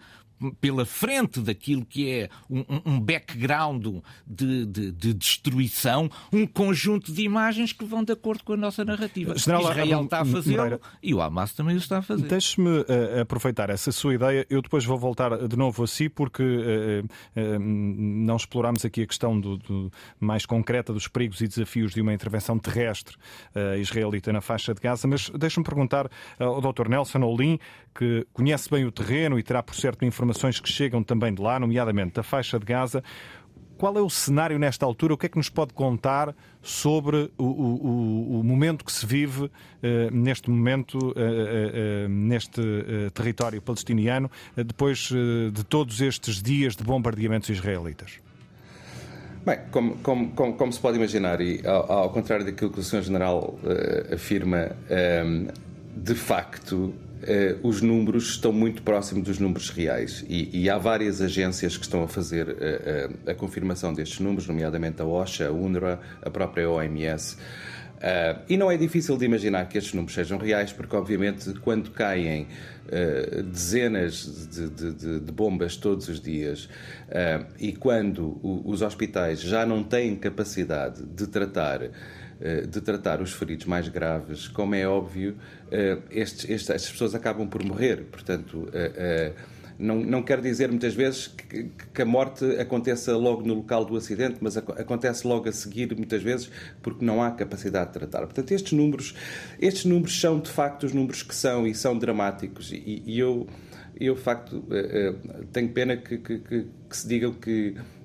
pela 0.60 0.84
frente 0.84 1.40
daquilo 1.40 1.84
que 1.84 2.10
é 2.10 2.28
um, 2.48 2.64
um 2.84 3.00
background 3.00 3.86
de, 4.26 4.66
de, 4.66 4.92
de, 4.92 5.14
destruição, 5.14 6.10
um 6.32 6.46
conjunto 6.46 7.12
de 7.12 7.22
imagens 7.22 7.72
que 7.72 7.84
vão 7.84 8.04
de 8.04 8.12
acordo 8.12 8.44
com 8.44 8.52
a 8.52 8.56
nossa 8.56 8.84
narrativa. 8.84 9.36
General, 9.36 9.70
Israel 9.70 10.04
está 10.04 10.20
a 10.20 10.24
fazê-lo 10.24 10.80
e 11.02 11.14
o 11.14 11.20
Hamas 11.20 11.52
também 11.52 11.74
o 11.74 11.78
está 11.78 11.98
a 11.98 12.02
fazer. 12.02 12.28
Deixe-me 12.28 12.68
uh, 12.68 13.20
aproveitar 13.22 13.70
essa 13.70 13.90
sua 13.90 14.14
ideia. 14.14 14.46
Eu 14.48 14.62
depois 14.62 14.84
vou 14.84 14.98
voltar 14.98 15.48
de 15.48 15.56
novo 15.56 15.82
a 15.82 15.86
si, 15.86 16.08
porque 16.08 16.42
uh, 16.42 17.04
uh, 17.04 17.58
não 17.58 18.36
explorámos 18.36 18.84
aqui 18.84 19.02
a 19.02 19.06
questão 19.06 19.38
do, 19.38 19.56
do, 19.58 19.92
mais 20.20 20.46
concreta 20.46 20.92
dos 20.92 21.08
perigos 21.08 21.40
e 21.40 21.48
desafios 21.48 21.92
de 21.92 22.00
uma 22.00 22.12
intervenção 22.12 22.58
terrestre 22.58 23.16
israelita 23.78 24.32
na 24.32 24.40
faixa 24.40 24.74
de 24.74 24.80
Gaza, 24.80 25.08
mas 25.08 25.30
deixe-me 25.30 25.64
perguntar 25.64 26.08
ao 26.38 26.60
Dr. 26.60 26.88
Nelson 26.88 27.20
Olim, 27.22 27.58
que 27.94 28.26
conhece 28.32 28.70
bem 28.70 28.84
o 28.84 28.92
terreno 28.92 29.38
e 29.38 29.42
terá, 29.42 29.62
por 29.62 29.74
certo, 29.74 30.04
informações 30.28 30.60
que 30.60 30.68
chegam 30.68 31.02
também 31.02 31.32
de 31.32 31.40
lá, 31.40 31.58
nomeadamente 31.58 32.14
da 32.14 32.22
faixa 32.22 32.58
de 32.58 32.66
Gaza. 32.66 33.02
Qual 33.78 33.96
é 33.96 34.00
o 34.00 34.10
cenário 34.10 34.58
nesta 34.58 34.84
altura? 34.84 35.14
O 35.14 35.16
que 35.16 35.26
é 35.26 35.28
que 35.28 35.36
nos 35.36 35.48
pode 35.48 35.72
contar 35.72 36.34
sobre 36.60 37.30
o, 37.38 37.44
o, 37.44 38.40
o 38.40 38.44
momento 38.44 38.84
que 38.84 38.92
se 38.92 39.06
vive 39.06 39.44
uh, 39.44 39.50
neste 40.10 40.50
momento, 40.50 40.98
uh, 40.98 41.12
uh, 41.12 42.08
neste 42.08 42.60
território 43.14 43.62
palestiniano, 43.62 44.28
depois 44.56 45.10
de 45.52 45.64
todos 45.64 46.00
estes 46.00 46.42
dias 46.42 46.74
de 46.74 46.82
bombardeamentos 46.82 47.48
israelitas? 47.48 48.18
Bem, 49.46 49.60
como, 49.70 49.96
como, 49.98 50.30
como, 50.32 50.54
como, 50.54 50.72
se 50.72 50.80
pode 50.80 50.96
imaginar, 50.96 51.40
e 51.40 51.64
ao, 51.64 51.90
ao, 51.90 52.10
contrário 52.10 52.44
daquilo 52.44 52.70
que 52.70 52.80
o 52.80 52.82
Sr. 52.82 53.02
General 53.02 53.56
afirma, 54.12 54.72
um, 55.24 55.46
de 55.96 56.14
facto, 56.14 56.92
Uh, 57.18 57.66
os 57.66 57.82
números 57.82 58.30
estão 58.30 58.52
muito 58.52 58.82
próximos 58.82 59.24
dos 59.24 59.38
números 59.40 59.70
reais 59.70 60.24
e, 60.28 60.50
e 60.52 60.70
há 60.70 60.78
várias 60.78 61.20
agências 61.20 61.76
que 61.76 61.82
estão 61.82 62.04
a 62.04 62.08
fazer 62.08 62.48
uh, 62.48 62.52
uh, 62.52 63.30
a 63.30 63.34
confirmação 63.34 63.92
destes 63.92 64.20
números, 64.20 64.46
nomeadamente 64.46 65.02
a 65.02 65.04
OSHA, 65.04 65.48
a 65.48 65.52
UNRWA, 65.52 66.00
a 66.22 66.30
própria 66.30 66.70
OMS. 66.70 67.36
e 68.48 68.56
não 68.56 68.70
é 68.70 68.76
difícil 68.76 69.16
de 69.16 69.24
imaginar 69.24 69.68
que 69.68 69.76
estes 69.76 69.94
números 69.94 70.14
sejam 70.14 70.38
reais, 70.38 70.72
porque, 70.72 70.94
obviamente, 70.94 71.52
quando 71.60 71.90
caem 71.90 72.46
dezenas 73.52 74.48
de, 74.50 74.68
de, 74.68 74.92
de, 74.94 75.20
de, 75.20 75.32
bombas 75.32 75.76
todos 75.76 76.08
os 76.08 76.20
dias 76.20 76.68
e 77.58 77.72
quando 77.72 78.38
o, 78.42 78.62
os 78.64 78.80
hospitais 78.80 79.40
já 79.40 79.66
não 79.66 79.82
têm 79.82 80.16
capacidade 80.16 81.02
de 81.04 81.26
tratar 81.26 81.82
eh, 81.82 81.90
de 82.70 82.80
tratar 82.80 83.20
os 83.20 83.32
feridos 83.32 83.66
mais 83.66 83.88
graves, 83.88 84.46
como 84.46 84.74
é 84.74 84.86
óbvio, 84.86 85.36
eh, 85.70 85.98
estes, 86.10 86.48
estes, 86.48 86.70
estas 86.70 86.90
pessoas 86.92 87.14
acabam 87.14 87.48
por 87.48 87.64
morrer. 87.64 88.04
Portanto, 88.04 88.68
eh, 88.72 89.32
não, 89.78 89.96
não 89.96 90.22
quer 90.22 90.40
dizer 90.40 90.68
muitas 90.68 90.94
vezes 90.94 91.26
que, 91.26 91.70
que, 91.94 92.02
a 92.02 92.04
morte 92.04 92.44
aconteça 92.60 93.16
logo 93.16 93.42
no 93.42 93.54
local 93.54 93.84
do 93.84 93.96
acidente, 93.96 94.38
mas 94.40 94.56
acontece 94.56 95.26
logo 95.26 95.48
a 95.48 95.52
seguir, 95.52 95.94
muitas 95.96 96.22
vezes, 96.22 96.50
porque 96.82 97.04
não 97.04 97.22
há 97.22 97.30
capacidade 97.32 97.88
de 97.88 97.92
tratar. 97.94 98.20
Portanto, 98.20 98.52
estes 98.52 98.72
números, 98.72 99.14
estes 99.60 99.84
números 99.84 100.20
são 100.20 100.38
de 100.40 100.50
facto 100.50 100.84
os 100.84 100.92
números 100.92 101.22
que 101.22 101.34
são 101.34 101.66
e 101.66 101.74
são 101.74 101.98
dramáticos. 101.98 102.72
E, 102.72 103.02
e 103.04 103.18
eu, 103.18 103.46
eu, 104.00 104.14
de 104.14 104.20
facto, 104.20 104.64
tenho 105.52 105.68
pena 105.70 105.96
que, 105.96 106.18
que, 106.18 106.38
que 106.38 106.66
se 106.96 107.06
digam 107.06 107.32
que 107.32 107.76
eh, 107.76 107.97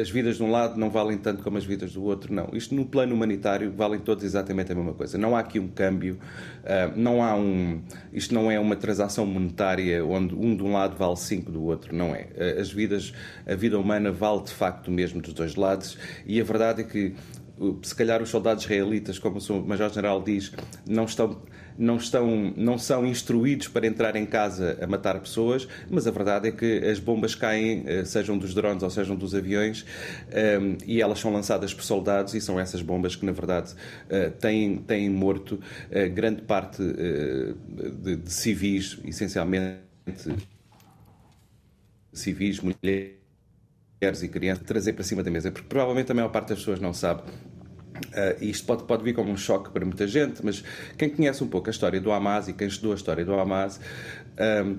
as 0.00 0.08
vidas 0.08 0.36
de 0.36 0.42
um 0.42 0.50
lado 0.50 0.78
não 0.78 0.90
valem 0.90 1.18
tanto 1.18 1.42
como 1.42 1.58
as 1.58 1.64
vidas 1.64 1.92
do 1.92 2.02
outro, 2.02 2.32
não. 2.32 2.48
Isto 2.52 2.74
no 2.74 2.86
plano 2.86 3.14
humanitário 3.14 3.70
valem 3.70 4.00
todos 4.00 4.24
exatamente 4.24 4.72
a 4.72 4.74
mesma 4.74 4.94
coisa. 4.94 5.18
Não 5.18 5.36
há 5.36 5.40
aqui 5.40 5.60
um 5.60 5.68
câmbio, 5.68 6.18
eh, 6.64 6.90
não 6.96 7.22
há 7.22 7.36
um. 7.36 7.82
Isto 8.12 8.34
não 8.34 8.50
é 8.50 8.58
uma 8.58 8.76
transação 8.76 9.26
monetária 9.26 10.04
onde 10.04 10.34
um 10.34 10.56
de 10.56 10.62
um 10.62 10.72
lado 10.72 10.96
vale 10.96 11.16
cinco 11.16 11.52
do 11.52 11.62
outro, 11.64 11.94
não 11.94 12.14
é. 12.14 12.28
Eh, 12.34 12.60
as 12.60 12.72
vidas, 12.72 13.12
a 13.46 13.54
vida 13.54 13.78
humana 13.78 14.10
vale 14.10 14.42
de 14.42 14.52
facto 14.52 14.90
mesmo 14.90 15.20
dos 15.20 15.34
dois 15.34 15.54
lados 15.54 15.98
e 16.26 16.40
a 16.40 16.44
verdade 16.44 16.80
é 16.80 16.84
que 16.84 17.14
se 17.82 17.94
calhar 17.94 18.22
os 18.22 18.30
soldados 18.30 18.64
israelitas, 18.64 19.18
como 19.18 19.38
o 19.38 19.68
Major-General 19.68 20.22
diz, 20.22 20.52
não 20.86 21.04
estão 21.04 21.40
não, 21.78 21.96
estão, 21.96 22.52
não 22.56 22.78
são 22.78 23.06
instruídos 23.06 23.68
para 23.68 23.86
entrar 23.86 24.16
em 24.16 24.26
casa 24.26 24.78
a 24.80 24.86
matar 24.86 25.18
pessoas, 25.20 25.66
mas 25.90 26.06
a 26.06 26.10
verdade 26.10 26.48
é 26.48 26.52
que 26.52 26.78
as 26.84 26.98
bombas 26.98 27.34
caem, 27.34 27.84
eh, 27.86 28.04
sejam 28.04 28.36
dos 28.38 28.54
drones 28.54 28.82
ou 28.82 28.90
sejam 28.90 29.16
dos 29.16 29.34
aviões, 29.34 29.84
ehm, 30.30 30.76
e 30.86 31.00
elas 31.00 31.18
são 31.18 31.32
lançadas 31.32 31.72
por 31.72 31.82
soldados, 31.82 32.34
e 32.34 32.40
são 32.40 32.58
essas 32.58 32.82
bombas 32.82 33.16
que, 33.16 33.24
na 33.24 33.32
verdade, 33.32 33.74
eh, 34.08 34.30
têm, 34.30 34.76
têm 34.78 35.10
morto 35.10 35.60
eh, 35.90 36.08
grande 36.08 36.42
parte 36.42 36.82
de, 36.82 38.16
de 38.16 38.32
civis, 38.32 38.98
essencialmente 39.04 39.82
civis, 42.12 42.60
mulheres 42.60 44.22
e 44.22 44.28
crianças, 44.28 44.64
trazer 44.64 44.92
para 44.92 45.04
cima 45.04 45.22
da 45.22 45.30
mesa, 45.30 45.50
porque 45.50 45.68
provavelmente 45.68 46.12
a 46.12 46.14
maior 46.14 46.28
parte 46.28 46.50
das 46.50 46.58
pessoas 46.58 46.80
não 46.80 46.92
sabe. 46.92 47.22
Uh, 47.92 48.42
isto 48.44 48.66
pode, 48.66 48.84
pode 48.84 49.04
vir 49.04 49.14
como 49.14 49.30
um 49.30 49.36
choque 49.36 49.70
para 49.70 49.84
muita 49.84 50.06
gente, 50.06 50.44
mas 50.44 50.64
quem 50.96 51.10
conhece 51.10 51.44
um 51.44 51.48
pouco 51.48 51.68
a 51.68 51.70
história 51.70 52.00
do 52.00 52.10
Hamas 52.10 52.48
e 52.48 52.52
quem 52.52 52.66
estudou 52.66 52.92
a 52.92 52.94
história 52.94 53.24
do 53.24 53.34
Hamas, 53.34 53.80
um, 54.66 54.78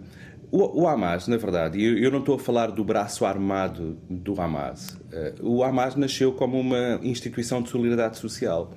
o, 0.53 0.83
o, 0.83 0.87
Hamas, 0.87 1.27
na 1.27 1.37
verdade, 1.37 1.83
eu, 1.83 1.97
eu, 1.97 2.11
não 2.11 2.19
estou 2.19 2.35
a 2.35 2.39
falar 2.39 2.69
do 2.69 2.83
braço 2.83 3.25
armado 3.25 3.97
do 4.07 4.39
Hamas. 4.39 4.91
Uh, 5.41 5.49
o 5.49 5.63
Hamas 5.63 5.95
nasceu 5.95 6.31
como 6.33 6.59
uma 6.59 6.99
instituição 7.01 7.59
de 7.59 7.69
solidariedade 7.69 8.19
social. 8.19 8.71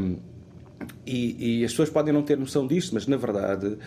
Um, 0.00 0.16
e, 1.04 1.60
e, 1.60 1.64
as 1.66 1.72
pessoas 1.72 1.90
podem 1.90 2.14
não 2.14 2.22
ter 2.22 2.38
noção 2.38 2.66
disto, 2.66 2.94
mas 2.94 3.06
na 3.06 3.18
verdade 3.18 3.66
uh, 3.66 3.78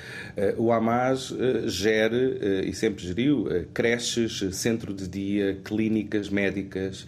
o 0.61 0.71
Hamas 0.71 1.33
gere 1.65 2.67
e 2.67 2.73
sempre 2.75 3.03
geriu 3.03 3.47
creches, 3.73 4.43
centro 4.51 4.93
de 4.93 5.07
dia, 5.07 5.59
clínicas 5.63 6.29
médicas, 6.29 7.07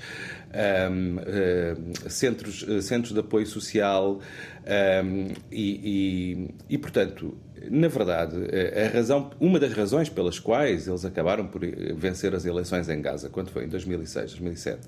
um, 0.55 2.09
centros, 2.09 2.65
centros 2.85 3.13
de 3.13 3.19
apoio 3.19 3.45
social 3.45 4.19
um, 5.03 5.27
e, 5.51 6.49
e, 6.69 6.75
e, 6.75 6.77
portanto, 6.77 7.37
na 7.69 7.87
verdade, 7.87 8.35
a 8.85 8.95
razão, 8.95 9.31
uma 9.39 9.59
das 9.59 9.73
razões 9.73 10.07
pelas 10.09 10.39
quais 10.39 10.87
eles 10.87 11.03
acabaram 11.03 11.47
por 11.47 11.61
vencer 11.95 12.35
as 12.35 12.45
eleições 12.45 12.89
em 12.89 13.01
Gaza, 13.01 13.29
quando 13.29 13.49
foi 13.49 13.65
em 13.65 13.69
2006, 13.69 14.31
2007, 14.31 14.87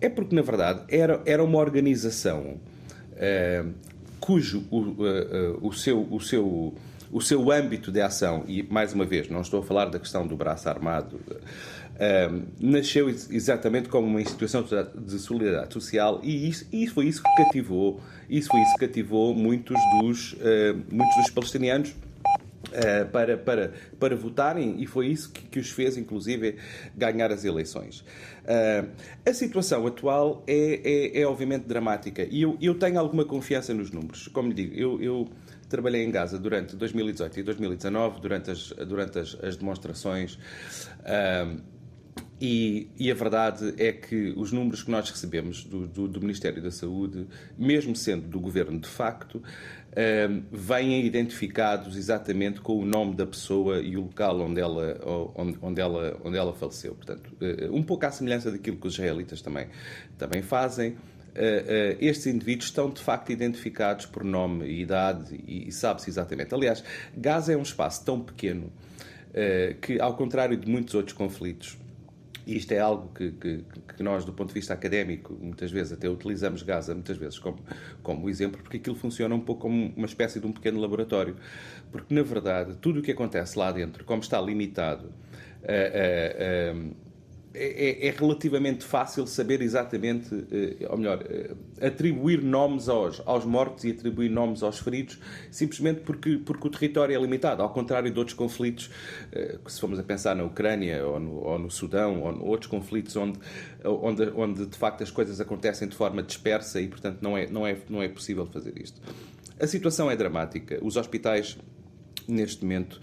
é 0.00 0.08
porque, 0.08 0.34
na 0.34 0.42
verdade, 0.42 0.82
era, 0.88 1.20
era 1.24 1.44
uma 1.44 1.58
organização 1.58 2.58
cujo 4.20 4.64
o, 4.70 5.68
o, 5.68 5.72
seu, 5.72 6.06
o, 6.10 6.20
seu, 6.20 6.74
o 7.10 7.20
seu 7.20 7.50
âmbito 7.50 7.90
de 7.90 8.00
ação, 8.00 8.44
e 8.46 8.62
mais 8.62 8.92
uma 8.92 9.04
vez, 9.04 9.28
não 9.28 9.40
estou 9.40 9.60
a 9.60 9.62
falar 9.62 9.86
da 9.86 9.98
questão 9.98 10.26
do 10.26 10.36
braço 10.36 10.68
armado, 10.68 11.20
uh, 12.00 12.42
nasceu 12.58 13.08
exatamente 13.08 13.88
como 13.88 14.06
uma 14.06 14.20
instituição 14.20 14.64
de 14.94 15.18
solidariedade 15.18 15.72
social 15.72 16.20
e 16.22 16.48
isso, 16.48 16.66
foi 16.92 17.06
isso 17.06 17.22
que 17.22 17.44
cativou, 17.44 18.00
isso 18.28 18.48
foi 18.48 18.60
isso 18.60 18.72
que 18.74 18.86
cativou 18.86 19.34
muitos 19.34 19.76
dos, 20.00 20.36
muitos 20.90 21.16
dos 21.16 21.30
palestinianos 21.30 21.94
Uh, 22.70 23.08
para, 23.10 23.36
para, 23.36 23.72
para 23.98 24.14
votarem 24.14 24.80
e 24.80 24.86
foi 24.86 25.08
isso 25.08 25.32
que, 25.32 25.42
que 25.42 25.58
os 25.58 25.70
fez, 25.70 25.96
inclusive, 25.96 26.56
ganhar 26.94 27.32
as 27.32 27.44
eleições. 27.44 28.00
Uh, 28.44 28.88
a 29.26 29.32
situação 29.32 29.86
atual 29.86 30.44
é, 30.46 30.80
é, 30.84 31.20
é, 31.20 31.26
obviamente 31.26 31.64
dramática 31.64 32.22
e 32.30 32.42
eu, 32.42 32.56
eu 32.60 32.74
tenho 32.74 33.00
alguma 33.00 33.24
confiança 33.24 33.74
nos 33.74 33.90
números. 33.90 34.28
Como 34.28 34.50
lhe 34.50 34.54
digo, 34.54 34.74
eu, 34.76 35.02
eu 35.02 35.28
trabalhei 35.68 36.04
em 36.04 36.10
Gaza 36.10 36.38
durante 36.38 36.76
2018 36.76 37.40
e 37.40 37.42
2019, 37.42 38.20
durante 38.20 38.50
as, 38.50 38.68
durante 38.86 39.18
as, 39.18 39.36
as 39.42 39.56
demonstrações. 39.56 40.34
Uh, 40.34 41.60
e, 42.40 42.88
e, 42.98 43.10
a 43.10 43.14
verdade 43.14 43.74
é 43.76 43.92
que 43.92 44.32
os 44.36 44.50
números 44.50 44.82
que 44.82 44.90
nós 44.90 45.10
recebemos 45.10 45.62
do, 45.64 45.86
do, 45.86 46.08
do 46.08 46.20
Ministério 46.20 46.62
da 46.62 46.70
Saúde, 46.70 47.26
mesmo 47.58 47.94
sendo 47.94 48.26
do 48.26 48.40
governo 48.40 48.80
de 48.80 48.88
facto, 48.88 49.36
uh, 49.36 50.42
vêm 50.50 51.04
identificados 51.04 51.96
exatamente 51.96 52.60
com 52.60 52.78
o 52.78 52.84
nome 52.86 53.14
da 53.14 53.26
pessoa 53.26 53.80
e 53.80 53.96
o 53.96 54.02
local 54.02 54.40
onde 54.40 54.60
ela, 54.60 54.98
onde, 55.34 55.58
onde 55.60 55.80
ela, 55.80 56.18
onde 56.24 56.38
ela 56.38 56.54
faleceu. 56.54 56.94
Portanto, 56.94 57.30
uh, 57.40 57.76
um 57.76 57.82
pouco 57.82 58.06
à 58.06 58.10
semelhança 58.10 58.50
daquilo 58.50 58.78
que 58.78 58.86
os 58.86 58.94
israelitas 58.94 59.42
também, 59.42 59.68
também 60.16 60.40
fazem. 60.40 60.96
Uh, 61.30 61.94
uh, 61.94 61.96
estes 62.00 62.26
indivíduos 62.26 62.66
estão 62.66 62.90
de 62.90 63.00
facto 63.00 63.30
identificados 63.30 64.04
por 64.06 64.24
nome 64.24 64.66
e 64.66 64.80
idade 64.80 65.38
e, 65.46 65.68
e 65.68 65.72
sabe-se 65.72 66.10
exatamente. 66.10 66.54
Aliás, 66.54 66.82
Gaza 67.16 67.52
é 67.52 67.56
um 67.56 67.62
espaço 67.62 68.04
tão 68.04 68.20
pequeno 68.20 68.72
uh, 69.30 69.74
que, 69.80 70.00
ao 70.00 70.16
contrário 70.16 70.56
de 70.56 70.68
muitos 70.68 70.94
outros 70.94 71.16
conflitos, 71.16 71.78
e 72.50 72.56
isto 72.56 72.72
é 72.72 72.80
algo 72.80 73.12
que, 73.14 73.30
que, 73.30 73.64
que, 73.96 74.02
nós, 74.02 74.24
do 74.24 74.32
ponto 74.32 74.48
de 74.48 74.54
vista 74.54 74.74
académico, 74.74 75.32
muitas 75.40 75.70
vezes 75.70 75.92
até 75.92 76.08
utilizamos 76.08 76.64
Gaza, 76.64 76.92
muitas 76.92 77.16
vezes 77.16 77.38
como, 77.38 77.60
como 78.02 78.28
exemplo, 78.28 78.60
porque 78.60 78.78
aquilo 78.78 78.96
funciona 78.96 79.32
um 79.32 79.40
pouco 79.40 79.62
como 79.62 79.92
uma 79.96 80.06
espécie 80.06 80.40
de 80.40 80.46
um 80.48 80.52
pequeno 80.52 80.80
laboratório. 80.80 81.36
Porque, 81.92 82.12
na 82.12 82.24
verdade, 82.24 82.74
tudo 82.80 82.98
o 82.98 83.02
que 83.04 83.12
acontece 83.12 83.56
lá 83.56 83.70
dentro, 83.70 84.04
como 84.04 84.20
está 84.20 84.40
limitado 84.40 85.12
a, 85.62 86.72
a 86.72 87.09
é, 87.52 88.06
é, 88.06 88.06
é, 88.06 88.10
relativamente 88.12 88.84
fácil 88.84 89.26
saber 89.26 89.60
exatamente, 89.60 90.32
eh, 90.52 90.86
ou 90.88 90.96
melhor, 90.96 91.24
eh, 91.28 91.52
atribuir 91.84 92.40
nomes 92.42 92.88
aos, 92.88 93.20
aos 93.26 93.44
mortos 93.44 93.82
e 93.82 93.90
atribuir 93.90 94.28
nomes 94.28 94.62
aos 94.62 94.78
feridos, 94.78 95.18
simplesmente 95.50 96.02
porque, 96.02 96.38
porque 96.38 96.68
o 96.68 96.70
território 96.70 97.16
é 97.16 97.20
limitado, 97.20 97.60
ao 97.60 97.70
contrário 97.70 98.08
de 98.08 98.16
outros 98.16 98.36
conflitos, 98.36 98.88
eh, 99.32 99.58
se 99.66 99.80
formos 99.80 99.98
a 99.98 100.02
pensar 100.04 100.36
na 100.36 100.44
Ucrânia 100.44 101.04
ou 101.04 101.18
no, 101.18 101.44
ou 101.44 101.58
no 101.58 101.70
Sudão, 101.70 102.22
ou 102.22 102.46
outros 102.46 102.70
conflitos 102.70 103.16
onde, 103.16 103.40
onde, 103.84 104.30
onde 104.36 104.66
de 104.66 104.78
facto 104.78 105.02
as 105.02 105.10
coisas 105.10 105.40
acontecem 105.40 105.88
de 105.88 105.96
forma 105.96 106.22
dispersa 106.22 106.80
e, 106.80 106.86
portanto, 106.86 107.18
não 107.20 107.36
é, 107.36 107.48
não 107.48 107.66
é, 107.66 107.76
não 107.88 108.00
é 108.00 108.08
possível 108.08 108.46
fazer 108.46 108.80
isto. 108.80 109.00
A 109.58 109.66
situação 109.66 110.08
é 110.08 110.14
dramática. 110.14 110.78
Os 110.82 110.96
hospitais, 110.96 111.58
neste 112.28 112.62
momento, 112.62 113.00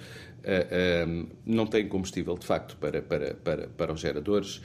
uh, 0.47 1.27
não 1.45 1.67
tem 1.67 1.87
combustível 1.87 2.37
de 2.37 2.45
facto 2.45 2.77
para, 2.77 3.01
para, 3.01 3.33
para, 3.35 3.67
para 3.67 3.93
os 3.93 3.99
geradores. 3.99 4.61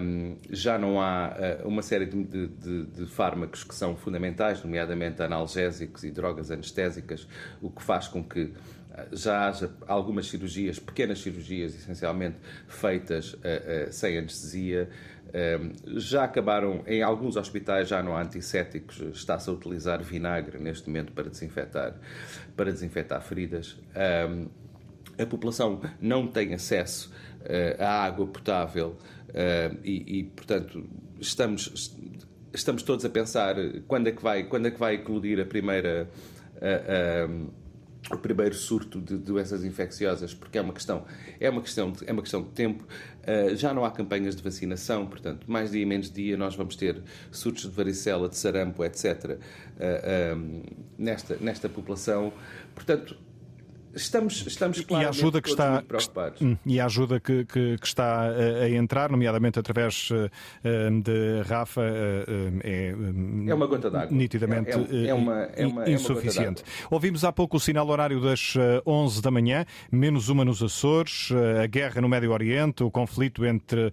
Um, 0.00 0.36
já 0.50 0.78
não 0.78 1.00
há 1.00 1.34
uh, 1.64 1.68
uma 1.68 1.82
série 1.82 2.06
de, 2.06 2.46
de, 2.46 2.86
de, 2.86 3.06
fármacos 3.06 3.64
que 3.64 3.74
são 3.74 3.96
fundamentais, 3.96 4.62
nomeadamente 4.62 5.22
analgésicos 5.22 6.04
e 6.04 6.10
drogas 6.10 6.50
anestésicas, 6.50 7.26
o 7.62 7.70
que 7.70 7.82
faz 7.82 8.08
com 8.08 8.22
que 8.22 8.52
já 9.12 9.46
haja 9.46 9.70
algumas 9.86 10.26
cirurgias, 10.26 10.78
pequenas 10.78 11.20
cirurgias, 11.20 11.74
essencialmente 11.74 12.36
feitas 12.66 13.34
uh, 13.34 13.90
sem 13.90 14.18
anestesia. 14.18 14.88
já 15.96 16.24
acabaram, 16.24 16.82
em 16.86 17.02
alguns 17.02 17.36
hospitais 17.36 17.88
já 17.88 18.02
não 18.02 18.16
há 18.16 18.22
antissépticos, 18.22 19.00
está-se 19.14 19.50
a 19.50 19.52
utilizar 19.52 20.02
vinagre 20.02 20.58
neste 20.58 20.88
momento 20.88 21.12
para 21.12 21.28
desinfetar, 21.28 21.94
para 22.56 22.72
desinfetar 22.72 23.20
feridas 23.22 23.76
a 25.18 25.26
população 25.26 25.80
não 26.00 26.26
tem 26.26 26.54
acesso 26.54 27.12
uh, 27.42 27.82
à 27.82 28.04
água 28.04 28.26
potável 28.26 28.96
uh, 29.30 29.78
e, 29.84 30.18
e, 30.18 30.24
portanto, 30.24 30.84
estamos, 31.20 31.94
estamos 32.52 32.82
todos 32.82 33.04
a 33.04 33.08
pensar 33.08 33.56
quando 33.86 34.08
é 34.08 34.12
que 34.12 34.22
vai, 34.22 34.44
quando 34.44 34.66
é 34.66 34.70
que 34.70 34.78
vai 34.78 34.94
eclodir 34.94 35.40
a 35.40 35.44
primeira. 35.44 36.08
Uh, 36.56 37.66
o 38.10 38.18
primeiro 38.18 38.54
surto 38.54 39.00
de 39.00 39.16
doenças 39.16 39.64
infecciosas, 39.64 40.32
porque 40.32 40.58
é 40.58 40.60
uma 40.60 40.72
questão, 40.72 41.04
é 41.40 41.50
uma 41.50 41.60
questão, 41.60 41.90
de, 41.90 42.08
é 42.08 42.12
uma 42.12 42.22
questão 42.22 42.42
de 42.42 42.50
tempo. 42.50 42.84
Uh, 43.22 43.56
já 43.56 43.74
não 43.74 43.84
há 43.84 43.90
campanhas 43.90 44.36
de 44.36 44.42
vacinação, 44.42 45.06
portanto, 45.06 45.50
mais 45.50 45.72
dia 45.72 45.84
menos 45.84 46.10
dia 46.10 46.36
nós 46.36 46.54
vamos 46.54 46.76
ter 46.76 47.02
surtos 47.32 47.64
de 47.64 47.70
varicela, 47.70 48.28
de 48.28 48.36
sarampo, 48.36 48.84
etc. 48.84 49.38
Uh, 49.76 50.36
um, 50.36 50.62
nesta, 50.96 51.36
nesta 51.40 51.68
população. 51.68 52.32
Portanto, 52.74 53.16
Estamos, 53.96 54.46
estamos 54.46 54.84
e 54.90 54.94
a 54.94 55.08
ajuda 55.08 55.40
que 55.40 55.48
está 55.48 55.80
preocupados. 55.80 56.42
Hum, 56.42 56.58
e 56.66 56.78
a 56.78 56.84
ajuda 56.84 57.18
que, 57.18 57.46
que, 57.46 57.78
que 57.78 57.86
está 57.86 58.24
a, 58.24 58.64
a, 58.64 58.70
entrar, 58.70 59.10
nomeadamente 59.10 59.58
através 59.58 60.10
uh, 60.10 60.30
de 61.02 61.42
Rafa, 61.48 61.80
é, 62.62 62.94
é 63.48 63.54
uma 63.54 63.66
gota 63.66 63.90
d'água. 63.90 64.14
Nitidamente 64.14 64.70
é, 64.70 65.08
é, 65.08 65.14
uma, 65.14 65.42
é 65.56 65.66
uma, 65.66 65.88
insuficiente. 65.88 66.62
Ouvimos 66.90 67.24
há 67.24 67.32
pouco 67.32 67.56
o 67.56 67.60
sinal 67.60 67.88
horário 67.88 68.20
das 68.20 68.54
11 68.86 69.22
da 69.22 69.30
manhã, 69.30 69.64
menos 69.90 70.28
uma 70.28 70.44
nos 70.44 70.62
Açores, 70.62 71.30
a 71.62 71.66
guerra 71.66 72.02
no 72.02 72.08
Médio 72.08 72.32
Oriente, 72.32 72.84
o 72.84 72.90
conflito 72.90 73.46
entre 73.46 73.90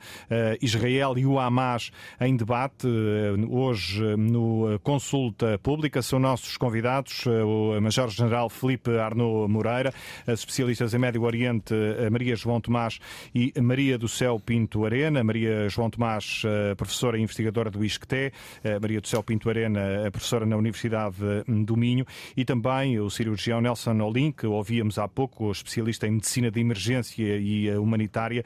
Israel 0.62 1.18
e 1.18 1.26
o 1.26 1.40
Hamas 1.40 1.92
em 2.20 2.36
debate. 2.36 2.88
Hoje, 3.50 4.04
no 4.18 4.80
Consulta 4.84 5.58
Pública, 5.60 6.02
são 6.02 6.20
nossos 6.20 6.58
convidados 6.58 7.26
o 7.26 7.80
Major-General 7.80 8.50
Felipe 8.50 8.92
Arnaud 8.98 9.52
Moreira 9.52 9.93
as 10.28 10.40
especialistas 10.40 10.94
em 10.94 10.98
Médio 10.98 11.24
Oriente, 11.24 11.74
Maria 12.12 12.36
João 12.36 12.62
Tomás 12.62 13.00
e 13.34 13.54
Maria 13.62 13.98
do 13.98 14.08
Céu 14.08 14.40
Pinto 14.40 14.86
Arena. 14.86 15.24
Maria 15.24 15.68
João 15.70 15.90
Tomás, 15.90 16.44
professora 16.78 17.18
e 17.18 17.22
investigadora 17.22 17.70
do 17.70 17.84
ISCTE, 17.84 18.32
Maria 18.82 19.00
do 19.02 19.08
Céu 19.08 19.24
Pinto 19.24 19.50
Arena, 19.50 20.10
professora 20.12 20.46
na 20.46 20.56
Universidade 20.58 21.18
do 21.48 21.76
Minho, 21.76 22.06
e 22.36 22.46
também 22.46 23.00
o 23.00 23.10
cirurgião 23.10 23.62
Nelson 23.62 24.00
Olim, 24.02 24.32
que 24.32 24.46
ouvíamos 24.46 24.98
há 24.98 25.08
pouco, 25.08 25.52
especialista 25.52 26.08
em 26.08 26.12
medicina 26.12 26.52
de 26.52 26.60
emergência 26.60 27.38
e 27.38 27.70
humanitária, 27.78 28.44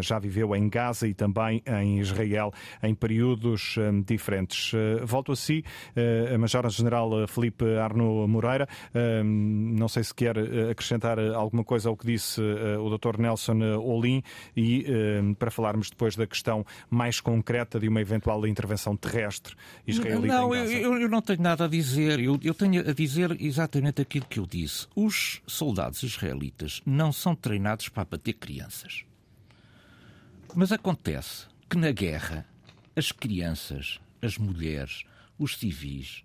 já 0.00 0.18
viveu 0.18 0.54
em 0.54 0.68
Gaza 0.68 1.08
e 1.08 1.14
também 1.14 1.62
em 1.66 1.98
Israel 2.00 2.52
em 2.82 2.94
períodos 2.94 3.76
diferentes. 4.06 4.72
Volto 5.04 5.32
a 5.32 5.36
si, 5.36 5.64
a 6.32 6.38
Major-General 6.38 7.26
Felipe 7.26 7.64
Arno 7.76 8.26
Moreira. 8.28 8.68
Não 9.24 9.88
sei 9.88 10.04
se 10.04 10.14
quer 10.14 10.36
acrescentar 10.70 11.18
eh, 11.18 11.34
alguma 11.34 11.64
coisa 11.64 11.88
ao 11.88 11.96
que 11.96 12.06
disse 12.06 12.40
eh, 12.40 12.78
o 12.78 12.96
Dr. 12.96 13.18
Nelson 13.18 13.62
eh, 13.62 13.76
Olim 13.76 14.22
e 14.56 14.84
para 15.38 15.50
falarmos 15.50 15.90
depois 15.90 16.16
da 16.16 16.26
questão 16.26 16.64
mais 16.88 17.20
concreta 17.20 17.78
de 17.78 17.88
uma 17.88 18.00
eventual 18.00 18.46
intervenção 18.46 18.96
terrestre 18.96 19.54
israelita 19.86 20.34
não. 20.34 20.54
Eu, 20.54 20.98
eu 20.98 21.08
não 21.08 21.20
tenho 21.22 21.42
nada 21.42 21.64
a 21.64 21.68
dizer. 21.68 22.20
Eu, 22.20 22.38
eu 22.42 22.54
tenho 22.54 22.88
a 22.88 22.92
dizer 22.92 23.36
exatamente 23.40 24.02
aquilo 24.02 24.26
que 24.26 24.38
eu 24.38 24.46
disse. 24.46 24.86
Os 24.94 25.40
soldados 25.46 26.02
israelitas 26.02 26.80
não 26.86 27.12
são 27.12 27.34
treinados 27.34 27.88
para 27.88 28.04
bater 28.04 28.34
crianças. 28.34 29.04
Mas 30.54 30.72
acontece 30.72 31.46
que 31.68 31.76
na 31.76 31.92
guerra 31.92 32.46
as 32.96 33.12
crianças, 33.12 34.00
as 34.20 34.36
mulheres, 34.36 35.04
os 35.38 35.56
civis 35.56 36.24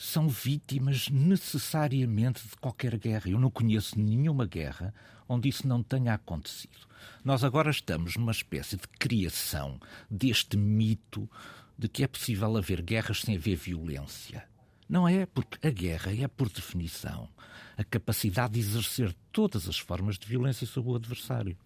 são 0.00 0.28
vítimas 0.28 1.08
necessariamente 1.08 2.46
de 2.46 2.56
qualquer 2.58 2.96
guerra. 2.96 3.28
Eu 3.30 3.40
não 3.40 3.50
conheço 3.50 3.98
nenhuma 3.98 4.46
guerra 4.46 4.94
onde 5.28 5.48
isso 5.48 5.66
não 5.66 5.82
tenha 5.82 6.14
acontecido. 6.14 6.86
Nós 7.24 7.42
agora 7.42 7.68
estamos 7.68 8.14
numa 8.14 8.30
espécie 8.30 8.76
de 8.76 8.86
criação 8.86 9.80
deste 10.08 10.56
mito 10.56 11.28
de 11.76 11.88
que 11.88 12.04
é 12.04 12.06
possível 12.06 12.56
haver 12.56 12.80
guerras 12.80 13.22
sem 13.22 13.34
haver 13.36 13.56
violência. 13.56 14.48
Não 14.88 15.08
é, 15.08 15.26
porque 15.26 15.66
a 15.66 15.70
guerra 15.70 16.14
é, 16.14 16.28
por 16.28 16.48
definição, 16.48 17.28
a 17.76 17.82
capacidade 17.82 18.54
de 18.54 18.60
exercer 18.60 19.12
todas 19.32 19.68
as 19.68 19.80
formas 19.80 20.16
de 20.16 20.28
violência 20.28 20.64
sobre 20.64 20.92
o 20.92 20.96
adversário. 20.96 21.58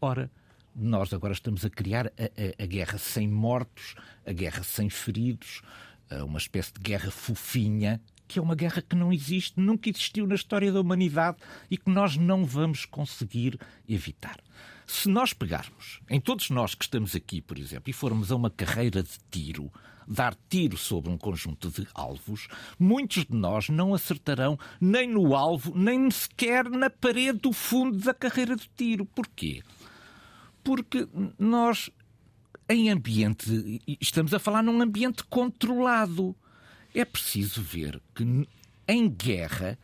Ora, 0.00 0.30
nós 0.76 1.12
agora 1.12 1.32
estamos 1.32 1.64
a 1.64 1.70
criar 1.70 2.06
a, 2.06 2.10
a, 2.10 2.62
a 2.62 2.66
guerra 2.66 2.98
sem 2.98 3.26
mortos, 3.26 3.96
a 4.24 4.32
guerra 4.32 4.62
sem 4.62 4.88
feridos, 4.88 5.60
uma 6.24 6.38
espécie 6.38 6.72
de 6.72 6.80
guerra 6.80 7.10
fofinha, 7.10 8.00
que 8.26 8.38
é 8.38 8.42
uma 8.42 8.54
guerra 8.54 8.82
que 8.82 8.94
não 8.94 9.12
existe, 9.12 9.58
nunca 9.58 9.88
existiu 9.88 10.26
na 10.26 10.34
história 10.34 10.70
da 10.70 10.80
humanidade 10.80 11.38
e 11.70 11.76
que 11.76 11.90
nós 11.90 12.16
não 12.16 12.44
vamos 12.44 12.84
conseguir 12.84 13.58
evitar. 13.88 14.38
Se 14.86 15.08
nós 15.08 15.32
pegarmos, 15.32 16.00
em 16.08 16.20
todos 16.20 16.50
nós 16.50 16.74
que 16.74 16.84
estamos 16.84 17.14
aqui, 17.14 17.40
por 17.40 17.58
exemplo, 17.58 17.90
e 17.90 17.92
formos 17.92 18.30
a 18.30 18.36
uma 18.36 18.50
carreira 18.50 19.02
de 19.02 19.18
tiro, 19.30 19.70
dar 20.06 20.34
tiro 20.48 20.76
sobre 20.76 21.10
um 21.10 21.18
conjunto 21.18 21.70
de 21.70 21.86
alvos, 21.94 22.48
muitos 22.78 23.24
de 23.24 23.34
nós 23.34 23.68
não 23.68 23.92
acertarão 23.92 24.58
nem 24.80 25.08
no 25.08 25.34
alvo, 25.34 25.76
nem 25.76 26.10
sequer 26.10 26.68
na 26.70 26.88
parede 26.88 27.38
do 27.40 27.52
fundo 27.52 27.98
da 27.98 28.14
carreira 28.14 28.56
de 28.56 28.68
tiro. 28.76 29.04
Porquê? 29.04 29.62
Porque 30.64 31.06
nós 31.38 31.90
em 32.68 32.90
ambiente, 32.90 33.80
estamos 34.00 34.34
a 34.34 34.38
falar 34.38 34.62
num 34.62 34.82
ambiente 34.82 35.24
controlado. 35.24 36.36
É 36.94 37.04
preciso 37.04 37.62
ver 37.62 38.00
que 38.14 38.46
em 38.86 39.08
guerra 39.08 39.78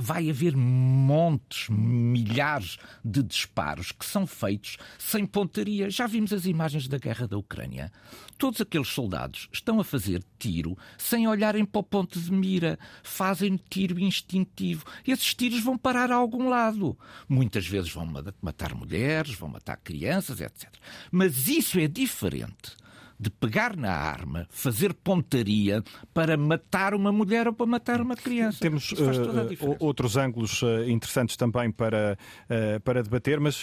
vai 0.00 0.30
haver 0.30 0.56
montes, 0.56 1.68
milhares 1.68 2.78
de 3.04 3.22
disparos 3.22 3.92
que 3.92 4.04
são 4.04 4.26
feitos 4.26 4.78
sem 4.98 5.26
pontaria. 5.26 5.90
Já 5.90 6.06
vimos 6.06 6.32
as 6.32 6.46
imagens 6.46 6.88
da 6.88 6.98
guerra 6.98 7.28
da 7.28 7.36
Ucrânia. 7.36 7.92
Todos 8.38 8.60
aqueles 8.60 8.88
soldados 8.88 9.48
estão 9.52 9.78
a 9.78 9.84
fazer 9.84 10.24
tiro 10.38 10.76
sem 10.96 11.28
olharem 11.28 11.64
para 11.64 11.80
o 11.80 11.84
ponto 11.84 12.18
de 12.18 12.32
mira. 12.32 12.78
Fazem 13.02 13.60
tiro 13.68 14.00
instintivo. 14.00 14.84
Esses 15.06 15.34
tiros 15.34 15.62
vão 15.62 15.76
parar 15.76 16.10
a 16.10 16.16
algum 16.16 16.48
lado. 16.48 16.98
Muitas 17.28 17.66
vezes 17.66 17.92
vão 17.92 18.06
matar 18.40 18.74
mulheres, 18.74 19.34
vão 19.34 19.48
matar 19.48 19.76
crianças, 19.76 20.40
etc. 20.40 20.72
Mas 21.12 21.48
isso 21.48 21.78
é 21.78 21.86
diferente 21.86 22.80
de 23.20 23.28
pegar 23.28 23.76
na 23.76 23.92
arma, 23.92 24.46
fazer 24.48 24.94
pontaria 24.94 25.84
para 26.14 26.38
matar 26.38 26.94
uma 26.94 27.12
mulher 27.12 27.46
ou 27.46 27.52
para 27.52 27.66
matar 27.66 28.00
uma 28.00 28.16
criança. 28.16 28.60
Temos 28.60 28.92
uh, 28.92 29.76
outros 29.78 30.16
ângulos 30.16 30.62
uh, 30.62 30.88
interessantes 30.88 31.36
também 31.36 31.70
para, 31.70 32.16
uh, 32.48 32.80
para 32.80 33.02
debater, 33.02 33.38
mas 33.38 33.62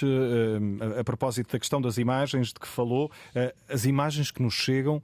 a 0.99 1.03
propósito 1.03 1.51
da 1.51 1.57
questão 1.57 1.81
das 1.81 1.97
imagens 1.97 2.49
de 2.49 2.59
que 2.59 2.67
falou, 2.67 3.11
as 3.67 3.85
imagens 3.85 4.29
que 4.29 4.41
nos 4.43 4.53
chegam 4.53 5.01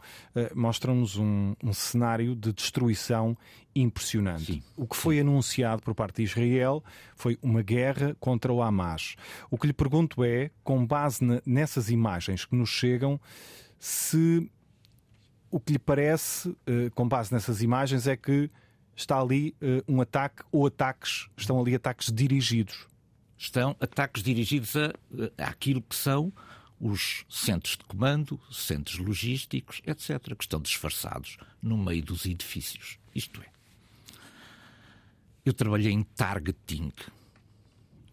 mostram-nos 0.53 1.17
um, 1.17 1.55
um 1.63 1.73
cenário 1.73 2.35
de 2.35 2.53
destruição 2.53 3.35
impressionante. 3.75 4.53
Sim. 4.53 4.63
O 4.77 4.85
que 4.87 4.95
foi 4.95 5.19
anunciado 5.19 5.81
por 5.81 5.95
parte 5.95 6.17
de 6.17 6.23
Israel 6.23 6.83
foi 7.15 7.37
uma 7.41 7.61
guerra 7.61 8.15
contra 8.19 8.53
o 8.53 8.61
Hamas. 8.61 9.15
O 9.49 9.57
que 9.57 9.67
lhe 9.67 9.73
pergunto 9.73 10.23
é, 10.23 10.51
com 10.63 10.85
base 10.85 11.19
nessas 11.45 11.89
imagens 11.89 12.45
que 12.45 12.55
nos 12.55 12.69
chegam, 12.69 13.19
se 13.83 14.49
o 15.51 15.59
que 15.59 15.73
lhe 15.73 15.77
parece, 15.77 16.55
eh, 16.65 16.89
com 16.95 17.05
base 17.05 17.33
nessas 17.33 17.61
imagens, 17.61 18.07
é 18.07 18.15
que 18.15 18.49
está 18.95 19.19
ali 19.19 19.53
eh, 19.59 19.83
um 19.89 19.99
ataque 19.99 20.41
ou 20.53 20.65
ataques, 20.65 21.27
estão 21.35 21.59
ali 21.59 21.75
ataques 21.75 22.09
dirigidos. 22.09 22.87
Estão 23.37 23.75
ataques 23.81 24.23
dirigidos 24.23 24.73
a, 24.77 24.93
a 25.37 25.49
aquilo 25.49 25.81
que 25.81 25.97
são 25.97 26.31
os 26.79 27.25
centros 27.29 27.75
de 27.75 27.83
comando, 27.83 28.39
centros 28.49 28.99
logísticos, 28.99 29.81
etc., 29.85 30.33
que 30.33 30.45
estão 30.45 30.61
disfarçados 30.61 31.35
no 31.61 31.77
meio 31.77 32.03
dos 32.03 32.25
edifícios. 32.25 32.97
Isto 33.13 33.41
é, 33.41 33.49
eu 35.45 35.53
trabalhei 35.53 35.91
em 35.91 36.03
targeting 36.03 36.93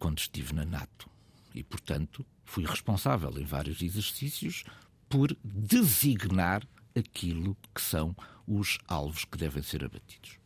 quando 0.00 0.18
estive 0.18 0.52
na 0.52 0.64
NATO 0.64 1.08
e, 1.54 1.62
portanto, 1.62 2.26
fui 2.44 2.66
responsável 2.66 3.38
em 3.38 3.44
vários 3.44 3.80
exercícios 3.80 4.64
por 5.10 5.36
designar 5.44 6.62
aquilo 6.96 7.56
que 7.74 7.82
são 7.82 8.16
os 8.46 8.78
alvos 8.86 9.24
que 9.24 9.36
devem 9.36 9.62
ser 9.62 9.84
abatidos. 9.84 10.38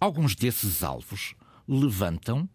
Alguns 0.00 0.34
desses 0.34 0.82
alvos 0.82 1.34
levantam 1.66 2.48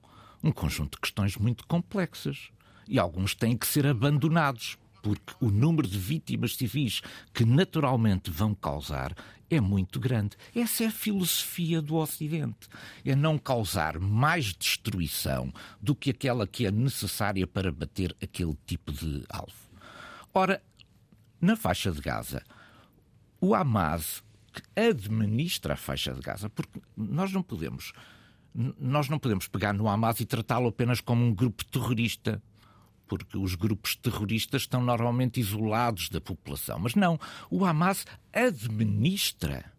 um 0.44 0.52
conjunto 0.52 0.96
de 0.96 1.02
questões 1.02 1.38
muito 1.38 1.66
complexas 1.66 2.50
e 2.88 3.00
alguns 3.00 3.34
têm 3.34 3.58
que 3.58 3.66
ser 3.66 3.88
abandonados 3.88 4.78
porque 5.02 5.34
o 5.40 5.50
número 5.50 5.88
de 5.88 5.98
vítimas 5.98 6.58
civis 6.58 7.02
que 7.34 7.46
naturalmente 7.46 8.30
vão 8.30 8.54
causar 8.54 9.16
é 9.50 9.62
muito 9.62 10.02
grande. 10.02 10.36
Essa 10.54 10.84
é 10.84 10.88
a 10.88 10.92
filosofia 10.92 11.82
do 11.82 11.96
Ocidente. 11.96 12.68
É 13.06 13.16
não 13.16 13.38
causar 13.38 13.98
mais 13.98 14.54
destruição 14.54 15.54
do 15.82 15.96
que 15.96 16.10
aquela 16.10 16.46
que 16.46 16.66
é 16.66 16.72
necessária 16.72 17.48
para 17.48 17.72
bater 17.72 18.14
aquele 18.22 18.58
tipo 18.66 18.92
de 18.92 19.24
alvo. 19.30 19.54
Ora, 20.34 20.62
na 21.40 21.56
faixa 21.56 21.92
de 21.92 22.02
Gaza, 22.02 22.44
o 23.40 23.54
Hamas 23.54 24.24
que 24.54 24.80
administra 24.80 25.74
a 25.74 25.78
faixa 25.78 26.14
de 26.14 26.22
Gaza, 26.22 26.50
porque 26.50 26.82
nós 26.96 27.32
não 27.32 27.44
podemos 27.44 27.94
nós 28.80 29.08
não 29.08 29.20
podemos 29.20 29.48
pegar 29.48 29.72
no 29.72 29.88
Hamas 29.88 30.20
e 30.20 30.26
tratá-lo 30.26 30.70
apenas 30.70 31.00
como 31.00 31.24
um 31.24 31.32
grupo 31.32 31.64
terrorista, 31.66 32.42
porque 33.08 33.38
os 33.38 33.54
grupos 33.54 33.96
terroristas 33.96 34.64
estão 34.64 34.82
normalmente 34.82 35.40
isolados 35.40 36.10
da 36.10 36.20
população. 36.20 36.80
Mas 36.80 36.96
não, 36.96 37.20
o 37.52 37.64
Hamas 37.64 38.04
administra 38.34 39.77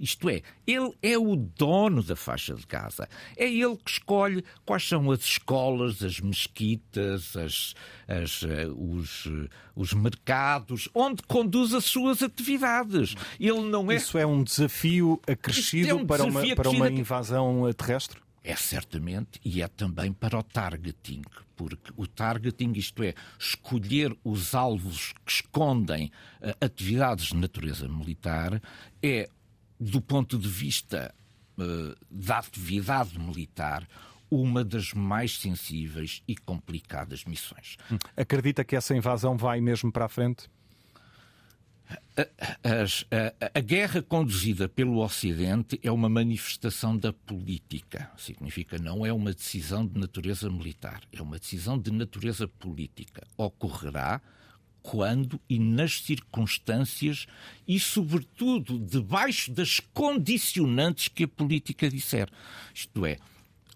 isto 0.00 0.28
é, 0.28 0.42
ele 0.66 0.92
é 1.02 1.18
o 1.18 1.36
dono 1.36 2.02
da 2.02 2.16
faixa 2.16 2.54
de 2.54 2.66
Gaza. 2.66 3.08
É 3.36 3.48
ele 3.48 3.76
que 3.76 3.90
escolhe 3.90 4.44
quais 4.64 4.86
são 4.88 5.10
as 5.10 5.20
escolas, 5.20 6.02
as 6.02 6.20
mesquitas, 6.20 7.36
as, 7.36 7.74
as, 8.08 8.42
eh, 8.42 8.66
os, 8.68 9.26
eh, 9.26 9.48
os 9.74 9.92
mercados, 9.92 10.88
onde 10.94 11.22
conduz 11.22 11.74
as 11.74 11.84
suas 11.84 12.22
atividades. 12.22 13.14
Ele 13.38 13.62
não 13.62 13.90
é... 13.90 13.96
Isso 13.96 14.18
é 14.18 14.26
um 14.26 14.42
desafio 14.42 15.20
acrescido 15.26 15.88
é 15.88 15.94
um 15.94 16.06
para, 16.06 16.24
desafio 16.24 16.48
uma, 16.48 16.56
para 16.56 16.70
uma 16.70 16.90
invasão 16.90 17.72
terrestre? 17.72 18.20
É 18.42 18.56
certamente, 18.56 19.38
e 19.44 19.60
é 19.60 19.68
também 19.68 20.12
para 20.12 20.38
o 20.38 20.42
targeting, 20.42 21.22
porque 21.54 21.92
o 21.94 22.06
targeting, 22.06 22.72
isto 22.74 23.02
é, 23.02 23.14
escolher 23.38 24.16
os 24.24 24.54
alvos 24.54 25.12
que 25.26 25.32
escondem 25.32 26.10
uh, 26.40 26.64
atividades 26.64 27.26
de 27.26 27.36
natureza 27.36 27.86
militar, 27.86 28.62
é 29.02 29.28
do 29.80 30.00
ponto 30.00 30.38
de 30.38 30.48
vista 30.48 31.14
uh, 31.58 31.96
da 32.10 32.38
atividade 32.38 33.18
militar, 33.18 33.88
uma 34.30 34.62
das 34.62 34.92
mais 34.92 35.38
sensíveis 35.38 36.22
e 36.28 36.36
complicadas 36.36 37.24
missões. 37.24 37.76
Acredita 38.16 38.62
que 38.62 38.76
essa 38.76 38.94
invasão 38.94 39.36
vai 39.36 39.60
mesmo 39.60 39.90
para 39.90 40.04
a 40.04 40.08
frente? 40.08 40.48
A, 42.16 42.22
a, 42.22 43.50
a, 43.58 43.60
guerra 43.60 44.00
conduzida 44.00 44.68
pelo 44.68 45.02
Ocidente 45.02 45.80
é 45.82 45.90
uma 45.90 46.08
manifestação 46.08 46.96
da 46.96 47.12
política. 47.12 48.08
Significa 48.16 48.78
não 48.78 49.04
é 49.04 49.12
uma 49.12 49.32
decisão 49.32 49.84
de 49.84 49.98
natureza 49.98 50.48
militar, 50.48 51.00
é 51.12 51.20
uma 51.20 51.38
decisão 51.38 51.76
de 51.76 51.90
natureza 51.90 52.46
política. 52.46 53.26
Ocorrerá 53.36 54.20
quando 54.82 55.40
e 55.48 55.58
nas 55.58 56.00
circunstâncias 56.00 57.26
e, 57.66 57.78
sobretudo, 57.78 58.78
debaixo 58.78 59.52
das 59.52 59.80
condicionantes 59.92 61.08
que 61.08 61.24
a 61.24 61.28
política 61.28 61.88
disser. 61.88 62.28
Isto 62.74 63.06
é, 63.06 63.18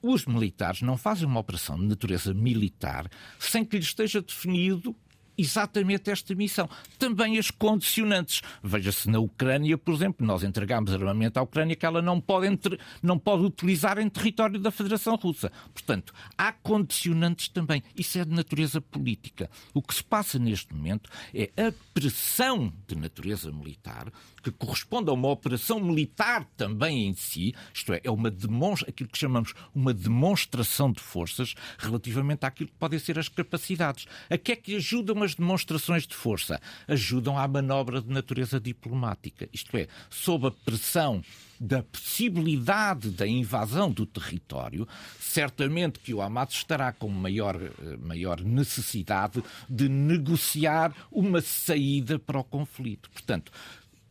os 0.02 0.26
militares 0.26 0.82
não 0.82 0.98
fazem 0.98 1.26
uma 1.26 1.40
operação 1.40 1.78
de 1.78 1.86
natureza 1.86 2.34
militar 2.34 3.10
sem 3.38 3.64
que 3.64 3.76
lhes 3.76 3.86
esteja 3.86 4.20
definido 4.20 4.94
exatamente 5.36 6.10
esta 6.10 6.34
missão. 6.34 6.68
Também 6.98 7.38
as 7.38 7.50
condicionantes. 7.50 8.42
Veja-se 8.62 9.08
na 9.08 9.18
Ucrânia, 9.18 9.76
por 9.76 9.94
exemplo, 9.94 10.26
nós 10.26 10.42
entregamos 10.42 10.92
armamento 10.92 11.38
à 11.38 11.42
Ucrânia 11.42 11.76
que 11.76 11.86
ela 11.86 12.02
não 12.02 12.20
pode, 12.20 12.46
entre... 12.46 12.78
não 13.02 13.18
pode 13.18 13.44
utilizar 13.44 13.98
em 13.98 14.08
território 14.08 14.58
da 14.58 14.70
Federação 14.70 15.16
Russa. 15.16 15.50
Portanto, 15.72 16.12
há 16.36 16.52
condicionantes 16.52 17.48
também. 17.48 17.82
Isso 17.96 18.18
é 18.18 18.24
de 18.24 18.34
natureza 18.34 18.80
política. 18.80 19.50
O 19.72 19.82
que 19.82 19.94
se 19.94 20.04
passa 20.04 20.38
neste 20.38 20.74
momento 20.74 21.10
é 21.32 21.50
a 21.56 21.72
pressão 21.92 22.72
de 22.86 22.96
natureza 22.96 23.50
militar 23.50 24.12
que 24.44 24.50
corresponde 24.50 25.08
a 25.08 25.12
uma 25.14 25.28
operação 25.28 25.80
militar 25.80 26.44
também 26.56 27.08
em 27.08 27.14
si, 27.14 27.54
isto 27.72 27.94
é, 27.94 28.00
é 28.04 28.10
uma 28.10 28.30
demonstra, 28.30 28.90
aquilo 28.90 29.08
que 29.08 29.18
chamamos 29.18 29.54
uma 29.74 29.94
demonstração 29.94 30.92
de 30.92 31.00
forças 31.00 31.54
relativamente 31.78 32.44
àquilo 32.44 32.68
que 32.68 32.76
podem 32.76 32.98
ser 32.98 33.18
as 33.18 33.28
capacidades. 33.28 34.06
A 34.28 34.36
que 34.36 34.52
é 34.52 34.56
que 34.56 34.76
ajudam 34.76 35.22
as 35.24 35.34
demonstrações 35.34 36.06
de 36.06 36.14
força 36.14 36.60
ajudam 36.86 37.38
à 37.38 37.48
manobra 37.48 38.00
de 38.00 38.08
natureza 38.08 38.60
diplomática. 38.60 39.48
Isto 39.52 39.76
é, 39.76 39.88
sob 40.10 40.46
a 40.46 40.50
pressão 40.50 41.22
da 41.58 41.82
possibilidade 41.82 43.10
da 43.10 43.26
invasão 43.26 43.90
do 43.90 44.04
território, 44.04 44.86
certamente 45.18 45.98
que 45.98 46.12
o 46.12 46.20
Hamas 46.20 46.52
estará 46.52 46.92
com 46.92 47.08
maior, 47.08 47.56
eh, 47.56 47.96
maior 47.96 48.40
necessidade 48.40 49.42
de 49.68 49.88
negociar 49.88 50.92
uma 51.10 51.40
saída 51.40 52.18
para 52.18 52.40
o 52.40 52.44
conflito. 52.44 53.08
Portanto, 53.10 53.52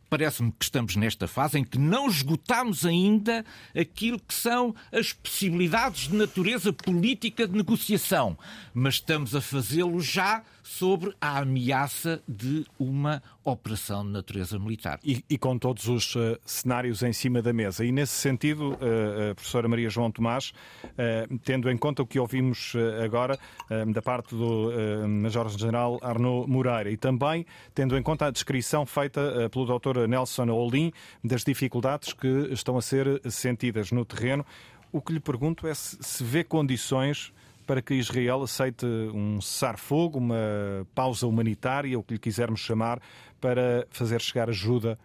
parece-me 0.08 0.52
que 0.52 0.64
estamos 0.64 0.96
nesta 0.96 1.26
fase 1.26 1.58
em 1.58 1.64
que 1.64 1.78
não 1.78 2.08
esgotamos 2.08 2.86
ainda 2.86 3.44
aquilo 3.76 4.18
que 4.18 4.34
são 4.34 4.74
as 4.92 5.12
possibilidades 5.12 6.08
de 6.08 6.14
natureza 6.14 6.72
política 6.72 7.48
de 7.48 7.56
negociação, 7.56 8.38
mas 8.72 8.94
estamos 8.94 9.34
a 9.34 9.40
fazê-lo 9.40 10.00
já 10.00 10.42
sobre 10.64 11.14
a 11.20 11.40
ameaça 11.40 12.22
de 12.26 12.64
uma 12.78 13.22
operação 13.44 14.02
de 14.02 14.10
natureza 14.10 14.58
militar. 14.58 14.98
E, 15.04 15.22
e 15.28 15.36
com 15.36 15.58
todos 15.58 15.86
os 15.88 16.16
uh, 16.16 16.38
cenários 16.42 17.02
em 17.02 17.12
cima 17.12 17.42
da 17.42 17.52
mesa. 17.52 17.84
E 17.84 17.92
nesse 17.92 18.14
sentido, 18.14 18.72
uh, 18.72 19.34
professora 19.34 19.68
Maria 19.68 19.90
João 19.90 20.10
Tomás, 20.10 20.54
uh, 20.84 21.38
tendo 21.44 21.70
em 21.70 21.76
conta 21.76 22.02
o 22.02 22.06
que 22.06 22.18
ouvimos 22.18 22.72
agora 23.04 23.38
da 23.92 24.00
parte 24.00 24.34
do 24.34 24.72
Major-General 25.06 25.98
Arnaud 26.02 26.50
Moreira 26.50 26.90
e 26.90 26.96
também 26.96 27.44
tendo 27.74 27.96
em 27.96 28.02
conta 28.02 28.26
a 28.26 28.30
descrição 28.30 28.86
feita 28.86 29.50
pelo 29.50 29.78
Dr. 29.78 30.06
Nelson 30.08 30.48
Olim 30.50 30.92
das 31.22 31.44
dificuldades 31.44 32.14
que 32.14 32.48
estão 32.50 32.78
a 32.78 32.82
ser 32.82 33.20
sentidas 33.30 33.92
no 33.92 34.04
terreno, 34.04 34.46
o 34.90 35.02
que 35.02 35.12
lhe 35.12 35.20
pergunto 35.20 35.66
é 35.66 35.74
se, 35.74 35.98
se 36.00 36.24
vê 36.24 36.42
condições 36.42 37.32
para 37.66 37.82
que 37.82 37.94
Israel 37.94 38.42
aceite 38.42 38.86
um 38.86 39.40
cessar-fogo, 39.40 40.18
uma 40.18 40.86
pausa 40.94 41.26
humanitária, 41.26 41.98
o 41.98 42.02
que 42.02 42.14
lhe 42.14 42.18
quisermos 42.18 42.60
chamar, 42.60 43.00
para 43.40 43.86
fazer 43.90 44.20
chegar 44.20 44.48
ajuda 44.48 44.98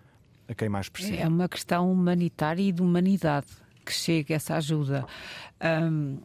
a 0.47 0.53
quem 0.53 0.69
mais 0.69 0.89
precisa? 0.89 1.15
É 1.15 1.27
uma 1.27 1.47
questão 1.47 1.91
humanitária 1.91 2.61
e 2.61 2.71
de 2.71 2.81
humanidade 2.81 3.47
que 3.85 3.93
chegue 3.93 4.33
essa 4.33 4.55
ajuda. 4.55 5.05
Um, 5.61 6.19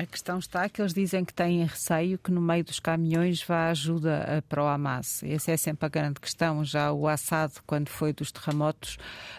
a 0.00 0.06
questão 0.06 0.38
está 0.38 0.66
que 0.66 0.80
eles 0.80 0.94
dizem 0.94 1.24
que 1.24 1.34
têm 1.34 1.62
receio 1.64 2.16
que 2.16 2.30
no 2.30 2.40
meio 2.40 2.64
dos 2.64 2.80
caminhões 2.80 3.42
vá 3.42 3.68
ajuda 3.68 4.24
eh, 4.26 4.40
para 4.40 4.64
o 4.64 4.66
Hamas. 4.66 5.22
Essa 5.22 5.52
é 5.52 5.56
sempre 5.58 5.84
a 5.84 5.88
grande 5.90 6.18
questão. 6.18 6.64
Já 6.64 6.90
o 6.90 7.06
Assad, 7.06 7.52
quando 7.66 7.88
foi 7.88 8.14
dos 8.14 8.32
terremotos, 8.32 8.96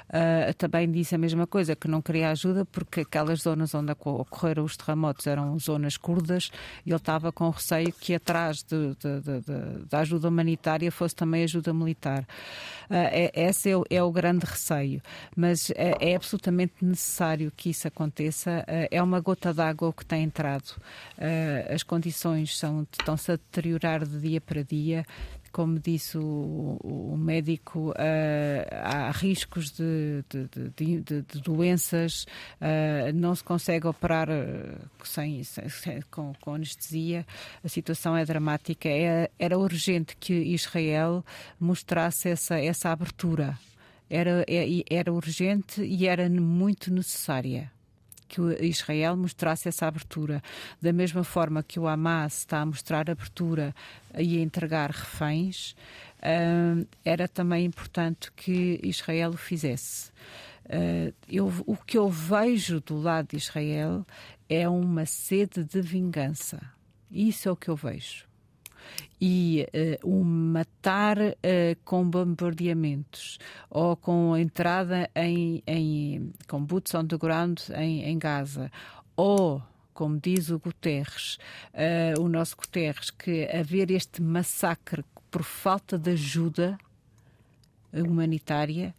uh, 0.10 0.54
também 0.58 0.92
disse 0.92 1.16
a 1.16 1.18
mesma 1.18 1.48
coisa, 1.48 1.76
que 1.76 1.88
não 1.88 2.00
queria 2.00 2.30
ajuda 2.30 2.64
porque 2.64 3.02
aquelas 3.02 3.40
zonas 3.40 3.74
onde 3.74 3.92
ocorreram 3.92 4.64
os 4.64 4.78
terremotos 4.78 5.26
eram 5.26 5.58
zonas 5.58 5.98
curdas 5.98 6.52
e 6.86 6.92
ele 6.92 6.98
estava 6.98 7.32
com 7.32 7.50
receio 7.50 7.92
que 7.94 8.14
atrás 8.14 8.64
da 9.90 10.00
ajuda 10.00 10.28
humanitária 10.28 10.92
fosse 10.92 11.16
também 11.16 11.44
ajuda 11.44 11.74
militar. 11.74 12.22
Uh, 12.90 13.10
é, 13.10 13.32
esse 13.34 13.70
é 13.72 13.78
o, 13.78 13.84
é 13.90 14.04
o, 14.04 14.12
grande 14.12 14.46
receio. 14.46 15.02
Mas 15.36 15.72
é, 15.72 16.12
é 16.12 16.16
absolutamente 16.16 16.74
necessário 16.82 17.52
que 17.56 17.70
isso 17.72 17.88
aconteça. 17.88 18.66
Uh, 18.68 18.88
é 18.92 19.02
uma 19.02 19.20
gota 19.20 19.54
d'água 19.54 19.92
que 19.94 20.06
tem 20.06 20.24
entrado. 20.24 20.51
Uh, 20.60 21.74
as 21.74 21.84
condições 21.84 22.52
estão-se 22.52 23.32
a 23.32 23.36
deteriorar 23.36 24.06
de 24.06 24.20
dia 24.20 24.42
para 24.42 24.64
dia. 24.64 25.06
Como 25.52 25.78
disse 25.80 26.18
o, 26.18 26.78
o 26.82 27.18
médico, 27.18 27.90
uh, 27.90 27.94
há 28.72 29.12
riscos 29.12 29.70
de, 29.72 30.24
de, 30.30 31.02
de, 31.02 31.22
de 31.22 31.42
doenças, 31.42 32.26
uh, 32.62 33.12
não 33.14 33.36
se 33.36 33.44
consegue 33.44 33.86
operar 33.86 34.30
sem, 35.04 35.44
sem, 35.44 35.66
com, 36.10 36.32
com, 36.40 36.54
anestesia, 36.54 37.26
a 37.62 37.68
situação 37.68 38.16
é 38.16 38.24
dramática. 38.24 38.88
É, 38.88 39.30
era 39.38 39.58
urgente 39.58 40.16
que 40.16 40.34
Israel 40.34 41.24
mostrasse 41.60 42.30
essa, 42.30 42.58
essa 42.58 42.90
abertura. 42.90 43.60
Era, 44.10 44.46
é, 44.48 44.66
era 44.90 45.12
urgente 45.12 45.82
e 45.82 46.08
era 46.08 46.30
muito 46.30 46.94
necessária 46.94 47.72
que 48.32 48.42
Israel 48.66 49.18
mostrasse 49.18 49.68
essa 49.68 49.86
abertura. 49.86 50.42
Da 50.82 50.94
mesma 50.94 51.22
forma 51.22 51.62
que 51.62 51.78
o 51.78 51.86
Hamas 51.86 52.40
está 52.40 52.62
a 52.62 52.66
mostrar 52.66 53.10
abertura 53.10 53.76
e 54.18 54.38
a 54.38 54.42
entregar 54.42 54.90
reféns, 54.90 55.76
uh, 56.20 56.88
era 57.04 57.28
também 57.28 57.66
importante 57.66 58.32
que 58.32 58.80
Israel 58.82 59.32
o 59.32 59.38
fizesse. 59.38 60.12
Uh, 60.66 61.14
eu, 61.28 61.52
o 61.66 61.76
que 61.76 61.98
eu 61.98 62.10
vejo 62.10 62.80
do 62.80 62.98
lado 62.98 63.28
de 63.32 63.36
Israel 63.36 64.08
é 64.48 64.70
uma 64.70 65.06
sede 65.06 65.66
de 65.66 65.82
vingança. 65.82 66.62
Isso 67.12 67.50
é 67.50 67.52
o 67.52 67.58
que 67.58 67.70
eu 67.70 67.76
vejo 67.76 68.31
e 69.22 69.68
uh, 70.04 70.10
o 70.10 70.24
matar 70.24 71.18
uh, 71.20 71.32
com 71.86 72.10
bombardeamentos 72.10 73.38
ou 73.70 73.96
com 73.96 74.36
entrada 74.36 75.08
em, 75.14 75.62
em 75.68 76.34
com 76.48 76.64
boots 76.64 76.96
on 76.96 77.06
the 77.06 77.18
ground 77.18 77.60
em, 77.76 78.04
em 78.04 78.18
Gaza. 78.18 78.72
Ou 79.16 79.62
como 79.94 80.20
diz 80.20 80.50
o 80.50 80.58
Guterres, 80.58 81.38
uh, 81.74 82.20
o 82.20 82.28
nosso 82.28 82.58
Guterres, 82.58 83.12
que 83.12 83.48
haver 83.56 83.92
este 83.92 84.22
massacre 84.22 85.06
por 85.30 85.44
falta 85.44 86.00
de 86.00 86.12
ajuda 86.12 86.78
humanitária 87.94 88.96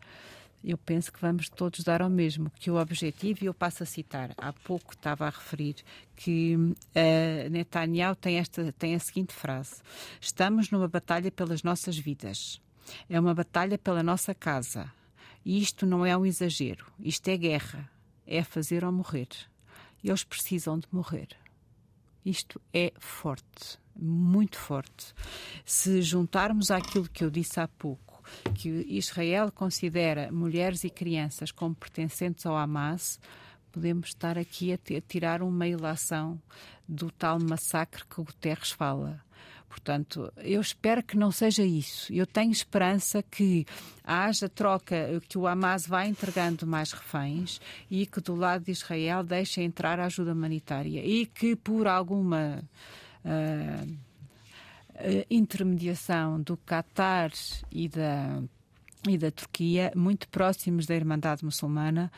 eu 0.65 0.79
penso 0.79 1.13
que 1.13 1.21
vamos 1.21 1.49
todos 1.49 1.83
dar 1.83 2.03
ao 2.03 2.11
mesmo, 2.11 2.51
que 2.51 2.71
o 2.71 2.81
objetivo, 2.81 3.43
e 3.43 3.47
eu 3.47 3.55
passo 3.55 3.83
a 3.83 3.87
citar, 3.87 4.33
há 4.37 4.53
pouco 4.53 4.93
estava 4.93 5.27
a 5.27 5.31
referir 5.31 5.77
que 6.15 6.55
uh, 6.57 7.51
Netanyahu 7.51 8.15
tem, 8.15 8.37
esta, 8.37 8.73
tem 8.73 8.95
a 8.95 8.99
seguinte 9.01 9.33
frase: 9.33 9.83
Estamos 10.21 10.71
numa 10.71 10.89
batalha 10.89 11.31
pelas 11.31 11.63
nossas 11.63 11.99
vidas, 11.99 12.61
é 13.09 13.19
uma 13.19 13.35
batalha 13.35 13.77
pela 13.77 14.03
nossa 14.03 14.35
casa. 14.35 14.91
E 15.45 15.61
isto 15.61 15.85
não 15.85 16.07
é 16.07 16.17
um 16.17 16.25
exagero, 16.25 16.87
isto 17.01 17.27
é 17.29 17.37
guerra, 17.37 17.91
é 18.25 18.45
fazer 18.45 18.85
ou 18.85 18.93
morrer. 18.93 19.29
Eles 20.03 20.23
precisam 20.23 20.79
de 20.79 20.87
morrer. 20.93 21.29
Isto 22.25 22.61
é 22.73 22.93
forte, 23.01 23.79
muito 23.97 24.57
forte. 24.57 25.13
Se 25.65 26.01
juntarmos 26.01 26.71
àquilo 26.71 27.09
que 27.09 27.25
eu 27.25 27.31
disse 27.31 27.59
há 27.59 27.67
pouco, 27.67 28.12
que 28.55 28.69
Israel 28.89 29.51
considera 29.53 30.31
mulheres 30.31 30.85
e 30.85 30.91
crianças 30.91 31.51
como 31.51 31.75
pertencentes 31.75 32.47
ao 32.47 32.57
Hamas, 32.57 33.19
podemos 33.71 34.09
estar 34.09 34.39
aqui 34.39 34.73
a, 34.73 34.79
tirar 35.01 35.43
uma 35.43 35.67
ilação 35.67 36.41
do 36.87 37.11
tal 37.11 37.39
massacre 37.41 38.05
que 38.09 38.21
o 38.21 38.25
Guterres 38.25 38.71
fala. 38.71 39.21
Portanto, 39.73 40.31
eu 40.37 40.61
espero 40.61 41.03
que 41.03 41.17
não 41.17 41.31
seja 41.31 41.65
isso. 41.65 42.13
Eu 42.13 42.27
tenho 42.27 42.53
esperança 42.53 43.23
que 43.23 43.65
haja 44.05 44.47
troca, 44.47 44.95
que 45.27 45.39
o 45.39 45.47
Hamas 45.47 45.87
vá 45.87 46.07
entregando 46.07 46.67
mais 46.67 46.93
reféns 46.93 47.59
e 47.91 48.05
que 48.05 48.21
do 48.21 48.35
lado 48.35 48.67
de 48.67 48.71
Israel 48.71 49.25
deixe 49.25 49.63
entrar 49.63 49.99
a 49.99 50.05
ajuda 50.05 50.35
humanitária 50.35 51.03
e 51.03 51.25
que 51.25 51.57
por 51.57 51.89
alguma. 51.89 52.63
Uh, 53.25 54.12
intermediação 55.31 56.41
do 56.41 56.57
Qatar 56.57 57.33
e 57.71 57.89
da 57.89 58.43
e 59.09 59.19
da 59.19 59.31
Turquia, 59.31 59.93
muito 59.97 60.29
próximos 60.29 60.87
da 60.87 60.95
Irmandade 60.95 61.45
Muçulmana, 61.45 62.11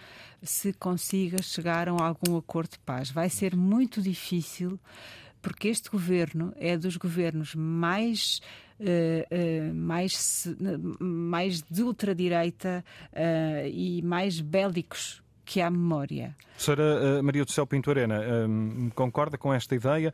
se 0.43 0.73
consiga 0.75 1.43
chegar 1.43 1.89
a 1.89 1.93
algum 1.93 2.37
acordo 2.37 2.73
de 2.73 2.79
paz. 2.81 3.11
Vai 3.11 3.31
ser 3.31 3.57
muito 3.57 4.03
difícil, 4.03 4.79
porque 5.41 5.69
este 5.69 5.89
governo 5.91 6.53
é 6.57 6.77
dos 6.77 6.97
governos 6.97 7.55
mais. 7.55 8.41
Uh, 8.75 9.71
uh, 9.71 9.73
mais, 9.73 10.49
mais 10.99 11.63
de 11.63 11.85
ultradireita 11.85 12.85
uh, 13.13 13.69
e 13.69 14.03
mais 14.03 14.41
bélicos 14.41 15.23
que 15.45 15.61
há 15.61 15.71
memória. 15.71 16.35
Professora 16.51 17.21
uh, 17.21 17.23
Maria 17.23 17.45
do 17.45 17.51
Céu 17.51 17.67
Pinto 17.67 17.91
Arena, 17.91 18.21
um, 18.49 18.91
concorda 18.95 19.37
com 19.37 19.53
esta 19.53 19.75
ideia? 19.75 20.13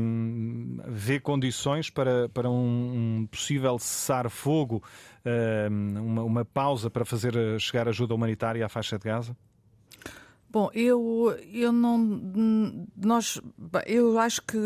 Um, 0.00 0.78
vê 0.86 1.20
condições 1.20 1.90
para, 1.90 2.28
para 2.28 2.48
um, 2.48 3.20
um 3.22 3.26
possível 3.26 3.78
cessar-fogo, 3.78 4.82
uma, 5.70 6.22
uma 6.22 6.44
pausa 6.44 6.90
para 6.90 7.04
fazer 7.04 7.34
eh, 7.34 7.58
chegar 7.58 7.88
ajuda 7.88 8.14
humanitária 8.14 8.64
à 8.64 8.68
faixa 8.68 8.98
de 8.98 9.04
Gaza? 9.04 9.34
Bom, 10.54 10.70
eu, 10.72 11.36
eu 11.52 11.72
não. 11.72 12.86
Nós, 12.96 13.40
eu 13.86 14.18
acho 14.20 14.40
que 14.42 14.56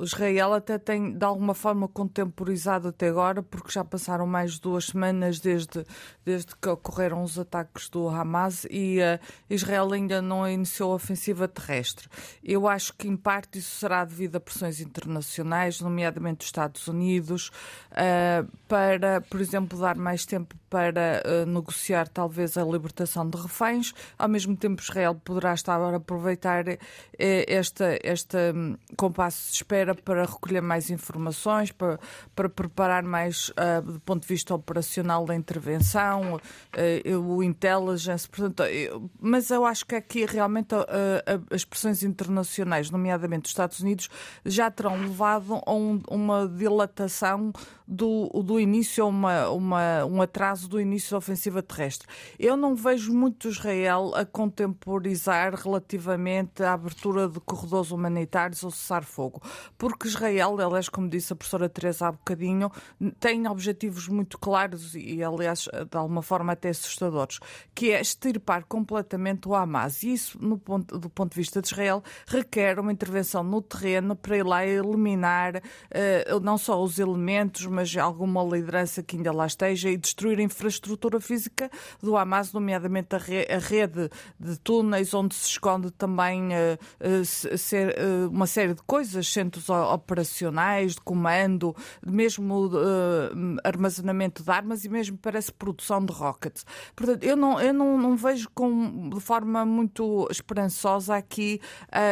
Israel 0.00 0.54
até 0.54 0.78
tem, 0.78 1.12
de 1.12 1.24
alguma 1.24 1.54
forma, 1.54 1.88
contemporizado 1.88 2.88
até 2.88 3.08
agora, 3.08 3.42
porque 3.42 3.72
já 3.72 3.84
passaram 3.84 4.26
mais 4.26 4.52
de 4.52 4.60
duas 4.60 4.86
semanas 4.86 5.40
desde, 5.40 5.84
desde 6.24 6.54
que 6.54 6.68
ocorreram 6.68 7.22
os 7.22 7.38
ataques 7.38 7.88
do 7.88 8.08
Hamas 8.08 8.64
e 8.70 8.98
uh, 9.00 9.18
Israel 9.48 9.92
ainda 9.92 10.22
não 10.22 10.48
iniciou 10.48 10.92
a 10.92 10.94
ofensiva 10.94 11.48
terrestre. 11.48 12.08
Eu 12.44 12.68
acho 12.68 12.94
que, 12.94 13.08
em 13.08 13.16
parte, 13.16 13.58
isso 13.58 13.78
será 13.78 14.04
devido 14.04 14.36
a 14.36 14.40
pressões 14.40 14.80
internacionais, 14.80 15.80
nomeadamente 15.80 16.38
dos 16.38 16.46
Estados 16.46 16.86
Unidos, 16.86 17.50
uh, 17.92 18.48
para, 18.68 19.20
por 19.22 19.40
exemplo, 19.40 19.78
dar 19.78 19.96
mais 19.96 20.24
tempo 20.24 20.54
para 20.68 21.22
uh, 21.26 21.46
negociar, 21.46 22.06
talvez, 22.06 22.56
a 22.56 22.62
libertação 22.62 23.28
de 23.28 23.36
reféns, 23.36 23.92
ao 24.16 24.28
mesmo 24.28 24.56
tempo 24.56 24.80
Israel 24.80 25.16
poderá 25.16 25.54
estar 25.54 25.80
a 25.80 25.96
aproveitar 25.96 26.68
eh, 26.68 26.78
esta, 27.48 27.98
esta 28.02 28.52
hum, 28.54 28.76
compasso 28.96 29.39
se 29.40 29.54
espera 29.54 29.94
para 29.94 30.24
recolher 30.24 30.60
mais 30.60 30.90
informações, 30.90 31.72
para, 31.72 31.98
para 32.34 32.48
preparar 32.48 33.02
mais 33.02 33.50
uh, 33.50 33.82
do 33.82 34.00
ponto 34.00 34.22
de 34.22 34.28
vista 34.28 34.54
operacional 34.54 35.24
da 35.24 35.34
intervenção, 35.34 36.36
uh, 36.36 37.18
o 37.18 37.42
intelligence, 37.42 38.28
portanto, 38.28 38.62
eu, 38.64 39.10
mas 39.20 39.50
eu 39.50 39.64
acho 39.64 39.86
que 39.86 39.94
aqui 39.94 40.24
realmente 40.24 40.74
uh, 40.74 40.86
as 41.50 41.64
pressões 41.64 42.02
internacionais, 42.02 42.90
nomeadamente 42.90 43.46
os 43.46 43.50
Estados 43.50 43.80
Unidos, 43.80 44.08
já 44.44 44.70
terão 44.70 45.00
levado 45.00 45.60
a 45.66 45.72
um, 45.72 46.00
uma 46.08 46.46
dilatação 46.46 47.52
do, 47.86 48.28
do 48.44 48.60
início, 48.60 49.06
uma, 49.06 49.50
uma, 49.50 50.04
um 50.04 50.22
atraso 50.22 50.68
do 50.68 50.80
início 50.80 51.10
da 51.10 51.18
ofensiva 51.18 51.60
terrestre. 51.62 52.06
Eu 52.38 52.56
não 52.56 52.74
vejo 52.76 53.12
muito 53.12 53.48
Israel 53.48 54.12
a 54.14 54.24
contemporizar 54.24 55.54
relativamente 55.54 56.62
à 56.62 56.74
abertura 56.74 57.28
de 57.28 57.40
corredores 57.40 57.90
humanitários 57.90 58.62
ou 58.62 58.70
cessar 58.70 59.02
fogo, 59.02 59.29
porque 59.76 60.08
Israel, 60.08 60.56
aliás, 60.60 60.88
como 60.88 61.08
disse 61.08 61.32
a 61.32 61.36
professora 61.36 61.68
Teresa 61.68 62.08
há 62.08 62.12
bocadinho, 62.12 62.70
tem 63.18 63.46
objetivos 63.46 64.08
muito 64.08 64.38
claros 64.38 64.94
e, 64.94 65.22
aliás, 65.22 65.68
de 65.90 65.96
alguma 65.96 66.22
forma 66.22 66.52
até 66.52 66.70
assustadores, 66.70 67.38
que 67.74 67.90
é 67.90 68.00
extirpar 68.00 68.64
completamente 68.64 69.48
o 69.48 69.54
Hamas. 69.54 70.02
E 70.02 70.12
isso, 70.12 70.38
no 70.40 70.58
ponto, 70.58 70.98
do 70.98 71.10
ponto 71.10 71.32
de 71.32 71.36
vista 71.36 71.60
de 71.60 71.68
Israel, 71.68 72.02
requer 72.26 72.78
uma 72.78 72.92
intervenção 72.92 73.42
no 73.42 73.60
terreno 73.60 74.16
para 74.16 74.36
ir 74.36 74.44
lá 74.44 74.66
eliminar 74.66 75.56
uh, 75.56 76.40
não 76.40 76.58
só 76.58 76.82
os 76.82 76.98
elementos, 76.98 77.66
mas 77.66 77.96
alguma 77.96 78.42
liderança 78.42 79.02
que 79.02 79.16
ainda 79.16 79.32
lá 79.32 79.46
esteja 79.46 79.90
e 79.90 79.96
destruir 79.96 80.38
a 80.38 80.42
infraestrutura 80.42 81.20
física 81.20 81.70
do 82.02 82.16
Hamas, 82.16 82.52
nomeadamente 82.52 83.14
a, 83.14 83.18
rede 83.58 84.10
de 84.38 84.58
túneis 84.60 85.12
onde 85.14 85.34
se 85.34 85.48
esconde 85.48 85.90
também 85.90 86.48
uh, 86.48 86.78
uh, 87.00 87.24
ser, 87.24 87.96
uma 88.30 88.46
série 88.46 88.74
de 88.74 88.82
coisas, 88.82 89.19
centros 89.28 89.68
operacionais, 89.68 90.94
de 90.94 91.00
comando, 91.00 91.74
mesmo 92.04 92.70
armazenamento 93.64 94.42
de 94.42 94.50
armas 94.50 94.84
e 94.84 94.88
mesmo 94.88 95.18
parece 95.18 95.52
produção 95.52 96.04
de 96.04 96.12
rockets. 96.12 96.64
Portanto, 96.94 97.24
eu 97.24 97.36
não, 97.36 97.60
eu 97.60 97.72
não, 97.72 97.98
não 97.98 98.16
vejo 98.16 98.48
com, 98.54 99.10
de 99.10 99.20
forma 99.20 99.64
muito 99.64 100.28
esperançosa 100.30 101.16
aqui 101.16 101.60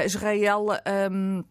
Israel. 0.05 0.67
Um, 1.11 1.45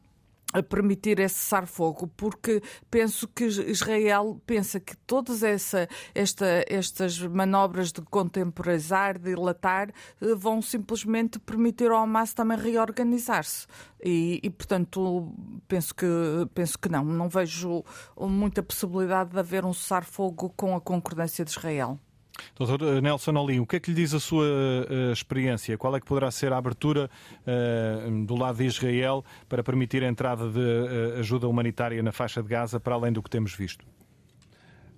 a 0.58 0.64
permitir 0.64 1.20
esse 1.20 1.36
cessar-fogo, 1.36 2.08
porque 2.18 2.62
penso 2.90 3.28
que 3.28 3.46
Israel 3.46 4.42
pensa 4.46 4.80
que 4.80 4.98
todas 4.98 5.44
essa, 5.44 5.88
esta, 6.16 6.66
estas 6.68 7.20
manobras 7.20 7.92
de 7.92 8.02
contemporizar, 8.02 9.20
dilatar, 9.20 9.90
eh, 10.22 10.36
vão 10.36 10.62
simplesmente 10.62 11.40
permitir 11.40 11.92
ao 11.92 12.04
Hamas 12.04 12.34
também 12.34 12.58
reorganizar-se. 12.58 13.68
E, 14.04 14.40
e, 14.44 14.50
portanto, 14.50 15.34
penso 15.68 15.94
que, 15.94 16.08
penso 16.54 16.78
que 16.78 16.90
não. 16.90 17.04
Não 17.04 17.30
vejo 17.30 17.84
muita 18.20 18.62
possibilidade 18.64 19.32
de 19.32 19.40
haver 19.40 19.66
um 19.66 19.74
cessar-fogo 19.74 20.50
com 20.56 20.76
a 20.76 20.82
concordância 20.82 21.44
de 21.44 21.52
Israel. 21.52 22.00
Doutor 22.56 22.82
eh, 22.82 23.02
Nelson 23.02 23.36
Olim, 23.36 23.60
o 23.60 23.66
que 23.66 23.78
é 23.78 23.80
que 23.80 23.92
lhe 23.92 23.96
diz 23.96 24.14
a 24.14 24.20
sua 24.20 24.46
uh, 24.46 25.12
experiência? 25.12 25.78
Qual 25.78 25.96
é 25.96 26.00
que 26.00 26.06
poderá 26.06 26.32
ser 26.32 26.54
a 26.54 26.58
abertura 26.58 27.10
uh, 27.46 28.26
do 28.26 28.36
lado 28.36 28.58
de 28.58 28.66
Israel 28.66 29.24
para 29.48 29.64
permitir 29.64 30.04
a 30.04 30.08
entrada 30.08 30.50
de 30.50 30.60
uh, 30.60 31.20
ajuda 31.20 31.48
humanitária 31.48 32.02
na 32.02 32.12
faixa 32.12 32.42
de 32.42 32.50
Gaza, 32.50 32.80
para 32.80 32.96
além 32.96 33.12
do 33.12 33.22
que 33.22 33.30
temos 33.30 33.54
visto? 33.54 33.86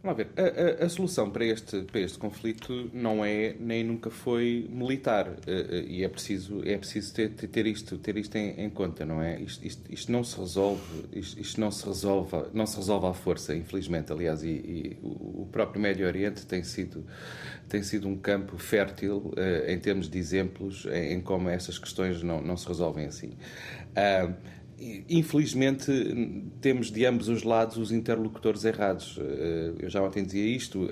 Vamos 0.02 0.18
ver, 0.18 0.30
a, 0.38 0.84
a, 0.84 0.86
a, 0.86 0.90
solução 0.90 1.30
para 1.30 1.44
este, 1.44 1.82
para 1.82 2.00
este 2.00 2.18
conflito 2.18 2.90
não 2.94 3.24
é 3.24 3.54
nem 3.60 3.84
nunca 3.84 4.10
foi 4.10 4.66
militar 4.70 5.36
e 5.46 6.06
é 6.06 6.08
preciso, 6.08 6.62
é 6.66 6.78
preciso 6.78 7.14
ter, 7.14 7.30
ter 7.32 7.68
isto, 7.68 7.98
ter 7.98 8.16
isto 8.16 8.34
em, 8.38 8.62
em 8.62 8.70
conta, 8.70 9.06
não 9.06 9.22
é? 9.22 9.42
Isto, 9.42 9.68
isto, 9.68 9.92
isto, 9.92 10.10
não 10.10 10.24
se 10.24 10.40
resolve, 10.40 10.82
isto, 11.12 11.42
isto, 11.42 11.60
não 11.60 11.70
se 11.70 11.86
resolve, 11.86 12.30
não 12.54 12.66
se 12.66 12.78
resolve 12.78 13.08
à 13.08 13.14
força, 13.14 13.54
infelizmente. 13.54 14.10
Aliás, 14.10 14.42
e, 14.42 14.48
e 14.48 14.98
o 15.02 15.46
próprio 15.52 15.82
Médio 15.82 16.08
Oriente 16.08 16.46
tem 16.46 16.64
sido 16.64 17.06
tem 17.68 17.84
sido 17.84 18.08
um 18.08 18.18
campo 18.18 18.58
fértil 18.58 19.18
uh, 19.18 19.70
em 19.70 19.78
termos 19.78 20.10
de 20.10 20.18
exemplos 20.18 20.86
em, 20.86 21.14
em, 21.14 21.22
como 21.22 21.50
essas 21.50 21.78
questões 21.78 22.24
não, 22.24 22.42
não 22.42 22.58
se 22.58 22.68
resolvem 22.68 23.06
assim. 23.06 23.34
Uh, 23.92 24.34
infelizmente 25.08 25.92
temos 26.62 26.92
de 26.92 27.06
ambos 27.06 27.28
os 27.28 27.44
lados 27.44 27.78
os 27.78 27.92
interlocutores 27.92 28.66
errados. 28.66 29.18
Uh, 29.18 29.76
eu 29.80 29.90
já 29.90 30.02
ontem 30.02 30.24
dizia 30.24 30.46
isto 30.46 30.90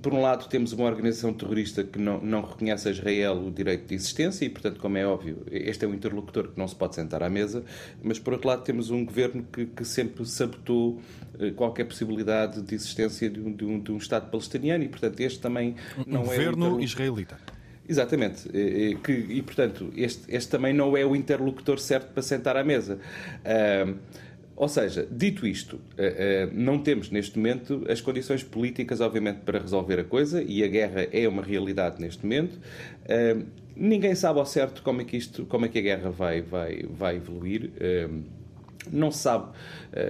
por 0.00 0.14
um 0.14 0.20
lado, 0.20 0.48
temos 0.48 0.72
uma 0.72 0.84
organização 0.84 1.32
terrorista 1.32 1.84
que 1.84 1.98
não, 1.98 2.20
não 2.20 2.40
reconhece 2.40 2.88
a 2.88 2.90
Israel 2.90 3.34
o 3.46 3.50
direito 3.50 3.86
de 3.86 3.94
existência 3.94 4.44
e, 4.44 4.48
portanto, 4.48 4.80
como 4.80 4.96
é 4.96 5.06
óbvio, 5.06 5.44
este 5.50 5.84
é 5.84 5.88
um 5.88 5.94
interlocutor 5.94 6.48
que 6.48 6.58
não 6.58 6.66
se 6.66 6.74
pode 6.74 6.94
sentar 6.94 7.22
à 7.22 7.28
mesa, 7.28 7.64
mas, 8.02 8.18
por 8.18 8.32
outro 8.32 8.48
lado, 8.48 8.62
temos 8.62 8.90
um 8.90 9.04
governo 9.04 9.44
que, 9.52 9.66
que 9.66 9.84
sempre 9.84 10.24
sabotou 10.24 11.00
eh, 11.38 11.50
qualquer 11.50 11.84
possibilidade 11.84 12.62
de 12.62 12.74
existência 12.74 13.28
de 13.28 13.40
um, 13.40 13.52
de 13.52 13.64
um, 13.64 13.80
de 13.80 13.92
um 13.92 13.96
Estado 13.96 14.30
palestiniano 14.30 14.84
e, 14.84 14.88
portanto, 14.88 15.20
este 15.20 15.40
também 15.40 15.76
não 16.06 16.20
um 16.22 16.24
é. 16.24 16.36
Governo 16.36 16.80
israelita. 16.80 17.38
Exatamente. 17.88 18.48
E, 18.56 18.96
que, 18.96 19.12
e 19.12 19.42
portanto, 19.42 19.92
este, 19.96 20.22
este 20.34 20.50
também 20.50 20.72
não 20.72 20.96
é 20.96 21.04
o 21.04 21.16
interlocutor 21.16 21.78
certo 21.78 22.12
para 22.12 22.22
sentar 22.22 22.56
à 22.56 22.64
mesa. 22.64 22.98
Uh, 23.44 23.98
ou 24.54 24.68
seja, 24.68 25.06
dito 25.10 25.46
isto, 25.46 25.80
eh, 25.96 26.14
eh, 26.18 26.48
não 26.52 26.78
temos 26.78 27.10
neste 27.10 27.36
momento 27.38 27.84
as 27.88 28.00
condições 28.00 28.44
políticas, 28.44 29.00
obviamente, 29.00 29.40
para 29.40 29.58
resolver 29.58 29.98
a 29.98 30.04
coisa 30.04 30.42
e 30.42 30.62
a 30.62 30.68
guerra 30.68 31.06
é 31.10 31.26
uma 31.26 31.42
realidade 31.42 32.00
neste 32.00 32.22
momento. 32.22 32.60
Eh, 33.06 33.38
ninguém 33.74 34.14
sabe 34.14 34.38
ao 34.38 34.46
certo 34.46 34.82
como 34.82 35.00
é 35.00 35.04
que, 35.04 35.16
isto, 35.16 35.46
como 35.46 35.64
é 35.64 35.68
que 35.68 35.78
a 35.78 35.82
guerra 35.82 36.10
vai, 36.10 36.42
vai, 36.42 36.84
vai 36.88 37.16
evoluir. 37.16 37.72
Não 38.90 39.10
sabe, 39.12 39.52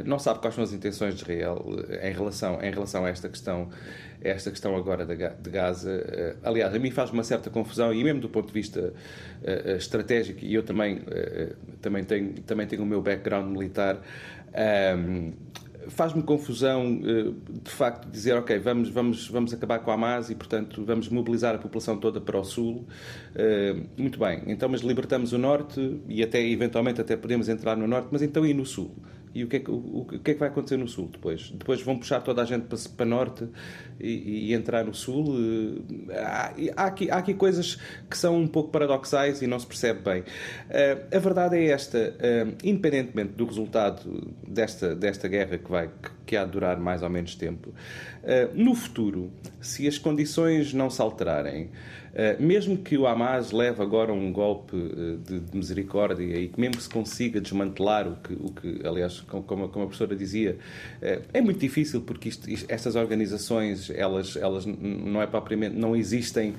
não 0.04 0.18
sabe 0.18 0.40
quais 0.40 0.54
são 0.54 0.64
as 0.64 0.72
intenções 0.72 1.14
de 1.14 1.22
Israel 1.22 1.64
em 2.02 2.12
relação, 2.12 2.60
em 2.62 2.70
relação 2.70 3.04
a 3.04 3.10
esta 3.10 3.28
questão 3.28 3.68
esta 4.24 4.50
questão 4.50 4.76
agora 4.76 5.04
de 5.04 5.50
Gaza. 5.50 6.36
Aliás, 6.42 6.74
a 6.74 6.78
mim 6.78 6.90
faz 6.90 7.10
uma 7.10 7.24
certa 7.24 7.50
confusão, 7.50 7.92
e 7.92 8.02
mesmo 8.02 8.20
do 8.20 8.28
ponto 8.28 8.48
de 8.48 8.52
vista 8.52 8.92
estratégico, 9.76 10.44
e 10.44 10.54
eu 10.54 10.62
também, 10.62 11.00
também, 11.80 12.04
tenho, 12.04 12.32
também 12.42 12.66
tenho 12.66 12.82
o 12.82 12.86
meu 12.86 13.02
background 13.02 13.50
militar, 13.50 14.00
um, 14.96 15.32
Faz-me 15.88 16.22
confusão, 16.22 17.00
eh, 17.04 17.32
de 17.64 17.70
facto, 17.70 18.08
dizer, 18.08 18.36
ok, 18.36 18.56
vamos, 18.60 18.88
vamos, 18.88 19.28
vamos 19.28 19.52
acabar 19.52 19.80
com 19.80 19.90
a 19.90 19.94
Hamas 19.94 20.30
e, 20.30 20.34
portanto, 20.36 20.84
vamos 20.84 21.08
mobilizar 21.08 21.56
a 21.56 21.58
população 21.58 21.98
toda 21.98 22.20
para 22.20 22.38
o 22.38 22.44
Sul. 22.44 22.86
Muito 23.96 24.16
bem, 24.18 24.44
então, 24.46 24.68
mas 24.68 24.82
libertamos 24.82 25.32
o 25.32 25.38
Norte 25.38 26.00
e 26.08 26.22
até, 26.22 26.40
eventualmente, 26.40 27.00
até 27.00 27.16
podemos 27.16 27.48
entrar 27.48 27.76
no 27.76 27.88
Norte, 27.88 28.08
mas 28.12 28.22
então 28.22 28.46
e 28.46 28.54
no 28.54 28.64
Sul? 28.64 28.94
E 29.34 29.44
o 29.44 29.48
que, 29.48 29.56
é 29.56 29.60
que, 29.60 29.70
o, 29.70 29.74
o, 29.74 30.04
que 30.04 30.30
é 30.30 30.34
que 30.34 30.40
vai 30.40 30.48
acontecer 30.48 30.76
no 30.76 30.86
Sul 30.86 31.08
depois? 31.10 31.50
Depois 31.50 31.80
vão 31.82 31.98
puxar 31.98 32.20
toda 32.20 32.42
a 32.42 32.44
gente 32.44 32.66
para, 32.66 32.78
para 32.96 33.06
Norte 33.06 33.48
e, 33.98 34.50
e, 34.50 34.54
entrar 34.54 34.84
no 34.84 34.94
Sul? 34.94 35.34
Eh, 36.10 36.18
há, 36.18 36.52
há, 36.76 36.86
aqui, 36.86 37.10
há 37.10 37.16
aqui 37.16 37.34
coisas 37.34 37.78
que 38.10 38.16
são 38.16 38.36
um 38.36 38.46
pouco 38.46 38.70
paradoxais 38.70 39.40
e 39.40 39.46
não 39.46 39.58
se 39.58 39.66
percebe 39.66 40.00
bem. 40.00 40.20
Uh, 40.20 41.16
a 41.16 41.18
verdade 41.18 41.56
é 41.56 41.66
esta, 41.66 41.98
uh, 41.98 42.56
independentemente 42.62 43.32
do 43.32 43.46
resultado 43.46 44.34
desta, 44.46 44.94
desta 44.94 45.28
guerra 45.28 45.58
que, 45.58 45.70
vai, 45.70 45.90
que, 46.26 46.36
há 46.36 46.44
de 46.44 46.50
durar 46.50 46.78
mais 46.78 47.02
ou 47.02 47.08
menos 47.08 47.34
tempo, 47.34 47.72
no 48.54 48.74
futuro, 48.74 49.30
se 49.62 49.88
as 49.88 49.96
condições 49.96 50.74
não 50.74 50.90
se 50.90 51.00
alterarem, 51.00 51.70
eh, 52.14 52.36
mesmo 52.38 52.76
que 52.76 52.98
o 52.98 53.06
Hamas 53.06 53.52
leve 53.52 53.80
agora 53.80 54.12
um 54.12 54.30
golpe 54.32 54.76
eh, 54.76 55.16
de, 55.40 55.56
misericórdia 55.56 56.36
e 56.36 56.48
que 56.48 56.60
mesmo 56.60 56.76
que 56.76 56.82
se 56.82 56.90
consiga 56.90 57.40
desmantelar 57.40 58.06
o 58.06 58.16
que, 58.16 58.34
o 58.34 58.52
que 58.52 58.86
aliás, 58.86 59.20
como, 59.22 59.44
como 59.44 59.64
a 59.64 59.68
professora 59.86 60.14
dizia, 60.14 60.58
eh, 61.00 61.22
é 61.32 61.40
muito 61.40 61.60
difícil 61.60 62.02
porque 62.02 62.28
isto, 62.28 62.50
isto, 62.50 62.70
estas 62.70 62.96
organizações, 62.96 63.88
elas, 63.88 64.36
elas 64.36 64.66
não 64.66 65.22
é 65.22 65.26
propriamente, 65.26 65.76
não 65.76 65.96
existem 65.96 66.54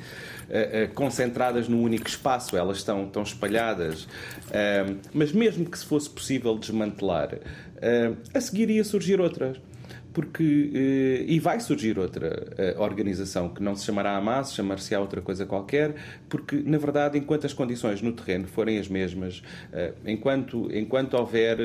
concentradas 0.93 1.67
num 1.67 1.81
único 1.81 2.07
espaço, 2.07 2.55
elas 2.55 2.77
estão, 2.77 3.05
estão 3.05 3.23
espalhadas. 3.23 4.07
mas 5.13 5.31
mesmo 5.31 5.65
que 5.65 5.77
se 5.77 5.85
fosse 5.85 6.09
possível 6.09 6.57
desmantelar, 6.57 7.39
a 8.33 8.41
seguir 8.41 8.69
ia 8.69 8.83
surgir 8.83 9.19
outras 9.19 9.57
porque 10.13 10.71
eh, 10.73 11.25
e 11.27 11.39
vai 11.39 11.59
surgir 11.59 11.97
outra 11.97 12.53
eh, 12.57 12.75
organização 12.77 13.49
que 13.49 13.61
não 13.63 13.75
se 13.75 13.83
chamará 13.85 14.15
Hamas, 14.15 14.53
chamar-se-á 14.53 14.99
outra 14.99 15.21
coisa 15.21 15.45
qualquer, 15.45 15.95
porque 16.29 16.55
na 16.57 16.77
verdade, 16.77 17.17
enquanto 17.17 17.45
as 17.45 17.53
condições 17.53 18.01
no 18.01 18.13
terreno 18.13 18.47
forem 18.47 18.77
as 18.77 18.87
mesmas, 18.87 19.41
eh, 19.71 19.93
enquanto 20.05 20.69
enquanto 20.71 21.15
houver 21.15 21.57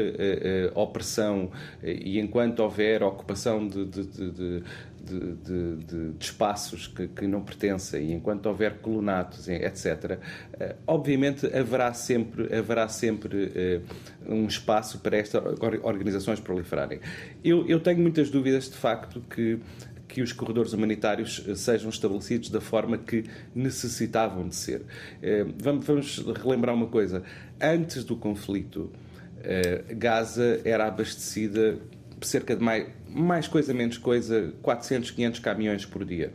opressão 0.74 1.50
e 1.82 2.18
enquanto 2.18 2.60
houver 2.60 3.02
ocupação 3.02 3.66
de, 3.68 3.84
de, 3.84 4.30
de, 4.30 4.62
de, 5.08 5.34
de, 5.34 5.76
de, 5.84 6.12
espaços 6.20 6.86
que, 6.86 7.08
que, 7.08 7.26
não 7.26 7.42
pertencem, 7.42 8.10
e 8.10 8.12
enquanto 8.12 8.46
houver 8.46 8.78
colonatos, 8.78 9.48
etc., 9.48 10.18
eh, 10.58 10.76
obviamente 10.86 11.46
haverá 11.46 11.92
sempre, 11.92 12.54
haverá 12.54 12.88
sempre 12.88 13.52
eh, 13.54 13.80
um 14.26 14.46
espaço 14.46 14.98
para 15.00 15.16
estas 15.16 15.42
organizações 15.82 16.40
proliferarem. 16.40 17.00
Eu, 17.42 17.66
eu 17.66 17.80
tenho 17.80 18.00
muitas 18.00 18.30
dúvidas, 18.30 18.68
de 18.70 18.76
facto, 18.76 19.20
que 19.28 19.58
que 20.06 20.22
os 20.22 20.32
corredores 20.32 20.72
humanitários 20.72 21.44
eh, 21.46 21.54
sejam 21.54 21.90
estabelecidos 21.90 22.48
da 22.48 22.62
forma 22.62 22.96
que 22.96 23.24
necessitavam 23.54 24.48
de 24.48 24.56
ser. 24.56 24.82
Vamos 25.58 26.24
relembrar 26.42 26.74
uma 26.74 26.86
coisa. 26.86 27.22
Antes 27.60 28.04
do 28.04 28.16
conflito, 28.16 28.90
Gaza 29.98 30.62
era 30.64 30.86
abastecida 30.86 31.78
cerca 32.22 32.56
de 32.56 32.62
mais, 32.62 32.86
mais 33.08 33.48
coisa 33.48 33.72
menos 33.74 33.98
coisa, 33.98 34.52
400, 34.62 35.10
500 35.10 35.40
caminhões 35.40 35.84
por 35.84 36.04
dia 36.04 36.32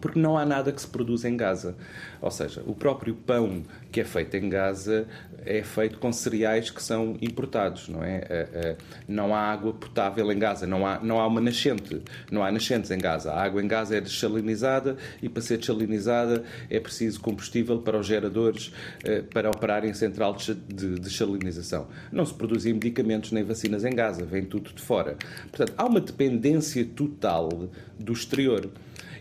porque 0.00 0.18
não 0.18 0.38
há 0.38 0.44
nada 0.44 0.72
que 0.72 0.80
se 0.80 0.86
produza 0.86 1.28
em 1.28 1.36
Gaza. 1.36 1.76
Ou 2.20 2.30
seja, 2.30 2.62
o 2.66 2.74
próprio 2.74 3.14
pão 3.14 3.62
que 3.90 4.00
é 4.00 4.04
feito 4.04 4.36
em 4.36 4.48
Gaza 4.48 5.06
é 5.44 5.62
feito 5.62 5.98
com 5.98 6.12
cereais 6.12 6.70
que 6.70 6.82
são 6.82 7.16
importados, 7.20 7.88
não 7.88 8.02
é? 8.02 8.24
Eh, 8.28 8.48
eh, 8.52 8.76
não 9.08 9.34
há 9.34 9.40
água 9.40 9.72
potável 9.72 10.30
em 10.30 10.38
Gaza, 10.38 10.66
não 10.66 10.86
há, 10.86 11.00
não 11.00 11.20
há 11.20 11.26
uma 11.26 11.40
nascente, 11.40 12.00
não 12.30 12.44
há 12.44 12.52
nascentes 12.52 12.90
em 12.90 12.98
Gaza. 12.98 13.32
A 13.32 13.42
água 13.42 13.62
em 13.62 13.66
Gaza 13.66 13.96
é 13.96 14.00
desalinizada 14.00 14.96
e 15.20 15.28
para 15.28 15.42
ser 15.42 15.58
desalinizada 15.58 16.44
é 16.70 16.78
preciso 16.78 17.20
combustível 17.20 17.80
para 17.80 17.98
os 17.98 18.06
geradores 18.06 18.72
eh, 19.04 19.22
para 19.22 19.50
operarem 19.50 19.90
em 19.90 19.94
central 19.94 20.36
de 20.36 20.98
desalinização. 20.98 21.88
Não 22.10 22.24
se 22.24 22.34
produzem 22.34 22.72
medicamentos 22.72 23.32
nem 23.32 23.42
vacinas 23.42 23.84
em 23.84 23.94
Gaza, 23.94 24.24
vem 24.24 24.44
tudo 24.44 24.72
de 24.72 24.80
fora. 24.80 25.16
Portanto, 25.50 25.74
há 25.76 25.84
uma 25.84 26.00
dependência 26.00 26.84
total 26.84 27.68
do 27.98 28.12
exterior. 28.12 28.70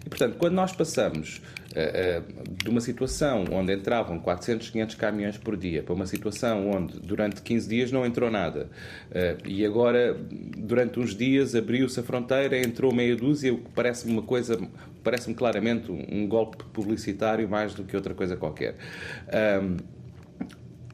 E, 0.06 0.10
portanto, 0.10 0.36
quando 0.38 0.54
nós 0.54 0.72
passamos 0.72 1.42
uh, 1.76 2.20
uh, 2.20 2.56
de 2.64 2.70
uma 2.70 2.82
situação 2.82 3.46
onde 3.52 3.74
entravam 3.74 4.20
400, 4.20 4.70
500 4.70 4.96
caminhões 4.96 5.38
por 5.38 5.56
dia 5.56 5.84
para 5.84 5.94
uma 5.94 6.06
situação 6.06 6.70
onde 6.72 7.00
durante 7.00 7.42
15 7.42 7.70
dias 7.70 7.92
não 7.92 8.06
entrou 8.06 8.32
nada 8.32 8.68
uh, 9.12 9.48
e 9.48 9.66
agora, 9.66 10.18
durante 10.58 11.00
uns 11.00 11.16
dias, 11.16 11.56
abriu-se 11.56 12.00
a 12.00 12.04
fronteira, 12.04 12.58
entrou 12.58 12.94
meia 12.94 13.16
dúzia, 13.16 13.54
o 13.54 13.60
que 13.60 13.70
parece-me 13.72 14.14
uma 14.14 14.24
coisa, 14.24 14.60
parece-me 15.04 15.36
claramente 15.36 15.92
um, 15.92 16.06
um, 16.12 16.28
golpe 16.28 16.64
publicitário 16.74 17.48
mais 17.48 17.74
do 17.74 17.84
que 17.84 17.96
outra 17.96 18.14
coisa 18.14 18.36
qualquer. 18.36 18.76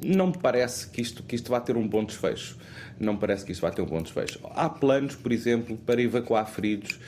não 0.03 0.27
me 0.27 0.37
parece 0.37 0.89
que 0.89 1.01
isto, 1.01 1.23
que 1.23 1.35
isto 1.35 1.49
vá 1.49 1.59
ter 1.59 1.77
um 1.77 1.87
bom 1.87 2.03
desfecho. 2.03 2.57
Não 2.99 3.17
parece 3.17 3.45
que 3.45 3.51
isto 3.51 3.61
vá 3.61 3.71
ter 3.71 3.81
um 3.81 3.85
bom 3.85 4.01
desfecho. 4.01 4.39
Há 4.55 4.69
planos, 4.69 5.15
por 5.15 5.31
exemplo, 5.31 5.77
para 5.77 6.01
evacuar 6.01 6.49
feridos 6.49 6.99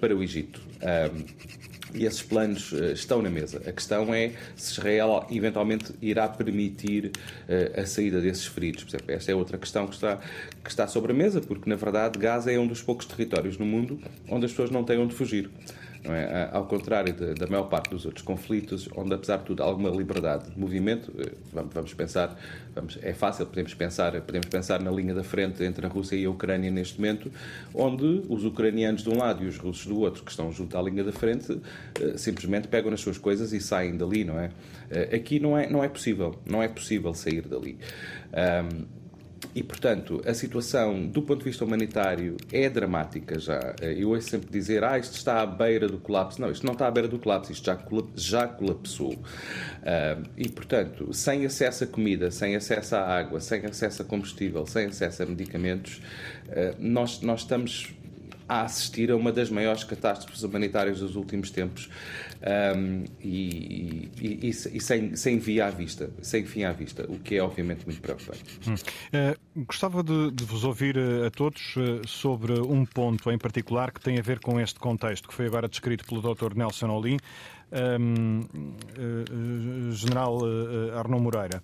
para 0.00 0.14
o 0.16 0.22
Egito. 0.22 0.60
E 1.94 2.04
esses 2.04 2.22
planos 2.22 2.72
uh, 2.72 2.92
estão 2.92 3.22
na 3.22 3.30
mesa. 3.30 3.62
A 3.66 3.72
questão 3.72 4.12
é 4.12 4.32
se 4.54 4.72
Israel 4.72 5.26
eventualmente 5.30 5.94
irá 6.02 6.28
permitir 6.28 7.06
uh, 7.06 7.80
a 7.80 7.86
saída 7.86 8.20
desses 8.20 8.46
feridos. 8.46 8.84
Por 8.84 8.90
exemplo, 8.90 9.14
esta 9.14 9.32
é 9.32 9.34
outra 9.34 9.56
questão 9.56 9.86
que 9.86 9.94
está, 9.94 10.18
que 10.62 10.70
está 10.70 10.86
sobre 10.86 11.12
a 11.12 11.14
mesa, 11.14 11.40
porque 11.40 11.68
na 11.68 11.76
verdade 11.76 12.18
Gaza 12.18 12.52
é 12.52 12.58
um 12.58 12.66
dos 12.66 12.82
poucos 12.82 13.06
territórios 13.06 13.56
no 13.56 13.64
mundo 13.64 13.98
onde 14.28 14.44
as 14.44 14.50
pessoas 14.50 14.70
não 14.70 14.84
têm 14.84 14.98
onde 14.98 15.14
fugir. 15.14 15.50
É? 16.14 16.48
Ao 16.52 16.64
contrário 16.66 17.12
de, 17.12 17.34
da 17.34 17.46
maior 17.46 17.64
parte 17.64 17.90
dos 17.90 18.06
outros 18.06 18.24
conflitos, 18.24 18.88
onde 18.96 19.14
apesar 19.14 19.38
de 19.38 19.44
tudo 19.44 19.62
há 19.62 19.66
alguma 19.66 19.90
liberdade 19.90 20.50
de 20.50 20.58
movimento, 20.58 21.12
eh, 21.18 21.32
vamos, 21.52 21.74
vamos 21.74 21.94
pensar, 21.94 22.38
vamos, 22.74 22.98
é 23.02 23.12
fácil, 23.12 23.46
podemos 23.46 23.74
pensar, 23.74 24.18
podemos 24.22 24.48
pensar 24.48 24.80
na 24.80 24.90
linha 24.90 25.14
da 25.14 25.22
frente 25.22 25.62
entre 25.64 25.84
a 25.86 25.88
Rússia 25.88 26.16
e 26.16 26.24
a 26.24 26.30
Ucrânia 26.30 26.70
neste 26.70 26.98
momento, 26.98 27.30
onde 27.74 28.22
os 28.28 28.44
ucranianos 28.44 29.02
de 29.02 29.10
um 29.10 29.18
lado 29.18 29.44
e 29.44 29.46
os 29.46 29.58
russos 29.58 29.86
do 29.86 29.98
outro, 30.00 30.22
que 30.24 30.30
estão 30.30 30.50
junto 30.52 30.76
à 30.78 30.82
linha 30.82 31.04
da 31.04 31.12
frente, 31.12 31.60
eh, 32.00 32.16
simplesmente 32.16 32.68
pegam 32.68 32.90
nas 32.90 33.00
suas 33.00 33.18
coisas 33.18 33.52
e 33.52 33.60
saem 33.60 33.96
dali, 33.96 34.24
não 34.24 34.38
é? 34.38 34.50
Eh, 34.90 35.16
aqui 35.16 35.38
não 35.38 35.56
é, 35.58 35.68
não 35.68 35.84
é 35.84 35.88
possível, 35.88 36.38
não 36.46 36.62
é 36.62 36.68
possível 36.68 37.12
sair 37.14 37.42
dali. 37.42 37.78
Um, 38.32 38.97
e, 39.54 39.62
portanto, 39.62 40.20
a 40.26 40.34
situação 40.34 41.06
do 41.06 41.22
ponto 41.22 41.40
de 41.40 41.44
vista 41.46 41.64
humanitário 41.64 42.36
é 42.52 42.68
dramática 42.68 43.38
já. 43.38 43.74
Eu 43.80 44.10
ouço 44.10 44.28
sempre 44.28 44.48
dizer, 44.50 44.84
ah, 44.84 44.98
isto 44.98 45.14
está 45.14 45.40
à 45.40 45.46
beira 45.46 45.88
do 45.88 45.98
colapso. 45.98 46.40
Não, 46.40 46.50
isto 46.50 46.64
não 46.66 46.72
está 46.72 46.86
à 46.86 46.90
beira 46.90 47.08
do 47.08 47.18
colapso, 47.18 47.52
isto 47.52 47.64
já, 47.64 47.78
já 48.14 48.46
colapsou. 48.46 49.12
Uh, 49.12 50.28
e, 50.36 50.48
portanto, 50.48 51.12
sem 51.12 51.44
acesso 51.46 51.84
a 51.84 51.86
comida, 51.86 52.30
sem 52.30 52.56
acesso 52.56 52.96
à 52.96 53.00
água, 53.00 53.40
sem 53.40 53.64
acesso 53.64 54.02
a 54.02 54.04
combustível, 54.04 54.66
sem 54.66 54.86
acesso 54.86 55.22
a 55.22 55.26
medicamentos, 55.26 56.00
uh, 56.48 56.74
nós, 56.78 57.20
nós 57.22 57.40
estamos 57.40 57.94
a 58.48 58.62
assistir 58.62 59.10
a 59.10 59.16
uma 59.16 59.30
das 59.30 59.50
maiores 59.50 59.84
catástrofes 59.84 60.42
humanitárias 60.42 61.00
dos 61.00 61.16
últimos 61.16 61.50
tempos 61.50 61.90
um, 62.40 63.04
e, 63.20 64.10
e, 64.20 64.46
e, 64.46 64.48
e, 64.48 64.80
sem, 64.80 65.16
sem 65.16 65.38
via 65.38 65.66
à 65.66 65.70
vista, 65.70 66.10
sem 66.22 66.44
fim 66.44 66.62
à 66.62 66.72
vista, 66.72 67.04
o 67.08 67.18
que 67.18 67.36
é 67.36 67.42
obviamente 67.42 67.84
muito 67.84 68.00
preocupante. 68.00 68.44
Hum. 68.66 68.74
Uh, 68.74 69.64
gostava 69.64 70.02
de, 70.02 70.30
de, 70.30 70.44
vos 70.44 70.64
ouvir 70.64 70.96
uh, 70.96 71.26
a 71.26 71.30
todos 71.30 71.76
uh, 71.76 72.06
sobre 72.06 72.52
um 72.60 72.84
ponto 72.84 73.30
em 73.30 73.38
particular 73.38 73.90
que 73.90 74.00
tem 74.00 74.18
a 74.18 74.22
ver 74.22 74.38
com 74.38 74.60
este 74.60 74.78
contexto 74.78 75.28
que 75.28 75.34
foi 75.34 75.46
agora 75.46 75.68
descrito 75.68 76.04
pelo 76.04 76.22
Dr. 76.22 76.54
Nelson 76.54 76.90
Olim, 76.90 77.16
um, 77.98 78.46
General 79.92 80.38
Arnaud 80.96 81.22
Moreira. 81.22 81.62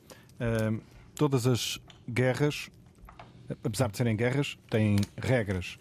todas 1.14 1.46
as 1.46 1.78
guerras, 2.08 2.68
apesar 3.62 3.90
de 3.90 3.96
serem 3.96 4.16
guerras, 4.16 4.58
têm 4.68 4.96
regras. 5.16 5.78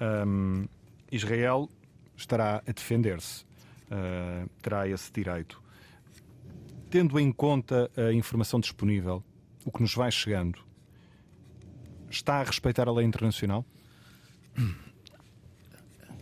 Um, 0.00 0.66
Israel 1.10 1.68
estará 2.16 2.62
a 2.66 2.72
defender-se 2.72 3.45
uh, 3.90 4.48
terá 4.62 4.88
esse 4.88 5.12
direito. 5.12 5.62
Tendo 6.90 7.18
em 7.18 7.32
conta 7.32 7.90
a 7.96 8.12
informação 8.12 8.60
disponível, 8.60 9.22
o 9.64 9.70
que 9.70 9.82
nos 9.82 9.94
vai 9.94 10.10
chegando, 10.10 10.60
está 12.08 12.40
a 12.40 12.44
respeitar 12.44 12.88
a 12.88 12.92
lei 12.92 13.04
internacional? 13.04 13.64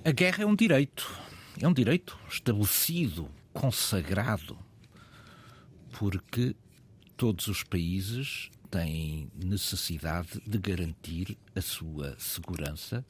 A 0.04 0.10
guerra 0.10 0.42
é 0.42 0.46
um 0.46 0.54
direito. 0.54 1.10
É 1.60 1.68
um 1.68 1.72
direito 1.72 2.18
estabelecido, 2.28 3.30
consagrado, 3.52 4.58
porque 5.92 6.56
todos 7.16 7.46
os 7.46 7.62
países 7.62 8.50
têm 8.70 9.30
necessidade 9.34 10.42
de 10.44 10.58
garantir 10.58 11.38
a 11.54 11.60
sua 11.60 12.18
segurança, 12.18 13.06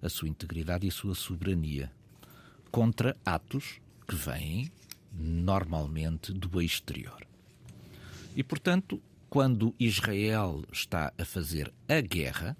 a 0.00 0.08
sua 0.08 0.28
integridade 0.28 0.86
e 0.86 0.88
a 0.88 0.92
sua 0.92 1.16
soberania 1.16 1.90
contra 2.70 3.16
atos 3.24 3.80
que 4.10 4.16
vêm 4.16 4.72
normalmente 5.12 6.32
do 6.32 6.60
exterior. 6.60 7.24
E, 8.34 8.42
portanto, 8.42 9.00
quando 9.28 9.72
Israel 9.78 10.64
está 10.72 11.12
a 11.16 11.24
fazer 11.24 11.72
a 11.88 12.00
guerra, 12.00 12.56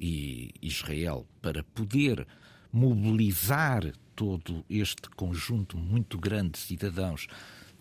e 0.00 0.54
Israel, 0.62 1.26
para 1.42 1.62
poder 1.62 2.26
mobilizar 2.72 3.92
todo 4.14 4.64
este 4.70 5.10
conjunto 5.10 5.76
muito 5.76 6.18
grande 6.18 6.52
de 6.52 6.58
cidadãos, 6.58 7.26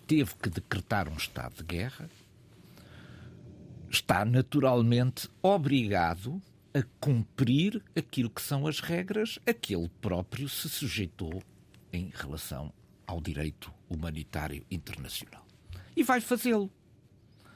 teve 0.06 0.36
que 0.36 0.50
decretar 0.50 1.08
um 1.08 1.16
estado 1.16 1.56
de 1.56 1.64
guerra, 1.64 2.10
está 3.90 4.26
naturalmente 4.26 5.30
obrigado 5.42 6.42
a 6.74 6.84
cumprir 7.00 7.82
aquilo 7.96 8.30
que 8.30 8.42
são 8.42 8.68
as 8.68 8.82
regras 8.82 9.40
a 9.48 9.54
que 9.54 9.74
ele 9.74 9.90
próprio 10.02 10.50
se 10.50 10.68
sujeitou 10.68 11.42
em 11.94 12.12
relação 12.14 12.74
ao 13.06 13.22
direito 13.22 13.72
humanitário 13.90 14.66
internacional. 14.70 15.46
E 15.96 16.04
vai 16.04 16.22
fazê-lo. 16.22 16.70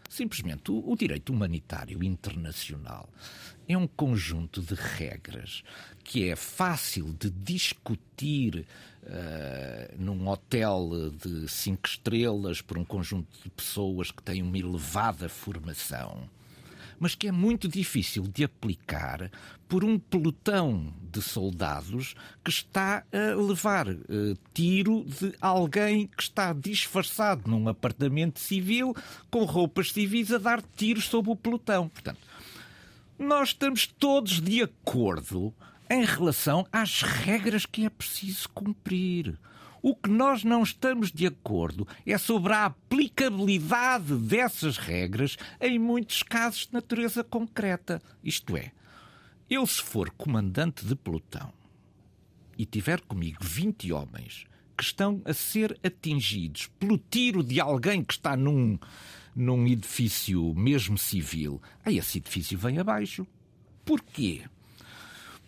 Simplesmente, 0.10 0.72
o, 0.72 0.90
o, 0.90 0.96
direito 0.96 1.32
humanitário 1.32 2.04
internacional 2.04 3.08
é 3.68 3.78
um 3.78 3.86
conjunto 3.86 4.60
de 4.60 4.74
regras 4.74 5.64
que 6.04 6.28
é 6.28 6.36
fácil 6.36 7.14
de 7.14 7.30
discutir 7.30 8.66
uh, 9.04 9.96
num 10.00 10.28
hotel 10.28 11.12
de 11.12 11.48
cinco 11.48 11.88
estrelas 11.88 12.60
por 12.60 12.80
um 12.80 12.84
conjunto 12.84 13.28
de 13.44 13.52
pessoas 13.52 14.10
que 14.10 14.24
têm 14.24 14.42
uma 14.42 14.58
elevada 14.58 15.30
formação 15.30 16.28
mas 17.00 17.16
que 17.16 17.28
é 17.28 17.32
muito 17.32 17.68
difícil 17.68 18.24
de 18.24 18.44
aplicar 18.44 19.32
por 19.68 19.84
um 19.84 19.98
pelotão 19.98 20.94
de 21.12 21.22
soldados 21.22 22.16
que 22.44 22.50
está 22.50 23.04
a 23.12 23.36
levar 23.36 23.88
uh, 23.88 23.98
tiro 24.54 25.06
de 25.06 25.34
alguém 25.40 26.08
que 26.08 26.24
está 26.24 26.54
disfarçado 26.54 27.50
num 27.50 27.68
apartamento 27.68 28.40
civil 28.40 28.96
com 29.30 29.44
roupas 29.44 29.92
civis 29.92 30.32
a 30.32 30.38
dar 30.38 30.62
tiros 30.76 31.06
sobre 31.06 31.32
o 31.32 31.36
pelotão. 31.36 31.88
Portanto, 31.88 32.20
nós 33.18 33.50
estamos 33.50 33.86
todos 33.86 34.40
de 34.40 34.62
acordo 34.62 35.54
em 35.90 36.06
relação 36.06 36.66
às 36.72 37.02
regras 37.02 37.66
que 37.66 37.86
é 37.86 37.90
preciso 37.90 38.48
cumprir. 38.50 39.38
O 39.82 39.96
que 39.96 40.10
nós 40.10 40.44
não 40.44 40.64
estamos 40.64 41.12
de 41.12 41.26
acordo 41.26 41.88
é 42.06 42.18
sobre 42.18 42.54
a 42.54 42.66
aplicabilidade 42.66 44.14
dessas 44.16 44.78
regras 44.78 45.38
em 45.60 45.80
muitos 45.80 46.24
casos 46.24 46.68
de 46.68 46.74
natureza 46.74 47.24
concreta. 47.24 48.02
Isto 48.24 48.58
é, 48.58 48.72
eu, 49.50 49.66
se 49.66 49.82
for 49.82 50.12
comandante 50.12 50.86
de 50.86 50.96
pelotão 50.96 51.52
e 52.58 52.66
tiver 52.66 53.02
comigo 53.02 53.38
20 53.42 53.92
homens 53.94 54.46
que 54.78 54.84
estão 54.84 55.22
a 55.26 55.34
ser 55.34 55.78
atingidos 55.84 56.70
pelo 56.80 56.98
tiro 56.98 57.44
de 57.44 57.60
alguém 57.60 58.04
que 58.04 58.14
está 58.14 58.36
num, 58.38 58.78
num 59.36 59.66
edifício 59.66 60.54
mesmo 60.54 60.98
civil, 60.98 61.62
aí 61.84 61.98
esse 61.98 62.18
edifício 62.18 62.58
vem 62.58 62.80
abaixo. 62.80 63.26
Porquê? 63.84 64.44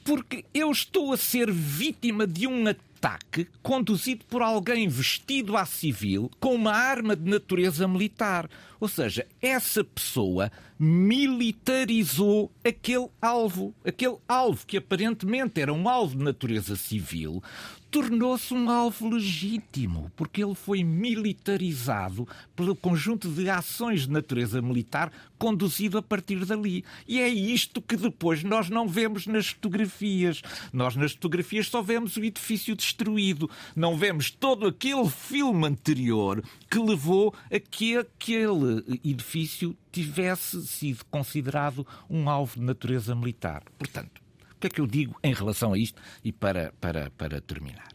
Porque 0.04 0.46
eu 0.54 0.72
estou 0.72 1.14
a 1.14 1.18
ser 1.18 1.52
vítima 1.52 2.26
de 2.26 2.48
um 2.48 2.68
ataque 2.68 2.91
ataque 3.02 3.48
conduzido 3.64 4.24
por 4.26 4.44
alguém 4.44 4.88
vestido 4.88 5.58
à 5.58 5.66
civil 5.66 6.30
com 6.40 6.54
uma 6.54 6.72
arma 6.72 7.16
de 7.16 7.28
natureza 7.28 7.88
militar. 7.88 8.48
Ou 8.82 8.88
seja, 8.88 9.28
essa 9.40 9.84
pessoa 9.84 10.52
militarizou 10.80 12.52
aquele 12.66 13.08
alvo. 13.22 13.76
Aquele 13.86 14.18
alvo 14.28 14.66
que 14.66 14.78
aparentemente 14.78 15.62
era 15.62 15.72
um 15.72 15.88
alvo 15.88 16.18
de 16.18 16.24
natureza 16.24 16.76
civil, 16.76 17.44
tornou-se 17.92 18.52
um 18.54 18.70
alvo 18.70 19.10
legítimo, 19.10 20.12
porque 20.16 20.42
ele 20.44 20.56
foi 20.56 20.84
militarizado 20.84 22.28
pelo 22.56 22.76
conjunto 22.76 23.30
de 23.30 23.50
ações 23.50 24.08
de 24.08 24.12
natureza 24.12 24.62
militar 24.62 25.12
conduzido 25.38 25.98
a 25.98 26.02
partir 26.02 26.46
dali. 26.46 26.86
E 27.08 27.20
é 27.20 27.28
isto 27.28 27.82
que 27.82 27.98
depois 27.98 28.44
nós 28.44 28.70
não 28.70 28.88
vemos 28.88 29.28
nas 29.28 29.50
fotografias. 29.50 30.42
Nós 30.72 30.96
nas 30.96 31.12
fotografias 31.12 31.68
só 31.68 31.82
vemos 31.82 32.16
o 32.16 32.24
edifício 32.24 32.76
destruído, 32.76 33.50
não 33.76 33.98
vemos 33.98 34.32
todo 34.32 34.66
aquele 34.66 35.10
filme 35.10 35.68
anterior 35.68 36.42
que 36.70 36.80
levou 36.80 37.34
a 37.52 37.60
que 37.60 37.98
aquele 37.98 38.71
edifício 39.04 39.78
tivesse 39.92 40.66
sido 40.66 41.06
considerado 41.06 41.86
um 42.10 42.30
alvo 42.30 42.60
de 42.60 42.66
natureza 42.66 43.16
militar. 43.16 43.64
Portanto, 43.78 44.22
que 44.62 44.68
é 44.68 44.70
que 44.70 44.80
eu 44.80 44.88
digo 44.88 45.20
em 45.24 45.34
relação 45.34 45.74
a 45.74 45.78
isto? 45.78 46.00
E 46.24 46.32
para, 46.32 46.72
para, 46.80 47.10
para 47.12 47.42
terminar. 47.42 47.90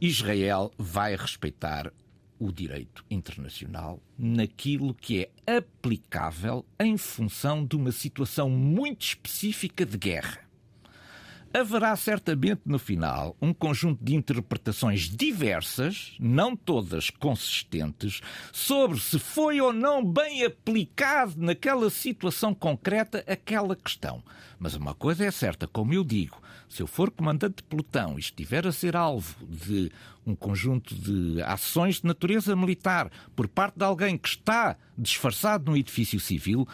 Israel 0.00 0.70
vai 0.78 1.16
respeitar 1.16 1.92
o 2.38 2.52
direito 2.52 3.04
internacional 3.10 4.00
naquilo 4.18 4.94
que 4.94 5.28
é 5.46 5.56
aplicável 5.56 6.64
em 6.78 6.96
função 6.96 7.64
de 7.64 7.74
uma 7.76 7.90
situação 7.90 8.48
muito 8.48 9.02
específica 9.02 9.84
de 9.84 9.98
guerra. 9.98 10.43
Haverá 11.56 11.94
certamente 11.94 12.62
no 12.66 12.80
final 12.80 13.36
um 13.40 13.54
conjunto 13.54 14.04
de 14.04 14.16
interpretações 14.16 15.02
diversas, 15.02 16.16
não 16.18 16.56
todas 16.56 17.10
consistentes, 17.10 18.20
sobre 18.52 18.98
se 18.98 19.20
foi 19.20 19.60
ou 19.60 19.72
não 19.72 20.04
bem 20.04 20.44
aplicado 20.44 21.34
naquela 21.36 21.88
situação 21.90 22.52
concreta 22.52 23.22
aquela 23.28 23.76
questão. 23.76 24.20
Mas 24.58 24.74
uma 24.74 24.96
coisa 24.96 25.24
é 25.24 25.30
certa, 25.30 25.68
como 25.68 25.94
eu 25.94 26.02
digo, 26.02 26.42
se 26.68 26.82
eu 26.82 26.88
for 26.88 27.08
comandante 27.08 27.58
de 27.58 27.62
pelotão 27.62 28.16
e 28.16 28.20
estiver 28.20 28.66
a 28.66 28.72
ser 28.72 28.96
alvo 28.96 29.36
de 29.46 29.92
um 30.26 30.34
conjunto 30.34 30.92
de 30.92 31.40
ações 31.42 32.00
de 32.00 32.06
natureza 32.06 32.56
militar 32.56 33.12
por 33.36 33.46
parte 33.46 33.78
de 33.78 33.84
alguém 33.84 34.18
que 34.18 34.28
está 34.28 34.76
disfarçado 34.98 35.70
num 35.70 35.76
edifício 35.76 36.18
civil, 36.18 36.66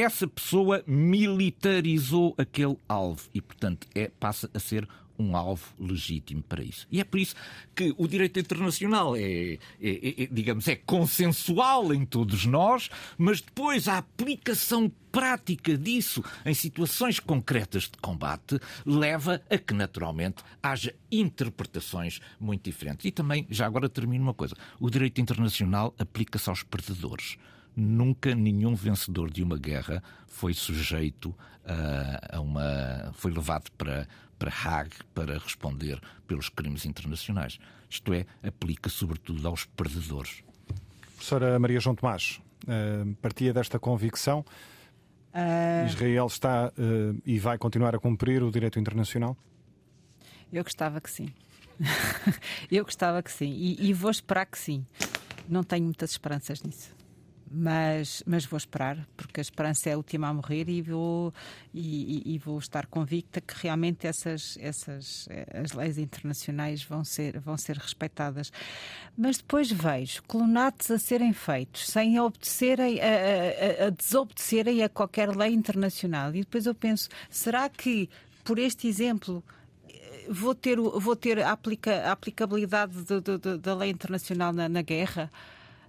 essa 0.00 0.26
pessoa 0.26 0.82
militarizou 0.86 2.34
aquele 2.38 2.76
alvo 2.88 3.28
e, 3.34 3.40
portanto, 3.40 3.86
é, 3.94 4.10
passa 4.18 4.50
a 4.52 4.58
ser 4.58 4.88
um 5.18 5.36
alvo 5.36 5.66
legítimo 5.78 6.42
para 6.42 6.62
isso. 6.62 6.86
E 6.90 7.00
é 7.00 7.04
por 7.04 7.18
isso 7.18 7.34
que 7.74 7.92
o 7.98 8.06
direito 8.06 8.38
internacional 8.38 9.16
é, 9.16 9.20
é, 9.22 9.58
é, 9.80 10.22
é, 10.22 10.26
digamos, 10.30 10.68
é 10.68 10.76
consensual 10.76 11.92
em 11.92 12.06
todos 12.06 12.46
nós, 12.46 12.88
mas 13.16 13.40
depois 13.40 13.88
a 13.88 13.98
aplicação 13.98 14.90
prática 15.10 15.76
disso 15.76 16.22
em 16.44 16.54
situações 16.54 17.18
concretas 17.18 17.84
de 17.84 17.98
combate 18.00 18.60
leva 18.86 19.42
a 19.50 19.58
que, 19.58 19.74
naturalmente, 19.74 20.44
haja 20.62 20.94
interpretações 21.10 22.20
muito 22.38 22.64
diferentes. 22.64 23.04
E 23.04 23.10
também, 23.10 23.46
já 23.50 23.66
agora 23.66 23.88
termino 23.88 24.22
uma 24.22 24.34
coisa: 24.34 24.54
o 24.78 24.88
direito 24.88 25.20
internacional 25.20 25.94
aplica-se 25.98 26.48
aos 26.48 26.62
perdedores 26.62 27.36
nunca 27.78 28.34
nenhum 28.34 28.74
vencedor 28.74 29.30
de 29.30 29.42
uma 29.42 29.56
guerra 29.56 30.02
foi 30.26 30.52
sujeito 30.52 31.34
a, 31.64 32.36
a 32.36 32.40
uma. 32.40 33.12
foi 33.14 33.30
levado 33.30 33.70
para, 33.72 34.08
para 34.38 34.50
Hague 34.50 34.96
para 35.14 35.38
responder 35.38 36.00
pelos 36.26 36.48
crimes 36.48 36.84
internacionais. 36.84 37.58
Isto 37.88 38.12
é, 38.12 38.26
aplica 38.42 38.90
sobretudo 38.90 39.46
aos 39.46 39.64
perdedores. 39.64 40.42
Professora 41.14 41.58
Maria 41.58 41.80
João 41.80 41.94
Tomás, 41.94 42.40
uh, 42.64 43.14
partia 43.22 43.52
desta 43.52 43.78
convicção. 43.78 44.44
Uh... 45.32 45.86
Israel 45.86 46.26
está 46.26 46.68
uh, 46.76 47.22
e 47.24 47.38
vai 47.38 47.56
continuar 47.58 47.94
a 47.94 47.98
cumprir 47.98 48.42
o 48.42 48.50
direito 48.50 48.78
internacional? 48.78 49.36
Eu 50.52 50.64
gostava 50.64 51.00
que 51.00 51.10
sim. 51.10 51.32
Eu 52.70 52.84
gostava 52.84 53.22
que 53.22 53.30
sim. 53.30 53.52
E, 53.52 53.88
e 53.88 53.92
vou 53.92 54.10
esperar 54.10 54.46
que 54.46 54.58
sim. 54.58 54.84
Não 55.48 55.62
tenho 55.62 55.84
muitas 55.84 56.10
esperanças 56.10 56.62
nisso 56.62 56.97
mas, 57.50 58.22
mas 58.26 58.44
vou 58.44 58.56
esperar, 58.56 59.06
porque 59.16 59.40
a 59.40 59.42
esperança 59.42 59.88
é 59.88 59.92
a 59.94 59.96
última 59.96 60.28
a 60.28 60.34
morrer 60.34 60.68
e 60.68 60.82
vou, 60.82 61.32
e, 61.72 62.34
e, 62.34 62.38
vou 62.38 62.58
estar 62.58 62.86
convicta 62.86 63.40
que 63.40 63.54
realmente 63.62 64.06
essas, 64.06 64.58
essas 64.60 65.28
as 65.54 65.72
leis 65.72 65.98
internacionais 65.98 66.82
vão 66.82 67.04
ser, 67.04 67.38
vão 67.38 67.56
ser 67.56 67.76
respeitadas. 67.76 68.52
Mas 69.16 69.38
depois 69.38 69.70
vejo 69.70 70.22
colonatos 70.24 70.90
a 70.90 70.98
serem 70.98 71.32
feitos 71.32 71.86
sem 71.86 72.20
obedecerem, 72.20 73.00
a, 73.00 73.84
a, 73.84 73.86
a 73.86 73.90
desobedecerem 73.90 74.82
a 74.82 74.88
qualquer 74.88 75.34
lei 75.34 75.52
internacional. 75.52 76.30
E 76.34 76.40
depois 76.40 76.66
eu 76.66 76.74
penso, 76.74 77.08
será 77.30 77.68
que 77.68 78.08
por 78.44 78.58
este 78.58 78.88
exemplo 78.88 79.42
vou 80.28 80.54
ter, 80.54 80.78
vou 80.78 81.16
ter 81.16 81.40
a, 81.40 81.52
aplica, 81.52 82.08
a 82.08 82.12
aplicabilidade 82.12 82.92
da 83.60 83.74
lei 83.74 83.90
internacional 83.90 84.52
na, 84.52 84.68
na 84.68 84.82
guerra? 84.82 85.30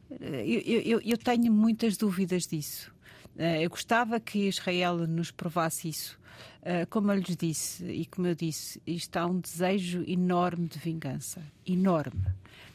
Eu, 0.10 0.82
eu, 0.82 1.02
eu 1.02 1.18
tenho 1.18 1.52
muitas 1.52 1.98
dúvidas 1.98 2.48
disso. 2.48 2.92
Eh, 3.38 3.64
eu 3.64 3.70
gostava 3.70 4.20
que 4.20 4.48
Israel 4.48 5.08
nos 5.08 5.32
provasse 5.32 5.88
isso. 5.88 6.20
Eh, 6.62 6.86
como 6.88 7.12
eu 7.12 7.20
lhes 7.20 7.38
disse, 7.38 7.86
e 7.86 8.06
como 8.06 8.28
eu 8.28 8.36
disse, 8.36 8.82
está 8.86 9.26
um 9.26 9.40
desejo 9.40 10.04
enorme 10.08 10.68
de 10.68 10.80
vingança. 10.80 11.42
Enorme. 11.66 12.26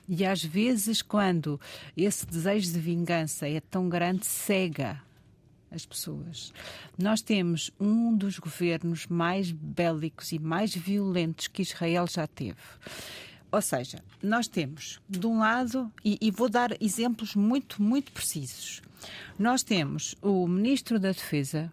E 0.08 0.24
às 0.24 0.42
vezes, 0.42 1.02
quando 1.02 1.60
esse 1.96 2.26
desejo 2.26 2.72
de 2.72 2.78
vingança 2.78 3.48
é 3.48 3.60
tão 3.60 3.88
grande, 3.88 4.26
cega 4.26 5.02
as 5.70 5.84
pessoas. 5.84 6.52
Nós 6.96 7.20
temos 7.20 7.70
um 7.80 8.16
dos 8.16 8.38
governos 8.38 9.06
mais 9.06 9.50
bélicos 9.50 10.32
e 10.32 10.38
mais 10.38 10.74
violentos 10.74 11.48
que 11.48 11.62
Israel 11.62 12.06
já 12.08 12.26
teve. 12.26 12.56
Ou 13.54 13.62
seja, 13.62 14.02
nós 14.20 14.48
temos, 14.48 15.00
de 15.08 15.24
um 15.28 15.38
lado, 15.38 15.88
e, 16.04 16.18
e, 16.20 16.28
vou 16.28 16.48
dar 16.48 16.72
exemplos 16.82 17.36
muito, 17.36 17.80
muito 17.80 18.10
precisos. 18.10 18.82
Nós 19.38 19.62
temos 19.62 20.16
o 20.20 20.48
Ministro 20.48 20.98
da 20.98 21.12
Defesa, 21.12 21.70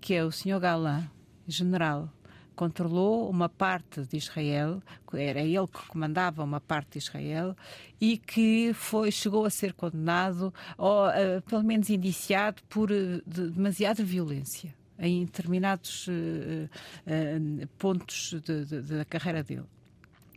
que 0.00 0.12
é 0.12 0.24
o 0.24 0.32
Sr. 0.32 0.58
Galan, 0.58 1.08
general, 1.46 2.12
controlou 2.56 3.30
uma 3.30 3.48
parte 3.48 4.02
de 4.02 4.16
Israel, 4.16 4.82
era 5.12 5.40
ele 5.40 5.68
que 5.68 5.86
comandava 5.86 6.42
uma 6.42 6.60
parte 6.60 6.94
de 6.94 6.98
Israel 6.98 7.56
e 8.00 8.18
que 8.18 8.72
foi 8.74 9.12
chegou 9.12 9.44
a 9.44 9.50
ser 9.50 9.72
condenado 9.72 10.52
ou 10.76 11.06
uh, 11.06 11.40
pelo 11.48 11.62
menos 11.62 11.90
indiciado 11.90 12.60
por 12.68 12.90
uh, 12.90 13.22
de, 13.24 13.50
demasiada 13.50 14.02
violência 14.02 14.74
em 14.98 15.24
determinados 15.24 16.08
uh, 16.08 17.68
pontos 17.78 18.34
de, 18.44 18.64
de, 18.64 18.80
da 18.82 19.04
carreira 19.04 19.44
dele. 19.44 19.64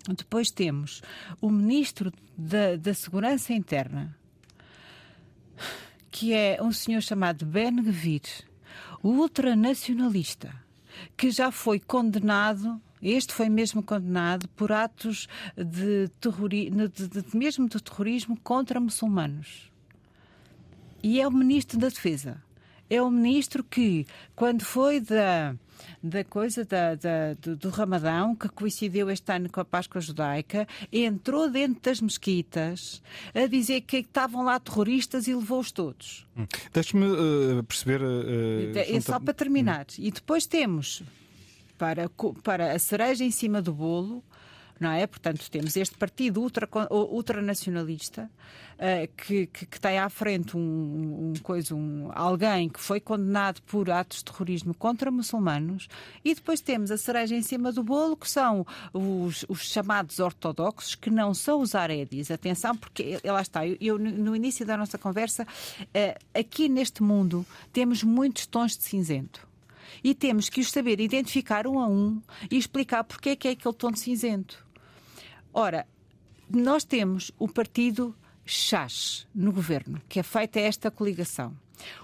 Depois 0.10 0.52
temos 0.52 1.02
o 1.40 1.50
Ministro 1.50 2.12
da, 2.38 2.76
da 2.76 2.94
Segurança 2.94 3.54
Interna, 3.54 4.18
que 6.12 6.34
é 6.34 6.62
um 6.62 6.72
senhor 6.72 7.02
chamado 7.02 7.46
Ben 7.46 7.76
Gvir, 7.82 8.24
ultranacionalista, 9.02 10.54
que 11.16 11.32
já 11.32 11.52
foi 11.52 11.80
condenado 11.80 12.82
este 13.04 13.34
foi 13.34 13.50
mesmo 13.50 13.84
condenado 13.84 14.48
por 14.56 14.72
atos 14.72 15.28
de 15.58 16.08
terrorismo, 16.22 16.88
de, 16.88 17.08
de, 17.10 17.36
mesmo 17.38 17.68
de 17.68 17.84
terrorismo 17.84 18.40
contra 18.42 18.80
muçulmanos. 18.80 19.70
E 21.04 21.20
é 21.20 21.28
o 21.28 21.32
ministro 21.32 21.78
da 21.78 21.90
Defesa. 21.90 22.42
É 22.90 23.02
o 23.02 23.12
ministro 23.12 23.62
que, 23.62 24.08
quando 24.34 24.64
foi 24.64 25.02
da 25.02 25.54
da 26.02 26.24
coisa 26.24 26.66
da, 26.66 26.96
da, 26.96 27.34
do, 27.42 27.56
do, 27.56 27.70
Ramadão, 27.70 28.36
que 28.36 28.50
coincidiu 28.50 29.10
este 29.10 29.32
ano 29.32 29.50
com 29.50 29.60
a 29.60 29.66
Páscoa 29.66 30.02
Judaica, 30.02 30.68
entrou 30.92 31.50
dentro 31.50 31.82
das 31.82 32.02
mesquitas 32.02 33.02
a 33.34 33.46
dizer 33.48 33.82
que 33.82 33.98
estavam 33.98 34.44
lá 34.44 34.60
terroristas 34.60 35.28
e 35.28 35.34
levou-os 35.34 35.72
todos. 35.72 36.28
Hum. 36.38 36.46
Deixe-me 36.74 37.06
uh, 37.06 37.64
perceber. 37.64 38.02
Uh, 38.02 38.78
é 38.78 39.00
só 39.00 39.20
para 39.20 39.34
terminar. 39.34 39.86
Hum. 39.92 40.04
E 40.04 40.12
depois 40.12 40.46
temos, 40.46 41.04
para, 41.78 42.10
para 42.44 42.74
a 42.74 42.80
cereja 42.80 43.24
em 43.24 43.32
cima 43.32 43.62
do 43.62 43.74
bolo, 43.74 44.24
não 44.84 44.92
é? 44.92 45.08
Portanto, 45.08 45.50
temos 45.50 45.78
este 45.78 45.98
partido 45.98 46.42
ultra, 46.42 46.68
ultranacionalista 46.92 48.30
uh, 48.74 49.10
que, 49.16 49.48
que, 49.48 49.66
que, 49.66 49.80
tem 49.80 49.98
à 49.98 50.10
frente 50.10 50.58
um, 50.58 50.60
um, 50.60 51.34
coisa, 51.42 51.74
um, 51.74 52.12
alguém 52.14 52.68
que 52.68 52.82
foi 52.82 53.00
condenado 53.00 53.62
por 53.62 53.90
atos 53.90 54.18
de 54.18 54.26
terrorismo 54.26 54.74
contra 54.74 55.10
muçulmanos 55.10 55.88
e 56.24 56.36
depois 56.36 56.60
temos 56.60 56.92
a 56.92 56.98
cereja 56.98 57.34
em 57.34 57.42
cima 57.42 57.72
do 57.72 57.82
bolo, 57.82 58.18
que 58.18 58.30
são 58.30 58.68
os, 58.94 59.46
os 59.48 59.62
chamados 59.62 60.20
ortodoxos, 60.20 60.96
que 60.96 61.10
não 61.10 61.34
são 61.34 61.62
os 61.62 61.74
arédios. 61.74 62.30
Atenção, 62.30 62.76
porque 62.76 63.20
lá 63.24 63.42
está, 63.42 63.66
eu, 63.66 63.78
eu 63.80 63.98
no 63.98 64.36
início 64.36 64.66
da 64.66 64.76
nossa 64.76 64.98
conversa, 64.98 65.44
uh, 65.44 66.38
aqui 66.38 66.68
neste 66.68 67.02
mundo 67.02 67.46
temos 67.72 68.04
muitos 68.04 68.46
tons 68.46 68.78
de 68.78 68.84
cinzento 68.84 69.48
e 70.04 70.14
temos 70.14 70.50
que 70.50 70.60
os 70.60 70.72
saber 70.72 71.00
identificar 71.00 71.66
um 71.68 71.80
a 71.80 71.88
um 71.88 72.22
e 72.52 72.58
explicar 72.58 73.04
porque 73.04 73.30
é 73.30 73.36
que 73.36 73.48
é 73.48 73.52
aquele 73.52 73.76
tom 73.76 73.96
cinzento. 73.96 74.63
Ora, 75.54 75.86
nós 76.50 76.84
temos 76.84 77.32
o 77.38 77.48
partido 77.48 78.16
Chas 78.46 79.28
no 79.34 79.52
governo, 79.52 80.02
que 80.10 80.20
é 80.20 80.24
feita 80.24 80.60
esta 80.60 80.92
coligação. 80.92 81.56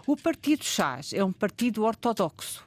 O 0.08 0.16
Partido 0.16 0.64
Chás 0.64 1.14
é 1.14 1.24
um 1.24 1.32
partido 1.32 1.84
ortodoxo. 1.84 2.66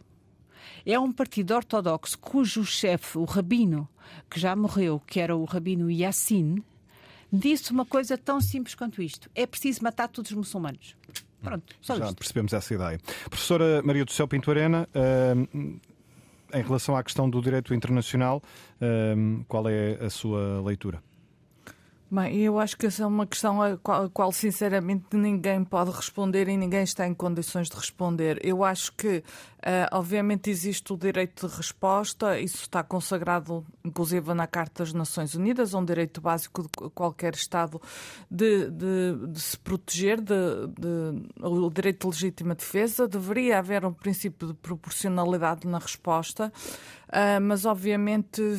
É 0.85 0.99
um 0.99 1.13
partido 1.13 1.55
ortodoxo 1.55 2.19
cujo 2.19 2.65
chefe, 2.65 3.17
o 3.19 3.25
rabino, 3.25 3.89
que 4.29 4.39
já 4.41 4.55
morreu, 4.57 5.01
que 5.07 5.21
era 5.21 5.35
o 5.37 5.45
rabino 5.45 5.91
Yassin, 5.91 6.63
disse 7.33 7.71
uma 7.73 7.87
coisa 7.87 8.19
tão 8.19 8.41
simples 8.41 8.75
quanto 8.75 9.01
isto: 9.01 9.31
é 9.35 9.47
preciso 9.47 9.83
matar 9.83 10.09
todos 10.09 10.31
os 10.33 10.37
muçulmanos. 10.37 10.97
Pronto, 11.41 11.75
só 11.81 11.97
Já 11.97 12.07
isto. 12.07 12.17
percebemos 12.17 12.53
essa 12.53 12.75
ideia. 12.75 13.01
Professora 13.29 13.83
Maria 13.83 14.05
do 14.05 14.13
Céu 14.13 14.29
Pinto 14.29 14.51
Arena, 14.51 14.89
hum, 15.55 15.79
em 16.53 16.63
relação 16.63 16.97
à 16.97 17.03
questão 17.03 17.29
do 17.29 17.41
direito 17.41 17.75
internacional, 17.75 18.43
hum, 19.17 19.45
qual 19.49 19.69
é 19.69 19.99
a 20.05 20.11
sua 20.11 20.63
leitura? 20.63 21.03
Bem, 22.15 22.37
eu 22.37 22.59
acho 22.59 22.77
que 22.77 22.85
essa 22.85 23.05
é 23.05 23.07
uma 23.07 23.27
questão 23.27 23.63
a 23.63 23.79
qual, 23.79 24.05
a 24.05 24.11
qual, 24.11 24.31
sinceramente, 24.33 25.17
ninguém 25.17 25.65
pode 25.65 25.91
responder 25.91 26.47
e 26.47 26.59
ninguém 26.59 26.83
está 26.83 27.07
em 27.07 27.15
condições 27.15 27.71
de 27.71 27.75
responder. 27.75 28.39
Eu 28.45 28.63
acho 28.63 28.93
que, 28.93 29.25
uh, 29.65 29.97
obviamente, 29.97 30.51
existe 30.51 30.93
o 30.93 30.97
direito 30.97 31.49
de 31.49 31.57
resposta, 31.57 32.39
isso 32.39 32.63
está 32.63 32.83
consagrado, 32.83 33.65
inclusive, 33.85 34.35
na 34.35 34.47
Carta 34.47 34.83
das 34.85 34.93
Nações 34.93 35.35
Unidas, 35.35 35.75
é 35.75 35.79
um 35.79 35.85
direito 35.85 36.21
básico 36.21 36.63
de 36.63 36.69
qualquer 36.91 37.35
Estado 37.35 37.81
de, 38.31 38.71
de, 38.71 39.27
de 39.29 39.41
se 39.41 39.59
proteger, 39.59 40.21
de, 40.21 40.35
o 41.41 41.71
direito 41.71 42.09
de 42.09 42.15
legítima 42.15 42.55
defesa. 42.55 43.09
Deveria 43.09 43.59
haver 43.59 43.85
um 43.85 43.93
princípio 43.93 44.49
de 44.49 44.55
proporcionalidade 44.55 45.67
na 45.67 45.79
resposta. 45.79 46.53
Uh, 47.13 47.39
mas 47.43 47.67
obviamente 47.67 48.41
uh, 48.41 48.57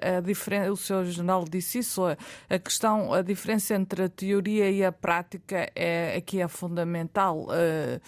a, 0.00 0.18
a 0.18 0.20
diferença, 0.20 0.70
o 0.70 0.76
seu 0.76 1.04
general 1.04 1.44
disse 1.44 1.80
isso, 1.80 2.06
a, 2.06 2.16
a, 2.48 2.58
questão, 2.60 3.12
a 3.12 3.22
diferença 3.22 3.74
entre 3.74 4.04
a 4.04 4.08
teoria 4.08 4.70
e 4.70 4.84
a 4.84 4.92
prática 4.92 5.68
é 5.74 6.14
aqui 6.16 6.40
é 6.40 6.46
fundamental. 6.46 7.48
Uh, 7.48 8.00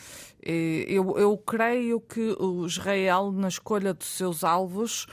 eu, 0.43 1.19
eu 1.19 1.37
creio 1.39 2.01
que 2.01 2.37
o 2.39 2.67
Israel, 2.67 3.31
na 3.33 3.49
escolha 3.49 3.95
dos 3.95 4.09
seus 4.09 4.43
alvos, 4.45 5.07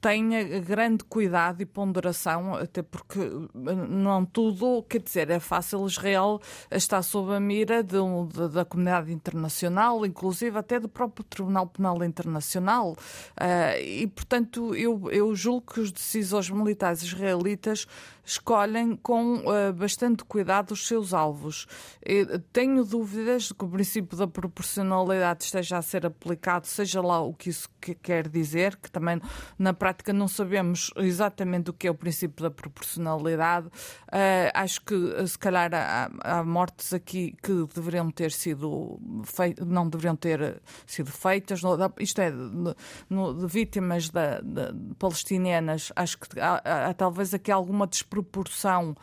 tenha 0.00 0.60
grande 0.60 1.04
cuidado 1.04 1.60
e 1.60 1.66
ponderação, 1.66 2.54
até 2.54 2.82
porque 2.82 3.18
eh, 3.20 3.74
não 3.88 4.24
tudo, 4.24 4.82
quer 4.84 5.00
dizer, 5.00 5.30
é 5.30 5.40
fácil. 5.40 5.86
Israel 5.86 6.40
está 6.70 7.02
sob 7.02 7.34
a 7.34 7.40
mira 7.40 7.82
de, 7.82 7.98
de, 8.32 8.48
da 8.48 8.64
comunidade 8.64 9.12
internacional, 9.12 10.06
inclusive 10.06 10.56
até 10.56 10.78
do 10.78 10.88
próprio 10.88 11.24
Tribunal 11.24 11.66
Penal 11.66 12.02
Internacional. 12.04 12.92
Uh, 12.92 13.80
e, 13.80 14.06
portanto, 14.06 14.74
eu, 14.74 15.10
eu 15.10 15.34
julgo 15.34 15.72
que 15.72 15.80
os 15.80 15.90
decisores 15.90 16.48
militares 16.48 17.02
israelitas 17.02 17.86
escolhem 18.28 18.94
com 18.96 19.36
uh, 19.36 19.72
bastante 19.72 20.22
cuidado 20.24 20.72
os 20.72 20.86
seus 20.86 21.14
alvos. 21.14 21.66
Eu 22.04 22.38
tenho 22.38 22.84
dúvidas 22.84 23.44
de 23.44 23.54
que 23.54 23.64
o 23.64 23.68
princípio 23.68 24.16
da 24.18 24.26
proporcionalidade 24.26 25.44
esteja 25.44 25.78
a 25.78 25.82
ser 25.82 26.04
aplicado, 26.04 26.66
seja 26.66 27.00
lá 27.00 27.20
o 27.20 27.32
que 27.32 27.48
isso 27.48 27.68
quer 28.02 28.28
dizer, 28.28 28.76
que 28.76 28.90
também 28.90 29.20
na 29.58 29.72
prática 29.72 30.12
não 30.12 30.28
sabemos 30.28 30.90
exatamente 30.96 31.70
o 31.70 31.72
que 31.72 31.88
é 31.88 31.90
o 31.90 31.94
princípio 31.94 32.42
da 32.42 32.50
proporcionalidade. 32.50 33.68
Uh, 33.68 34.50
acho 34.52 34.82
que 34.82 35.26
se 35.26 35.38
calhar 35.38 35.70
há, 35.72 36.10
há, 36.20 36.44
mortes 36.44 36.92
aqui 36.92 37.34
que 37.42 37.66
deveriam 37.74 38.10
ter 38.10 38.30
sido 38.30 39.00
feitas, 39.24 39.66
não 39.66 39.88
deveriam 39.88 40.16
ter 40.16 40.60
sido 40.86 41.10
feitas, 41.10 41.62
isto 41.98 42.20
é, 42.20 42.30
de, 42.30 42.38
de 42.38 43.46
vítimas 43.46 44.10
da, 44.10 44.40
de, 44.40 44.94
palestinianas. 44.98 45.92
Acho 45.96 46.18
que 46.18 46.38
há, 46.38 46.60
há, 46.64 46.86
há 46.88 46.94
talvez 46.94 47.32
aqui 47.32 47.50
alguma 47.50 47.86
proporção. 48.22 48.96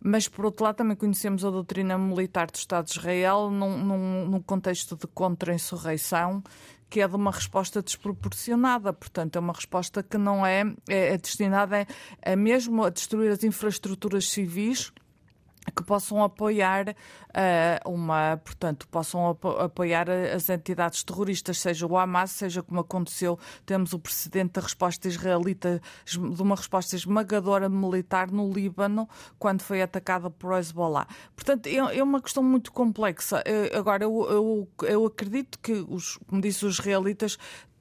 Mas, 0.00 0.28
por 0.28 0.44
outro 0.44 0.64
lado, 0.64 0.76
também 0.76 0.96
conhecemos 0.96 1.44
a 1.44 1.50
doutrina 1.50 1.98
militar 1.98 2.50
do 2.50 2.56
Estado 2.56 2.86
de 2.86 2.92
Israel 2.92 3.50
num, 3.50 3.78
num, 3.78 4.28
num 4.28 4.40
contexto 4.40 4.96
de 4.96 5.06
contra-insurreição 5.06 6.42
que 6.90 7.02
é 7.02 7.08
de 7.08 7.14
uma 7.14 7.30
resposta 7.30 7.82
desproporcionada. 7.82 8.92
Portanto, 8.92 9.36
é 9.36 9.38
uma 9.38 9.52
resposta 9.52 10.02
que 10.02 10.16
não 10.16 10.44
é, 10.44 10.62
é, 10.88 11.14
é 11.14 11.18
destinada 11.18 11.86
a, 12.22 12.32
a 12.32 12.36
mesmo 12.36 12.84
a 12.84 12.90
destruir 12.90 13.30
as 13.30 13.44
infraestruturas 13.44 14.30
civis 14.30 14.92
que 15.74 15.82
possam 15.82 16.22
apoiar 16.22 16.88
uh, 16.88 17.90
uma, 17.90 18.36
portanto, 18.38 18.88
possam 18.88 19.28
ap 19.28 19.44
apoiar 19.58 20.08
as 20.10 20.48
entidades 20.48 21.02
terroristas, 21.02 21.58
seja 21.58 21.86
o 21.86 21.96
Hamas, 21.96 22.30
seja 22.32 22.62
como 22.62 22.80
aconteceu, 22.80 23.38
temos 23.66 23.92
o 23.92 23.98
precedente 23.98 24.54
da 24.54 24.60
resposta 24.60 25.08
israelita, 25.08 25.80
de 26.04 26.42
uma 26.42 26.56
resposta 26.56 26.96
esmagadora 26.96 27.68
militar 27.68 28.30
no 28.30 28.50
Líbano, 28.50 29.08
quando 29.38 29.62
foi 29.62 29.82
atacada 29.82 30.30
por 30.30 30.56
Hezbollah. 30.58 31.06
Portanto, 31.34 31.66
é, 31.66 31.98
é 31.98 32.02
uma 32.02 32.20
questão 32.20 32.42
muito 32.42 32.72
complexa. 32.72 33.42
Uh, 33.46 33.76
agora, 33.76 34.04
eu, 34.04 34.26
eu, 34.30 34.68
eu 34.86 35.06
acredito 35.06 35.58
que, 35.58 35.72
os, 35.88 36.18
como 36.26 36.40
disse, 36.40 36.64
os 36.64 36.78
israelitas 36.78 37.38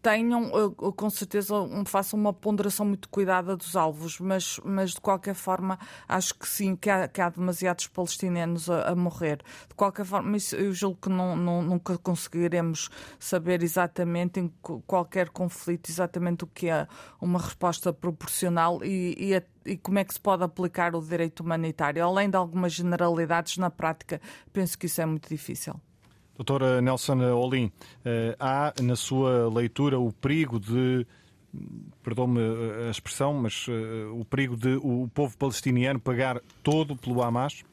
tenham, 0.08 0.50
com 0.96 1.10
certeza, 1.10 1.54
façam 1.86 2.18
uma 2.18 2.32
ponderação 2.32 2.86
muito 2.86 3.10
cuidada 3.10 3.58
dos 3.58 3.76
alvos, 3.76 4.22
mas, 4.22 4.58
mas 4.64 4.92
de 4.92 5.02
qualquer 5.02 5.36
forma 5.36 5.78
acho 6.08 6.34
que 6.34 6.48
sim, 6.48 6.78
que 6.78 6.90
há, 6.90 7.10
que 7.10 7.20
há 7.20 7.30
demasiados 7.30 7.88
palestinianos 7.88 8.70
a, 8.70 8.92
a, 8.92 8.96
morrer. 8.96 9.40
De 9.68 9.76
qualquer 9.76 10.06
forma, 10.06 10.38
eu 10.54 10.72
julgo 10.72 10.98
que 11.02 11.10
não, 11.10 11.36
não, 11.36 11.62
nunca 11.62 11.98
conseguiremos 11.98 12.90
saber 13.20 13.62
exatamente 13.62 14.40
em 14.40 14.50
qualquer 14.88 15.28
conflito 15.28 15.90
exatamente 15.90 16.46
o 16.46 16.48
que 16.48 16.70
é 16.70 16.88
uma 17.20 17.40
resposta 17.40 17.92
proporcional 17.92 18.80
e, 18.86 19.34
e, 19.36 19.72
e 19.74 19.78
como 19.78 20.00
é 20.00 20.06
que 20.06 20.14
se 20.14 20.22
pode 20.22 20.42
aplicar 20.42 20.96
o 20.96 21.02
direito 21.02 21.42
humanitário. 21.42 22.02
Além 22.02 22.30
de 22.30 22.38
algumas 22.38 22.72
generalidades, 22.72 23.58
na 23.58 23.70
prática, 23.70 24.22
penso 24.54 24.78
que 24.78 24.86
isso 24.86 25.02
é 25.02 25.06
muito 25.06 25.28
difícil. 25.28 25.78
Doutora 26.38 26.80
Nelson 26.82 27.20
Olim, 27.34 27.72
eh, 28.06 28.36
há 28.40 28.72
na 28.82 28.96
sua 28.96 29.52
leitura 29.52 30.00
o 30.00 30.14
perigo 30.14 30.60
de, 30.60 31.06
perdoe-me 32.04 32.40
a 32.88 32.92
expressão, 32.92 33.34
mas 33.34 33.66
eh, 33.68 34.06
o 34.12 34.24
perigo 34.24 34.56
de 34.56 34.76
o 34.76 35.10
povo 35.12 35.36
palestiniano 35.36 36.00
pagar 36.00 36.40
todo 36.62 36.96
pelo 36.96 37.24
Hamas? 37.24 37.64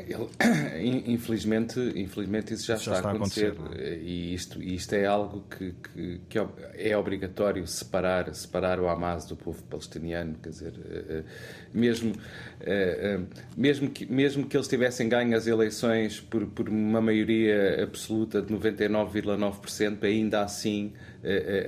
Ele, 0.00 1.02
infelizmente, 1.06 1.78
infelizmente 1.94 2.54
isso 2.54 2.66
já, 2.66 2.76
já 2.76 2.80
está, 2.80 2.96
está, 2.96 3.08
a 3.08 3.12
acontecer, 3.12 3.52
acontecer 3.52 4.00
e 4.02 4.34
isto, 4.34 4.62
isto 4.62 4.94
é 4.94 5.06
algo 5.06 5.44
que, 5.50 5.72
que, 5.72 6.20
que, 6.28 6.38
é 6.74 6.96
obrigatório 6.96 7.66
separar, 7.66 8.32
separar 8.34 8.80
o 8.80 8.88
Hamas 8.88 9.26
do 9.26 9.36
povo 9.36 9.62
palestiniano, 9.64 10.36
quer 10.42 10.50
dizer, 10.50 10.74
eh, 10.90 11.04
eh, 11.08 11.24
mesmo, 11.72 12.12
eh, 12.60 13.20
mesmo, 13.56 13.90
que, 13.90 14.06
mesmo 14.06 14.46
que 14.46 14.56
eles 14.56 14.68
tivessem 14.68 15.08
ganho 15.08 15.36
as 15.36 15.46
eleições 15.46 16.20
por, 16.20 16.46
por 16.46 16.68
uma 16.68 17.00
maioria 17.00 17.82
absoluta 17.82 18.42
de 18.42 18.52
99,9%, 18.52 20.04
ainda 20.04 20.42
assim 20.42 20.92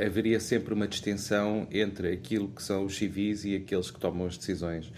haveria 0.05 0.41
sempre 0.41 0.75
uma 0.75 0.87
distinção 0.87 1.67
entre 1.71 2.13
aquilo 2.13 2.49
que 2.49 2.63
são 2.63 2.85
os 2.85 2.97
civis 2.97 3.45
e 3.45 3.57
aqueles 3.57 3.91
que 3.91 3.99
tomam 3.99 4.27
as 4.27 4.37
decisões. 4.37 4.93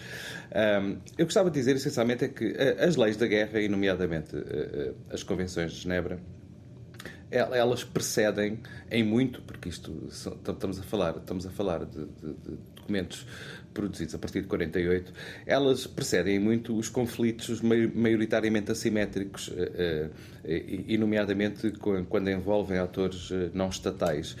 Eu 1.17 1.25
gostava 1.25 1.49
de 1.49 1.59
dizer, 1.59 1.75
essencialmente, 1.75 2.25
é 2.25 2.27
que 2.27 2.55
as 2.79 2.95
leis 2.95 3.17
da 3.17 3.27
guerra, 3.27 3.59
e 3.59 3.67
nomeadamente 3.67 4.35
as 5.09 5.23
convenções 5.23 5.71
de 5.71 5.81
Genebra, 5.81 6.19
elas 7.31 7.83
precedem 7.83 8.59
em 8.89 9.03
muito, 9.03 9.41
porque 9.43 9.69
isto 9.69 10.09
estamos 10.09 10.79
a 10.79 10.83
falar, 10.83 11.15
estamos 11.17 11.47
a 11.47 11.49
falar 11.49 11.85
de, 11.85 12.05
de 12.05 12.57
documentos 12.91 13.25
produzidos 13.73 14.13
a 14.15 14.17
partir 14.17 14.41
de 14.41 14.47
48, 14.47 15.13
elas 15.45 15.87
precedem 15.87 16.37
muito 16.39 16.77
os 16.77 16.89
conflitos 16.89 17.61
maioritariamente 17.61 18.69
assimétricos, 18.69 19.49
eh, 19.55 20.09
eh, 20.43 20.63
e 20.87 20.97
nomeadamente 20.97 21.71
quando 22.09 22.29
envolvem 22.29 22.79
atores 22.79 23.31
eh, 23.31 23.49
não 23.53 23.69
estatais. 23.69 24.35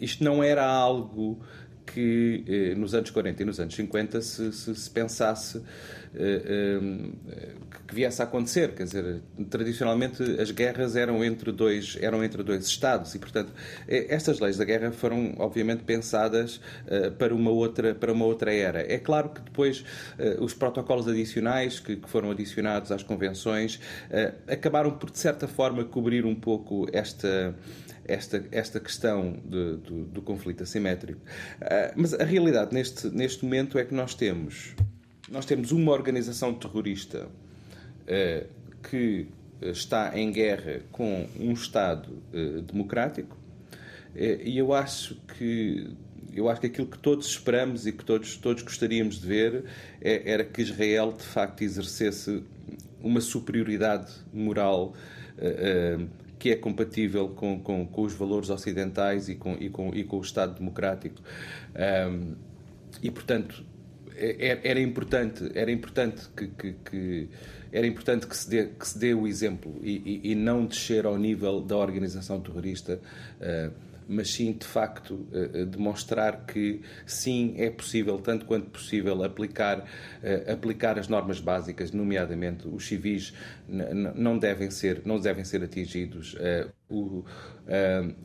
Isto 0.00 0.24
não 0.24 0.42
era 0.42 0.64
algo 0.64 1.38
que 1.84 2.74
nos 2.78 2.94
anos 2.94 3.10
40 3.10 3.42
e 3.42 3.44
nos 3.44 3.60
anos 3.60 3.74
50 3.74 4.22
se, 4.22 4.52
se, 4.52 4.74
se 4.74 4.90
pensasse 4.90 5.60
que 6.12 7.94
viesse 7.94 8.20
a 8.20 8.24
acontecer. 8.24 8.74
Quer 8.74 8.84
dizer, 8.84 9.22
tradicionalmente 9.48 10.22
as 10.40 10.50
guerras 10.50 10.96
eram 10.96 11.24
entre 11.24 11.52
dois, 11.52 11.96
eram 12.00 12.24
entre 12.24 12.42
dois 12.42 12.66
Estados 12.66 13.14
e, 13.14 13.18
portanto, 13.18 13.52
eh, 13.88 14.06
estas 14.08 14.40
leis 14.40 14.56
da 14.56 14.64
guerra 14.64 14.92
foram, 14.92 15.34
obviamente, 15.38 15.82
pensadas 15.84 16.60
para 17.18 17.34
uma 17.34 17.50
outra, 17.50 17.94
para 17.94 18.12
uma 18.12 18.24
outra 18.24 18.52
era. 18.52 18.80
É 18.80 18.98
claro 18.98 19.30
que 19.30 19.40
depois 19.40 19.84
os 20.38 20.54
protocolos 20.54 21.08
adicionais 21.08 21.80
que, 21.80 21.96
que 21.96 22.08
foram 22.08 22.30
adicionados 22.30 22.92
às 22.92 23.02
convenções 23.02 23.80
acabaram 24.46 24.92
por, 24.92 25.10
de 25.10 25.18
certa 25.18 25.46
forma, 25.48 25.84
cobrir 25.84 26.24
um 26.24 26.34
pouco 26.34 26.86
esta 26.92 27.54
esta, 28.10 28.44
esta 28.50 28.80
questão 28.80 29.40
de, 29.44 29.76
do, 29.76 30.04
do, 30.04 30.22
conflito 30.22 30.62
assimétrico. 30.62 31.20
Uh, 31.60 31.92
mas 31.96 32.12
a 32.14 32.24
realidade 32.24 32.74
neste, 32.74 33.08
neste 33.08 33.44
momento 33.44 33.78
é 33.78 33.84
que 33.84 33.94
nós 33.94 34.14
temos 34.14 34.74
nós 35.30 35.46
temos 35.46 35.72
uma 35.72 35.92
organização 35.92 36.52
terrorista 36.54 37.26
uh, 37.26 38.48
que 38.82 39.28
eh, 39.60 39.70
está 39.70 40.18
em 40.18 40.32
guerra 40.32 40.80
com 40.90 41.28
um 41.38 41.52
Estado 41.52 42.10
uh, 42.32 42.62
democrático 42.62 43.38
e 44.14 44.58
eu 44.58 44.74
acho 44.74 45.14
que 45.38 45.88
eu 46.34 46.48
acho 46.48 46.60
que 46.60 46.66
aquilo 46.66 46.86
que 46.86 46.98
todos 46.98 47.26
esperamos 47.26 47.86
e 47.86 47.92
que 47.92 48.04
todos, 48.04 48.36
todos 48.36 48.62
gostaríamos 48.62 49.20
de 49.20 49.26
ver 49.26 49.64
é, 50.00 50.32
era 50.32 50.44
que 50.44 50.62
Israel 50.62 51.12
de 51.12 51.22
facto 51.22 51.62
exercesse 51.62 52.42
uma 53.00 53.20
superioridade 53.20 54.12
moral 54.32 54.94
uh, 55.36 56.08
que 56.40 56.50
é 56.50 56.56
compatível 56.56 57.28
com, 57.28 57.60
com, 57.60 57.86
com, 57.86 58.02
os 58.02 58.14
valores 58.14 58.48
ocidentais 58.48 59.28
e 59.28 59.34
com, 59.34 59.52
e 59.60 59.68
com, 59.68 59.94
e 59.94 60.02
com 60.04 60.16
o 60.16 60.22
Estado 60.22 60.54
democrático. 60.54 61.20
Um, 62.08 62.34
e, 63.02 63.10
portanto, 63.10 63.62
era 64.62 64.80
importante, 64.80 65.50
era 65.54 65.70
importante 65.70 66.28
que, 66.36 66.48
que, 66.48 66.72
que, 66.84 67.28
era 67.72 67.86
importante 67.86 68.26
que 68.26 68.36
se 68.36 68.50
dê, 68.50 68.66
que 68.66 68.86
se 68.86 68.98
dê 68.98 69.14
o 69.14 69.26
exemplo 69.26 69.80
e, 69.82 70.20
e, 70.24 70.32
e 70.32 70.34
não 70.34 70.66
descer 70.66 71.06
ao 71.06 71.16
nível 71.16 71.60
da 71.60 71.76
organização 71.76 72.40
terrorista. 72.40 73.00
Uh, 73.40 73.90
mas 74.10 74.32
sim, 74.32 74.52
de 74.52 74.66
facto, 74.66 75.24
eh, 75.32 75.50
eh, 75.54 75.64
demonstrar 75.64 76.44
que 76.44 76.80
sim, 77.06 77.54
é 77.56 77.70
possível, 77.70 78.18
tanto 78.18 78.44
quanto 78.44 78.68
possível, 78.68 79.22
aplicar, 79.22 79.86
eh, 80.20 80.52
aplicar 80.52 80.98
as 80.98 81.06
normas 81.06 81.38
básicas, 81.38 81.92
nomeadamente 81.92 82.66
os 82.66 82.88
civis 82.88 83.32
não 83.68 84.36
devem 84.36 84.68
ser, 84.68 85.02
não 85.04 85.20
devem 85.20 85.44
ser 85.44 85.62
atingidos. 85.62 86.36
O, 86.88 87.24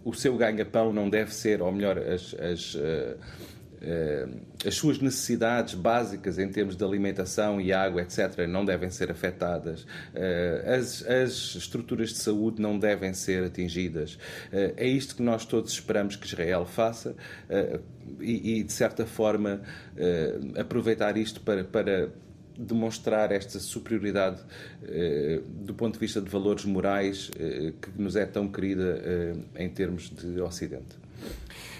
o 0.03 0.11
seu 0.11 0.35
ganha-pão 0.35 0.91
não 0.91 1.07
deve 1.07 1.31
ser, 1.35 1.61
ou 1.61 1.71
melhor, 1.71 1.99
as, 1.99 2.33
as 2.33 2.75
eh, 2.75 3.15
as 4.65 4.75
suas 4.75 4.99
necessidades 4.99 5.73
básicas 5.75 6.39
em 6.39 6.49
termos 6.49 6.75
de 6.75 6.83
alimentação 6.83 7.61
e 7.61 7.71
água, 7.71 8.01
etc., 8.01 8.47
não 8.47 8.65
devem 8.65 8.89
ser 8.89 9.11
afetadas, 9.11 9.85
eh, 10.13 10.77
as, 10.77 11.05
as 11.07 11.55
estruturas 11.55 12.09
de 12.09 12.17
saúde 12.17 12.61
não 12.61 12.77
devem 12.77 13.13
ser 13.13 13.43
atingidas. 13.43 14.17
Eh, 14.51 14.73
é 14.77 14.87
isto 14.87 15.15
que 15.15 15.21
nós 15.21 15.45
todos 15.45 15.71
esperamos 15.71 16.15
que 16.15 16.25
Israel 16.25 16.65
faça 16.65 17.15
e, 18.19 18.63
de 18.63 18.71
certa 18.71 19.05
forma, 19.05 19.61
aproveitar 20.59 21.17
isto 21.17 21.41
para, 21.41 21.63
para 21.63 22.09
demonstrar 22.57 23.31
esta 23.31 23.59
superioridade 23.59 24.41
do 25.63 25.73
ponto 25.73 25.93
de 25.95 25.99
vista 25.99 26.21
de 26.21 26.29
valores 26.29 26.65
morais 26.65 27.29
que 27.81 28.01
nos 28.01 28.15
é 28.15 28.25
tão 28.25 28.47
querida 28.47 29.01
em 29.55 29.69
termos 29.69 30.09
de 30.09 30.39
Ocidente. 30.41 30.95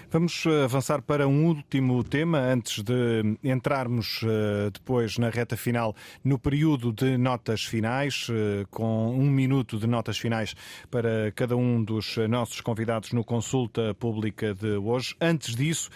Vamos 0.08 0.46
eh, 0.46 0.64
avançar 0.64 1.02
para 1.02 1.26
um 1.26 1.46
último 1.46 2.04
tema 2.04 2.38
antes 2.38 2.80
de 2.82 3.36
entrarmos 3.42 4.20
eh, 4.22 4.70
depois 4.72 5.18
na 5.18 5.30
reta 5.30 5.56
final 5.56 5.96
no 6.22 6.38
período 6.38 6.92
de 6.92 7.18
notas 7.18 7.64
finais, 7.64 8.28
eh, 8.30 8.64
com 8.70 9.08
um 9.10 9.28
minuto 9.28 9.78
de 9.78 9.86
notas 9.88 10.16
finais 10.16 10.54
para 10.92 11.32
cada 11.32 11.56
um 11.56 11.82
dos 11.82 12.16
nossos 12.28 12.60
convidados 12.60 13.12
no 13.12 13.24
consulta 13.24 13.94
pública 13.94 14.54
de 14.54 14.76
hoje. 14.76 15.16
Antes 15.20 15.56
disso, 15.56 15.90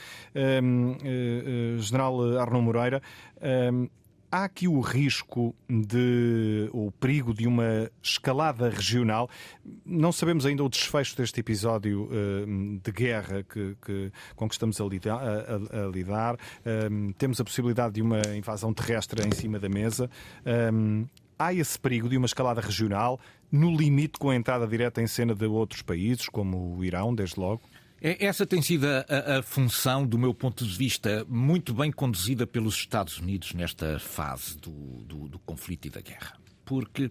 General 1.78 2.38
Arnaud 2.38 2.64
Moreira, 2.64 3.00
há 4.31 4.44
aqui 4.44 4.69
o 4.69 4.81
risco 4.81 5.55
de 5.69 6.69
o 6.73 6.93
perigo 6.93 7.35
de 7.35 7.47
uma 7.47 7.90
escalada 8.02 8.69
regional. 8.69 9.28
Não 9.85 10.12
sabemos 10.12 10.47
ainda 10.47 10.62
o 10.62 10.69
desfecho 10.69 11.16
deste 11.16 11.40
episódio 11.40 12.05
uh, 12.05 12.81
de 12.82 12.93
guerra 12.93 13.43
que, 13.43 13.77
que, 13.85 14.12
com 14.36 14.48
que 14.48 14.55
estamos 14.55 14.81
a 14.81 14.85
lidar. 14.85 15.20
A, 15.20 15.85
a, 15.85 15.86
lidar. 15.90 16.36
Um, 16.90 17.12
temos 17.12 17.40
a 17.40 17.44
possibilidade 17.44 17.94
de 17.94 18.02
uma 18.02 18.23
invasão 18.36 18.73
terrestre 18.73 19.27
em 19.27 19.32
cima 19.32 19.59
da 19.59 19.69
mesa. 19.69 20.09
Um, 20.73 21.07
há 21.39 21.52
esse 21.55 21.78
perigo 21.78 22.09
de 22.09 22.16
uma 22.16 22.27
escalada 22.27 22.61
regional, 22.61 23.19
no 23.51 23.74
limite 23.74 24.19
com 24.19 24.31
a 24.31 24.36
entrada 24.36 24.66
direta 24.66 25.01
em 25.02 25.07
cena 25.07 25.35
de 25.35 25.47
outros 25.47 25.82
países, 25.82 26.28
como 26.28 26.77
o 26.77 26.85
Irão, 26.85 27.15
desde 27.15 27.40
logo? 27.40 27.62
É, 28.02 28.24
essa 28.24 28.47
tem 28.47 28.62
sido 28.62 28.86
a, 28.86 29.39
a, 29.39 29.43
função, 29.43 30.06
do 30.06 30.18
meu 30.18 30.32
ponto 30.32 30.64
de 30.64 30.77
vista, 30.77 31.24
muito 31.28 31.74
bem 31.74 31.93
conduzida 31.93 32.47
pelos 32.47 32.74
Estados 32.74 33.18
Unidos 33.18 33.52
nesta 33.52 33.98
fase 33.98 34.56
do, 34.56 34.70
do, 35.05 35.28
do 35.28 35.39
conflito 35.40 35.86
e 35.86 35.90
da 35.90 36.01
guerra. 36.01 36.39
Porque 36.64 37.10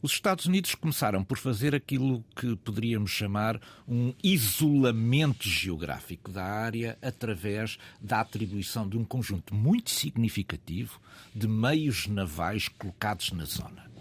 os 0.00 0.12
Estados 0.12 0.46
Unidos 0.46 0.74
começaram 0.74 1.22
por 1.22 1.36
fazer 1.36 1.74
aquilo 1.74 2.24
que 2.36 2.56
poderíamos 2.56 3.10
chamar 3.10 3.60
um 3.86 4.14
isolamento 4.22 5.46
geográfico 5.46 6.30
da 6.30 6.44
área 6.44 6.98
através 7.02 7.78
da 8.00 8.20
atribuição 8.20 8.88
de 8.88 8.96
um 8.96 9.04
conjunto 9.04 9.54
muito 9.54 9.90
significativo 9.90 11.00
de 11.34 11.46
meios 11.46 12.06
navais 12.06 12.68
colocados 12.68 13.30
na 13.32 13.44
zona. 13.44 13.93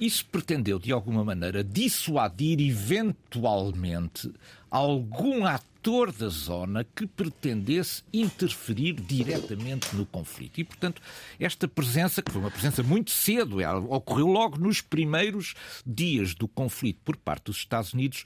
Isso 0.00 0.24
pretendeu, 0.24 0.78
de 0.78 0.92
alguma 0.92 1.22
maneira, 1.22 1.62
dissuadir 1.62 2.58
eventualmente 2.58 4.32
algum 4.70 5.44
ator 5.44 6.10
da 6.10 6.28
zona 6.28 6.84
que 6.84 7.06
pretendesse 7.06 8.02
interferir 8.12 8.94
diretamente 8.94 9.94
no 9.94 10.06
conflito. 10.06 10.58
E, 10.58 10.64
portanto, 10.64 11.02
esta 11.38 11.68
presença, 11.68 12.22
que 12.22 12.30
foi 12.30 12.40
uma 12.40 12.50
presença 12.50 12.82
muito 12.82 13.10
cedo, 13.10 13.60
ela 13.60 13.80
ocorreu 13.80 14.26
logo 14.26 14.58
nos 14.58 14.80
primeiros 14.80 15.54
dias 15.86 16.34
do 16.34 16.48
conflito 16.48 17.00
por 17.04 17.16
parte 17.16 17.46
dos 17.46 17.58
Estados 17.58 17.92
Unidos, 17.92 18.24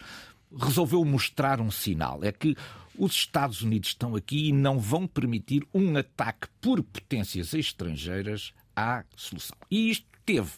resolveu 0.57 1.05
mostrar 1.05 1.61
um 1.61 1.71
sinal. 1.71 2.23
É 2.23 2.31
que 2.31 2.57
os 2.97 3.13
Estados 3.13 3.63
Unidos 3.63 3.89
estão 3.89 4.15
aqui 4.15 4.49
e 4.49 4.53
não 4.53 4.79
vão 4.79 5.07
permitir 5.07 5.67
um 5.75 5.97
ataque 5.97 6.47
por 6.61 6.83
potências 6.83 7.53
estrangeiras 7.53 8.53
à 8.77 9.05
solução. 9.17 9.57
E 9.69 9.91
isto 9.91 10.07
teve 10.25 10.51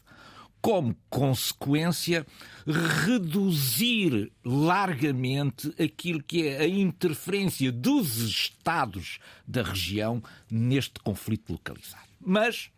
como 0.67 0.97
consequência, 1.09 2.27
reduzir 3.05 4.33
largamente 4.45 5.73
aquilo 5.81 6.21
que 6.21 6.49
é 6.49 6.63
a 6.63 6.67
interferência 6.67 7.71
dos 7.71 8.17
Estados 8.17 9.21
da 9.47 9.63
região 9.63 10.21
neste 10.51 10.99
conflito 10.99 11.53
localizado. 11.53 12.09
Mas 12.21 12.69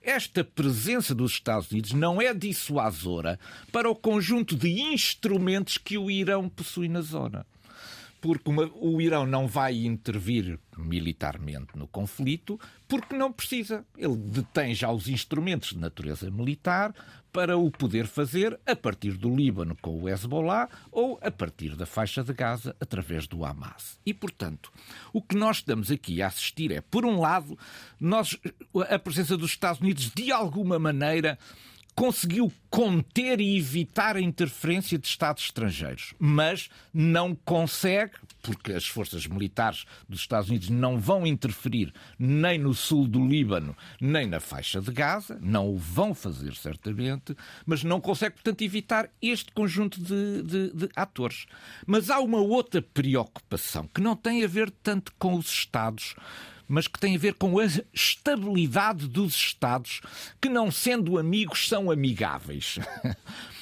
esta 0.00 0.42
presença 0.42 1.14
dos 1.14 1.32
Estados 1.32 1.70
Unidos 1.70 1.92
não 1.92 2.18
é 2.18 2.32
dissuasora 2.32 3.38
para 3.70 3.90
o 3.90 3.94
conjunto 3.94 4.56
de 4.56 4.80
instrumentos 4.80 5.76
que 5.76 5.98
o 5.98 6.10
Irão 6.10 6.48
possui 6.48 6.88
na 6.88 7.02
zona 7.02 7.44
porque 8.24 8.48
uma, 8.48 8.70
o 8.76 9.02
Irão 9.02 9.26
não 9.26 9.46
vai 9.46 9.84
intervir 9.84 10.58
militarmente 10.78 11.76
no 11.76 11.86
conflito, 11.86 12.58
porque 12.88 13.14
não 13.14 13.30
precisa. 13.30 13.84
Ele 13.98 14.16
detém 14.16 14.74
já 14.74 14.90
os 14.90 15.08
instrumentos 15.08 15.74
de 15.74 15.78
natureza 15.78 16.30
militar 16.30 16.94
para 17.30 17.58
o 17.58 17.70
poder 17.70 18.06
fazer 18.06 18.58
a 18.64 18.74
partir 18.74 19.18
do 19.18 19.28
Líbano 19.28 19.76
com 19.78 20.00
o 20.00 20.08
Hezbollah 20.08 20.70
ou 20.90 21.18
a 21.20 21.30
partir 21.30 21.76
da 21.76 21.84
faixa 21.84 22.24
de 22.24 22.32
Gaza 22.32 22.74
através 22.80 23.26
do 23.26 23.44
Hamas. 23.44 24.00
E, 24.06 24.14
portanto, 24.14 24.72
o 25.12 25.20
que 25.20 25.36
nós 25.36 25.58
estamos 25.58 25.90
aqui 25.90 26.22
a 26.22 26.28
assistir 26.28 26.72
é, 26.72 26.80
por 26.80 27.04
um 27.04 27.20
lado, 27.20 27.58
nós, 28.00 28.38
a 28.88 28.98
presença 28.98 29.36
dos 29.36 29.50
Estados 29.50 29.82
Unidos, 29.82 30.10
de 30.14 30.32
alguma 30.32 30.78
maneira, 30.78 31.38
conseguiu 31.94 32.52
conter 32.68 33.40
e 33.40 33.56
evitar 33.56 34.16
a 34.16 34.20
interferência 34.20 34.98
de 34.98 35.06
Estados 35.06 35.44
estrangeiros, 35.44 36.12
mas 36.18 36.68
não 36.92 37.34
consegue, 37.34 38.14
porque 38.42 38.72
as 38.72 38.86
forças 38.86 39.26
militares 39.26 39.84
dos 40.08 40.20
Estados 40.20 40.50
Unidos 40.50 40.70
não 40.70 40.98
vão 40.98 41.24
interferir 41.26 41.92
nem 42.18 42.58
no 42.58 42.74
sul 42.74 43.06
do 43.06 43.24
Líbano, 43.24 43.76
nem 44.00 44.26
na 44.26 44.40
faixa 44.40 44.80
de 44.80 44.90
Gaza, 44.90 45.38
não 45.40 45.68
o 45.68 45.78
vão 45.78 46.12
fazer 46.14 46.54
certamente, 46.54 47.36
mas 47.64 47.84
não 47.84 48.00
consegue, 48.00 48.34
portanto, 48.34 48.62
evitar 48.62 49.08
este 49.22 49.52
conjunto 49.52 50.00
de, 50.00 50.42
de, 50.42 50.70
de 50.72 50.88
atores. 50.96 51.46
Mas 51.86 52.10
há 52.10 52.18
uma 52.18 52.38
outra 52.38 52.82
preocupação 52.82 53.88
que 53.94 54.00
não 54.00 54.16
tem 54.16 54.42
a 54.42 54.48
ver 54.48 54.70
tanto 54.82 55.12
com 55.16 55.34
os 55.34 55.46
Estados 55.46 56.16
mas 56.68 56.86
que 56.86 56.98
tem 56.98 57.16
a 57.16 57.18
ver 57.18 57.34
com 57.34 57.58
a 57.58 57.64
estabilidade 57.92 59.06
dos 59.08 59.34
Estados, 59.34 60.00
que, 60.40 60.48
não 60.48 60.70
sendo 60.70 61.18
amigos, 61.18 61.68
são 61.68 61.90
amigáveis. 61.90 62.78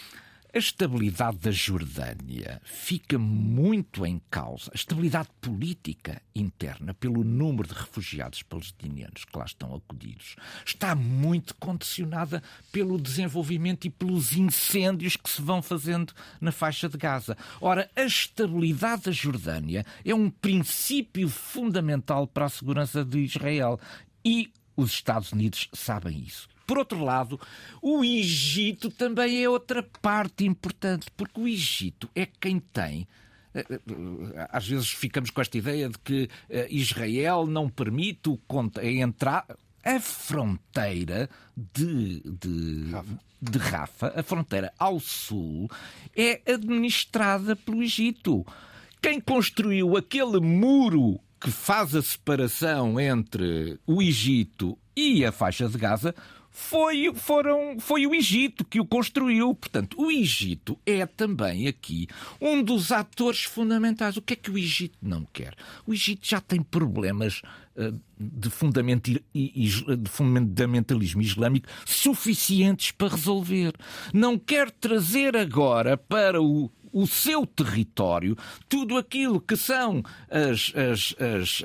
A 0.54 0.58
estabilidade 0.58 1.38
da 1.38 1.50
Jordânia 1.50 2.60
fica 2.62 3.18
muito 3.18 4.04
em 4.04 4.20
causa, 4.30 4.70
a 4.70 4.76
estabilidade 4.76 5.30
política 5.40 6.20
interna, 6.34 6.92
pelo 6.92 7.24
número 7.24 7.66
de 7.66 7.72
refugiados 7.72 8.42
palestinianos 8.42 9.24
que 9.24 9.38
lá 9.38 9.46
estão 9.46 9.74
acudidos, 9.74 10.36
está 10.62 10.94
muito 10.94 11.54
condicionada 11.54 12.42
pelo 12.70 13.00
desenvolvimento 13.00 13.86
e 13.86 13.90
pelos 13.90 14.34
incêndios 14.34 15.16
que 15.16 15.30
se 15.30 15.40
vão 15.40 15.62
fazendo 15.62 16.12
na 16.38 16.52
faixa 16.52 16.86
de 16.86 16.98
Gaza. 16.98 17.34
Ora, 17.58 17.90
a 17.96 18.02
estabilidade 18.02 19.04
da 19.04 19.10
Jordânia 19.10 19.86
é 20.04 20.14
um 20.14 20.28
princípio 20.28 21.30
fundamental 21.30 22.26
para 22.26 22.44
a 22.44 22.50
segurança 22.50 23.02
de 23.02 23.20
Israel 23.20 23.80
e 24.22 24.52
os 24.76 24.90
Estados 24.90 25.32
Unidos 25.32 25.70
sabem 25.72 26.18
isso. 26.18 26.51
Por 26.66 26.78
outro 26.78 27.04
lado, 27.04 27.40
o 27.80 28.04
Egito 28.04 28.90
também 28.90 29.42
é 29.42 29.48
outra 29.48 29.82
parte 30.00 30.44
importante, 30.44 31.06
porque 31.16 31.40
o 31.40 31.48
Egito 31.48 32.08
é 32.14 32.26
quem 32.26 32.58
tem 32.58 33.06
eh, 33.54 33.66
eh, 33.70 34.48
às 34.50 34.66
vezes 34.66 34.90
ficamos 34.90 35.30
com 35.30 35.40
esta 35.40 35.56
ideia 35.58 35.88
de 35.88 35.98
que 35.98 36.28
eh, 36.48 36.66
Israel 36.70 37.46
não 37.46 37.68
permite 37.68 38.28
o 38.28 38.40
entrar. 38.82 39.44
A 39.84 39.98
fronteira 39.98 41.28
de, 41.56 42.20
de, 42.20 42.90
Rafa. 42.92 43.18
de 43.40 43.58
Rafa, 43.58 44.12
a 44.14 44.22
fronteira 44.22 44.72
ao 44.78 45.00
sul, 45.00 45.68
é 46.16 46.40
administrada 46.46 47.56
pelo 47.56 47.82
Egito. 47.82 48.46
Quem 49.02 49.20
construiu 49.20 49.96
aquele 49.96 50.38
muro 50.38 51.18
que 51.40 51.50
faz 51.50 51.96
a 51.96 52.02
separação 52.02 53.00
entre 53.00 53.76
o 53.84 54.00
Egito 54.00 54.78
e 54.96 55.24
a 55.24 55.32
faixa 55.32 55.68
de 55.68 55.76
Gaza 55.76 56.14
foi, 56.52 57.10
foram, 57.14 57.80
foi 57.80 58.06
o 58.06 58.14
Egito 58.14 58.64
que 58.64 58.78
o 58.78 58.84
construiu. 58.84 59.54
Portanto, 59.54 59.96
o 59.98 60.10
Egito 60.10 60.78
é 60.84 61.06
também 61.06 61.66
aqui 61.66 62.06
um 62.40 62.62
dos 62.62 62.92
atores 62.92 63.44
fundamentais. 63.44 64.16
O 64.16 64.22
que 64.22 64.34
é 64.34 64.36
que 64.36 64.50
o 64.50 64.58
Egito 64.58 64.98
não 65.00 65.26
quer? 65.32 65.54
O 65.86 65.94
Egito 65.94 66.28
já 66.28 66.40
tem 66.40 66.62
problemas 66.62 67.40
de, 67.74 69.22
de 69.96 70.10
fundamentalismo 70.10 71.22
islâmico 71.22 71.68
suficientes 71.86 72.90
para 72.90 73.08
resolver. 73.08 73.72
Não 74.12 74.38
quer 74.38 74.70
trazer 74.70 75.36
agora 75.36 75.96
para 75.96 76.40
o 76.40 76.70
o 76.92 77.06
seu 77.06 77.46
território 77.46 78.36
tudo 78.68 78.96
aquilo 78.96 79.40
que 79.40 79.56
são 79.56 80.02
as, 80.30 80.72
as, 80.76 81.14
as, 81.18 81.62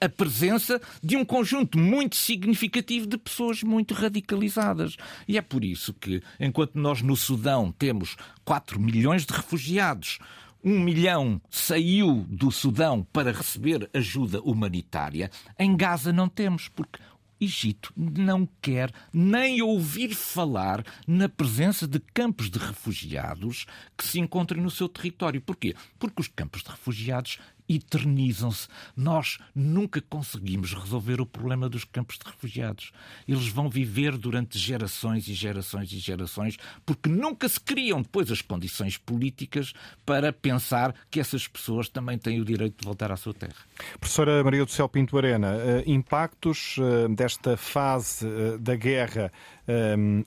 a, 0.00 0.06
a, 0.06 0.08
presença 0.08 0.80
de 1.02 1.16
um 1.16 1.24
conjunto 1.24 1.78
muito 1.78 2.16
significativo 2.16 3.06
de 3.06 3.16
pessoas 3.16 3.62
muito 3.62 3.94
radicalizadas. 3.94 4.96
E 5.26 5.38
é 5.38 5.42
por 5.42 5.64
isso 5.64 5.94
que, 5.94 6.22
enquanto 6.38 6.76
nós 6.76 7.02
no 7.02 7.16
Sudão 7.16 7.72
temos 7.72 8.16
4 8.44 8.80
milhões 8.80 9.24
de 9.24 9.32
refugiados, 9.32 10.18
um 10.62 10.78
milhão 10.78 11.40
saiu 11.48 12.26
do 12.28 12.50
Sudão 12.50 13.06
para 13.12 13.32
receber 13.32 13.88
ajuda 13.94 14.40
humanitária. 14.42 15.30
Em 15.58 15.74
Gaza 15.74 16.12
não 16.12 16.28
temos, 16.28 16.68
porque 16.68 17.00
Egito 17.40 17.92
não 17.96 18.46
quer 18.60 18.92
nem 19.12 19.62
ouvir 19.62 20.14
falar 20.14 20.84
na 21.06 21.28
presença 21.28 21.86
de 21.86 21.98
campos 21.98 22.50
de 22.50 22.58
refugiados 22.58 23.66
que 23.96 24.04
se 24.04 24.20
encontrem 24.20 24.62
no 24.62 24.70
seu 24.70 24.88
território. 24.88 25.40
Porquê? 25.40 25.74
Porque 25.98 26.20
os 26.20 26.28
campos 26.28 26.62
de 26.62 26.70
refugiados 26.70 27.38
eternizam-se. 27.74 28.68
Nós 28.96 29.38
nunca 29.54 30.00
conseguimos 30.00 30.74
resolver 30.74 31.20
o 31.20 31.26
problema 31.26 31.68
dos 31.68 31.84
campos 31.84 32.18
de 32.18 32.30
refugiados. 32.30 32.92
Eles 33.26 33.48
vão 33.48 33.68
viver 33.68 34.16
durante 34.16 34.58
gerações 34.58 35.28
e 35.28 35.34
gerações 35.34 35.92
e 35.92 35.98
gerações, 35.98 36.56
porque 36.84 37.08
nunca 37.08 37.48
se 37.48 37.60
criam 37.60 38.02
depois 38.02 38.30
as 38.30 38.42
condições 38.42 38.96
políticas 38.96 39.72
para 40.04 40.32
pensar 40.32 40.94
que 41.10 41.20
essas 41.20 41.46
pessoas 41.46 41.88
também 41.88 42.18
têm 42.18 42.40
o 42.40 42.44
direito 42.44 42.80
de 42.80 42.84
voltar 42.84 43.12
à 43.12 43.16
sua 43.16 43.34
terra. 43.34 43.54
Professora 43.98 44.42
Maria 44.42 44.64
do 44.64 44.70
Céu 44.70 44.88
Pinto 44.88 45.16
Arena, 45.16 45.54
eh, 45.56 45.84
impactos 45.86 46.76
eh, 46.78 47.08
desta 47.08 47.56
fase 47.56 48.26
eh, 48.26 48.58
da 48.58 48.74
guerra 48.74 49.30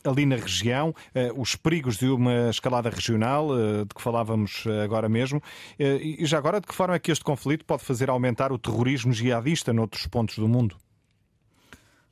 ali 0.06 0.26
na 0.26 0.38
região, 0.38 0.95
os 1.36 1.53
perigos 1.53 1.98
de 1.98 2.07
uma 2.07 2.49
escalada 2.49 2.90
regional, 2.90 3.49
de 3.86 3.94
que 3.94 4.02
falávamos 4.02 4.64
agora 4.82 5.10
mesmo, 5.10 5.44
e 5.78 6.26
já 6.26 6.38
agora 6.38 6.61
de 6.61 6.68
que 6.68 6.74
forma 6.74 6.95
é 6.95 6.99
que 6.99 7.11
este 7.11 7.26
conflito 7.34 7.65
pode 7.65 7.84
fazer 7.84 8.11
aumentar 8.11 8.51
o 8.51 8.60
terrorismo 8.60 9.11
jihadista 9.11 9.73
noutros 9.73 10.05
pontos 10.05 10.38
do 10.38 10.47
mundo? 10.47 10.76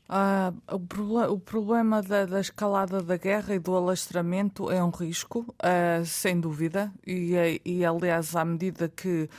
Uh, 0.09 0.75
o, 0.75 1.33
o, 1.33 1.39
problema 1.39 2.01
da, 2.01 2.25
da, 2.25 2.41
escalada 2.41 3.01
da 3.01 3.15
guerra 3.15 3.55
e 3.55 3.59
do 3.59 3.73
alastramento 3.75 4.69
é 4.69 4.83
um 4.83 4.89
risco, 4.89 5.45
uh, 5.63 6.03
sem 6.03 6.39
dúvida, 6.39 6.91
e, 7.05 7.61
e 7.63 7.85
aliás, 7.85 8.35
à 8.35 8.43
medida 8.43 8.89
que 8.89 9.29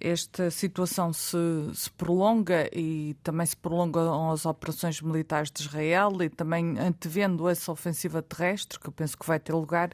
esta 0.00 0.50
situação 0.50 1.12
se, 1.12 1.36
se, 1.74 1.90
prolonga 1.90 2.68
e 2.72 3.16
também 3.22 3.46
se 3.46 3.56
prolongam 3.56 4.30
as 4.30 4.44
operações 4.44 5.00
militares 5.00 5.50
de 5.50 5.62
Israel 5.62 6.22
e 6.22 6.28
também 6.28 6.78
antevendo 6.78 7.48
essa 7.48 7.72
ofensiva 7.72 8.22
terrestre, 8.22 8.78
que 8.78 8.88
eu 8.88 8.92
penso 8.92 9.16
que 9.16 9.26
vai 9.26 9.38
ter 9.38 9.52
lugar, 9.52 9.90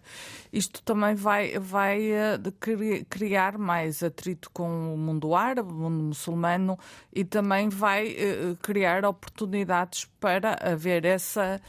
isto 0.53 0.83
também 0.83 1.15
vai, 1.15 1.59
vai 1.59 2.11
eh, 2.11 2.39
criar 3.09 3.57
mais 3.59 4.03
atrito 4.03 4.51
com 4.51 4.95
o 4.95 4.99
mundo 4.99 5.35
árabe, 5.35 5.70
o 5.70 5.74
mundo 5.74 6.03
muçulmano 6.03 6.79
e 7.12 7.24
também 7.24 7.69
vai 7.69 8.09
eh, 8.09 8.57
criar 8.61 9.05
oportunidades 9.05 10.07
para 10.19 10.57
haver 10.61 11.05
essa 11.05 11.61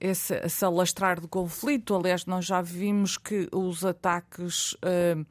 esse, 0.00 0.34
esse 0.34 0.64
alastrar 0.64 1.20
do 1.20 1.28
conflito. 1.28 1.94
Aliás, 1.94 2.26
nós 2.26 2.44
já 2.44 2.60
vimos 2.60 3.16
que 3.16 3.48
os 3.52 3.84
ataques 3.84 4.74
uh, 4.74 5.24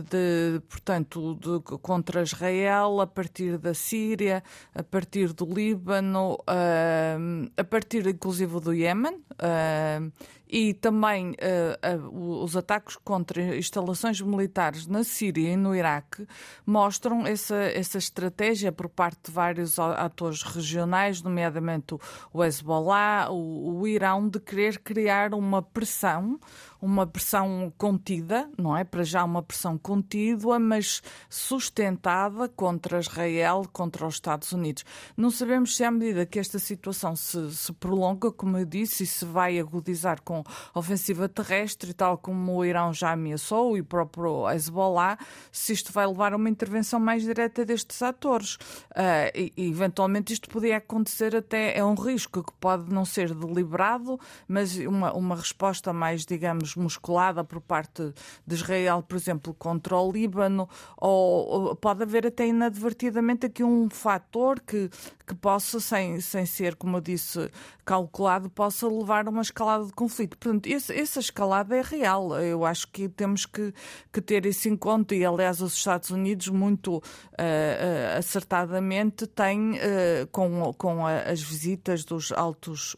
de, 0.00 0.60
portanto, 0.68 1.34
de, 1.34 1.60
contra 1.78 2.22
Israel 2.22 3.00
a 3.00 3.06
partir 3.06 3.58
da 3.58 3.74
Síria, 3.74 4.42
a 4.74 4.82
partir 4.82 5.32
do 5.32 5.44
Líbano, 5.44 6.34
uh, 6.34 7.50
a 7.56 7.64
partir 7.64 8.06
inclusive 8.06 8.60
do 8.60 8.72
Iémen, 8.72 9.14
uh, 9.14 10.12
e 10.52 10.74
também 10.74 11.30
uh, 11.30 12.42
os 12.44 12.54
ataques 12.54 12.96
contra 12.96 13.56
instalações 13.56 14.20
militares 14.20 14.86
na 14.86 15.02
Síria 15.02 15.54
e 15.54 15.56
no 15.56 15.74
Iraque 15.74 16.26
mostram 16.66 17.26
essa, 17.26 17.56
essa 17.56 17.96
estratégia 17.96 18.70
por 18.70 18.90
parte 18.90 19.18
de 19.24 19.32
vários 19.32 19.78
atores 19.78 20.42
regionais, 20.42 21.22
nomeadamente 21.22 21.96
o 22.34 22.44
Hezbollah, 22.44 23.30
o, 23.30 23.80
o 23.80 23.88
Irão, 23.88 24.28
de 24.28 24.38
querer 24.38 24.78
criar 24.80 25.32
uma 25.32 25.62
pressão, 25.62 26.38
uma 26.82 27.06
pressão 27.06 27.72
contida, 27.78 28.50
não 28.58 28.76
é? 28.76 28.82
Para 28.82 29.04
já 29.04 29.22
uma 29.22 29.40
pressão 29.40 29.78
contida, 29.78 30.58
mas 30.58 31.00
sustentada 31.30 32.48
contra 32.48 32.98
Israel, 32.98 33.64
contra 33.72 34.04
os 34.04 34.14
Estados 34.14 34.50
Unidos. 34.50 34.84
Não 35.16 35.30
sabemos 35.30 35.76
se, 35.76 35.84
à 35.84 35.92
medida 35.92 36.26
que 36.26 36.40
esta 36.40 36.58
situação 36.58 37.14
se, 37.14 37.54
se 37.54 37.72
prolonga, 37.74 38.32
como 38.32 38.58
eu 38.58 38.64
disse, 38.64 39.04
e 39.04 39.06
se 39.06 39.24
vai 39.24 39.60
agudizar 39.60 40.20
com 40.22 40.42
ofensiva 40.74 41.28
terrestre, 41.28 41.94
tal 41.94 42.18
como 42.18 42.56
o 42.56 42.64
Irão 42.64 42.92
já 42.92 43.12
ameaçou, 43.12 43.76
e 43.76 43.80
o 43.80 43.84
próprio 43.84 44.50
Hezbollah, 44.50 45.16
se 45.52 45.72
isto 45.72 45.92
vai 45.92 46.04
levar 46.04 46.32
a 46.32 46.36
uma 46.36 46.50
intervenção 46.50 46.98
mais 46.98 47.22
direta 47.22 47.64
destes 47.64 48.02
atores. 48.02 48.56
Uh, 48.90 49.30
e, 49.36 49.52
e, 49.56 49.68
eventualmente, 49.68 50.32
isto 50.32 50.48
podia 50.48 50.78
acontecer 50.78 51.36
até, 51.36 51.78
é 51.78 51.84
um 51.84 51.94
risco 51.94 52.42
que 52.42 52.52
pode 52.58 52.92
não 52.92 53.04
ser 53.04 53.32
deliberado, 53.32 54.18
mas 54.48 54.76
uma, 54.78 55.12
uma 55.12 55.36
resposta 55.36 55.92
mais, 55.92 56.26
digamos, 56.26 56.71
musculada 56.76 57.44
por 57.44 57.60
parte 57.60 58.12
de 58.46 58.54
Israel, 58.54 59.02
por 59.02 59.16
exemplo, 59.16 59.54
contra 59.54 59.96
o 59.96 60.10
Líbano, 60.10 60.68
ou, 60.96 61.74
pode 61.76 62.02
haver 62.02 62.26
até 62.26 62.46
inadvertidamente 62.46 63.46
aqui 63.46 63.62
um 63.62 63.88
fator 63.90 64.60
que, 64.60 64.90
que 65.26 65.34
possa, 65.34 65.80
sem, 65.80 66.20
sem 66.20 66.46
ser, 66.46 66.76
como 66.76 66.96
eu 66.96 67.00
disse, 67.00 67.50
calculado, 67.84 68.48
possa 68.50 68.88
levar 68.88 69.26
a 69.26 69.30
uma 69.30 69.42
escalada 69.42 69.86
de 69.86 69.92
conflito. 69.92 70.36
Portanto, 70.38 70.66
esse, 70.66 70.94
essa 70.94 71.20
escalada 71.20 71.76
é 71.76 71.82
real. 71.82 72.38
Eu 72.40 72.64
acho 72.64 72.88
que 72.88 73.08
temos 73.08 73.46
que, 73.46 73.72
que 74.12 74.20
ter 74.20 74.46
isso 74.46 74.68
em 74.68 74.76
conta 74.76 75.14
e, 75.14 75.24
aliás, 75.24 75.60
os 75.60 75.74
Estados 75.74 76.10
Unidos, 76.10 76.48
muito 76.48 76.96
uh, 76.96 78.18
acertadamente, 78.18 79.26
têm, 79.26 79.72
uh, 79.72 80.26
com, 80.30 80.72
com 80.74 81.06
as 81.06 81.42
visitas 81.42 82.04
dos 82.04 82.32
altos 82.32 82.96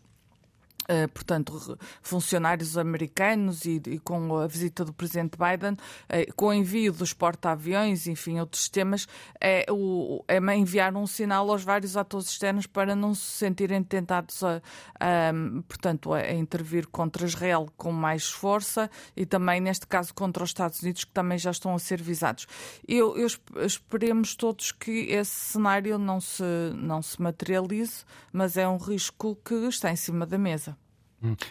Uh, 0.85 1.09
portanto, 1.09 1.79
funcionários 2.03 2.77
americanos 2.77 3.65
e, 3.65 3.81
e, 3.87 3.99
com 3.99 4.37
a 4.37 4.47
visita 4.47 4.85
do 4.85 4.93
presidente 4.93 5.39
Biden, 5.39 5.73
uh, 5.73 6.35
com 6.35 6.49
o 6.49 6.53
envio 6.53 6.93
dos 6.93 7.15
porta-aviões, 7.15 8.07
enfim, 8.07 8.39
outros 8.39 8.61
sistemas, 8.61 9.09
é, 9.41 9.65
o, 9.71 10.23
é 10.29 10.39
enviar 10.55 10.95
um 10.95 11.07
sinal 11.07 11.51
aos 11.51 11.65
vários 11.65 11.97
atores 11.97 12.29
externos 12.29 12.67
para 12.67 12.95
não 12.95 13.15
se 13.15 13.23
sentirem 13.23 13.83
tentados 13.83 14.43
a, 14.43 14.61
a 15.01 15.33
portanto, 15.67 16.13
a, 16.13 16.19
a, 16.19 16.35
intervir 16.35 16.87
contra 16.89 17.25
Israel 17.25 17.67
com 17.77 17.91
mais 17.91 18.29
força 18.31 18.91
e 19.17 19.25
também, 19.25 19.61
neste 19.61 19.87
caso, 19.87 20.13
contra 20.13 20.43
os 20.43 20.51
Estados 20.51 20.83
Unidos, 20.83 21.05
que 21.05 21.13
também 21.13 21.39
já 21.39 21.51
estão 21.51 21.75
a 21.75 21.79
ser 21.79 22.03
visados. 22.03 22.47
Eu, 22.87 23.17
eu 23.17 23.27
esperemos 23.65 24.35
todos 24.35 24.71
que 24.71 25.07
esse 25.11 25.53
cenário 25.53 25.99
não 25.99 26.21
se, 26.21 26.45
não 26.75 27.01
se 27.01 27.21
materialize, 27.21 28.05
mas 28.33 28.57
é 28.57 28.69
um 28.69 28.77
risco 28.77 29.37
que 29.45 29.55
está 29.67 29.91
em 29.91 29.97
cima 29.97 30.27
da 30.27 30.39
mesa. 30.39 30.74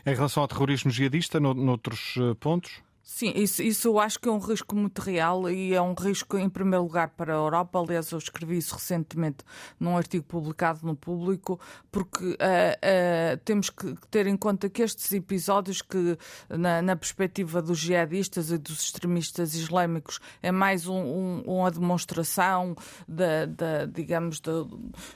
Em 0.05 0.13
relação 0.13 0.41
ao 0.43 0.47
terrorismo 0.47 0.91
jihadista, 0.91 1.39
noutros 1.39 2.15
eh, 2.17 2.33
pontos? 2.39 2.81
Sim, 3.05 3.33
isso, 3.35 3.61
isso 3.61 3.89
eu 3.89 3.99
acho 3.99 4.17
que 4.17 4.29
é 4.29 4.31
um 4.31 4.39
risco 4.39 4.73
muito 4.73 4.99
real 4.99 5.49
e 5.49 5.73
é 5.73 5.81
um 5.81 5.93
risco, 5.93 6.37
em 6.37 6.47
primeiro 6.47 6.85
lugar, 6.85 7.09
para 7.09 7.33
a 7.33 7.35
Europa. 7.35 7.77
Aliás, 7.77 8.09
eu 8.11 8.17
escrevi 8.17 8.57
isso 8.57 8.73
recentemente 8.75 9.43
num 9.77 9.97
artigo 9.97 10.23
publicado 10.23 10.79
no 10.83 10.95
Público, 10.95 11.59
porque 11.91 12.23
uh, 12.23 12.29
uh, 12.33 13.37
temos 13.43 13.69
que 13.69 13.93
ter 14.09 14.25
em 14.25 14.37
conta 14.37 14.69
que 14.69 14.81
estes 14.81 15.11
episódios, 15.11 15.81
que 15.81 16.17
na, 16.47 16.81
na 16.81 16.95
perspectiva 16.95 17.61
dos 17.61 17.77
jihadistas 17.77 18.51
e 18.51 18.57
dos 18.57 18.83
extremistas 18.83 19.53
islâmicos, 19.53 20.21
é 20.41 20.49
mais 20.49 20.87
um, 20.87 20.95
um, 20.95 21.41
uma 21.45 21.69
demonstração 21.69 22.73
da, 23.05 23.45
da 23.45 23.85
digamos, 23.85 24.39
da, 24.39 24.65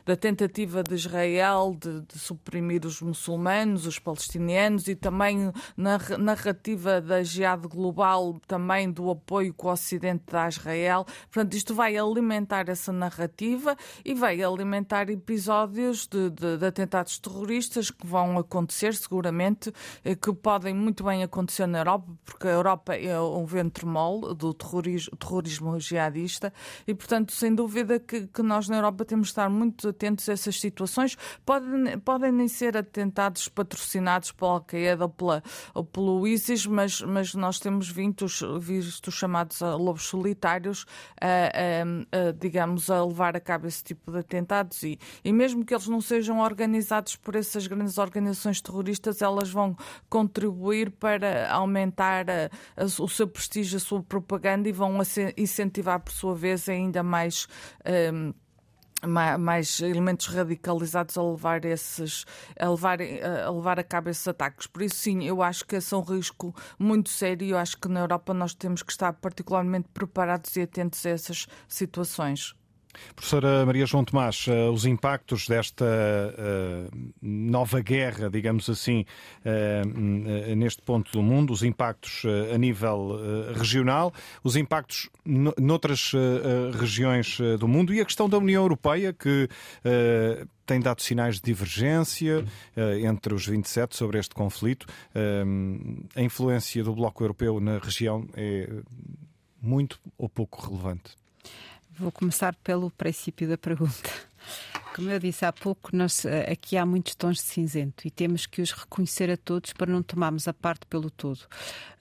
da, 0.06 0.16
tentativa 0.18 0.84
de 0.84 0.94
Israel 0.94 1.74
de, 1.80 2.02
de, 2.02 2.20
suprimir 2.20 2.86
os 2.86 3.02
muçulmanos, 3.02 3.88
os 3.88 3.98
palestinianos 3.98 4.90
e 4.90 4.96
também 4.96 5.54
na 5.78 5.98
narrativa 6.18 7.00
da 7.00 7.24
jihad 7.24 7.77
global 7.78 8.42
também 8.48 8.92
do 8.92 9.10
apoio 9.12 9.54
que 9.54 9.66
o 9.66 9.72
Ocidente 9.72 10.24
dá 10.32 10.46
a 10.46 10.50
Israel. 10.50 11.06
Portanto, 11.32 11.54
isto 11.54 11.74
vai 11.76 11.96
alimentar 11.96 12.68
essa 12.70 12.92
narrativa 12.92 13.78
e 14.04 14.14
vai 14.14 14.42
alimentar 14.42 15.10
episódios 15.10 16.08
de, 16.08 16.30
de, 16.32 16.58
de 16.58 16.66
atentados 16.66 17.20
terroristas 17.20 17.92
que 17.92 18.06
vão 18.06 18.38
acontecer, 18.38 18.96
seguramente, 18.96 19.72
eh, 20.04 20.16
que 20.16 20.34
podem 20.34 20.74
muito 20.74 21.04
bem 21.04 21.24
acontecer 21.24 21.68
na 21.68 21.80
Europa, 21.80 22.12
porque 22.26 22.48
a 22.48 22.52
Europa 22.52 22.96
é 22.96 23.20
um 23.20 23.46
ventre 23.46 23.86
mole 23.86 24.34
do 24.34 24.54
terrorismo, 24.54 25.16
terrorismo 25.16 25.80
jihadista 25.80 26.52
e, 26.88 26.96
portanto, 26.96 27.32
sem 27.32 27.54
dúvida 27.54 28.00
que, 28.00 28.28
que 28.28 28.42
nós 28.42 28.68
na 28.68 28.78
Europa 28.78 29.06
temos 29.06 29.28
de 29.28 29.32
estar 29.32 29.50
muito 29.50 29.90
atentos 29.90 30.28
a 30.28 30.34
essas 30.34 30.60
situações. 30.60 31.16
Podem, 31.46 32.00
podem 32.00 32.32
nem 32.32 32.48
ser 32.48 32.76
atentados 32.76 33.48
patrocinados 33.48 34.32
pela 34.32 34.54
Al-Qaeda 34.54 35.06
ou, 35.06 35.16
ou 35.74 35.84
pelo 35.84 36.28
ISIS, 36.28 36.66
mas, 36.66 37.02
mas 37.02 37.36
nós 37.36 37.60
temos 37.60 37.67
visto, 37.90 38.26
visto 38.60 39.12
chamados 39.12 39.62
a 39.62 39.76
lobos 39.76 40.04
solitários, 40.04 40.86
a, 41.20 41.28
a, 41.28 42.30
a, 42.30 42.32
digamos, 42.32 42.90
a 42.90 43.04
levar 43.04 43.36
a 43.36 43.40
cabo 43.40 43.68
esse 43.68 43.84
tipo 43.84 44.12
de 44.12 44.20
atentados 44.20 44.84
e, 44.84 45.00
e 45.24 45.32
mesmo 45.32 45.66
que 45.66 45.74
eles 45.74 45.88
não 45.88 46.02
sejam 46.02 46.40
organizados 46.40 47.16
por 47.16 47.36
essas 47.36 47.68
grandes 47.68 47.98
organizações 47.98 48.62
terroristas, 48.62 49.22
elas 49.22 49.50
vão 49.50 49.76
contribuir 50.10 50.92
para 50.92 51.52
aumentar 51.52 52.26
o 53.00 53.08
seu 53.08 53.28
prestígio, 53.28 53.78
a 53.78 53.80
sua 53.80 54.02
propaganda 54.02 54.68
e 54.70 54.72
vão 54.72 54.98
incentivar, 55.36 56.00
por 56.00 56.12
sua 56.12 56.36
vez, 56.36 56.68
ainda 56.70 57.04
mais. 57.04 57.48
Um, 58.14 58.34
mais 59.06 59.80
elementos 59.80 60.28
radicalizados 60.28 61.18
a 61.18 61.24
levar 61.24 61.64
esses 61.66 62.26
a 62.60 62.70
levar 62.70 63.00
a 63.02 63.52
levar 63.52 63.80
a 63.80 63.84
cabo 63.84 64.10
esses 64.10 64.28
ataques. 64.28 64.66
Por 64.66 64.82
isso 64.82 64.96
sim 64.96 65.24
eu 65.24 65.42
acho 65.42 65.66
que 65.66 65.76
esse 65.76 65.94
é 65.94 65.98
um 65.98 66.02
risco 66.02 66.56
muito 66.80 67.10
sério 67.10 67.46
e 67.46 67.52
eu 67.52 67.58
acho 67.58 67.78
que 67.78 67.88
na 67.88 68.00
Europa 68.00 68.34
nós 68.34 68.54
temos 68.54 68.82
que 68.82 68.92
estar 68.92 69.14
particularmente 69.14 69.88
preparados 69.94 70.56
e 70.56 70.62
atentos 70.62 71.06
a 71.06 71.10
essas 71.12 71.48
situações 71.68 72.56
Professora 73.16 73.66
Maria 73.66 73.86
João 73.86 74.04
Tomás, 74.04 74.48
uh, 74.48 74.72
os 74.72 74.86
impactos 74.86 75.48
desta 75.48 75.86
uh, 75.86 77.14
nova 77.22 77.82
guerra, 77.82 78.30
digamos 78.30 78.70
assim, 78.70 79.06
uh, 79.46 80.56
neste 80.56 80.82
ponto 80.82 81.12
do 81.12 81.22
mundo, 81.22 81.52
os 81.52 81.64
impactos 81.64 82.24
a 82.54 82.58
nível 82.58 83.20
regional, 83.56 84.14
os 84.44 84.56
impactos 84.56 85.10
noutras 85.26 86.12
regiões 86.80 87.38
do 87.60 87.68
mundo 87.68 87.94
e 87.94 88.02
a 88.02 88.06
questão 88.06 88.30
da 88.30 88.38
União 88.38 88.64
Europeia, 88.64 89.14
que 89.14 89.48
tem 90.66 90.80
dado 90.80 91.02
sinais 91.02 91.36
de 91.36 91.42
divergência 91.42 92.46
entre 93.04 93.34
os 93.34 93.46
27 93.46 93.96
sobre 93.96 94.20
este 94.20 94.34
conflito. 94.34 94.86
a 96.16 96.22
influência 96.22 96.84
do 96.84 96.94
Bloco 96.94 97.24
Europeu 97.24 97.60
na 97.60 97.78
região 97.80 98.28
é 98.36 98.70
muito 99.62 100.00
ou 100.18 100.30
pouco 100.30 100.62
relevante? 100.62 101.16
Vou 102.00 102.12
começar 102.12 102.54
pelo 102.64 102.92
princípio 102.92 103.50
da 103.50 103.58
pergunta. 103.58 104.10
Como 104.96 105.10
eu 105.10 105.20
disse 105.20 105.46
há 105.46 105.54
pouco, 105.54 105.96
nós, 105.96 106.26
eh, 106.26 106.52
aqui 106.52 106.78
há 106.78 106.86
muitos 106.86 107.16
tons 107.16 107.38
de 107.38 107.44
cinzento 107.44 108.08
e 108.08 108.12
temos 108.12 108.46
que 108.46 108.62
os 108.62 108.72
reconhecer 108.72 109.30
a 109.30 109.38
todos 109.38 109.74
para 109.74 109.92
não 109.92 110.02
tomarmos 110.04 110.48
a 110.48 110.54
parte 110.54 110.86
pelo 110.88 111.10
todo. 111.10 111.40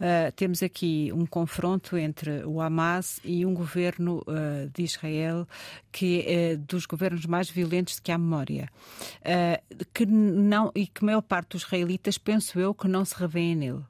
Uh, 0.01 0.33
temos 0.35 0.63
aqui 0.63 1.11
um 1.15 1.27
confronto 1.27 1.97
entre 1.99 2.45
o 2.45 2.61
Hamas 2.61 3.21
e 3.23 3.45
um 3.45 3.53
governo 3.53 4.23
uh, 4.27 4.71
de 4.73 4.83
Israel 4.83 5.47
que 5.97 6.21
é 6.27 6.57
dos 6.57 6.85
governos 6.85 7.25
mais 7.25 7.49
violentos 7.49 7.95
de 7.95 8.03
que 8.03 8.13
há 8.13 8.19
memória. 8.19 8.69
Uh, 9.23 9.87
que 9.95 10.05
não, 10.05 10.71
e 10.75 10.87
que 10.87 11.03
a 11.03 11.07
maior 11.07 11.23
parte 11.23 11.53
dos 11.53 11.63
israelitas, 11.63 12.19
penso 12.19 12.61
eu, 12.61 12.75
que 12.75 12.87
não 12.87 13.03
se 13.03 13.15
revêem 13.15 13.57
nele. 13.57 13.83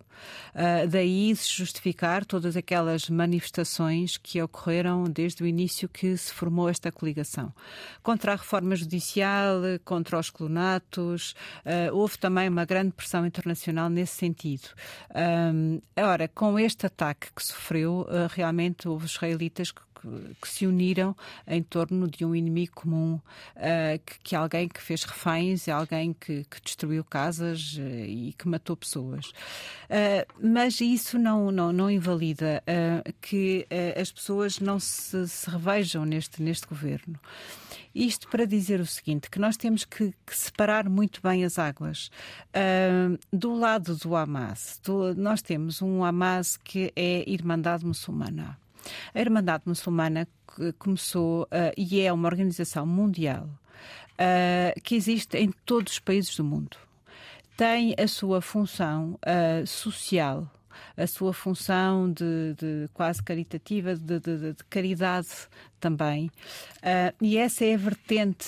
Uh, 0.55 0.89
daí 0.89 1.35
se 1.35 1.53
justificar 1.53 2.25
todas 2.25 2.57
aquelas 2.57 3.11
manifestações 3.11 4.17
que 4.17 4.41
ocorreram 4.41 5.05
desde 5.05 5.43
o 5.43 5.47
início 5.47 5.89
que 5.89 6.17
se 6.17 6.33
formou 6.33 6.69
esta 6.69 6.93
coligação. 6.93 7.53
Contra 8.05 8.33
a 8.33 8.37
reforma 8.37 8.77
judicial, 8.77 9.61
contra 9.85 10.17
os 10.17 10.31
colonatos, 10.31 11.35
uh, 11.65 11.93
houve 11.93 12.19
também 12.19 12.49
uma 12.49 12.65
grande 12.65 12.93
pressão 12.93 13.27
internacional 13.27 13.91
nesse 13.91 14.15
sentido. 14.15 14.69
Um, 15.53 15.81
ora, 15.99 16.29
com 16.29 16.57
este 16.57 16.87
ataque 16.87 17.33
que 17.35 17.45
sofreu, 17.45 18.03
uh, 18.03 18.29
realmente 18.31 18.89
houve 18.89 19.07
israelitas 19.07 19.73
que 19.73 19.86
que, 20.01 20.49
se 20.49 20.67
uniram 20.67 21.17
em 21.47 21.63
torno 21.63 22.09
de 22.09 22.25
um 22.25 22.35
inimigo 22.35 22.73
comum, 22.75 23.15
uh, 23.57 23.99
que, 24.05 24.19
que, 24.21 24.37
alguém 24.37 24.69
que 24.69 24.81
fez 24.81 25.03
reféns, 25.03 25.69
alguém 25.69 26.13
que, 26.13 26.45
que 26.45 26.61
destruiu 26.63 27.05
casas 27.05 27.77
uh, 27.79 27.81
e 27.81 28.35
que 28.39 28.49
matou 28.49 28.77
pessoas. 28.77 29.27
Uh, 29.27 30.27
mas 30.41 30.81
isso 30.81 31.19
não, 31.19 31.51
não, 31.51 31.73
não 31.73 31.91
invalida 31.91 32.63
que 33.21 33.67
as 34.01 34.11
pessoas 34.11 34.61
não 34.61 34.79
se, 34.79 35.27
se, 35.29 35.49
revejam 35.51 36.05
neste, 36.05 36.43
neste 36.43 36.67
governo. 36.67 37.19
Isto 37.95 38.29
para 38.29 38.45
dizer 38.45 38.81
o 38.81 38.87
seguinte: 38.87 39.31
que 39.31 39.39
nós 39.39 39.57
temos 39.57 39.85
que, 39.85 40.13
que 40.27 40.37
separar 40.37 40.89
muito 40.89 41.21
bem 41.23 41.45
as 41.45 41.59
águas. 41.59 42.11
do 43.33 43.55
lado 43.55 43.97
do 43.97 44.15
Hamas, 44.15 44.81
do, 44.85 45.15
nós 45.15 45.43
temos 45.43 45.81
um 45.81 46.05
Hamas 46.05 46.57
que 46.57 46.93
é 46.95 47.29
Irmandade 47.29 47.85
Muçulmana. 47.85 48.59
A 49.15 49.21
Irmandade 49.21 49.65
Muçulmana 49.67 50.27
começou 50.79 51.45
uh, 51.45 51.73
e 51.77 52.01
é 52.01 52.13
uma 52.13 52.29
organização 52.29 52.87
mundial 52.87 53.49
uh, 54.17 54.81
que 54.83 54.95
existe 54.95 55.37
em 55.37 55.53
todos 55.65 55.95
os 55.95 55.99
países 55.99 56.37
do 56.37 56.45
mundo. 56.45 56.77
Tem 57.57 57.95
a 57.99 58.07
sua 58.07 58.41
função 58.41 59.19
uh, 59.23 59.67
social, 59.67 60.51
a 60.97 61.07
sua 61.07 61.33
função 61.33 62.13
de, 62.13 62.55
de 62.55 62.89
quase 62.93 63.23
caritativa, 63.23 63.95
de, 63.95 64.21
de, 64.21 64.53
de 64.53 64.65
caridade 64.69 65.29
também. 65.81 66.27
Uh, 66.79 67.15
e 67.21 67.39
essa 67.39 67.65
é 67.65 67.75
a 67.75 67.79
vertente 67.79 68.47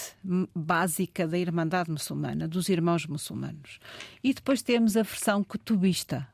básica 0.54 1.26
da 1.26 1.38
Irmandade 1.38 1.90
Muçulmana, 1.90 2.46
dos 2.46 2.68
irmãos 2.68 3.06
muçulmanos. 3.06 3.78
E 4.22 4.34
depois 4.34 4.62
temos 4.62 4.96
a 4.96 5.02
versão 5.02 5.42
cutubista, 5.42 6.28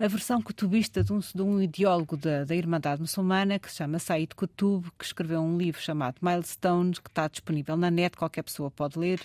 a 0.00 0.08
versão 0.08 0.40
cutubista 0.40 1.04
de 1.04 1.12
um, 1.12 1.18
de 1.18 1.42
um 1.42 1.60
ideólogo 1.60 2.16
da, 2.16 2.42
da 2.44 2.56
Irmandade 2.56 3.02
Muçulmana 3.02 3.58
que 3.58 3.70
se 3.70 3.76
chama 3.76 3.98
Said 3.98 4.34
Qutub, 4.34 4.86
que 4.98 5.04
escreveu 5.04 5.42
um 5.42 5.58
livro 5.58 5.78
chamado 5.78 6.16
Milestones, 6.22 6.98
que 6.98 7.10
está 7.10 7.28
disponível 7.28 7.76
na 7.76 7.90
net, 7.90 8.16
qualquer 8.16 8.42
pessoa 8.42 8.70
pode 8.70 8.98
ler. 8.98 9.20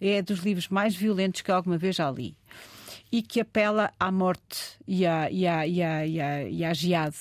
É 0.00 0.20
dos 0.20 0.40
livros 0.40 0.68
mais 0.68 0.96
violentos 0.96 1.40
que 1.40 1.52
alguma 1.52 1.78
vez 1.78 1.94
já 1.94 2.10
li. 2.10 2.36
E 3.12 3.22
que 3.22 3.40
apela 3.40 3.92
à 3.98 4.10
morte 4.10 4.76
e 4.88 5.06
à, 5.06 5.30
e 5.30 5.46
à, 5.46 5.64
e 5.64 5.80
à, 5.80 6.04
e 6.04 6.20
à, 6.20 6.42
e 6.48 6.64
à 6.64 6.74
jihad. 6.74 7.14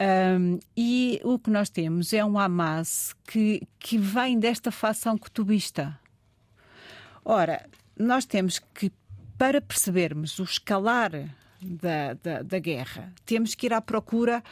Um, 0.00 0.58
e 0.74 1.20
o 1.22 1.38
que 1.38 1.50
nós 1.50 1.68
temos 1.68 2.14
é 2.14 2.24
um 2.24 2.38
Hamas 2.38 3.14
que, 3.24 3.68
que 3.78 3.98
vem 3.98 4.38
desta 4.38 4.72
facção 4.72 5.18
cutubista. 5.18 6.00
Ora, 7.22 7.68
nós 7.98 8.24
temos 8.24 8.58
que, 8.58 8.90
para 9.36 9.60
percebermos 9.60 10.38
o 10.38 10.44
escalar 10.44 11.12
da, 11.64 12.14
da, 12.14 12.42
da 12.42 12.58
guerra. 12.58 13.12
Temos 13.24 13.54
que 13.54 13.66
ir 13.66 13.72
à 13.72 13.80
procura 13.80 14.42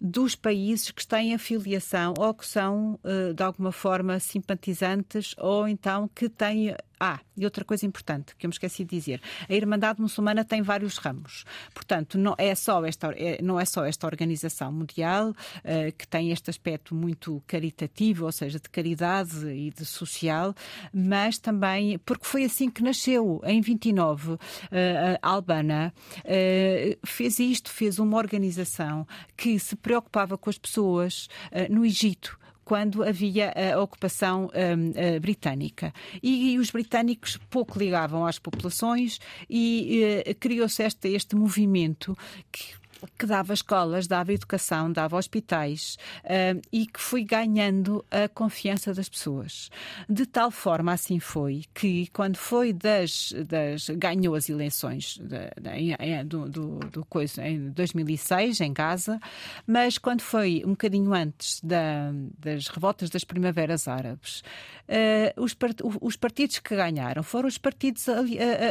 dos 0.00 0.34
países 0.34 0.90
que 0.90 1.06
têm 1.06 1.32
afiliação 1.32 2.14
ou 2.18 2.34
que 2.34 2.44
são, 2.44 2.98
eh, 3.04 3.32
de 3.32 3.42
alguma 3.42 3.70
forma, 3.70 4.18
simpatizantes 4.18 5.32
ou 5.38 5.68
então 5.68 6.10
que 6.12 6.28
têm 6.28 6.74
ah, 7.04 7.18
e 7.36 7.44
outra 7.44 7.64
coisa 7.64 7.84
importante 7.84 8.36
que 8.36 8.46
eu 8.46 8.48
me 8.48 8.54
esqueci 8.54 8.84
de 8.84 8.90
dizer: 8.90 9.20
a 9.48 9.52
Irmandade 9.52 10.00
Muçulmana 10.00 10.44
tem 10.44 10.62
vários 10.62 10.98
ramos. 10.98 11.44
Portanto, 11.74 12.16
não 12.16 12.36
é 12.38 12.54
só 12.54 12.84
esta, 12.84 13.08
é, 13.16 13.42
não 13.42 13.58
é 13.58 13.64
só 13.64 13.84
esta 13.84 14.06
organização 14.06 14.70
mundial 14.70 15.30
uh, 15.30 15.92
que 15.98 16.06
tem 16.06 16.30
este 16.30 16.48
aspecto 16.48 16.94
muito 16.94 17.42
caritativo, 17.44 18.24
ou 18.24 18.30
seja, 18.30 18.60
de 18.60 18.70
caridade 18.70 19.48
e 19.48 19.72
de 19.72 19.84
social, 19.84 20.54
mas 20.94 21.38
também 21.38 21.98
porque 21.98 22.24
foi 22.24 22.44
assim 22.44 22.70
que 22.70 22.84
nasceu. 22.84 23.40
Em 23.42 23.60
29, 23.60 24.34
uh, 24.34 24.38
eh, 24.70 25.18
a 25.20 25.28
Albana 25.28 25.92
uh, 26.18 26.98
fez 27.04 27.40
isto, 27.40 27.68
fez 27.68 27.98
uma 27.98 28.16
organização 28.16 29.04
que 29.36 29.58
se 29.58 29.74
preocupava 29.74 30.38
com 30.38 30.48
as 30.48 30.58
pessoas 30.58 31.26
no 31.68 31.84
Egito 31.84 32.38
quando 32.64 33.02
havia 33.02 33.52
a 33.52 33.80
ocupação 33.80 34.50
um, 34.54 35.20
britânica. 35.20 35.92
E, 36.22 36.52
e, 36.52 36.58
os 36.58 36.70
britânicos 36.70 37.38
pouco 37.50 37.78
ligavam 37.78 38.26
às 38.26 38.38
populações 38.38 39.18
e 39.48 40.24
uh, 40.26 40.34
criou-se 40.36 40.82
este, 40.82 41.08
este 41.08 41.34
movimento 41.36 42.16
que 42.50 42.81
que 43.18 43.26
dava 43.26 43.52
escolas, 43.52 44.06
dava 44.06 44.32
educação, 44.32 44.90
dava 44.90 45.16
hospitais 45.16 45.96
uh, 46.24 46.60
e 46.72 46.86
que 46.86 47.00
foi 47.00 47.24
ganhando 47.24 48.04
a 48.10 48.28
confiança 48.28 48.94
das 48.94 49.08
pessoas. 49.08 49.70
De 50.08 50.26
tal 50.26 50.50
forma 50.50 50.92
assim 50.92 51.18
foi 51.18 51.64
que 51.74 52.08
quando 52.08 52.36
foi 52.36 52.72
das, 52.72 53.34
das 53.46 53.88
ganhou 53.90 54.34
as 54.34 54.48
eleições 54.48 55.18
de, 55.18 55.50
de, 55.60 56.24
do, 56.24 56.48
do, 56.48 56.78
do 56.78 57.04
coisa, 57.06 57.46
em 57.46 57.70
2006 57.70 58.60
em 58.60 58.72
Gaza, 58.72 59.20
mas 59.66 59.98
quando 59.98 60.20
foi 60.20 60.62
um 60.64 60.70
bocadinho 60.70 61.12
antes 61.12 61.60
da, 61.62 62.12
das 62.38 62.68
revoltas 62.68 63.10
das 63.10 63.24
primaveras 63.24 63.88
árabes, 63.88 64.42
uh, 64.88 65.42
os, 65.42 65.54
part, 65.54 65.82
os, 66.00 66.16
partidos 66.16 66.58
que 66.58 66.76
ganharam 66.76 67.22
foram 67.22 67.48
os 67.48 67.58
partidos 67.58 68.06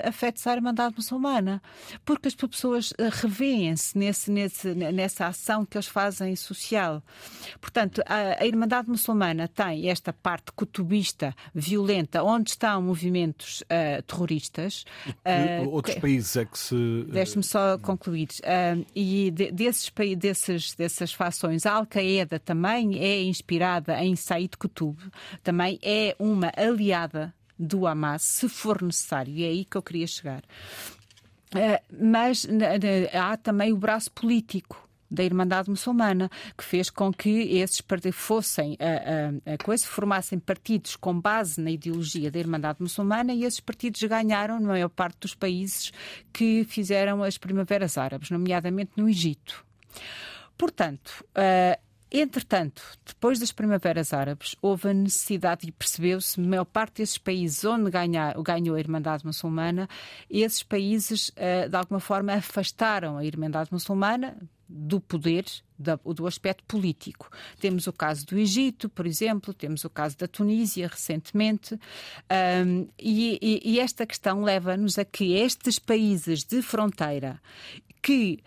afetos 0.05 0.45
à 0.47 0.53
Irmandade 0.53 0.95
Muçulmana, 0.95 1.61
porque 2.05 2.27
as 2.27 2.35
pessoas 2.35 2.93
revêem-se 3.21 3.97
nesse 3.97 4.20
nessa 4.29 5.27
ação 5.27 5.65
que 5.65 5.77
eles 5.77 5.87
fazem 5.87 6.35
social. 6.35 7.01
Portanto, 7.59 8.01
a, 8.05 8.41
a 8.41 8.45
Irmandade 8.45 8.89
Muçulmana 8.89 9.47
tem 9.47 9.89
esta 9.89 10.11
parte 10.11 10.51
cutubista, 10.51 11.33
violenta, 11.53 12.23
onde 12.23 12.51
estão 12.51 12.81
movimentos 12.81 13.61
uh, 13.61 14.01
terroristas. 14.03 14.85
Uh, 15.07 15.69
outros 15.69 15.95
que, 15.95 16.01
países 16.01 16.35
é 16.35 16.45
que 16.45 16.57
se. 16.57 17.05
Deixe-me 17.09 17.43
só 17.43 17.77
concluir. 17.77 18.29
Uh, 18.41 18.85
e 18.95 19.31
de, 19.31 19.51
desses, 19.51 19.91
desses, 20.17 20.73
dessas 20.75 21.13
fações, 21.13 21.65
a 21.65 21.73
Al-Qaeda 21.73 22.39
também 22.39 22.99
é 22.99 23.23
inspirada 23.23 24.01
em 24.03 24.15
Said 24.15 24.57
Qutb, 24.57 24.97
também 25.43 25.79
é 25.81 26.15
uma 26.19 26.51
aliada 26.55 27.33
do 27.57 27.85
Hamas, 27.85 28.23
se 28.23 28.49
for 28.49 28.81
necessário. 28.81 29.33
E 29.33 29.43
é 29.43 29.47
aí 29.47 29.65
que 29.65 29.77
eu 29.77 29.81
queria 29.81 30.07
chegar. 30.07 30.43
Uh, 31.53 31.83
mas 32.01 32.47
há 33.13 33.35
também 33.37 33.73
o 33.73 33.77
braço 33.77 34.11
político 34.11 34.89
da 35.11 35.23
Irmandade 35.23 35.69
Muçulmana, 35.69 36.31
que 36.57 36.63
fez 36.63 36.89
com 36.89 37.11
que 37.11 37.57
esses 37.57 37.81
fossem 38.13 38.77
a, 38.79 39.51
a, 39.51 39.53
a 39.55 39.57
coisa, 39.57 39.85
formassem 39.85 40.39
partidos 40.39 40.95
com 40.95 41.19
base 41.19 41.59
na 41.59 41.69
ideologia 41.69 42.31
da 42.31 42.39
Irmandade 42.39 42.81
Muçulmana 42.81 43.33
e 43.33 43.43
esses 43.43 43.59
partidos 43.59 44.01
ganharam 44.03 44.59
na 44.59 44.69
maior 44.69 44.89
parte 44.89 45.19
dos 45.19 45.35
países 45.35 45.91
que 46.31 46.63
fizeram 46.63 47.21
as 47.21 47.37
primaveras 47.37 47.97
árabes, 47.97 48.29
nomeadamente 48.29 48.91
no 48.95 49.09
Egito. 49.09 49.65
Portanto, 50.57 51.25
Entretanto, 52.11 52.83
depois 53.05 53.39
das 53.39 53.53
primaveras 53.53 54.13
árabes, 54.13 54.55
houve 54.61 54.89
a 54.89 54.93
necessidade 54.93 55.65
e 55.67 55.71
percebeu-se, 55.71 56.39
a 56.39 56.43
maior 56.43 56.65
parte 56.65 56.97
desses 56.97 57.17
países 57.17 57.63
onde 57.63 57.89
ganha, 57.89 58.33
ganhou 58.43 58.75
a 58.75 58.79
Irmandade 58.79 59.25
Muçulmana, 59.25 59.87
esses 60.29 60.61
países, 60.61 61.31
eh, 61.37 61.69
de 61.69 61.75
alguma 61.75 62.01
forma, 62.01 62.33
afastaram 62.33 63.17
a 63.17 63.23
Irmandade 63.23 63.69
Muçulmana 63.71 64.37
do 64.67 64.99
poder, 65.01 65.45
do 65.77 66.27
aspecto 66.27 66.63
político. 66.65 67.29
Temos 67.59 67.87
o 67.87 67.93
caso 67.93 68.25
do 68.25 68.37
Egito, 68.37 68.87
por 68.87 69.05
exemplo, 69.05 69.53
temos 69.53 69.83
o 69.83 69.89
caso 69.89 70.17
da 70.17 70.27
Tunísia 70.27 70.87
recentemente, 70.87 71.77
e 72.97 73.79
esta 73.79 74.05
questão 74.05 74.43
leva-nos 74.43 74.97
a 74.97 75.03
que 75.03 75.33
estes 75.33 75.77
países 75.77 76.43
de 76.43 76.61
fronteira 76.61 77.41
que 78.01 78.39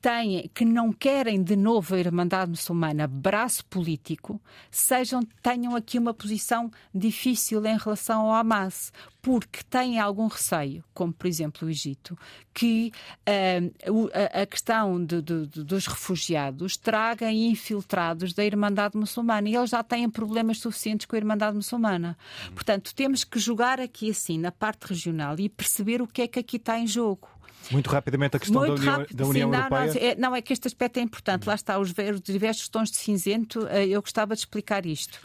têm, 0.00 0.50
que 0.54 0.64
não 0.64 0.92
querem 0.92 1.42
de 1.42 1.56
novo 1.56 1.94
a 1.94 1.98
Irmandade 1.98 2.50
Muçulmana 2.50 3.06
braço 3.06 3.64
político, 3.66 4.40
sejam, 4.70 5.20
tenham 5.42 5.74
aqui 5.74 5.98
uma 5.98 6.14
posição 6.14 6.70
difícil 6.94 7.64
em 7.66 7.76
relação 7.76 8.26
ao 8.26 8.34
Hamas, 8.34 8.92
porque 9.26 9.64
têm 9.64 9.98
algum 9.98 10.28
receio, 10.28 10.84
como 10.94 11.12
por 11.12 11.26
exemplo 11.26 11.66
o 11.66 11.70
Egito, 11.70 12.16
que 12.54 12.92
uh, 13.28 14.08
a, 14.40 14.46
questão 14.46 15.04
de, 15.04 15.20
de, 15.20 15.46
de, 15.48 15.64
dos 15.64 15.88
refugiados 15.88 16.76
traga 16.76 17.30
infiltrados 17.32 18.32
da 18.32 18.44
Irmandade 18.44 18.96
Muçulmana 18.96 19.48
e 19.48 19.56
eles 19.56 19.70
já 19.70 19.82
têm 19.82 20.08
problemas 20.08 20.60
suficientes 20.60 21.06
com 21.06 21.16
a 21.16 21.18
Irmandade 21.18 21.56
Muçulmana. 21.56 22.16
Portanto, 22.54 22.94
temos 22.94 23.24
que 23.24 23.38
jogar 23.40 23.80
aqui 23.80 24.10
assim, 24.10 24.38
na 24.38 24.52
parte 24.52 24.84
regional 24.84 25.34
e 25.40 25.48
perceber 25.48 26.00
o 26.00 26.06
que 26.06 26.22
é 26.22 26.28
que 26.28 26.38
aqui 26.38 26.56
está 26.56 26.78
em 26.78 26.86
jogo. 26.86 27.28
Muito 27.70 27.90
rapidamente 27.90 28.36
a 28.36 28.40
questão 28.40 28.60
Muito 28.60 28.74
da 28.74 28.80
União, 28.80 28.98
rápido, 28.98 29.16
da 29.16 29.26
União 29.26 29.50
sim, 29.50 29.56
Europeia. 29.56 29.86
Não, 29.86 30.00
é, 30.00 30.14
não, 30.16 30.36
é 30.36 30.42
que 30.42 30.52
este 30.52 30.66
aspecto 30.66 30.98
é 30.98 31.02
importante. 31.02 31.46
Lá 31.46 31.54
está, 31.54 31.78
os, 31.78 31.90
os 31.90 32.20
diversos 32.20 32.68
tons 32.68 32.90
de 32.90 32.96
cinzento. 32.96 33.66
Eh, 33.68 33.88
eu 33.88 34.00
gostava 34.00 34.34
de 34.34 34.40
explicar 34.40 34.86
isto. 34.86 35.18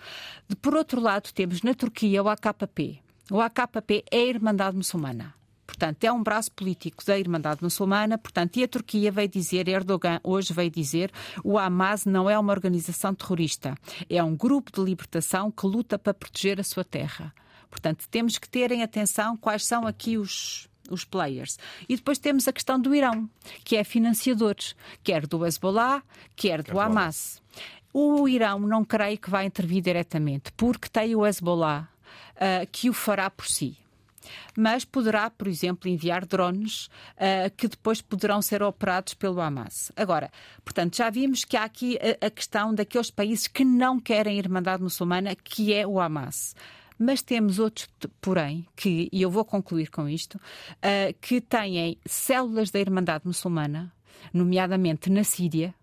Por 0.61 0.75
outro 0.75 0.99
lado, 0.99 1.31
temos 1.33 1.61
na 1.61 1.73
Turquia 1.73 2.23
o 2.23 2.29
AKP. 2.29 2.99
O 3.29 3.39
AKP 3.39 4.03
é 4.11 4.17
a 4.17 4.25
Irmandade 4.25 4.75
Muçulmana. 4.75 5.33
Portanto, 5.65 6.03
é 6.03 6.11
um 6.11 6.21
braço 6.21 6.51
político 6.51 7.03
da 7.05 7.17
Irmandade 7.17 7.63
Muçulmana. 7.63 8.17
Portanto, 8.17 8.57
e 8.57 8.63
a 8.63 8.67
Turquia 8.67 9.11
veio 9.11 9.29
dizer, 9.29 9.67
Erdogan 9.67 10.19
hoje 10.23 10.53
veio 10.53 10.69
dizer, 10.69 11.11
o 11.43 11.57
Hamas 11.57 12.05
não 12.05 12.29
é 12.29 12.37
uma 12.37 12.51
organização 12.51 13.15
terrorista. 13.15 13.75
É 14.09 14.21
um 14.21 14.35
grupo 14.35 14.71
de 14.71 14.81
libertação 14.81 15.49
que 15.49 15.65
luta 15.65 15.97
para 15.97 16.13
proteger 16.13 16.59
a 16.59 16.63
sua 16.63 16.83
terra. 16.83 17.33
Portanto, 17.69 18.05
temos 18.11 18.37
que 18.37 18.49
ter 18.49 18.71
em 18.71 18.83
atenção 18.83 19.37
quais 19.37 19.65
são 19.65 19.87
aqui 19.87 20.17
os, 20.17 20.69
os 20.91 21.03
players. 21.03 21.57
E 21.87 21.95
depois 21.95 22.19
temos 22.19 22.47
a 22.47 22.53
questão 22.53 22.79
do 22.79 22.93
Irão, 22.93 23.29
que 23.63 23.75
é 23.75 23.83
financiador, 23.83 24.55
quer 25.03 25.25
do 25.25 25.45
Hezbollah, 25.45 26.03
quer 26.35 26.61
do 26.61 26.79
Hamas. 26.79 27.41
O 27.93 28.27
Irão 28.27 28.59
não 28.59 28.85
creio 28.85 29.17
que 29.17 29.29
vai 29.29 29.45
intervir 29.45 29.81
diretamente, 29.81 30.51
porque 30.53 30.87
tem 30.89 31.15
o 31.15 31.25
Hezbollah 31.25 31.89
uh, 32.35 32.67
que 32.71 32.89
o 32.89 32.93
fará 32.93 33.29
por 33.29 33.47
si 33.47 33.77
mas 34.55 34.85
poderá, 34.85 35.29
por 35.29 35.47
exemplo, 35.47 35.89
enviar 35.89 36.25
drones 36.25 36.85
uh, 36.85 37.51
que 37.55 37.67
depois 37.67 38.01
poderão 38.01 38.41
ser 38.41 38.61
operados 38.63 39.13
pelo 39.13 39.41
Hamas. 39.41 39.91
Agora, 39.95 40.31
portanto, 40.63 40.97
já 40.97 41.09
vimos 41.09 41.43
que 41.43 41.57
há 41.57 41.63
aqui 41.63 41.97
a, 41.97 42.27
a 42.27 42.29
questão 42.29 42.73
daqueles 42.73 43.11
países 43.11 43.47
que 43.47 43.63
não 43.63 43.99
querem 43.99 44.35
a 44.35 44.39
Irmandade 44.39 44.83
Muçulmana, 44.83 45.35
que 45.35 45.73
é 45.73 45.85
o 45.85 45.99
Hamas. 45.99 46.55
Mas 47.03 47.23
temos 47.23 47.57
outros, 47.57 47.89
porém, 48.21 48.67
que, 48.75 49.09
e 49.11 49.23
eu 49.23 49.31
vou 49.31 49.43
concluir 49.43 49.89
com 49.89 50.07
isto, 50.07 50.35
uh, 50.35 51.11
que 51.19 51.41
têm 51.41 51.97
células 52.05 52.69
da 52.69 52.79
Irmandade 52.79 53.25
Muçulmana, 53.25 53.91
nomeadamente 54.31 55.09
na 55.09 55.23
Síria, 55.23 55.73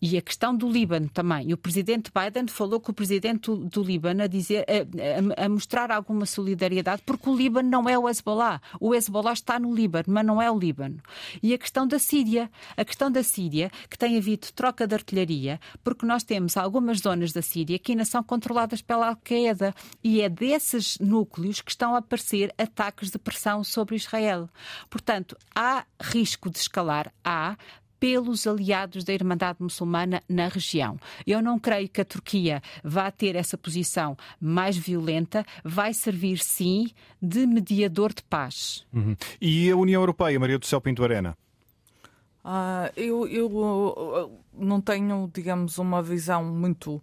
e 0.00 0.16
a 0.16 0.22
questão 0.22 0.54
do 0.54 0.68
Líbano 0.70 1.08
também. 1.08 1.52
O 1.52 1.56
presidente 1.56 2.10
Biden 2.14 2.46
falou 2.48 2.80
com 2.80 2.92
o 2.92 2.94
presidente 2.94 3.50
do 3.50 3.82
Líbano 3.82 4.22
a, 4.22 4.26
dizer, 4.26 4.64
a, 4.68 5.44
a, 5.44 5.48
mostrar 5.48 5.90
alguma 5.90 6.26
solidariedade, 6.26 7.02
porque 7.04 7.28
o 7.28 7.36
Líbano 7.36 7.68
não 7.68 7.88
é 7.88 7.98
o 7.98 8.08
Hezbollah. 8.08 8.60
O 8.80 8.94
Hezbollah 8.94 9.32
está 9.32 9.58
no 9.58 9.74
Líbano, 9.74 10.06
mas 10.08 10.24
não 10.24 10.40
é 10.40 10.50
o 10.50 10.58
Líbano. 10.58 11.00
E 11.42 11.54
a 11.54 11.58
questão 11.58 11.86
da 11.86 11.98
Síria. 11.98 12.50
A 12.76 12.84
questão 12.84 13.10
da 13.10 13.22
Síria, 13.22 13.70
que 13.88 13.98
tem 13.98 14.16
havido 14.16 14.48
troca 14.54 14.86
de 14.86 14.94
artilharia, 14.94 15.60
porque 15.82 16.06
nós 16.06 16.22
temos 16.22 16.56
algumas 16.56 17.00
zonas 17.00 17.32
da 17.32 17.42
Síria 17.42 17.78
que 17.78 17.92
ainda 17.92 18.04
são 18.04 18.22
controladas 18.22 18.82
pela 18.82 19.08
Al-Qaeda. 19.08 19.74
E 20.02 20.20
é 20.20 20.28
desses 20.28 20.98
núcleos 20.98 21.60
que 21.60 21.70
estão 21.70 21.94
a 21.94 21.98
aparecer 21.98 22.52
ataques 22.58 23.10
de 23.10 23.18
pressão 23.18 23.62
sobre 23.64 23.96
Israel. 23.96 24.48
Portanto, 24.90 25.36
há 25.54 25.84
risco 26.00 26.50
de 26.50 26.58
escalar? 26.58 27.12
Há 27.24 27.56
pelos 27.98 28.46
aliados 28.46 29.04
da 29.04 29.12
Irmandade 29.12 29.58
Muçulmana 29.60 30.22
na 30.28 30.48
região. 30.48 30.98
Eu 31.26 31.42
não 31.42 31.58
creio 31.58 31.88
que 31.88 32.00
a 32.00 32.04
Turquia 32.04 32.62
vá 32.82 33.10
ter 33.10 33.36
essa 33.36 33.58
posição 33.58 34.16
mais 34.40 34.76
violenta, 34.76 35.44
vai 35.64 35.92
servir 35.92 36.38
sim 36.38 36.90
de 37.20 37.46
mediador 37.46 38.12
de 38.12 38.22
paz. 38.22 38.86
Uhum. 38.92 39.16
E 39.40 39.70
a 39.70 39.76
União 39.76 40.00
Europeia, 40.02 40.38
Maria 40.38 40.58
do 40.58 40.66
Céu 40.66 40.80
Pinto 40.80 41.02
Arena? 41.02 41.36
Uh, 42.44 42.90
eu, 42.96 43.26
eu 43.26 44.40
não 44.54 44.80
tenho, 44.80 45.30
digamos, 45.34 45.76
uma 45.76 46.02
visão 46.02 46.44
muito. 46.44 47.02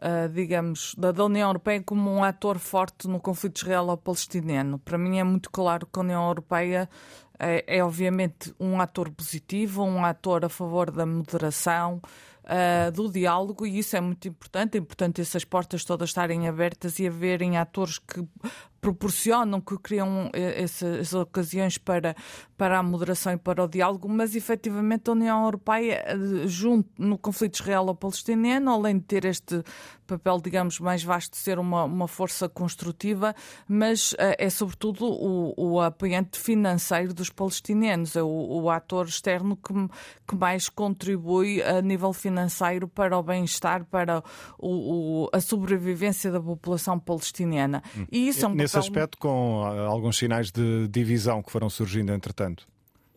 Uh, 0.00 0.28
digamos, 0.32 0.94
da, 0.96 1.10
da, 1.10 1.24
União 1.24 1.48
Europeia 1.48 1.82
como 1.82 2.08
um 2.08 2.22
ator 2.22 2.56
forte 2.60 3.08
no 3.08 3.18
conflito 3.18 3.62
israelo-palestiniano. 3.62 4.78
Para 4.78 4.96
mim 4.96 5.18
é 5.18 5.24
muito 5.24 5.50
claro 5.50 5.88
que 5.92 5.98
a 5.98 6.02
União 6.02 6.24
Europeia 6.24 6.88
é, 7.36 7.64
é 7.66 7.84
obviamente 7.84 8.54
um 8.60 8.80
ator 8.80 9.10
positivo, 9.10 9.82
um 9.82 10.04
ator 10.04 10.44
a 10.44 10.48
favor 10.48 10.92
da 10.92 11.04
moderação, 11.04 12.00
uh, 12.44 12.90
do 12.90 13.10
diálogo, 13.10 13.66
e 13.66 13.78
isso 13.78 13.96
é 13.96 14.00
muito 14.00 14.26
importante. 14.26 14.76
É 14.76 14.80
importante 14.80 15.20
essas 15.20 15.44
portas 15.44 15.84
todas 15.84 16.08
estarem 16.08 16.48
abertas 16.48 16.98
e 16.98 17.06
haverem 17.06 17.56
atores 17.56 17.98
que 17.98 18.26
proporcionam, 18.80 19.60
que 19.60 19.76
criam 19.78 20.30
eh, 20.32 20.62
essas 20.62 21.12
ocasiões 21.12 21.78
para, 21.78 22.14
para 22.56 22.78
a 22.78 22.82
moderação 22.82 23.32
e 23.32 23.36
para 23.36 23.64
o 23.64 23.68
diálogo, 23.68 24.08
mas 24.08 24.36
efetivamente 24.36 25.08
a 25.08 25.12
União 25.12 25.44
Europeia, 25.44 26.04
eh, 26.06 26.46
junto 26.46 26.88
no 26.98 27.18
conflito 27.18 27.60
israelo-palestiniano, 27.60 28.70
além 28.70 28.98
de 28.98 29.04
ter 29.04 29.24
este 29.24 29.62
papel, 30.08 30.40
digamos, 30.42 30.80
mais 30.80 31.04
vasto 31.04 31.32
de 31.32 31.36
ser 31.36 31.58
uma, 31.58 31.84
uma 31.84 32.08
força 32.08 32.48
construtiva, 32.48 33.34
mas 33.68 34.12
uh, 34.12 34.34
é 34.38 34.50
sobretudo 34.50 35.04
o, 35.04 35.54
o 35.56 35.80
apoiante 35.80 36.38
financeiro 36.38 37.12
dos 37.12 37.30
palestinianos, 37.30 38.16
é 38.16 38.22
o, 38.22 38.26
o 38.26 38.70
ator 38.70 39.06
externo 39.06 39.56
que, 39.56 39.72
que 40.26 40.34
mais 40.34 40.68
contribui 40.68 41.62
a 41.62 41.82
nível 41.82 42.12
financeiro 42.12 42.88
para 42.88 43.16
o 43.16 43.22
bem-estar, 43.22 43.84
para 43.84 44.22
o, 44.58 45.24
o, 45.24 45.28
a 45.32 45.40
sobrevivência 45.40 46.32
da 46.32 46.40
população 46.40 46.98
palestiniana. 46.98 47.82
Hum. 47.96 48.06
E 48.10 48.28
isso 48.28 48.44
é 48.44 48.48
um 48.48 48.54
Nesse 48.54 48.74
papel... 48.74 48.88
aspecto, 48.88 49.18
com 49.18 49.62
ah, 49.64 49.86
alguns 49.86 50.16
sinais 50.16 50.50
de 50.50 50.88
divisão 50.88 51.42
que 51.42 51.52
foram 51.52 51.68
surgindo 51.68 52.12
entretanto. 52.12 52.66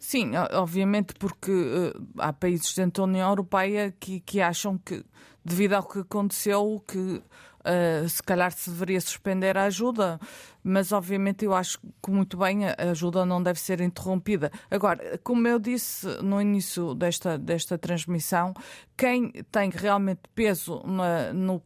Sim, 0.04 0.32
obviamente, 0.54 1.14
porque 1.14 1.52
uh, 1.52 2.06
há 2.18 2.34
países 2.34 2.74
dentro 2.74 3.04
da 3.04 3.08
União 3.08 3.30
Europeia 3.30 3.94
que, 4.00 4.20
que 4.20 4.42
acham 4.42 4.76
que 4.76 5.06
devido 5.46 5.74
ao 5.74 5.84
que 5.84 6.00
aconteceu, 6.00 6.84
que 6.88 6.98
uh, 6.98 8.10
se 8.10 8.24
calhar 8.24 8.52
se 8.52 8.72
deveria 8.72 9.00
suspender 9.00 9.56
a 9.60 9.66
ajuda. 9.66 10.20
Mas 10.64 10.92
obviamente 10.92 11.46
eu 11.46 11.54
acho 11.54 11.80
que 12.04 12.12
muito 12.12 12.38
bem 12.38 12.68
a 12.68 12.76
ajuda 12.92 13.26
não 13.26 13.42
deve 13.42 13.60
ser 13.60 13.82
interrompida. 13.82 14.52
Agora, 14.70 15.20
como 15.24 15.48
eu 15.48 15.60
disse 15.60 16.08
no 16.22 16.42
início 16.42 16.94
desta, 16.94 17.38
desta 17.38 17.78
transmissão, 17.78 18.54
quem 18.98 19.32
tem 19.52 19.70
realmente 19.70 20.22
peso 20.36 20.82
na, 20.86 21.34
no, 21.34 21.62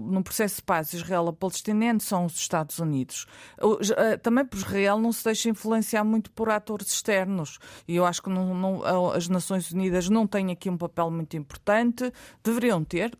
no 0.00 0.22
processo 0.22 0.56
de 0.56 0.62
paz 0.62 0.92
israelo-palestiniano 0.92 2.00
são 2.00 2.26
os 2.26 2.34
Estados 2.34 2.78
Unidos. 2.78 3.26
Também 4.22 4.44
por 4.44 4.56
Israel 4.56 4.98
não 4.98 5.12
se 5.12 5.24
deixa 5.24 5.48
influenciar 5.48 6.04
muito 6.04 6.30
por 6.32 6.50
atores 6.50 6.88
externos 6.88 7.58
e 7.86 7.96
eu 7.96 8.04
acho 8.04 8.22
que 8.22 8.30
não, 8.30 8.54
não, 8.54 9.10
as 9.12 9.28
Nações 9.28 9.70
Unidas 9.70 10.08
não 10.08 10.26
têm 10.26 10.50
aqui 10.50 10.68
um 10.68 10.76
papel 10.76 11.10
muito 11.10 11.36
importante, 11.36 12.12
deveriam 12.42 12.82
ter, 12.82 13.16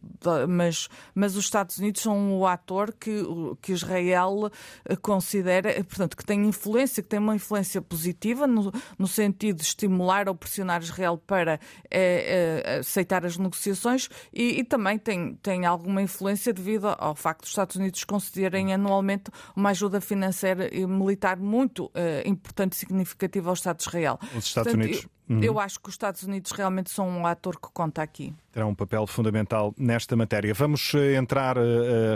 mas, 0.48 0.88
mas 1.14 1.36
os 1.36 1.44
Estados 1.44 1.78
Unidos 1.78 2.02
são 2.02 2.38
o 2.38 2.46
ator 2.46 2.92
que, 2.92 3.22
que 3.60 3.72
Israel 3.72 4.50
eh, 4.84 4.96
considera, 5.20 5.70
eh, 5.70 5.82
portanto, 5.82 6.16
que 6.16 6.24
tem 6.24 6.46
influência, 6.46 7.02
que 7.02 7.08
tem 7.08 7.18
uma 7.18 7.34
influência 7.34 7.82
positiva 7.82 8.46
no, 8.46 8.72
no 8.98 9.06
sentido 9.06 9.58
de 9.58 9.64
estimular 9.64 10.28
ou 10.28 10.34
pressionar 10.34 10.82
Israel 10.82 11.18
para 11.18 11.60
é, 11.90 12.62
é, 12.64 12.78
aceitar 12.78 13.26
as 13.26 13.36
negociações 13.36 14.08
e, 14.32 14.60
e, 14.60 14.64
também 14.64 14.98
tem, 14.98 15.34
tem 15.42 15.66
alguma 15.66 16.00
influência 16.00 16.54
devido 16.54 16.86
ao 16.98 17.14
facto 17.14 17.42
dos 17.42 17.50
Estados 17.50 17.76
Unidos 17.76 18.02
concederem 18.04 18.72
anualmente 18.72 19.30
uma 19.54 19.70
ajuda 19.70 20.00
financeira 20.00 20.74
e 20.74 20.86
militar 20.86 21.36
muito 21.36 21.90
é, 21.94 22.26
importante 22.26 22.72
e 22.72 22.76
significativa 22.76 23.50
ao 23.50 23.54
Estado 23.54 23.76
de 23.76 23.82
Israel. 23.82 24.18
Os 24.34 24.46
Estados 24.46 24.72
Portanto, 24.72 24.74
Unidos. 24.74 25.04
Eu, 25.04 25.19
Uhum. 25.30 25.40
Eu 25.40 25.60
acho 25.60 25.78
que 25.78 25.88
os 25.88 25.94
Estados 25.94 26.24
Unidos 26.24 26.50
realmente 26.50 26.90
são 26.90 27.08
um 27.08 27.24
ator 27.24 27.54
que 27.54 27.68
conta 27.72 28.02
aqui. 28.02 28.34
Terá 28.50 28.66
um 28.66 28.74
papel 28.74 29.06
fundamental 29.06 29.72
nesta 29.78 30.16
matéria. 30.16 30.52
Vamos 30.52 30.92
eh, 30.92 31.14
entrar 31.14 31.56
uh, 31.56 31.60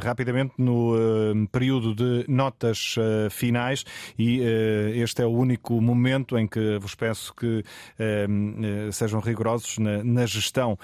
rapidamente 0.03 0.55
no 0.59 0.97
uh, 0.97 1.49
período 1.53 1.95
de 1.95 2.25
notas 2.27 2.97
uh, 2.97 3.31
finais 3.31 3.85
e 4.19 4.41
este 4.97 5.23
é 5.23 5.27
o 5.27 5.31
único 5.31 5.81
momento 5.81 6.37
em 6.37 6.49
que 6.49 6.77
vos 6.79 6.97
peço 6.97 7.33
que 7.35 7.63
sejam 8.93 9.21
rigorosos 9.21 9.79
na, 9.79 10.03
na 10.03 10.27
gestão 10.27 10.79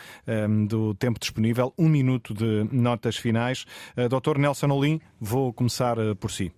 do 0.68 0.94
tempo 0.94 1.18
disponível. 1.18 1.72
Um 1.78 1.88
minuto 1.88 2.34
de 2.34 2.68
notas 2.70 3.16
finais. 3.16 3.64
Dr. 3.96 4.38
Nelson 4.38 4.68
Olim, 4.68 5.00
vou 5.20 5.52
começar 5.52 5.96
por 6.18 6.30
si. 6.30 6.52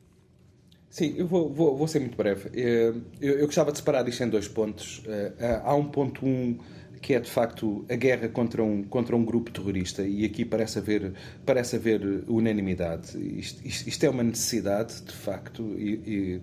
Sim, 0.92 1.14
eu 1.16 1.26
vou, 1.26 1.48
vou, 1.48 1.74
vou 1.74 1.88
ser 1.88 2.00
muito 2.00 2.18
breve. 2.18 2.50
Eh, 2.54 2.92
eu, 3.18 3.38
eu, 3.38 3.46
gostava 3.46 3.72
de 3.72 3.78
separar 3.78 4.06
isto 4.06 4.22
em 4.22 4.28
dois 4.28 4.46
pontos. 4.46 5.02
Eh, 5.06 5.62
há 5.64 5.74
um 5.74 5.86
ponto 5.86 6.26
um 6.26 6.58
que 7.00 7.14
é 7.14 7.20
de 7.20 7.30
facto 7.30 7.82
a 7.90 7.96
guerra 7.96 8.28
contra 8.28 8.62
um, 8.62 8.84
contra 8.84 9.16
um 9.16 9.24
grupo 9.24 9.50
terrorista, 9.50 10.02
e 10.02 10.24
aqui 10.24 10.44
parece 10.44 10.78
haver, 10.78 11.14
parece 11.46 11.76
haver 11.76 12.02
unanimidade. 12.28 13.18
Isto, 13.38 13.66
isto, 13.66 13.88
isto 13.88 14.04
é 14.04 14.10
uma 14.10 14.22
necessidade, 14.22 15.02
de 15.02 15.12
facto, 15.12 15.62
e, 15.78 15.92
e 16.06 16.40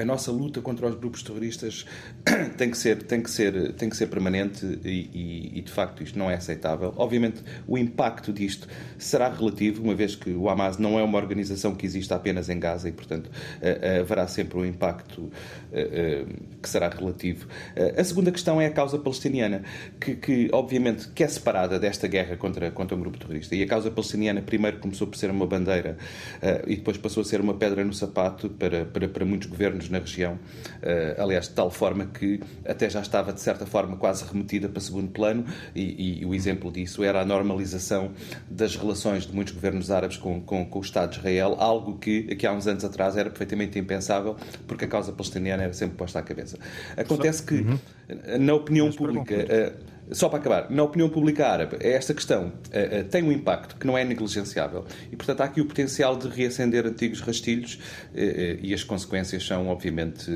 a 0.00 0.04
nossa 0.04 0.30
luta 0.30 0.60
contra 0.60 0.86
os 0.86 0.94
grupos 0.94 1.22
terroristas 1.22 1.86
tem 2.56 2.70
que 2.70 2.78
ser, 2.78 3.02
tem 3.02 3.22
que 3.22 3.30
ser, 3.30 3.72
tem 3.72 3.88
que 3.88 3.96
ser 3.96 4.06
permanente 4.08 4.66
e, 4.84 5.58
e, 5.58 5.62
de 5.62 5.72
facto 5.72 6.02
isto 6.02 6.18
não 6.18 6.30
é 6.30 6.34
aceitável. 6.34 6.92
Obviamente 6.96 7.42
o 7.66 7.78
impacto 7.78 8.32
disto 8.32 8.68
será 8.98 9.28
relativo, 9.28 9.82
uma 9.82 9.94
vez 9.94 10.14
que 10.14 10.30
o 10.30 10.48
Hamas 10.48 10.78
não 10.78 10.98
é 10.98 11.02
uma 11.02 11.18
organização 11.18 11.74
que 11.74 11.86
existe 11.86 12.12
apenas 12.12 12.48
em 12.48 12.58
Gaza 12.58 12.88
e, 12.88 12.92
portanto, 12.92 13.30
eh, 13.60 14.00
haverá 14.00 14.26
sempre 14.26 14.58
um 14.58 14.64
impacto 14.64 15.30
que 16.62 16.68
será 16.68 16.88
relativo. 16.88 17.48
A 17.98 18.04
segunda 18.04 18.30
questão 18.30 18.60
é 18.60 18.66
a 18.66 18.70
causa 18.70 18.96
palestiniana, 18.96 19.64
que, 20.00 20.14
que 20.14 20.48
obviamente 20.52 21.08
que 21.08 21.24
é 21.24 21.28
separada 21.28 21.80
desta 21.80 22.06
guerra 22.06 22.36
contra, 22.36 22.70
contra 22.70 22.96
um 22.96 23.00
grupo 23.00 23.18
terrorista. 23.18 23.56
E 23.56 23.62
a 23.62 23.66
causa 23.66 23.90
palestiniana 23.90 24.40
primeiro 24.40 24.78
começou 24.78 25.08
por 25.08 25.16
ser 25.16 25.30
uma 25.30 25.46
bandeira 25.46 25.96
e 26.66 26.76
depois 26.76 26.96
passou 26.96 27.22
a 27.22 27.24
ser 27.24 27.40
uma 27.40 27.54
pedra 27.54 27.84
no 27.84 27.92
sapato 27.92 28.48
para 28.50 28.73
para, 28.74 28.84
para, 28.84 29.08
para 29.08 29.24
muitos 29.24 29.48
governos 29.48 29.88
na 29.88 29.98
região, 29.98 30.34
uh, 30.34 31.22
aliás, 31.22 31.48
de 31.48 31.54
tal 31.54 31.70
forma 31.70 32.06
que 32.06 32.40
até 32.66 32.88
já 32.90 33.00
estava, 33.00 33.32
de 33.32 33.40
certa 33.40 33.66
forma, 33.66 33.96
quase 33.96 34.24
remetida 34.24 34.68
para 34.68 34.80
segundo 34.80 35.10
plano, 35.10 35.44
e, 35.74 36.20
e 36.20 36.26
o 36.26 36.34
exemplo 36.34 36.72
disso 36.72 37.04
era 37.04 37.20
a 37.20 37.24
normalização 37.24 38.12
das 38.50 38.76
relações 38.76 39.26
de 39.26 39.34
muitos 39.34 39.54
governos 39.54 39.90
árabes 39.90 40.16
com, 40.16 40.40
com, 40.40 40.64
com 40.64 40.78
o 40.78 40.82
Estado 40.82 41.10
de 41.10 41.18
Israel, 41.18 41.56
algo 41.58 41.98
que, 41.98 42.26
aqui 42.30 42.46
há 42.46 42.52
uns 42.52 42.66
anos 42.66 42.84
atrás, 42.84 43.16
era 43.16 43.30
perfeitamente 43.30 43.78
impensável, 43.78 44.36
porque 44.66 44.84
a 44.84 44.88
causa 44.88 45.12
palestiniana 45.12 45.64
era 45.64 45.72
sempre 45.72 45.96
posta 45.96 46.18
à 46.18 46.22
cabeça. 46.22 46.58
Acontece 46.96 47.42
que, 47.42 47.54
uhum. 47.54 47.78
na 48.40 48.54
opinião 48.54 48.90
pública 48.90 49.34
só 50.10 50.28
para 50.28 50.38
acabar, 50.38 50.70
na 50.70 50.82
opinião 50.82 51.08
pública 51.08 51.46
árabe, 51.46 51.76
esta 51.80 52.12
questão 52.14 52.46
uh, 52.46 53.00
uh, 53.00 53.04
tem 53.10 53.22
um 53.22 53.32
impacto 53.32 53.76
que 53.76 53.86
não 53.86 53.96
é 53.96 54.04
negligenciável 54.04 54.84
e, 55.10 55.16
portanto, 55.16 55.40
há 55.40 55.44
aqui 55.44 55.60
o 55.60 55.66
potencial 55.66 56.16
de 56.16 56.28
reacender 56.28 56.86
antigos 56.86 57.20
rastilhos 57.20 57.74
uh, 57.74 58.60
e 58.62 58.74
as 58.74 58.84
consequências 58.84 59.46
são, 59.46 59.68
obviamente, 59.68 60.30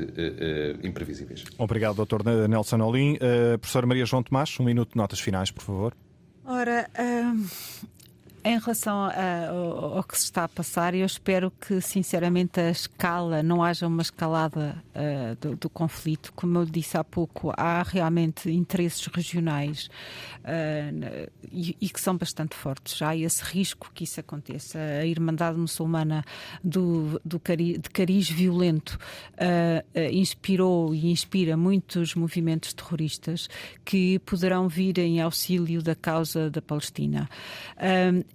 imprevisíveis. 0.83 1.43
Obrigado, 1.57 2.05
Dr. 2.05 2.23
Nelson 2.47 2.81
Olim. 2.81 3.17
professora 3.59 3.85
Maria 3.85 4.05
João 4.05 4.23
Tomás, 4.23 4.55
um 4.59 4.63
minuto 4.63 4.91
de 4.91 4.97
notas 4.97 5.19
finais, 5.19 5.51
por 5.51 5.63
favor. 5.63 5.93
Ora, 6.45 6.89
em 8.43 8.57
relação 8.57 8.95
a, 8.95 9.49
ao, 9.49 9.97
ao, 9.97 10.03
que 10.03 10.17
se 10.17 10.25
está 10.25 10.45
a 10.45 10.47
passar, 10.47 10.93
eu 10.95 11.05
espero 11.05 11.51
que, 11.51 11.81
sinceramente, 11.81 12.59
a 12.59 12.69
escala 12.69 13.43
não 13.43 13.63
haja 13.63 13.87
uma 13.87 14.01
escalada 14.01 14.81
uh, 14.95 15.35
do, 15.39 15.55
do, 15.55 15.69
conflito. 15.69 16.31
Como 16.33 16.57
eu 16.57 16.65
disse 16.65 16.97
há 16.97 17.03
pouco, 17.03 17.51
há 17.57 17.83
realmente 17.83 18.49
interesses 18.49 19.05
regionais 19.07 19.89
uh, 20.39 21.29
e, 21.51 21.75
e, 21.81 21.89
que 21.89 21.99
são 21.99 22.15
bastante 22.15 22.55
fortes. 22.55 23.01
Há 23.01 23.15
esse 23.15 23.43
risco 23.43 23.91
que 23.93 24.03
isso 24.03 24.19
aconteça. 24.19 24.79
A 24.79 25.05
Irmandade 25.05 25.57
Muçulmana 25.57 26.23
do, 26.63 27.19
do 27.25 27.39
cari, 27.39 27.77
de 27.77 27.89
cariz 27.89 28.29
violento 28.29 28.97
uh, 29.33 29.99
inspirou 30.11 30.95
e 30.95 31.11
inspira 31.11 31.57
muitos 31.57 32.15
movimentos 32.15 32.73
terroristas 32.73 33.49
que 33.83 34.19
poderão 34.19 34.67
vir 34.67 34.97
em 34.99 35.21
auxílio 35.21 35.81
da 35.81 35.95
causa 35.95 36.49
da 36.49 36.61
Palestina 36.61 37.29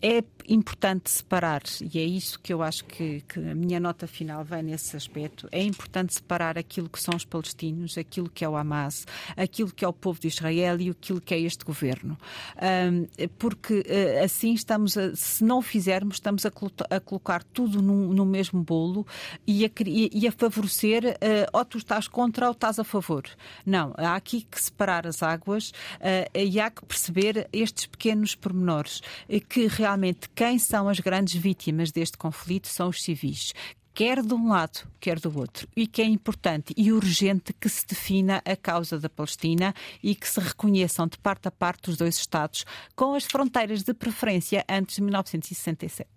é 0.02 0.22
importante 0.48 1.10
separar, 1.10 1.62
e 1.80 1.98
é 1.98 2.02
isso 2.02 2.38
que 2.40 2.52
eu 2.52 2.62
acho 2.62 2.84
que, 2.84 3.22
que, 3.28 3.38
a 3.38 3.54
minha 3.54 3.80
nota 3.80 4.06
final 4.06 4.44
vai 4.44 4.62
nesse 4.62 4.96
aspecto, 4.96 5.48
é 5.50 5.62
importante 5.62 6.14
separar 6.14 6.58
aquilo 6.58 6.88
que 6.88 7.00
são 7.00 7.14
os 7.14 7.24
palestinos, 7.24 7.96
aquilo 7.96 8.28
que 8.28 8.44
é 8.44 8.48
o 8.48 8.56
Hamas, 8.56 9.06
aquilo 9.36 9.72
que 9.72 9.84
é 9.84 9.88
o 9.88 9.92
povo 9.92 10.20
de 10.20 10.28
Israel 10.28 10.80
e 10.80 10.90
aquilo 10.90 11.20
que 11.20 11.34
é 11.34 11.40
este 11.40 11.64
governo. 11.64 12.18
Um, 12.56 13.28
porque 13.38 13.74
uh, 13.74 14.24
assim 14.24 14.54
estamos, 14.54 14.96
a, 14.96 15.14
se 15.14 15.42
não 15.44 15.58
o 15.58 15.62
fizermos, 15.62 16.16
estamos 16.16 16.44
a, 16.44 16.52
a 16.90 17.00
colocar 17.00 17.42
tudo 17.42 17.80
no, 17.82 18.12
no, 18.12 18.26
mesmo 18.26 18.62
bolo 18.62 19.06
e 19.46 19.64
a, 19.64 19.70
e 19.86 20.26
a 20.26 20.32
favorecer 20.32 21.04
uh, 21.04 21.50
ou 21.52 21.64
tu 21.64 21.78
estás 21.78 22.08
contra 22.08 22.46
ou 22.46 22.52
estás 22.52 22.78
a 22.78 22.84
favor. 22.84 23.24
Não, 23.64 23.94
há 23.96 24.14
aqui 24.16 24.42
que 24.42 24.62
separar 24.62 25.06
as 25.06 25.22
águas 25.22 25.70
uh, 25.70 26.38
e 26.38 26.60
há 26.60 26.70
que 26.70 26.84
perceber 26.84 27.48
estes 27.52 27.86
pequenos 27.86 28.34
pormenores 28.34 29.00
que 29.48 29.66
realmente 29.66 30.28
quem 30.34 30.58
são 30.58 30.88
as 30.88 31.00
grandes 31.00 31.34
vítimas 31.34 31.92
deste 31.92 32.16
conflito 32.16 32.68
são 32.68 32.88
os 32.88 33.02
civis 33.02 33.52
quer 33.94 34.20
de 34.20 34.34
um 34.34 34.48
lado, 34.48 34.80
quer 34.98 35.20
do 35.20 35.38
outro. 35.38 35.68
E 35.76 35.86
que 35.86 36.02
é 36.02 36.04
importante 36.04 36.74
e 36.76 36.92
urgente 36.92 37.52
que 37.52 37.68
se 37.68 37.86
defina 37.86 38.42
a 38.44 38.56
causa 38.56 38.98
da 38.98 39.08
Palestina 39.08 39.72
e 40.02 40.14
que 40.14 40.28
se 40.28 40.40
reconheçam 40.40 41.06
de 41.06 41.16
parte 41.16 41.46
a 41.46 41.50
parte 41.50 41.90
os 41.90 41.96
dois 41.96 42.16
Estados, 42.16 42.64
com 42.96 43.14
as 43.14 43.24
fronteiras 43.24 43.82
de 43.82 43.94
preferência 43.94 44.64
antes 44.68 44.96
de 44.96 45.02
1967. 45.02 46.08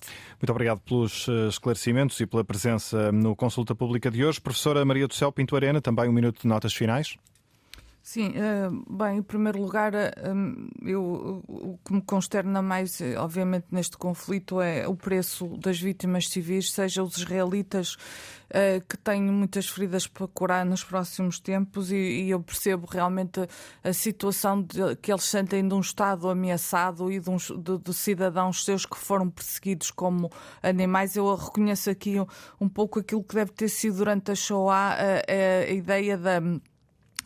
Muito 0.41 0.49
obrigado 0.49 0.79
pelos 0.79 1.27
eh, 1.27 1.47
esclarecimentos 1.49 2.19
e 2.19 2.25
pela 2.25 2.43
presença 2.43 3.11
no 3.11 3.35
Consulta 3.35 3.75
Pública 3.75 4.09
de 4.09 4.25
hoje. 4.25 4.41
Professora 4.41 4.83
Maria 4.83 5.07
do 5.07 5.13
Céu 5.13 5.31
Pinto 5.31 5.55
Arena, 5.55 5.81
também 5.81 6.09
um 6.09 6.13
minuto 6.13 6.41
de 6.41 6.47
notas 6.47 6.73
finais. 6.73 7.17
Sim, 8.09 8.31
eh, 8.35 8.69
bem, 8.89 9.17
em 9.17 9.21
primeiro 9.21 9.61
lugar, 9.61 9.93
eh, 9.93 10.13
eu, 10.81 11.43
o 11.45 11.77
que 11.83 11.91
me 11.91 12.01
consterna 12.01 12.61
mais, 12.61 13.01
eh, 13.01 13.17
obviamente, 13.17 13.65
neste 13.69 13.97
conflito 13.97 14.61
é 14.61 14.87
o 14.87 14.95
preço 14.95 15.57
das 15.57 15.77
vítimas 15.77 16.29
civis, 16.29 16.71
seja 16.71 17.03
os 17.03 17.17
israelitas 17.17 17.97
que 18.87 18.95
têm 18.95 19.23
muitas 19.23 19.67
feridas 19.67 20.07
para 20.07 20.25
curar 20.25 20.65
nos 20.65 20.81
próximos 20.81 21.37
tempos, 21.37 21.91
e, 21.91 22.29
eu 22.29 22.39
percebo 22.41 22.87
realmente 22.89 23.41
a 23.83 23.91
situação 23.91 24.61
de, 24.61 24.95
que 25.01 25.11
eles 25.11 25.25
sentem 25.25 25.67
de 25.67 25.73
um 25.73 25.81
Estado 25.81 26.29
ameaçado 26.29 27.11
e 27.11 27.19
de, 27.19 27.29
uns, 27.29 27.51
de, 27.51 27.77
de, 27.77 27.93
cidadãos 27.93 28.63
seus 28.63 28.85
que 28.85 28.97
foram 28.97 29.29
perseguidos 29.29 29.91
como 29.91 30.31
animais. 30.63 31.17
Eu 31.17 31.35
reconheço 31.35 31.89
aqui 31.89 32.17
um, 32.21 32.25
um 32.61 32.69
pouco 32.69 32.99
aquilo 32.99 33.21
que 33.21 33.35
deve 33.35 33.51
ter 33.51 33.67
sido 33.67 33.97
durante 33.97 34.31
a 34.31 34.35
Shoah 34.35 34.93
a, 34.93 34.95
a, 34.95 35.69
a 35.69 35.71
ideia 35.71 36.17
da 36.17 36.41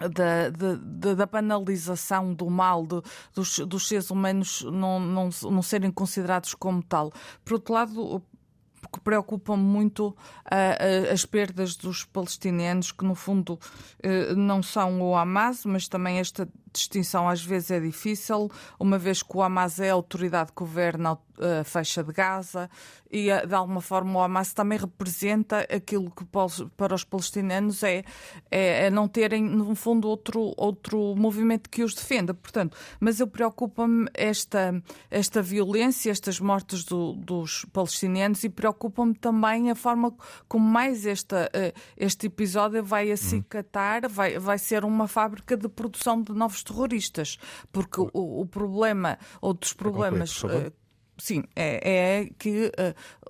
da, 0.09 0.49
da, 0.49 1.13
da, 1.15 1.25
banalização 1.25 2.33
do 2.33 2.49
mal 2.49 2.85
de, 2.85 3.01
dos, 3.33 3.59
dos, 3.59 3.87
seres 3.87 4.09
humanos 4.09 4.63
não, 4.63 4.99
não, 4.99 5.29
não 5.43 5.61
serem 5.61 5.91
considerados 5.91 6.53
como 6.53 6.81
tal. 6.83 7.11
Por 7.43 7.53
outro 7.53 7.73
lado, 7.73 8.23
que 8.91 8.99
preocupam 8.99 9.55
muito 9.55 10.09
uh, 10.09 11.13
as 11.13 11.25
perdas 11.25 11.75
dos 11.75 12.03
palestinianos, 12.03 12.91
que 12.91 13.05
no 13.05 13.15
fundo 13.15 13.53
uh, 13.53 14.35
não 14.35 14.61
são 14.61 15.01
o 15.01 15.15
Hamas, 15.15 15.65
mas 15.65 15.87
também 15.87 16.19
esta 16.19 16.47
distinção 16.73 17.27
às 17.27 17.43
vezes 17.43 17.71
é 17.71 17.79
difícil, 17.79 18.49
uma 18.79 18.97
vez 18.97 19.21
que 19.21 19.35
o 19.35 19.41
Hamas 19.41 19.79
é 19.79 19.89
a 19.89 19.93
autoridade 19.93 20.51
que 20.51 20.59
governa 20.59 21.17
a 21.41 21.63
faixa 21.63 22.03
de 22.03 22.13
Gaza 22.13 22.69
e, 23.11 23.27
de 23.45 23.53
alguma 23.53 23.81
forma, 23.81 24.19
o 24.19 24.23
Hamas 24.23 24.53
também 24.53 24.77
representa 24.77 25.61
aquilo 25.61 26.09
que 26.11 26.23
para 26.25 26.95
os 26.95 27.03
palestinianos 27.03 27.83
é, 27.83 28.03
é, 28.49 28.85
é 28.85 28.89
não 28.89 29.07
terem, 29.07 29.43
no 29.43 29.75
fundo, 29.75 30.07
outro, 30.07 30.53
outro 30.55 31.13
movimento 31.17 31.69
que 31.69 31.83
os 31.83 31.93
defenda. 31.93 32.33
Portanto, 32.33 32.77
mas 32.99 33.19
eu 33.19 33.27
preocupa-me 33.27 34.07
esta, 34.13 34.81
esta 35.09 35.41
violência, 35.41 36.11
estas 36.11 36.39
mortes 36.39 36.85
do, 36.85 37.13
dos 37.13 37.65
palestinianos 37.73 38.43
e 38.43 38.49
preocupa-me 38.49 39.13
também 39.13 39.69
a 39.69 39.75
forma 39.75 40.13
como 40.47 40.65
mais 40.65 41.05
esta, 41.05 41.49
eh, 41.53 41.73
este 41.97 42.27
episódio 42.27 42.83
vai 42.83 43.11
acicatar, 43.11 44.07
vai, 44.07 44.39
vai 44.39 44.57
ser 44.57 44.85
uma 44.85 45.07
fábrica 45.07 45.57
de 45.57 45.67
produção 45.67 46.21
de 46.21 46.31
novos 46.33 46.60
terroristas, 46.63 47.37
porque 47.71 48.01
o, 48.01 48.41
o 48.41 48.45
problema, 48.45 49.17
outros 49.41 49.73
problemas 49.73 50.43
sim, 51.21 51.43
é, 51.55 52.23
é 52.23 52.29
que 52.37 52.71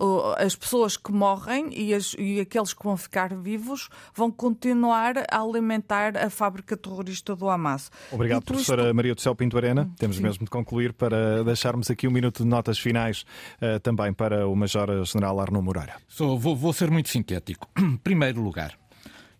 uh, 0.00 0.34
as 0.38 0.56
pessoas 0.56 0.96
que 0.96 1.12
morrem 1.12 1.68
e, 1.72 1.92
as, 1.92 2.14
e, 2.18 2.40
aqueles 2.40 2.72
que 2.72 2.82
vão 2.82 2.96
ficar 2.96 3.34
vivos 3.34 3.88
vão 4.14 4.30
continuar 4.30 5.18
a 5.30 5.40
alimentar 5.40 6.16
a 6.16 6.30
fábrica 6.30 6.76
terrorista 6.76 7.36
do 7.36 7.48
Hamas. 7.48 7.90
Obrigado, 8.10 8.42
professora 8.44 8.84
isto... 8.84 8.94
Maria 8.94 9.14
do 9.14 9.20
Céu 9.20 9.34
Pinto 9.34 9.58
Arena. 9.58 9.82
Hum, 9.82 9.94
Temos 9.98 10.16
sim. 10.16 10.22
mesmo 10.22 10.44
de 10.44 10.50
concluir 10.50 10.94
para 10.94 11.44
deixarmos 11.44 11.90
aqui 11.90 12.08
um 12.08 12.10
minuto 12.10 12.42
de 12.42 12.48
notas 12.48 12.78
finais 12.78 13.26
uh, 13.60 13.78
também 13.80 14.12
para 14.12 14.48
o 14.48 14.56
Major-General 14.56 15.38
Arnaud 15.38 15.64
Moreira. 15.64 15.96
So, 16.08 16.38
vou, 16.38 16.56
vou 16.56 16.72
ser 16.72 16.90
muito 16.90 17.10
sintético. 17.10 17.68
Primeiro 18.02 18.40
lugar, 18.40 18.78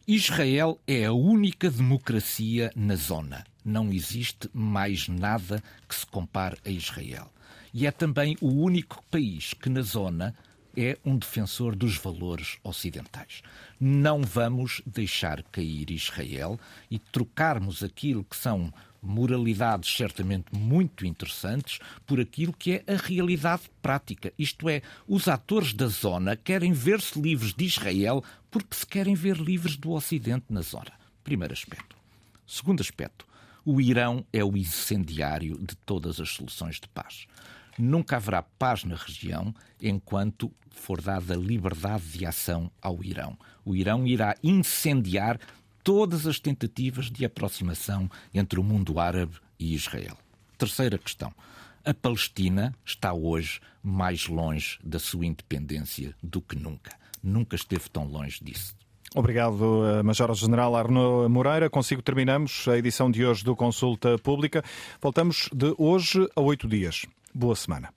Israel 0.07 0.79
é 0.87 1.07
a 1.07 1.13
única 1.13 1.71
democracia 1.71 2.71
na 2.77 2.97
zona. 2.97 3.45
Não 3.65 3.93
existe 3.93 4.51
mais 4.53 5.09
nada 5.09 5.63
que 5.89 5.95
se 5.95 6.07
compare 6.07 6.57
a 6.65 6.71
Israel 6.71 7.31
e 7.73 7.87
é 7.87 7.91
também 7.91 8.37
o 8.41 8.49
único 8.49 9.03
país 9.11 9.55
que 9.55 9.69
na 9.69 9.83
zona 9.83 10.35
é 10.77 10.99
um 11.05 11.17
defensor 11.17 11.75
dos 11.75 11.97
valores 11.97 12.59
ocidentais. 12.63 13.43
Não 13.81 14.23
vamos 14.23 14.83
deixar 14.87 15.43
cair 15.45 15.91
Israel 15.91 16.59
e 16.91 16.99
trocarmos 16.99 17.83
aquilo 17.83 18.25
que 18.25 18.37
são 18.37 18.73
moralidades 19.03 19.95
certamente 19.95 20.55
muito 20.55 21.05
interessantes 21.05 21.79
por 22.07 22.21
aquilo 22.21 22.53
que 22.53 22.73
é 22.73 22.93
a 22.93 22.97
realidade 22.97 23.63
prática. 23.83 24.33
Isto 24.39 24.69
é, 24.69 24.81
os 25.09 25.27
atores 25.29 25.75
da 25.75 25.89
zona 25.89 26.37
querem 26.37 26.73
ver-se 26.73 27.21
livres 27.21 27.53
de 27.53 27.65
Israel 27.65 28.23
porque 28.51 28.77
se 28.77 28.87
querem 28.87 29.15
ver 29.15 29.37
livres 29.39 29.77
do 29.77 29.91
Ocidente 29.91 30.47
na 30.51 30.61
zona. 30.61 30.93
Primeiro 31.25 31.53
aspecto. 31.53 31.97
Segundo 32.47 32.81
aspecto, 32.81 33.27
o 33.65 33.81
Irão 33.81 34.25
é 34.33 34.45
o 34.45 34.57
incendiário 34.57 35.59
de 35.59 35.77
todas 35.77 36.21
as 36.21 36.31
soluções 36.31 36.81
de 36.81 36.89
paz. 36.89 37.27
Nunca 37.79 38.17
haverá 38.17 38.43
paz 38.43 38.85
na 38.85 38.97
região 38.97 39.55
enquanto 39.81 40.53
for 40.71 41.01
dada 41.01 41.35
liberdade 41.35 42.19
de 42.19 42.27
ação 42.27 42.71
ao 42.81 43.03
Irão. 43.03 43.39
O 43.65 43.75
Irão 43.75 44.07
irá 44.07 44.37
incendiar 44.43 45.39
todas 45.83 46.27
as 46.27 46.39
tentativas 46.39 47.11
de 47.11 47.25
aproximação 47.25 48.11
entre 48.35 48.59
o 48.59 48.65
mundo 48.65 48.99
árabe 48.99 49.37
e 49.59 49.75
Israel. 49.75 50.17
Terceira 50.59 50.99
questão. 50.99 51.33
A 51.85 51.93
Palestina 51.93 52.75
está 52.85 53.13
hoje 53.13 53.61
mais 53.83 54.29
longe 54.29 54.79
da 54.85 54.99
sua 54.99 55.27
independência 55.27 56.15
do 56.23 56.41
que 56.41 56.57
nunca. 56.57 56.97
Nunca 57.23 57.57
esteve 57.57 57.89
tão 57.89 58.05
longe 58.07 58.43
disso. 58.43 58.75
Obrigado, 59.15 59.85
eh, 59.87 60.03
Major-General 60.03 60.75
Arnaud 60.75 61.29
Moreira. 61.29 61.69
Consigo 61.69 62.03
terminamos 62.03 62.67
a 62.67 62.79
edição 62.79 63.11
de 63.11 63.25
hoje 63.25 63.45
do 63.45 63.55
Consulta 63.55 64.17
Pública. 64.19 64.65
Voltamos 65.01 65.51
de 65.53 65.75
hoje 65.77 66.27
a 66.35 66.41
oito 66.41 66.67
dias. 66.67 67.05
Boa 67.35 67.55
semana. 67.55 67.93